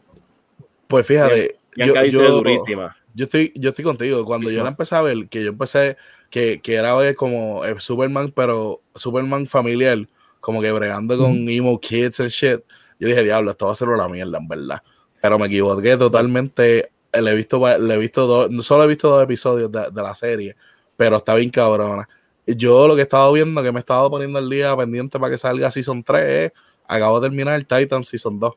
Pues 0.89 1.07
fíjate. 1.07 1.57
Durísima. 1.77 2.97
Yo 3.15 3.27
estoy, 3.27 3.53
yo 3.55 3.69
estoy 3.69 3.85
contigo. 3.85 4.25
Cuando 4.25 4.51
yo 4.51 4.63
la 4.63 4.71
empecé 4.71 4.97
a 4.97 5.03
ver, 5.03 5.29
que 5.29 5.45
yo 5.45 5.51
empecé, 5.51 5.97
que, 6.31 6.61
que 6.61 6.75
era 6.75 6.95
ver 6.95 7.15
como 7.15 7.65
eh, 7.65 7.75
Superman, 7.79 8.33
pero 8.35 8.81
Superman 8.95 9.47
familiar, 9.47 9.99
como 10.41 10.63
que 10.63 10.73
bregando 10.73 11.19
con 11.19 11.49
emo 11.49 11.79
kids 11.79 12.21
and 12.21 12.31
shit. 12.31 12.61
Yo 12.99 13.09
dije, 13.09 13.23
diablo, 13.23 13.51
esto 13.51 13.67
va 13.67 13.73
a 13.73 13.77
ser 13.77 13.91
una 13.91 14.09
mierda, 14.09 14.39
en 14.39 14.49
verdad. 14.49 14.83
Pero 15.21 15.39
me 15.39 15.47
equivoqué 15.47 15.97
totalmente. 15.97 16.91
Le 17.13 17.31
he 17.31 17.35
visto, 17.35 17.61
le 17.79 17.95
he 17.95 17.99
visto 17.99 18.27
dos, 18.27 18.67
solo 18.67 18.85
he 18.85 18.87
visto 18.87 19.09
dos 19.09 19.23
episodios 19.23 19.71
de, 19.71 19.91
de 19.91 20.03
la 20.03 20.15
serie, 20.15 20.57
pero 20.99 21.17
está 21.19 21.35
bien 21.37 21.49
cabrona. 21.49 22.09
Yo 22.45 22.89
lo 22.89 22.95
que 22.97 23.03
he 23.03 23.05
estado 23.05 23.33
viendo, 23.33 23.63
que 23.63 23.71
me 23.71 23.79
he 23.79 23.81
estado 23.81 24.11
poniendo 24.11 24.39
el 24.41 24.51
día 24.51 24.77
pendiente 24.77 25.17
para 25.21 25.31
que 25.31 25.39
salga 25.39 25.71
Season 25.71 26.03
3, 26.03 26.25
es, 26.47 26.53
acabo 26.89 27.21
de 27.21 27.29
terminar 27.29 27.63
Titan 27.63 28.03
Season 28.03 28.39
2. 28.39 28.53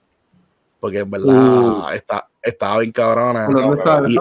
Porque 0.80 0.98
en 1.00 1.12
verdad 1.12 1.28
Uh. 1.28 1.89
está, 1.94 2.28
estaba 2.42 2.80
bien 2.80 2.92
cabrona. 2.92 3.46
¿Por 3.46 3.62
dónde 3.62 3.78
está 3.78 4.02
Y- 4.08 4.18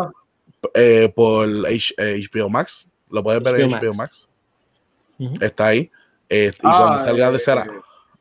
eh, 0.74 1.10
por 1.16 1.48
H- 1.66 1.94
eh, 1.96 2.20
HBO 2.30 2.50
Max. 2.50 2.86
Lo 3.10 3.22
puedes 3.22 3.42
ver 3.42 3.60
en 3.60 3.70
HBO 3.70 3.78
HBO 3.90 3.94
Max. 3.94 4.28
Está 5.40 5.66
ahí. 5.68 5.90
Eh, 6.28 6.52
y 6.54 6.58
Ah, 6.62 6.76
cuando 6.84 6.98
salga 7.04 7.30
de 7.30 7.36
eh, 7.36 7.40
cera, 7.40 7.64
eh, 7.64 7.70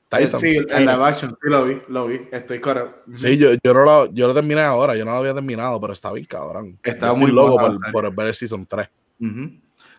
Titans. 0.08 0.40
Sí, 0.42 0.54
Sí, 0.60 0.66
en 0.70 0.86
live 0.86 1.04
action, 1.04 1.32
sí 1.32 1.50
lo 1.50 1.66
vi, 1.66 1.82
lo 1.90 2.08
vi. 2.08 2.22
Estoy 2.32 2.60
correcto. 2.62 3.02
yo, 3.14 3.50
yo, 3.62 3.74
no 3.74 3.84
lo, 3.84 4.06
yo 4.14 4.28
lo 4.28 4.34
terminé 4.34 4.62
ahora. 4.62 4.96
Yo 4.96 5.04
no 5.04 5.12
lo 5.12 5.18
había 5.18 5.34
terminado, 5.34 5.80
pero 5.82 5.92
está 5.94 6.12
bien 6.14 6.26
cabrón. 6.26 6.80
Está 6.82 7.08
Yo 7.08 7.14
estoy 7.14 7.20
muy 7.20 7.32
loco 7.32 7.62
la 7.62 7.92
por, 7.92 7.92
por 7.92 8.16
ver 8.16 8.28
el 8.28 8.36
Season 8.36 8.66
3. 8.66 8.88
Ujú. 9.20 9.52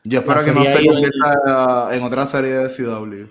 Yo 0.04 0.20
espero 0.20 0.44
que 0.44 0.52
no 0.52 0.64
se 0.64 0.86
convierta 0.86 1.88
en 1.94 2.02
otra 2.02 2.26
serie 2.26 2.52
de 2.54 2.68
CW. 2.68 3.26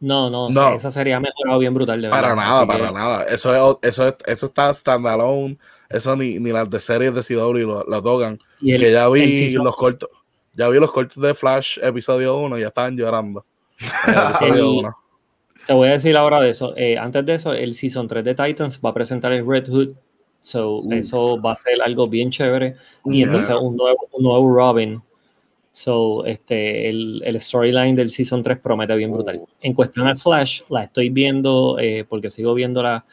No, 0.00 0.28
no, 0.28 0.50
No. 0.50 0.74
esa 0.74 0.90
serie 0.90 1.14
ha 1.14 1.20
mejorado 1.20 1.58
bien 1.58 1.72
brutal. 1.72 2.00
De 2.02 2.08
Para 2.10 2.28
verdad. 2.30 2.36
nada, 2.44 2.58
Así 2.58 2.66
para 2.66 2.88
que- 2.88 2.94
nada. 2.94 3.24
Eso, 3.24 3.54
es, 3.82 3.88
eso, 3.88 4.08
es- 4.08 4.16
eso 4.26 4.46
está 4.46 4.72
standalone. 4.72 5.56
Eso 5.88 6.16
ni, 6.16 6.38
ni 6.38 6.50
las 6.50 6.68
de 6.68 6.80
series 6.80 7.14
de 7.14 7.22
CW 7.22 7.66
lo, 7.66 7.84
lo 7.84 8.02
tocan. 8.02 8.38
y 8.60 8.72
el- 8.72 8.80
que 8.80 8.92
ya 8.92 9.08
vi 9.08 9.50
los 9.54 9.76
cortos. 9.76 10.08
Ya 10.54 10.68
vi 10.68 10.78
los 10.78 10.90
cortos 10.92 11.22
de 11.22 11.34
Flash 11.34 11.78
episodio 11.82 12.36
1 12.38 12.56
y 12.58 12.62
ya 12.62 12.68
estaban 12.68 12.96
llorando. 12.96 13.44
El 14.08 14.14
episodio 14.14 14.54
El- 14.54 14.62
1. 14.84 14.96
Te 15.66 15.72
voy 15.72 15.88
a 15.88 15.92
decir 15.92 16.16
ahora 16.16 16.40
de 16.40 16.50
eso. 16.50 16.74
Eh, 16.76 16.98
antes 16.98 17.24
de 17.24 17.34
eso, 17.34 17.52
el 17.54 17.72
Season 17.74 18.06
3 18.06 18.22
de 18.24 18.34
Titans 18.34 18.80
va 18.84 18.90
a 18.90 18.94
presentar 18.94 19.32
el 19.32 19.46
Red 19.46 19.68
Hood. 19.68 19.88
So, 20.42 20.82
eso 20.90 21.40
va 21.40 21.52
a 21.52 21.54
ser 21.54 21.80
algo 21.82 22.06
bien 22.06 22.30
chévere. 22.30 22.76
Y 23.06 23.22
entonces 23.22 23.54
un 23.58 23.74
nuevo, 23.76 24.06
un 24.12 24.22
nuevo 24.22 24.54
Robin. 24.54 25.02
So, 25.76 26.24
este, 26.24 26.88
el, 26.88 27.20
el 27.24 27.40
storyline 27.40 27.96
del 27.96 28.08
Season 28.08 28.44
3 28.44 28.58
promete 28.60 28.94
bien 28.94 29.10
brutal. 29.12 29.40
En 29.60 29.72
cuestión 29.74 30.06
al 30.06 30.16
Flash, 30.16 30.60
la 30.70 30.84
estoy 30.84 31.10
viendo 31.10 31.78
eh, 31.80 32.04
porque 32.08 32.30
sigo 32.30 32.54
viéndola. 32.54 33.04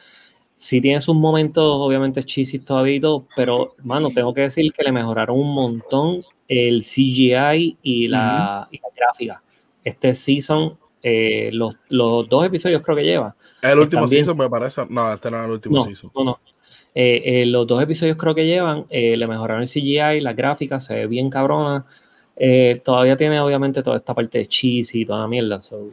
Sí 0.56 0.80
tiene 0.80 1.00
sus 1.00 1.16
momentos, 1.16 1.64
obviamente, 1.66 2.22
chisis 2.22 2.64
todavía 2.64 2.94
y 2.94 3.00
todo, 3.00 3.26
pero, 3.34 3.74
mano, 3.82 4.10
tengo 4.10 4.32
que 4.32 4.42
decir 4.42 4.72
que 4.72 4.84
le 4.84 4.92
mejoraron 4.92 5.40
un 5.40 5.52
montón 5.52 6.22
el 6.46 6.82
CGI 6.82 7.78
y 7.82 8.06
la, 8.06 8.68
y 8.70 8.76
la 8.78 8.88
gráfica. 8.96 9.42
Este 9.82 10.14
season, 10.14 10.78
eh, 11.02 11.50
los, 11.52 11.74
los 11.88 12.28
dos 12.28 12.46
episodios 12.46 12.80
creo 12.80 12.96
que 12.96 13.02
lleva. 13.02 13.34
El 13.60 13.80
último 13.80 14.02
también- 14.02 14.24
season 14.24 14.38
me 14.38 14.48
parece. 14.48 14.82
No, 14.88 15.12
este 15.12 15.32
no 15.32 15.38
es 15.40 15.44
el 15.46 15.50
último 15.50 15.76
No, 15.78 15.84
season. 15.84 16.12
no, 16.14 16.24
no. 16.24 16.40
Eh, 16.94 17.22
eh, 17.42 17.46
los 17.46 17.66
dos 17.66 17.82
episodios 17.82 18.16
creo 18.16 18.36
que 18.36 18.46
llevan, 18.46 18.86
eh, 18.88 19.16
le 19.16 19.26
mejoraron 19.26 19.62
el 19.62 19.68
CGI, 19.68 20.20
la 20.20 20.32
gráfica 20.32 20.78
se 20.78 20.94
ve 20.94 21.06
bien 21.08 21.28
cabrona. 21.28 21.86
Eh, 22.36 22.80
todavía 22.84 23.16
tiene 23.16 23.38
obviamente 23.40 23.82
toda 23.82 23.96
esta 23.96 24.14
parte 24.14 24.38
de 24.38 24.46
cheese 24.46 24.94
y 24.94 25.04
toda 25.04 25.20
la 25.20 25.28
mierda. 25.28 25.60
so. 25.62 25.90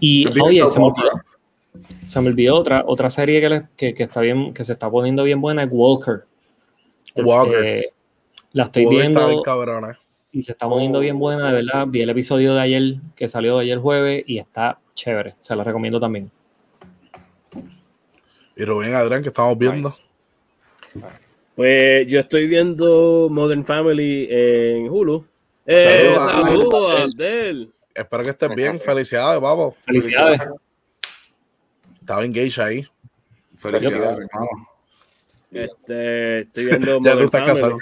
Y 0.00 0.26
oye, 0.40 0.66
se 0.66 0.78
me 0.78 0.86
olvidó, 0.86 1.10
se 2.06 2.20
me 2.20 2.28
olvidó 2.28 2.56
otra, 2.56 2.84
otra 2.86 3.10
serie 3.10 3.40
que, 3.40 3.48
le- 3.48 3.68
que, 3.76 3.94
que 3.94 4.02
está 4.04 4.20
bien, 4.20 4.52
que 4.54 4.64
se 4.64 4.72
está 4.72 4.90
poniendo 4.90 5.22
bien 5.24 5.40
buena, 5.40 5.62
es 5.64 5.68
Walker. 5.70 6.24
Walker. 7.16 7.64
Eh, 7.64 7.92
la 8.52 8.64
estoy 8.64 8.84
Walker 8.86 9.00
está 9.02 9.18
bien 9.20 9.28
viendo 9.28 9.42
cabrona. 9.42 9.98
y 10.32 10.42
se 10.42 10.52
está 10.52 10.68
poniendo 10.68 11.00
bien 11.00 11.18
buena, 11.18 11.48
de 11.48 11.62
verdad. 11.62 11.86
Vi 11.88 12.00
el 12.02 12.10
episodio 12.10 12.54
de 12.54 12.60
ayer 12.62 12.94
que 13.14 13.28
salió 13.28 13.58
ayer 13.58 13.78
jueves 13.78 14.24
y 14.26 14.38
está 14.38 14.78
chévere. 14.94 15.34
Se 15.40 15.54
la 15.54 15.62
recomiendo 15.64 16.00
también. 16.00 16.30
Y 18.56 18.64
Rubén 18.64 18.94
Adrián, 18.94 19.22
que 19.22 19.28
estamos 19.28 19.56
viendo. 19.56 19.94
Pues 21.54 22.06
yo 22.06 22.20
estoy 22.20 22.46
viendo 22.48 23.28
Modern 23.30 23.64
Family 23.64 24.26
en 24.30 24.88
Hulu. 24.88 25.24
Eh, 25.72 26.14
Saludos, 26.16 26.32
saludos, 26.32 26.90
Abdel. 26.90 27.02
Abdel. 27.12 27.72
Espero 27.94 28.24
que 28.24 28.30
estés 28.30 28.54
bien. 28.56 28.80
Felicidades, 28.80 29.40
vamos. 29.40 29.74
Felicidades. 29.84 30.40
Estaba 32.00 32.24
engaged 32.24 32.60
ahí. 32.60 32.86
Felicidades, 33.56 34.02
hermano. 34.32 34.68
Este, 35.52 36.40
estoy 36.40 36.64
viendo 36.64 37.00
Ya 37.02 37.12
tú 37.12 37.20
estás 37.20 37.46
casado. 37.46 37.78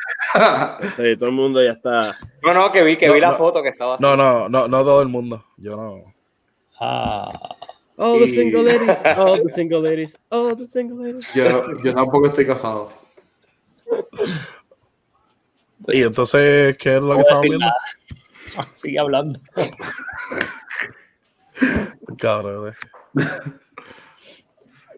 Sí, 0.97 1.17
todo 1.17 1.31
el 1.31 1.35
mundo 1.35 1.63
ya 1.65 1.73
está. 1.73 2.15
No, 2.43 2.53
no, 2.53 2.71
que 2.73 2.83
vi, 2.83 2.99
que 2.99 3.07
No, 3.07 3.15
vi 3.15 3.21
la 3.21 3.31
no. 3.31 3.39
foto 3.39 3.63
que 3.63 3.71
estaba 3.71 3.97
No, 4.01 4.17
no, 4.17 4.49
no, 4.51 4.69
no 4.69 4.85
todo 4.85 5.01
el 5.01 5.09
mundo. 5.09 5.47
Yo 5.57 5.75
no. 5.77 6.15
Ah, 6.81 7.31
All 7.97 8.19
the 8.19 8.29
single 8.29 8.63
ladies, 8.65 9.03
all 9.17 9.43
the 9.43 9.51
single 9.51 9.81
ladies, 9.81 10.17
all 10.31 10.55
the 10.55 10.69
single 10.69 11.05
ladies. 11.05 11.33
Yo, 11.35 11.63
yo 11.83 11.95
tampoco 11.95 12.27
estoy 12.27 12.47
casado. 12.47 12.91
Y 15.89 16.03
entonces, 16.03 16.77
¿qué 16.79 16.97
es 16.97 17.03
lo 17.03 17.09
no 17.09 17.15
que 17.17 17.21
estamos 17.23 17.43
viendo? 17.43 17.59
nada. 17.59 17.75
Sigue 18.75 18.99
hablando. 18.99 19.41
Cabrón. 22.19 22.69
eh. 22.69 22.73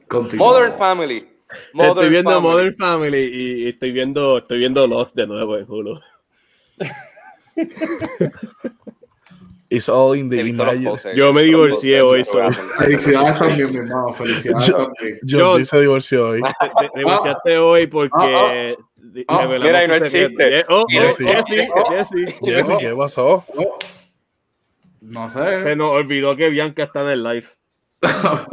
Continúa. 0.09 0.47
Modern 0.47 0.79
Family. 0.79 1.29
Modern 1.73 1.91
estoy 1.99 2.11
viendo 2.11 2.31
Family. 2.31 2.49
Modern 2.49 2.77
Family 2.77 3.31
y 3.33 3.69
estoy 3.69 3.93
viendo, 3.93 4.39
estoy 4.39 4.59
viendo 4.59 4.87
Lost 4.87 5.17
de 5.17 5.27
nuevo 5.27 5.57
en 5.57 5.65
Hulu. 5.69 6.01
It's 9.73 9.89
all 9.89 10.17
in 10.17 10.29
the 10.29 10.41
imagine. 10.41 10.99
Yo 11.15 11.33
me 11.33 11.43
divorcié 11.43 12.01
hoy. 12.03 12.25
Felicidades 12.81 13.39
también, 13.39 13.71
mi 13.71 13.77
hermano. 13.79 14.13
Felicidades 14.13 14.67
Yo- 14.67 14.77
también. 14.77 15.19
John 15.29 15.41
John. 15.41 15.65
se 15.65 15.81
divorció 15.81 16.29
hoy. 16.31 16.43
Te, 16.43 16.89
te 16.93 16.99
divorciaste 16.99 17.59
hoy 17.59 17.87
porque 17.87 18.77
Ah, 19.29 19.39
ah, 19.39 19.43
revelamos 19.47 19.67
mira, 19.67 19.85
y 19.85 19.89
no 19.89 19.95
es 19.95 20.03
chiste. 20.13 20.51
Yeah, 20.51 20.65
Oh, 20.69 20.83
oh, 20.83 20.87
Jesse. 20.89 21.27
Jesse, 22.43 22.79
¿qué 22.79 22.95
pasó? 22.97 23.45
Oh. 23.57 23.79
No 25.01 25.29
Se 25.29 25.63
sé. 25.63 25.77
nos 25.77 25.91
olvidó 25.93 26.37
que 26.37 26.51
Bianca 26.51 26.85
está 26.85 27.03
en 27.03 27.09
el 27.09 27.23
live. 27.23 27.47
Ah. 28.03 28.47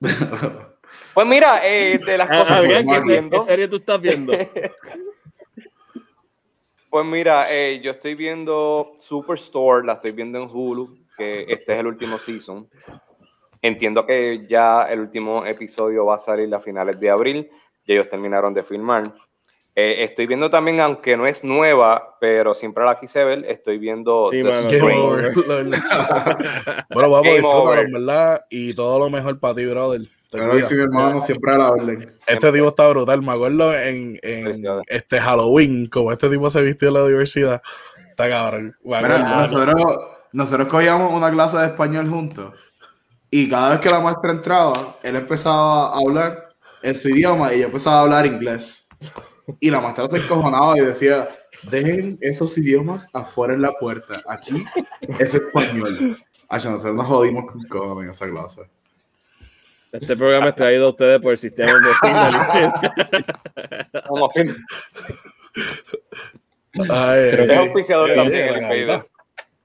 Pues 1.14 1.26
mira, 1.26 1.66
eh, 1.66 1.98
de 1.98 2.18
las 2.18 2.28
Ah, 2.30 2.38
cosas 2.40 2.60
que 2.60 2.66
Adrián, 2.76 2.80
estoy 2.82 2.94
¿qué, 2.94 3.00
se- 3.00 3.06
viendo, 3.06 3.38
qué 3.40 3.46
serie 3.46 3.68
tú 3.68 3.76
estás 3.76 4.00
viendo? 4.02 4.32
pues 6.90 7.06
mira, 7.06 7.46
eh, 7.50 7.80
yo 7.82 7.92
estoy 7.92 8.14
viendo 8.14 8.92
Superstore, 9.00 9.86
la 9.86 9.94
estoy 9.94 10.12
viendo 10.12 10.38
en 10.38 10.50
Hulu, 10.50 10.98
que 11.16 11.44
este 11.48 11.72
es 11.72 11.78
el 11.80 11.86
último 11.86 12.18
season. 12.18 12.68
Entiendo 13.62 14.06
que 14.06 14.46
ya 14.48 14.82
el 14.82 15.00
último 15.00 15.44
episodio 15.44 16.06
va 16.06 16.16
a 16.16 16.18
salir 16.18 16.52
a 16.54 16.60
finales 16.60 16.98
de 17.00 17.10
abril, 17.10 17.50
ya 17.86 17.94
ellos 17.94 18.08
terminaron 18.10 18.54
de 18.54 18.62
filmar. 18.62 19.12
Eh, 19.78 20.04
estoy 20.04 20.26
viendo 20.26 20.48
también, 20.48 20.80
aunque 20.80 21.16
no 21.18 21.26
es 21.26 21.44
nueva, 21.44 22.16
pero 22.18 22.54
siempre 22.54 22.84
la 22.84 22.98
quise 22.98 23.22
ver, 23.24 23.44
estoy 23.46 23.76
viendo 23.76 24.28
Sí, 24.30 24.38
The 24.38 24.44
mano, 24.44 24.62
Game 24.62 24.78
Strain. 24.78 24.98
over. 24.98 25.32
bueno, 26.94 27.10
vamos, 27.10 27.22
Game 27.22 27.32
disfrútalo, 27.34 27.62
over. 27.62 27.78
en 27.80 27.92
verdad. 27.92 28.40
Y 28.48 28.74
todo 28.74 28.98
lo 28.98 29.10
mejor 29.10 29.38
para 29.38 29.54
ti, 29.54 29.66
brother. 29.66 30.00
Cuidas. 30.30 30.68
sí, 30.68 30.74
mi 30.74 30.82
hermano, 30.82 31.20
siempre 31.20 31.52
a 31.52 31.58
la 31.58 31.70
orden. 31.70 32.12
Este 32.26 32.52
tipo 32.52 32.68
está 32.68 32.88
brutal. 32.88 33.22
Me 33.22 33.32
acuerdo 33.32 33.74
en, 33.76 34.18
en 34.22 34.64
este 34.86 35.20
Halloween, 35.20 35.86
como 35.86 36.10
este 36.12 36.28
tipo 36.28 36.50
se 36.50 36.62
vistió 36.62 36.88
en 36.88 36.94
la 36.94 37.04
universidad. 37.04 37.62
Está 38.10 38.28
cabrón. 38.28 38.74
Mira, 38.82 39.18
nosotros, 39.18 39.74
nosotros 40.32 40.68
cogíamos 40.68 41.12
una 41.12 41.30
clase 41.30 41.58
de 41.58 41.66
español 41.66 42.08
juntos 42.08 42.52
y 43.30 43.48
cada 43.48 43.70
vez 43.70 43.80
que 43.80 43.90
la 43.90 44.00
maestra 44.00 44.30
entraba, 44.30 44.98
él 45.02 45.16
empezaba 45.16 45.88
a 45.94 45.98
hablar 45.98 46.48
en 46.82 46.94
su 46.94 47.08
idioma 47.08 47.52
y 47.54 47.60
yo 47.60 47.66
empezaba 47.66 47.98
a 47.98 48.02
hablar 48.02 48.26
inglés. 48.26 48.88
Y 49.60 49.70
la 49.70 49.80
maestra 49.80 50.08
se 50.08 50.18
encojonaba 50.18 50.76
y 50.78 50.82
decía, 50.82 51.28
Dejen 51.70 52.18
esos 52.20 52.56
idiomas 52.58 53.08
afuera 53.14 53.54
en 53.54 53.62
la 53.62 53.72
puerta. 53.72 54.22
Aquí 54.28 54.64
es 55.18 55.34
español. 55.34 56.16
Ay, 56.48 56.60
nosotros 56.64 56.94
nos 56.94 57.06
jodimos 57.06 57.50
con 57.50 57.62
cojones 57.64 58.04
en 58.04 58.10
esa 58.10 58.28
clase. 58.28 58.62
Este 59.92 60.16
programa 60.16 60.48
está 60.48 60.64
traído 60.64 60.86
a 60.86 60.90
ustedes 60.90 61.20
por 61.20 61.32
el 61.32 61.38
sistema 61.38 61.72
de 61.72 61.78
Vamos, 64.10 64.30
Creo 66.72 67.14
Es 67.14 67.46
que- 67.46 67.54
auspiciador 67.56 68.10
eh, 68.10 68.14
también. 68.14 69.02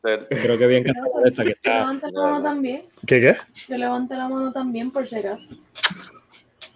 Creo 0.02 0.58
que 0.58 0.68
bien 0.68 0.84
que 0.84 0.92
No, 0.92 1.26
esta 1.26 1.44
que 1.44 1.50
Que 1.50 1.54
está. 1.54 1.80
levante 1.80 2.08
la 2.12 2.22
mano 2.22 2.42
también. 2.44 2.82
¿Qué 3.06 3.22
qué? 3.22 3.38
Que 3.68 3.78
levante 3.78 4.16
la 4.16 4.28
mano 4.28 4.52
también, 4.52 4.92
por 4.92 5.06
si 5.08 5.16
acaso. 5.18 5.50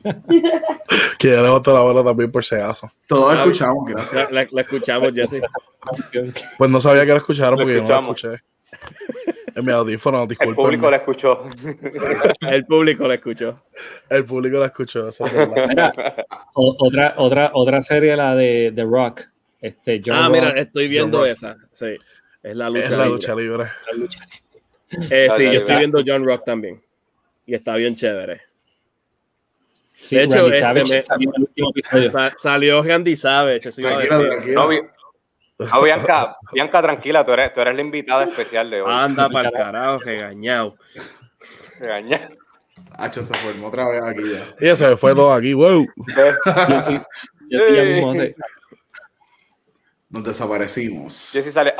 Que 1.17 1.29
ya 1.31 1.41
levanto 1.41 1.73
la 1.73 1.81
bola 1.81 2.03
también 2.03 2.31
por 2.31 2.43
si 2.43 2.53
acaso. 2.55 2.91
Todos 3.07 3.33
Ah, 3.35 3.39
escuchamos, 3.41 3.85
gracias. 3.87 4.31
La, 4.31 4.41
la- 4.43 4.47
la 4.51 4.61
escuchamos, 4.61 5.11
Jesse. 5.13 5.41
Pues 6.57 6.69
no 6.69 6.79
sabía 6.79 7.03
que 7.05 7.11
la 7.11 7.17
escucharon 7.17 7.57
porque 7.57 7.73
yo 7.75 7.81
no 7.81 7.87
la 7.87 7.95
escuchamos. 7.95 8.23
escuché. 8.23 8.43
En 9.55 9.65
mi 9.65 9.71
audífono, 9.71 10.21
El 10.23 10.27
disculpen. 10.27 10.55
público 10.55 10.91
la 10.91 10.97
escuchó. 10.97 11.45
El 12.41 12.65
público 12.65 13.07
la 13.07 13.13
escuchó. 13.15 13.63
El 14.09 14.25
público 14.25 14.59
la 14.59 14.65
escuchó, 14.67 15.07
eso 15.07 15.25
es 15.25 15.33
verdad. 15.33 15.65
Mira, 15.69 15.91
o- 16.53 16.75
otra, 16.79 17.13
otra, 17.17 17.51
otra 17.53 17.81
serie, 17.81 18.15
la 18.15 18.35
de 18.35 18.71
The 18.75 18.83
Rock. 18.83 19.21
Este, 19.61 20.01
John 20.05 20.15
Ah, 20.17 20.29
mira, 20.29 20.49
estoy 20.51 20.87
viendo 20.87 21.25
esa. 21.25 21.55
Sí. 21.71 21.95
Es 22.45 22.55
la 22.55 22.69
lucha. 22.69 22.83
Es 22.85 22.91
la 22.91 22.97
libre. 22.97 23.09
lucha 23.09 23.35
libre. 23.35 23.71
Eh, 25.09 25.27
La 25.27 25.35
sí, 25.35 25.43
lucha 25.43 25.53
yo 25.53 25.59
estoy 25.61 25.75
viendo 25.77 26.03
John 26.05 26.25
Rock 26.25 26.43
también. 26.45 26.81
Y 27.45 27.53
está 27.55 27.75
bien 27.75 27.95
chévere. 27.95 28.41
sí, 29.95 30.15
de 30.15 30.23
hecho, 30.23 30.49
Randy 30.49 30.81
este, 30.81 30.95
me- 30.95 31.01
salió 31.01 31.31
el 31.35 31.41
último 31.41 31.69
episodio. 31.71 32.11
Sa- 32.11 32.33
salió 32.37 32.83
Randy 32.83 33.15
Savage. 33.15 33.69
No, 33.81 34.69
no, 35.57 35.81
Bianca, 35.83 36.37
Bianca, 36.51 36.81
tranquila, 36.81 37.25
tú 37.25 37.31
eres, 37.31 37.53
tú 37.53 37.61
eres 37.61 37.75
la 37.75 37.81
invitada 37.81 38.23
especial 38.25 38.69
de 38.69 38.81
hoy. 38.81 38.91
Anda 38.91 39.29
para 39.29 39.49
el 39.49 39.53
carajo, 39.55 39.99
regañado. 39.99 40.75
Regaña. 41.79 42.29
Hacho 42.97 43.21
se 43.23 43.33
formó 43.35 43.67
otra 43.67 43.87
vez 43.89 44.01
aquí 44.03 44.21
ya. 44.33 44.55
Y 44.59 44.67
ese 44.69 44.87
se 44.89 44.97
fue 44.97 45.13
todo 45.15 45.33
aquí, 45.33 45.53
wow. 45.53 45.85
Yo 46.69 46.81
sí, 46.81 46.99
yo 47.49 47.59
sí 47.59 48.35
Nos 50.09 50.23
desaparecimos. 50.23 51.31
Jesse 51.31 51.51
sale. 51.53 51.73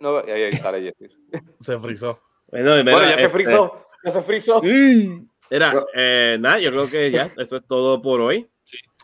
No, 0.00 0.18
ahí, 0.18 0.42
ahí 0.42 0.56
sale 0.56 0.82
Jesse. 0.98 1.12
Se 1.60 1.78
frizó. 1.78 2.20
Bueno, 2.48 2.78
y 2.78 2.84
mira, 2.84 2.96
Bueno, 2.96 3.10
ya 3.10 3.16
se 3.16 3.22
este, 3.24 3.32
frizó. 3.32 3.86
Ya 4.04 4.10
se 4.10 4.22
frizó. 4.22 4.62
mm, 4.62 5.28
Mira, 5.50 5.84
eh, 5.94 6.36
nada, 6.40 6.58
yo 6.58 6.70
creo 6.70 6.90
que 6.90 7.10
ya, 7.10 7.32
eso 7.36 7.56
es 7.56 7.62
todo 7.66 8.02
por 8.02 8.20
hoy. 8.20 8.48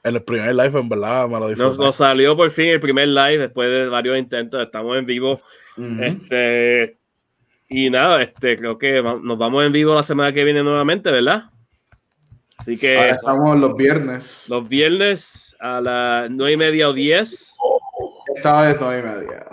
El 0.03 0.23
primer 0.25 0.55
live, 0.55 0.81
en 0.81 0.89
verdad, 0.89 1.29
me 1.29 1.39
lo 1.39 1.55
Nos, 1.55 1.95
salió 1.95 2.37
por 2.37 2.51
fin 2.51 2.71
el 2.71 2.81
primer 2.81 3.07
live 3.07 3.39
después 3.39 3.71
de 3.71 3.87
varios 3.87 4.19
intentos. 4.19 4.61
Estamos 4.61 4.99
en 4.99 5.07
vivo. 5.07 5.41
Este, 6.01 6.99
y 7.69 7.89
nada, 7.89 8.21
este, 8.23 8.57
creo 8.57 8.77
que 8.77 9.01
nos 9.03 9.39
vamos 9.39 9.65
en 9.65 9.73
vivo 9.73 9.95
la 9.95 10.03
semana 10.03 10.33
que 10.33 10.45
viene 10.45 10.65
nuevamente, 10.65 11.11
¿verdad? 11.13 11.52
Así 12.63 12.79
que 12.79 12.97
Ahora 12.97 13.11
estamos 13.11 13.59
los 13.59 13.77
viernes. 13.77 14.47
los 14.49 14.69
viernes 14.69 15.57
a 15.59 15.81
las 15.81 16.31
nueve 16.31 16.53
y 16.53 16.57
media 16.57 16.89
o 16.89 16.93
10. 16.93 17.57
Esta 18.37 18.63
vez 18.63 18.77
nueve 18.81 19.01
y 19.01 19.21
media. 19.21 19.45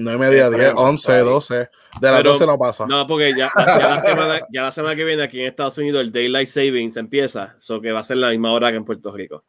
9 0.00 0.16
y 0.16 0.20
media, 0.30 0.48
10, 0.48 0.52
Esperemos, 0.60 0.84
11, 0.84 1.12
ahí. 1.12 1.24
12. 1.24 1.54
De 1.56 1.68
las 2.02 2.16
Pero- 2.18 2.30
12 2.34 2.46
no 2.46 2.58
pasa. 2.58 2.86
No, 2.86 3.06
porque 3.08 3.32
ya, 3.36 3.50
ya 3.56 3.78
la 3.88 4.02
semana, 4.02 4.40
ya 4.52 4.62
la 4.62 4.70
semana 4.72 4.94
que 4.94 5.04
viene 5.04 5.22
aquí 5.24 5.40
en 5.40 5.46
Estados 5.48 5.76
Unidos 5.78 6.02
el 6.02 6.12
Daylight 6.12 6.46
Savings 6.46 6.96
empieza, 6.98 7.56
so 7.58 7.80
que 7.80 7.90
va 7.90 7.98
a 8.00 8.04
ser 8.04 8.18
la 8.18 8.28
misma 8.30 8.52
hora 8.52 8.70
que 8.70 8.76
en 8.76 8.84
Puerto 8.84 9.10
Rico. 9.10 9.42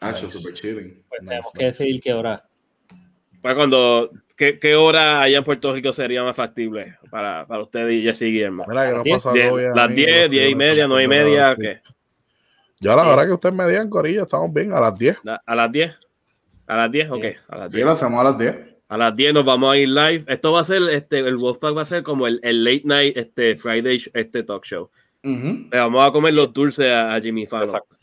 Hacho, 0.00 0.26
Nice. 0.26 0.38
super 0.38 0.54
chilling. 0.54 1.04
pues 1.08 1.20
Nice, 1.20 1.28
tenemos 1.30 1.46
nice. 1.54 1.58
que 1.58 1.64
decidir 1.66 2.00
qué 2.02 2.12
hora. 2.14 2.44
Pues 3.40 3.54
cuando, 3.54 4.10
¿qué, 4.36 4.58
qué 4.58 4.74
hora 4.74 5.20
allá 5.22 5.38
en 5.38 5.44
Puerto 5.44 5.72
Rico 5.72 5.92
sería 5.92 6.24
más 6.24 6.34
factible 6.34 6.96
para, 7.08 7.46
para 7.46 7.62
usted 7.62 7.88
y 7.90 8.02
Jesse 8.02 8.22
Guillermo? 8.22 8.64
Mira 8.68 8.88
que 8.88 8.94
no 8.96 9.02
Diez, 9.04 9.22
pasa 9.22 9.36
las 9.36 9.90
mí, 9.90 9.94
10, 9.96 10.22
los 10.22 10.30
10 10.30 10.50
y 10.50 10.54
media, 10.56 10.72
están 10.84 10.88
9 10.88 11.04
y 11.04 11.08
media. 11.08 11.56
¿qué? 11.60 11.80
Yo 12.82 12.92
a 12.92 12.96
la 12.96 13.08
hora 13.12 13.24
que 13.24 13.32
ustedes 13.32 13.54
me 13.54 13.66
digan, 13.68 13.88
Corillo, 13.88 14.22
estamos 14.24 14.52
bien, 14.52 14.72
a 14.72 14.80
las 14.80 14.98
10. 14.98 15.18
La- 15.22 15.40
¿A 15.46 15.54
las 15.54 15.70
10? 15.70 15.94
¿A 16.66 16.76
las 16.76 16.90
10? 16.90 17.10
Ok, 17.12 17.24
a 17.48 17.56
las 17.56 17.70
Sí, 17.72 17.76
10. 17.78 17.86
lo 17.86 17.92
hacemos 17.92 18.20
a 18.20 18.24
las 18.24 18.38
10. 18.38 18.56
A 18.88 18.96
las 18.98 19.14
10 19.16 19.32
nos 19.34 19.44
vamos 19.44 19.72
a 19.72 19.76
ir 19.78 19.88
live. 19.88 20.24
Esto 20.26 20.52
va 20.52 20.60
a 20.60 20.64
ser, 20.64 20.82
este, 20.90 21.20
el 21.20 21.36
Wolfpack 21.36 21.76
va 21.76 21.82
a 21.82 21.86
ser 21.86 22.02
como 22.02 22.26
el, 22.26 22.40
el 22.42 22.64
late 22.64 22.82
night, 22.84 23.16
este 23.16 23.54
Friday, 23.56 24.02
este 24.12 24.42
talk 24.42 24.64
show. 24.64 24.90
Ujú. 25.24 25.68
Le 25.70 25.78
vamos 25.78 26.06
a 26.06 26.12
comer 26.12 26.34
los 26.34 26.52
dulces 26.52 26.90
a, 26.92 27.14
a 27.14 27.20
Jimmy 27.20 27.46
Fallon. 27.46 27.68
Exacto. 27.76 27.96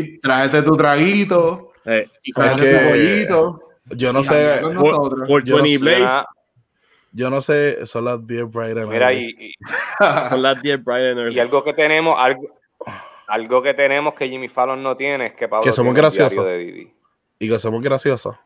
Sí, 0.00 0.18
tráete 0.22 0.62
tu 0.62 0.76
traguito, 0.76 1.72
Eh, 1.84 2.08
Y 2.22 2.32
tráete 2.32 2.62
que- 2.62 2.78
tu 2.78 2.88
pollito. 2.88 3.60
Yo 3.90 4.12
no 4.12 4.24
sé, 4.24 4.60
for, 4.80 5.26
for 5.28 5.44
Yo 5.44 5.58
no 5.58 5.62
20 5.62 5.68
sé. 5.70 5.78
Blaze. 5.78 6.00
Mira, 6.00 6.26
yo 7.12 7.30
no 7.30 7.40
sé, 7.40 7.86
son 7.86 8.04
las 8.06 8.26
10 8.26 8.44
bright 8.50 8.76
and 8.78 8.88
mira, 8.90 9.12
y, 9.12 9.26
y- 9.38 9.52
Son 10.30 10.42
las 10.42 10.60
10 10.60 10.82
Brian 10.82 11.18
Early. 11.18 11.36
y 11.36 11.38
algo 11.38 11.62
que 11.62 11.72
tenemos, 11.72 12.16
algo, 12.18 12.42
algo 13.28 13.62
que 13.62 13.74
tenemos 13.74 14.14
que 14.14 14.28
Jimmy 14.28 14.48
Fallon 14.48 14.82
no 14.82 14.96
tiene 14.96 15.26
es 15.26 15.32
que 15.34 15.48
Pablo 15.48 15.64
Que 15.64 15.72
somos 15.72 15.90
el 15.92 15.96
graciosos. 15.96 16.44
de 16.44 16.58
Didi 16.58 16.92
Y 17.38 17.48
que 17.48 17.58
somos 17.58 17.82
graciosos. 17.82 18.36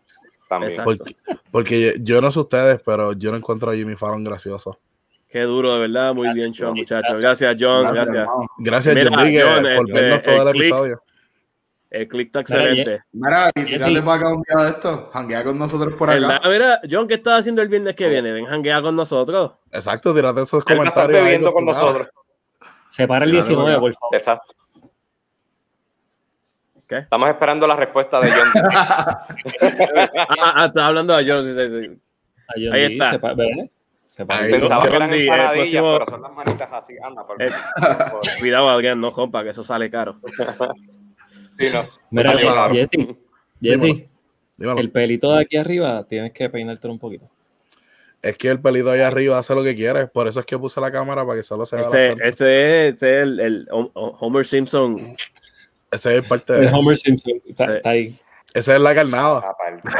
también. 0.49 0.83
Porque, 0.85 1.17
porque 1.51 1.95
yo 2.01 2.21
no 2.21 2.31
sé 2.31 2.41
ustedes, 2.41 2.81
pero 2.85 3.13
yo 3.13 3.31
no 3.31 3.37
encuentro 3.37 3.71
a 3.71 3.75
Jimmy 3.75 3.97
Fallon 3.97 4.25
gracioso. 4.25 4.79
Qué 5.29 5.43
duro, 5.43 5.75
de 5.75 5.81
verdad. 5.81 6.13
Muy 6.13 6.33
bien, 6.35 6.53
Sean, 6.53 6.73
muchachos. 6.75 7.19
Gracias, 7.21 7.57
John. 7.61 7.93
Gracias. 7.95 8.27
Gracias, 8.59 8.95
Mira, 8.97 9.09
Enrique, 9.09 9.43
John, 9.43 9.63
por 9.63 9.89
este, 9.89 9.93
vernos 9.93 10.23
todo 10.23 10.35
el 10.43 10.49
el 10.49 10.53
click. 10.55 10.63
episodio. 10.65 11.03
El 11.89 12.09
click 12.09 12.27
está 12.37 12.39
Mira, 12.41 12.71
excelente. 12.71 13.05
Mira, 13.13 13.51
y 13.57 13.79
sí. 13.79 14.01
para 14.01 14.15
acá 14.15 14.35
un 14.35 14.43
día 14.43 14.65
de 14.65 14.71
esto. 14.71 15.11
Janguea 15.13 15.45
con 15.45 15.59
nosotros 15.59 15.95
por 15.95 16.11
acá. 16.11 16.19
¿Verdad? 16.21 16.41
Mira, 16.47 16.81
John, 16.91 17.07
¿qué 17.09 17.15
estás 17.15 17.41
haciendo 17.41 17.63
el 17.63 17.69
viernes 17.69 17.95
que 17.95 18.09
viene? 18.09 18.33
Ven, 18.33 18.47
janguea 18.47 18.83
con 18.83 18.97
nosotros. 18.97 19.53
Exacto, 19.71 20.13
tírate 20.15 20.43
esos 20.43 20.65
comentarios. 20.65 21.19
ahí 21.19 21.25
bebiendo 21.25 21.53
con 21.53 21.65
nosotros. 21.65 22.09
Se 22.89 23.07
para 23.07 23.25
el 23.25 23.31
Claro, 23.31 23.47
19, 23.47 23.73
ya. 23.73 23.81
por 23.81 23.95
favor. 23.95 24.17
Exacto. 24.17 24.53
¿Qué? 26.91 26.99
Estamos 26.99 27.29
esperando 27.29 27.67
la 27.69 27.77
respuesta 27.77 28.21
de 28.21 28.31
John. 28.31 28.63
Ah, 28.73 29.27
ah, 30.29 30.53
ah, 30.57 30.65
estás 30.67 30.83
hablando 30.83 31.15
a 31.15 31.23
John. 31.25 31.45
sí, 31.47 31.55
sí, 31.57 31.87
sí. 31.87 32.01
A 32.49 32.53
John 32.57 32.73
Ahí 32.73 32.83
está. 32.95 33.11
se 33.13 33.19
pa- 33.21 33.35
¿ve? 33.35 33.71
Se 34.09 34.27
para- 34.27 34.41
Ahí 34.45 34.51
Pensaba 34.51 34.81
John 34.81 34.91
que 34.91 34.97
eran 34.97 35.15
empanadillas, 35.15 35.55
próximo- 35.55 35.93
pero 35.99 36.07
son 36.11 36.23
las 36.23 36.33
manitas 36.33 36.69
así. 36.73 36.95
Anda, 37.03 37.25
por, 37.27 37.41
Eh. 37.41 37.49
por- 38.11 38.21
Cuidado, 38.41 38.69
Adrián, 38.71 39.01
no 39.01 39.13
compa, 39.13 39.45
que 39.45 39.51
eso 39.51 39.63
sale 39.63 39.89
caro. 39.89 40.17
sí, 41.59 41.69
no. 41.73 41.85
Mira. 42.11 42.33
Jesse, 42.73 43.17
Jesse, 43.63 44.09
el 44.59 44.91
pelito 44.91 45.33
de 45.33 45.43
aquí 45.43 45.57
arriba 45.59 46.05
tienes 46.09 46.33
que 46.33 46.51
peinártelo 46.51 46.93
un 46.93 46.99
poquito. 46.99 47.29
Es 48.21 48.37
que 48.37 48.49
el 48.51 48.61
pelito 48.61 48.91
ahí 48.91 49.01
arriba 49.01 49.39
hace 49.39 49.55
lo 49.55 49.63
que 49.63 49.75
quiere. 49.77 50.09
Por 50.09 50.27
eso 50.29 50.41
es 50.41 50.47
que 50.47 50.59
puse 50.59 50.81
la 50.81 50.91
cámara 50.91 51.25
para 51.25 51.37
que 51.39 51.43
solo 51.45 51.65
se 51.67 51.77
vea 51.77 51.87
Ese, 51.87 52.13
es, 52.13 52.19
ese 52.21 52.89
es 52.91 53.03
el, 53.03 53.41
el 53.41 53.69
Hom- 53.69 53.93
Homer 53.95 54.45
Simpson. 54.45 55.17
Ese 55.91 56.19
es 56.19 56.27
parte 56.29 56.55
El 56.55 56.61
de. 56.67 56.73
Homer 56.73 56.97
Simpson 56.97 57.33
está, 57.47 57.67
Sí. 57.67 57.73
está 57.73 57.91
ahí. 57.91 58.19
Ese 58.55 58.75
es 58.77 58.81
la 58.81 58.95
carnada. 58.95 59.43
Ah. 59.45 59.55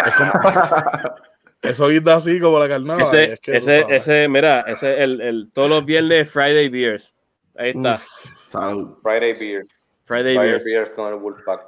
Es 0.07 0.15
como- 0.17 1.15
Eso 1.63 1.89
guinda 1.89 2.15
así 2.15 2.41
como 2.41 2.59
la 2.59 2.69
carnada. 2.69 3.03
Ese, 3.03 3.33
es 3.35 3.41
que 3.41 3.53
tú 3.53 3.59
ese, 3.59 3.85
ese, 3.91 4.29
mira, 4.29 4.61
ese 4.63 4.95
es 4.95 5.01
el, 5.01 5.21
el, 5.21 5.51
todos 5.53 5.69
los 5.69 5.85
viernes 5.85 6.31
Friday 6.31 6.69
Beers. 6.69 7.15
Ahí 7.57 7.71
está. 7.71 8.01
Salud. 8.47 8.97
Friday 9.03 9.35
Beer. 9.35 9.67
Friday 10.05 10.35
Friday 10.37 10.51
Beers. 10.53 10.65
Beer 10.65 10.95
con 10.95 11.09
el 11.13 11.17
Wolfpack. 11.17 11.61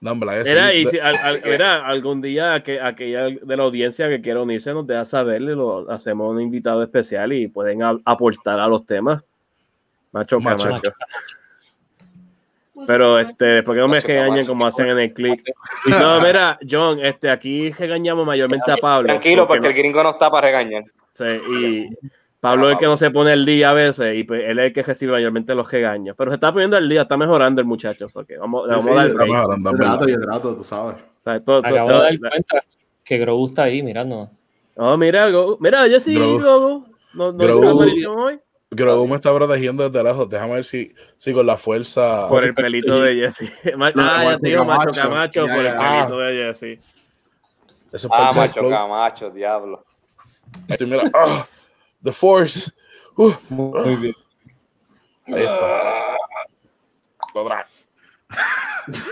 No. 0.00 0.14
Mira, 0.14 0.72
y 0.72 0.86
si, 0.86 0.98
al- 0.98 1.16
al- 1.16 1.42
mira, 1.44 1.86
algún 1.86 2.22
día 2.22 2.62
que 2.62 2.80
aquella 2.80 3.24
de 3.26 3.56
la 3.56 3.64
audiencia 3.64 4.08
que 4.08 4.22
quiera 4.22 4.40
unirse 4.40 4.72
nos 4.72 4.86
deja 4.86 5.04
saber, 5.04 5.42
y 5.42 5.46
lo 5.46 5.90
hacemos 5.90 6.32
un 6.32 6.40
invitado 6.40 6.82
especial 6.82 7.34
y 7.34 7.48
pueden 7.48 7.82
a- 7.82 7.98
aportar 8.06 8.58
a 8.60 8.66
los 8.66 8.86
temas. 8.86 9.22
Macho, 10.12 10.40
Macho. 10.40 10.70
macho. 10.70 10.92
Pero 12.86 13.18
este, 13.18 13.44
después 13.44 13.76
que 13.76 13.80
no 13.80 13.88
me 13.88 14.00
regañen 14.00 14.46
como 14.46 14.66
hacen 14.66 14.86
en 14.88 14.98
el 14.98 15.12
click. 15.12 15.42
No, 15.86 16.20
mira, 16.20 16.58
John, 16.68 16.98
este, 17.00 17.30
aquí 17.30 17.70
regañamos 17.70 18.26
mayormente 18.26 18.70
a 18.72 18.76
Pablo. 18.76 19.06
Tranquilo, 19.08 19.46
porque 19.46 19.68
el 19.68 19.74
no- 19.74 19.78
gringo 19.78 20.02
no 20.02 20.10
está 20.10 20.30
para 20.30 20.46
regañar. 20.48 20.84
sí, 21.12 21.24
y 21.24 21.88
Pablo 22.40 22.68
es 22.68 22.72
el 22.72 22.78
que 22.78 22.86
no 22.86 22.96
se 22.96 23.10
pone 23.10 23.32
el 23.34 23.44
día 23.44 23.70
a 23.70 23.74
veces 23.74 24.16
y 24.16 24.24
pues, 24.24 24.42
él 24.46 24.58
es 24.58 24.66
el 24.66 24.72
que 24.72 24.82
recibe 24.82 25.12
mayormente 25.12 25.54
los 25.54 25.70
regaños. 25.70 26.14
Pero 26.16 26.30
se 26.30 26.36
está 26.36 26.50
poniendo 26.52 26.78
el 26.78 26.88
día, 26.88 27.02
está 27.02 27.16
mejorando 27.18 27.60
el 27.60 27.66
muchacho. 27.66 28.08
so 28.08 28.24
que 28.24 28.38
vamos, 28.38 28.62
Sí, 28.64 28.70
vamos 28.70 28.84
sí, 28.84 28.90
a 28.90 28.94
dar 28.94 29.12
break. 29.12 30.08
yo 30.08 30.20
trato, 30.20 30.56
tú 30.56 30.64
sabes. 30.64 30.96
O 30.96 31.22
sea, 31.24 31.38
todo- 31.40 31.60
todo- 31.60 31.66
Acabo 31.72 31.88
todo- 31.90 32.02
de 32.02 32.18
dar 32.18 32.30
cuenta 32.30 32.64
que 33.04 33.18
Grogu 33.18 33.48
está 33.48 33.64
ahí 33.64 33.82
mirando. 33.82 34.30
Oh, 34.76 34.96
mira, 34.96 35.28
Go- 35.30 35.58
mira, 35.60 35.86
yo 35.86 36.00
sí, 36.00 36.14
Grogu. 36.14 36.86
No, 37.12 37.32
no 37.32 37.38
Grogu. 37.38 37.80
hoy. 38.08 38.40
Grogu 38.70 39.08
me 39.08 39.16
está 39.16 39.34
protegiendo 39.34 39.88
desde 39.88 40.04
lejos. 40.04 40.28
Déjame 40.28 40.54
ver 40.54 40.64
si, 40.64 40.94
si 41.16 41.32
con 41.34 41.44
la 41.44 41.56
fuerza. 41.56 42.28
Por 42.28 42.44
el 42.44 42.54
pelito 42.54 43.00
de 43.02 43.16
Jesse. 43.16 43.52
Ah, 43.96 44.24
ya 44.24 44.38
te 44.38 44.48
digo, 44.48 44.64
Macho 44.64 44.84
macho 44.86 45.02
Camacho. 45.02 45.46
Por 45.46 45.66
el 45.66 45.76
pelito 45.76 46.18
de 46.18 46.32
Jesse. 46.44 46.80
Eso 47.92 48.06
es 48.06 48.12
Ah, 48.12 48.32
macho, 48.34 48.68
camacho, 48.68 49.30
diablo. 49.30 49.84
Estoy, 50.68 50.86
mira, 50.86 51.10
ah, 51.14 51.44
the 52.02 52.12
Force. 52.12 52.70
Uh, 53.16 53.32
Muy 53.48 53.96
bien. 53.96 54.14
ahí 55.26 55.42
está. 55.42 56.16
Lo 57.34 57.44
trae. 57.44 57.64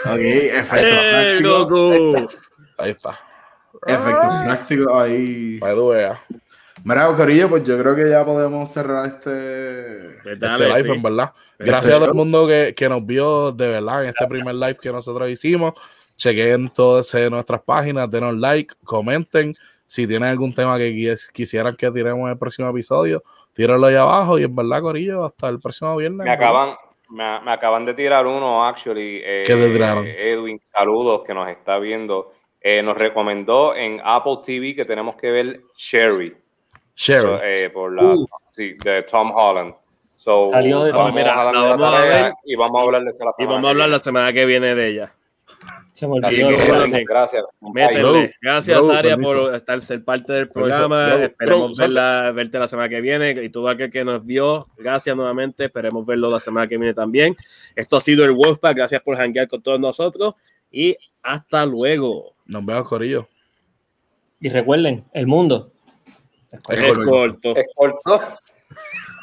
Ok, 0.07 0.19
efectos 0.21 0.99
¡Eh, 1.01 1.39
prácticos. 1.41 1.69
Goku! 1.69 2.29
Ahí 2.79 2.91
está. 2.91 3.19
Efectos 3.87 4.45
prácticos 4.45 4.93
ahí. 4.95 5.59
Para. 5.59 6.25
Mira, 6.85 7.15
Corillo, 7.17 7.49
pues 7.51 7.65
yo 7.65 7.79
creo 7.79 7.95
que 7.95 8.09
ya 8.09 8.25
podemos 8.25 8.71
cerrar 8.73 9.07
este. 9.07 9.31
Pues 10.23 10.35
Este 10.35 10.37
dale, 10.47 10.69
live, 10.69 10.85
sí. 10.85 10.91
en 10.93 11.03
verdad. 11.03 11.33
Este 11.59 11.65
Gracias 11.71 11.97
a 11.97 11.99
todo 12.01 12.09
el 12.11 12.15
mundo 12.15 12.47
que, 12.47 12.75
que 12.77 12.89
nos 12.89 13.05
vio 13.05 13.53
de 13.53 13.69
verdad 13.69 14.03
en 14.05 14.09
este 14.11 14.27
primer 14.27 14.55
live 14.55 14.77
que 14.81 14.91
nosotros 14.93 15.29
hicimos. 15.29 15.75
Chequen 16.17 16.69
todas 16.71 17.13
nuestras 17.31 17.63
páginas, 17.63 18.11
denos 18.11 18.35
like, 18.37 18.75
comenten. 18.85 19.55
Si 19.87 20.07
tienen 20.07 20.29
algún 20.31 20.55
tema 20.55 20.77
que 20.79 20.91
quis- 20.93 21.31
quisieran 21.33 21.77
que 21.77 21.91
tiremos 21.91 22.25
en 22.27 22.33
el 22.33 22.39
próximo 22.39 22.69
episodio, 22.69 23.23
tírenlo 23.53 23.87
ahí 23.87 23.95
abajo. 23.95 24.39
Y 24.39 24.45
en 24.45 24.55
verdad, 24.55 24.81
Corillo, 24.83 25.25
hasta 25.25 25.49
el 25.49 25.61
próximo 25.61 25.97
viernes. 25.97 26.25
Me 26.25 26.31
acaban, 26.33 26.75
me, 27.11 27.41
me 27.41 27.53
acaban 27.53 27.85
de 27.87 27.95
tirar 27.95 28.27
uno, 28.27 28.65
actually. 28.67 29.21
eh, 29.25 29.45
¿Qué 29.47 29.55
te 29.55 29.71
tiraron? 29.71 30.07
Edwin, 30.07 30.61
saludos, 30.73 31.23
que 31.27 31.35
nos 31.35 31.49
está 31.49 31.79
viendo. 31.79 32.33
Eh, 32.61 32.83
nos 32.83 32.97
recomendó 32.99 33.75
en 33.77 34.01
Apple 34.05 34.39
TV 34.45 34.75
que 34.75 34.85
tenemos 34.85 35.17
que 35.17 35.31
ver 35.31 35.61
Cherry. 35.77 36.37
So, 37.01 37.41
eh, 37.43 37.71
por 37.71 37.95
la, 37.95 38.03
Uh. 38.15 38.27
sí, 38.51 38.75
de 38.85 39.03
Tom 39.05 39.31
Holland. 39.35 39.75
So, 40.17 40.51
Salió 40.51 40.83
de 40.83 40.93
Tom 40.93 41.15
Mira, 41.15 41.35
darle 41.35 41.53
la 41.53 41.77
vamos 41.77 41.95
a 41.95 42.05
ver 42.05 42.33
y 42.45 42.57
vamos 42.57 42.81
a 42.81 42.85
hablarle 42.85 43.13
de 43.13 43.19
la 43.25 43.31
Y 43.31 43.35
semana 43.37 43.55
vamos 43.55 43.69
a 43.69 43.71
hablar 43.71 43.89
la 43.89 43.99
semana 44.01 44.33
que 44.33 44.45
viene 44.47 44.75
de 44.75 44.87
ella. 44.89 45.15
Se 45.93 46.07
me 46.09 46.15
olvidó. 46.15 46.51
Y- 46.51 46.57
que- 46.57 46.67
Gracias, 46.67 47.03
gracias. 47.09 47.45
Métele. 47.61 48.35
Gracias, 48.43 48.79
Aria, 48.91 49.11
permiso. 49.17 49.33
por 49.33 49.55
estar, 49.55 49.83
ser 49.83 50.05
parte 50.05 50.33
del 50.33 50.49
programa. 50.49 51.15
Esperemos 51.23 51.79
verla, 51.79 52.33
verte 52.33 52.59
la 52.59 52.67
semana 52.69 52.89
que 52.89 53.01
viene. 53.01 53.31
Y 53.31 53.49
todo 53.49 53.69
aquel 53.69 53.91
que 53.93 54.05
nos 54.05 54.25
vio, 54.27 54.67
gracias 54.77 55.15
nuevamente. 55.17 55.65
Esperemos 55.67 56.05
verlo 56.05 56.31
la 56.31 56.41
semana 56.41 56.67
que 56.69 56.77
viene 56.79 56.95
también. 56.95 57.37
Esto 57.77 57.97
ha 57.97 58.01
sido 58.01 58.25
el 58.25 58.33
Wolfpack. 58.33 58.77
Gracias 58.77 59.01
por 59.03 59.17
hanguear 59.21 59.47
con 59.49 59.63
todos 59.63 59.79
nosotros. 59.81 60.35
Y 60.71 60.97
hasta 61.23 61.65
luego. 61.65 62.35
Nos 62.47 62.65
vemos, 62.67 62.89
Corillo. 62.89 63.29
Y 64.41 64.49
recuerden, 64.51 65.05
el 65.13 65.27
mundo. 65.29 65.73
Escolto. 66.53 67.57
Escolto. 67.57 68.39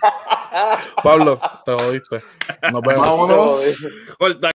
Pablo, 1.03 1.39
te 1.65 1.71
jodiste. 1.71 2.23
Nos 2.71 2.81
vemos. 2.81 3.07
Vámonos. 3.07 3.87
Corta. 4.17 4.51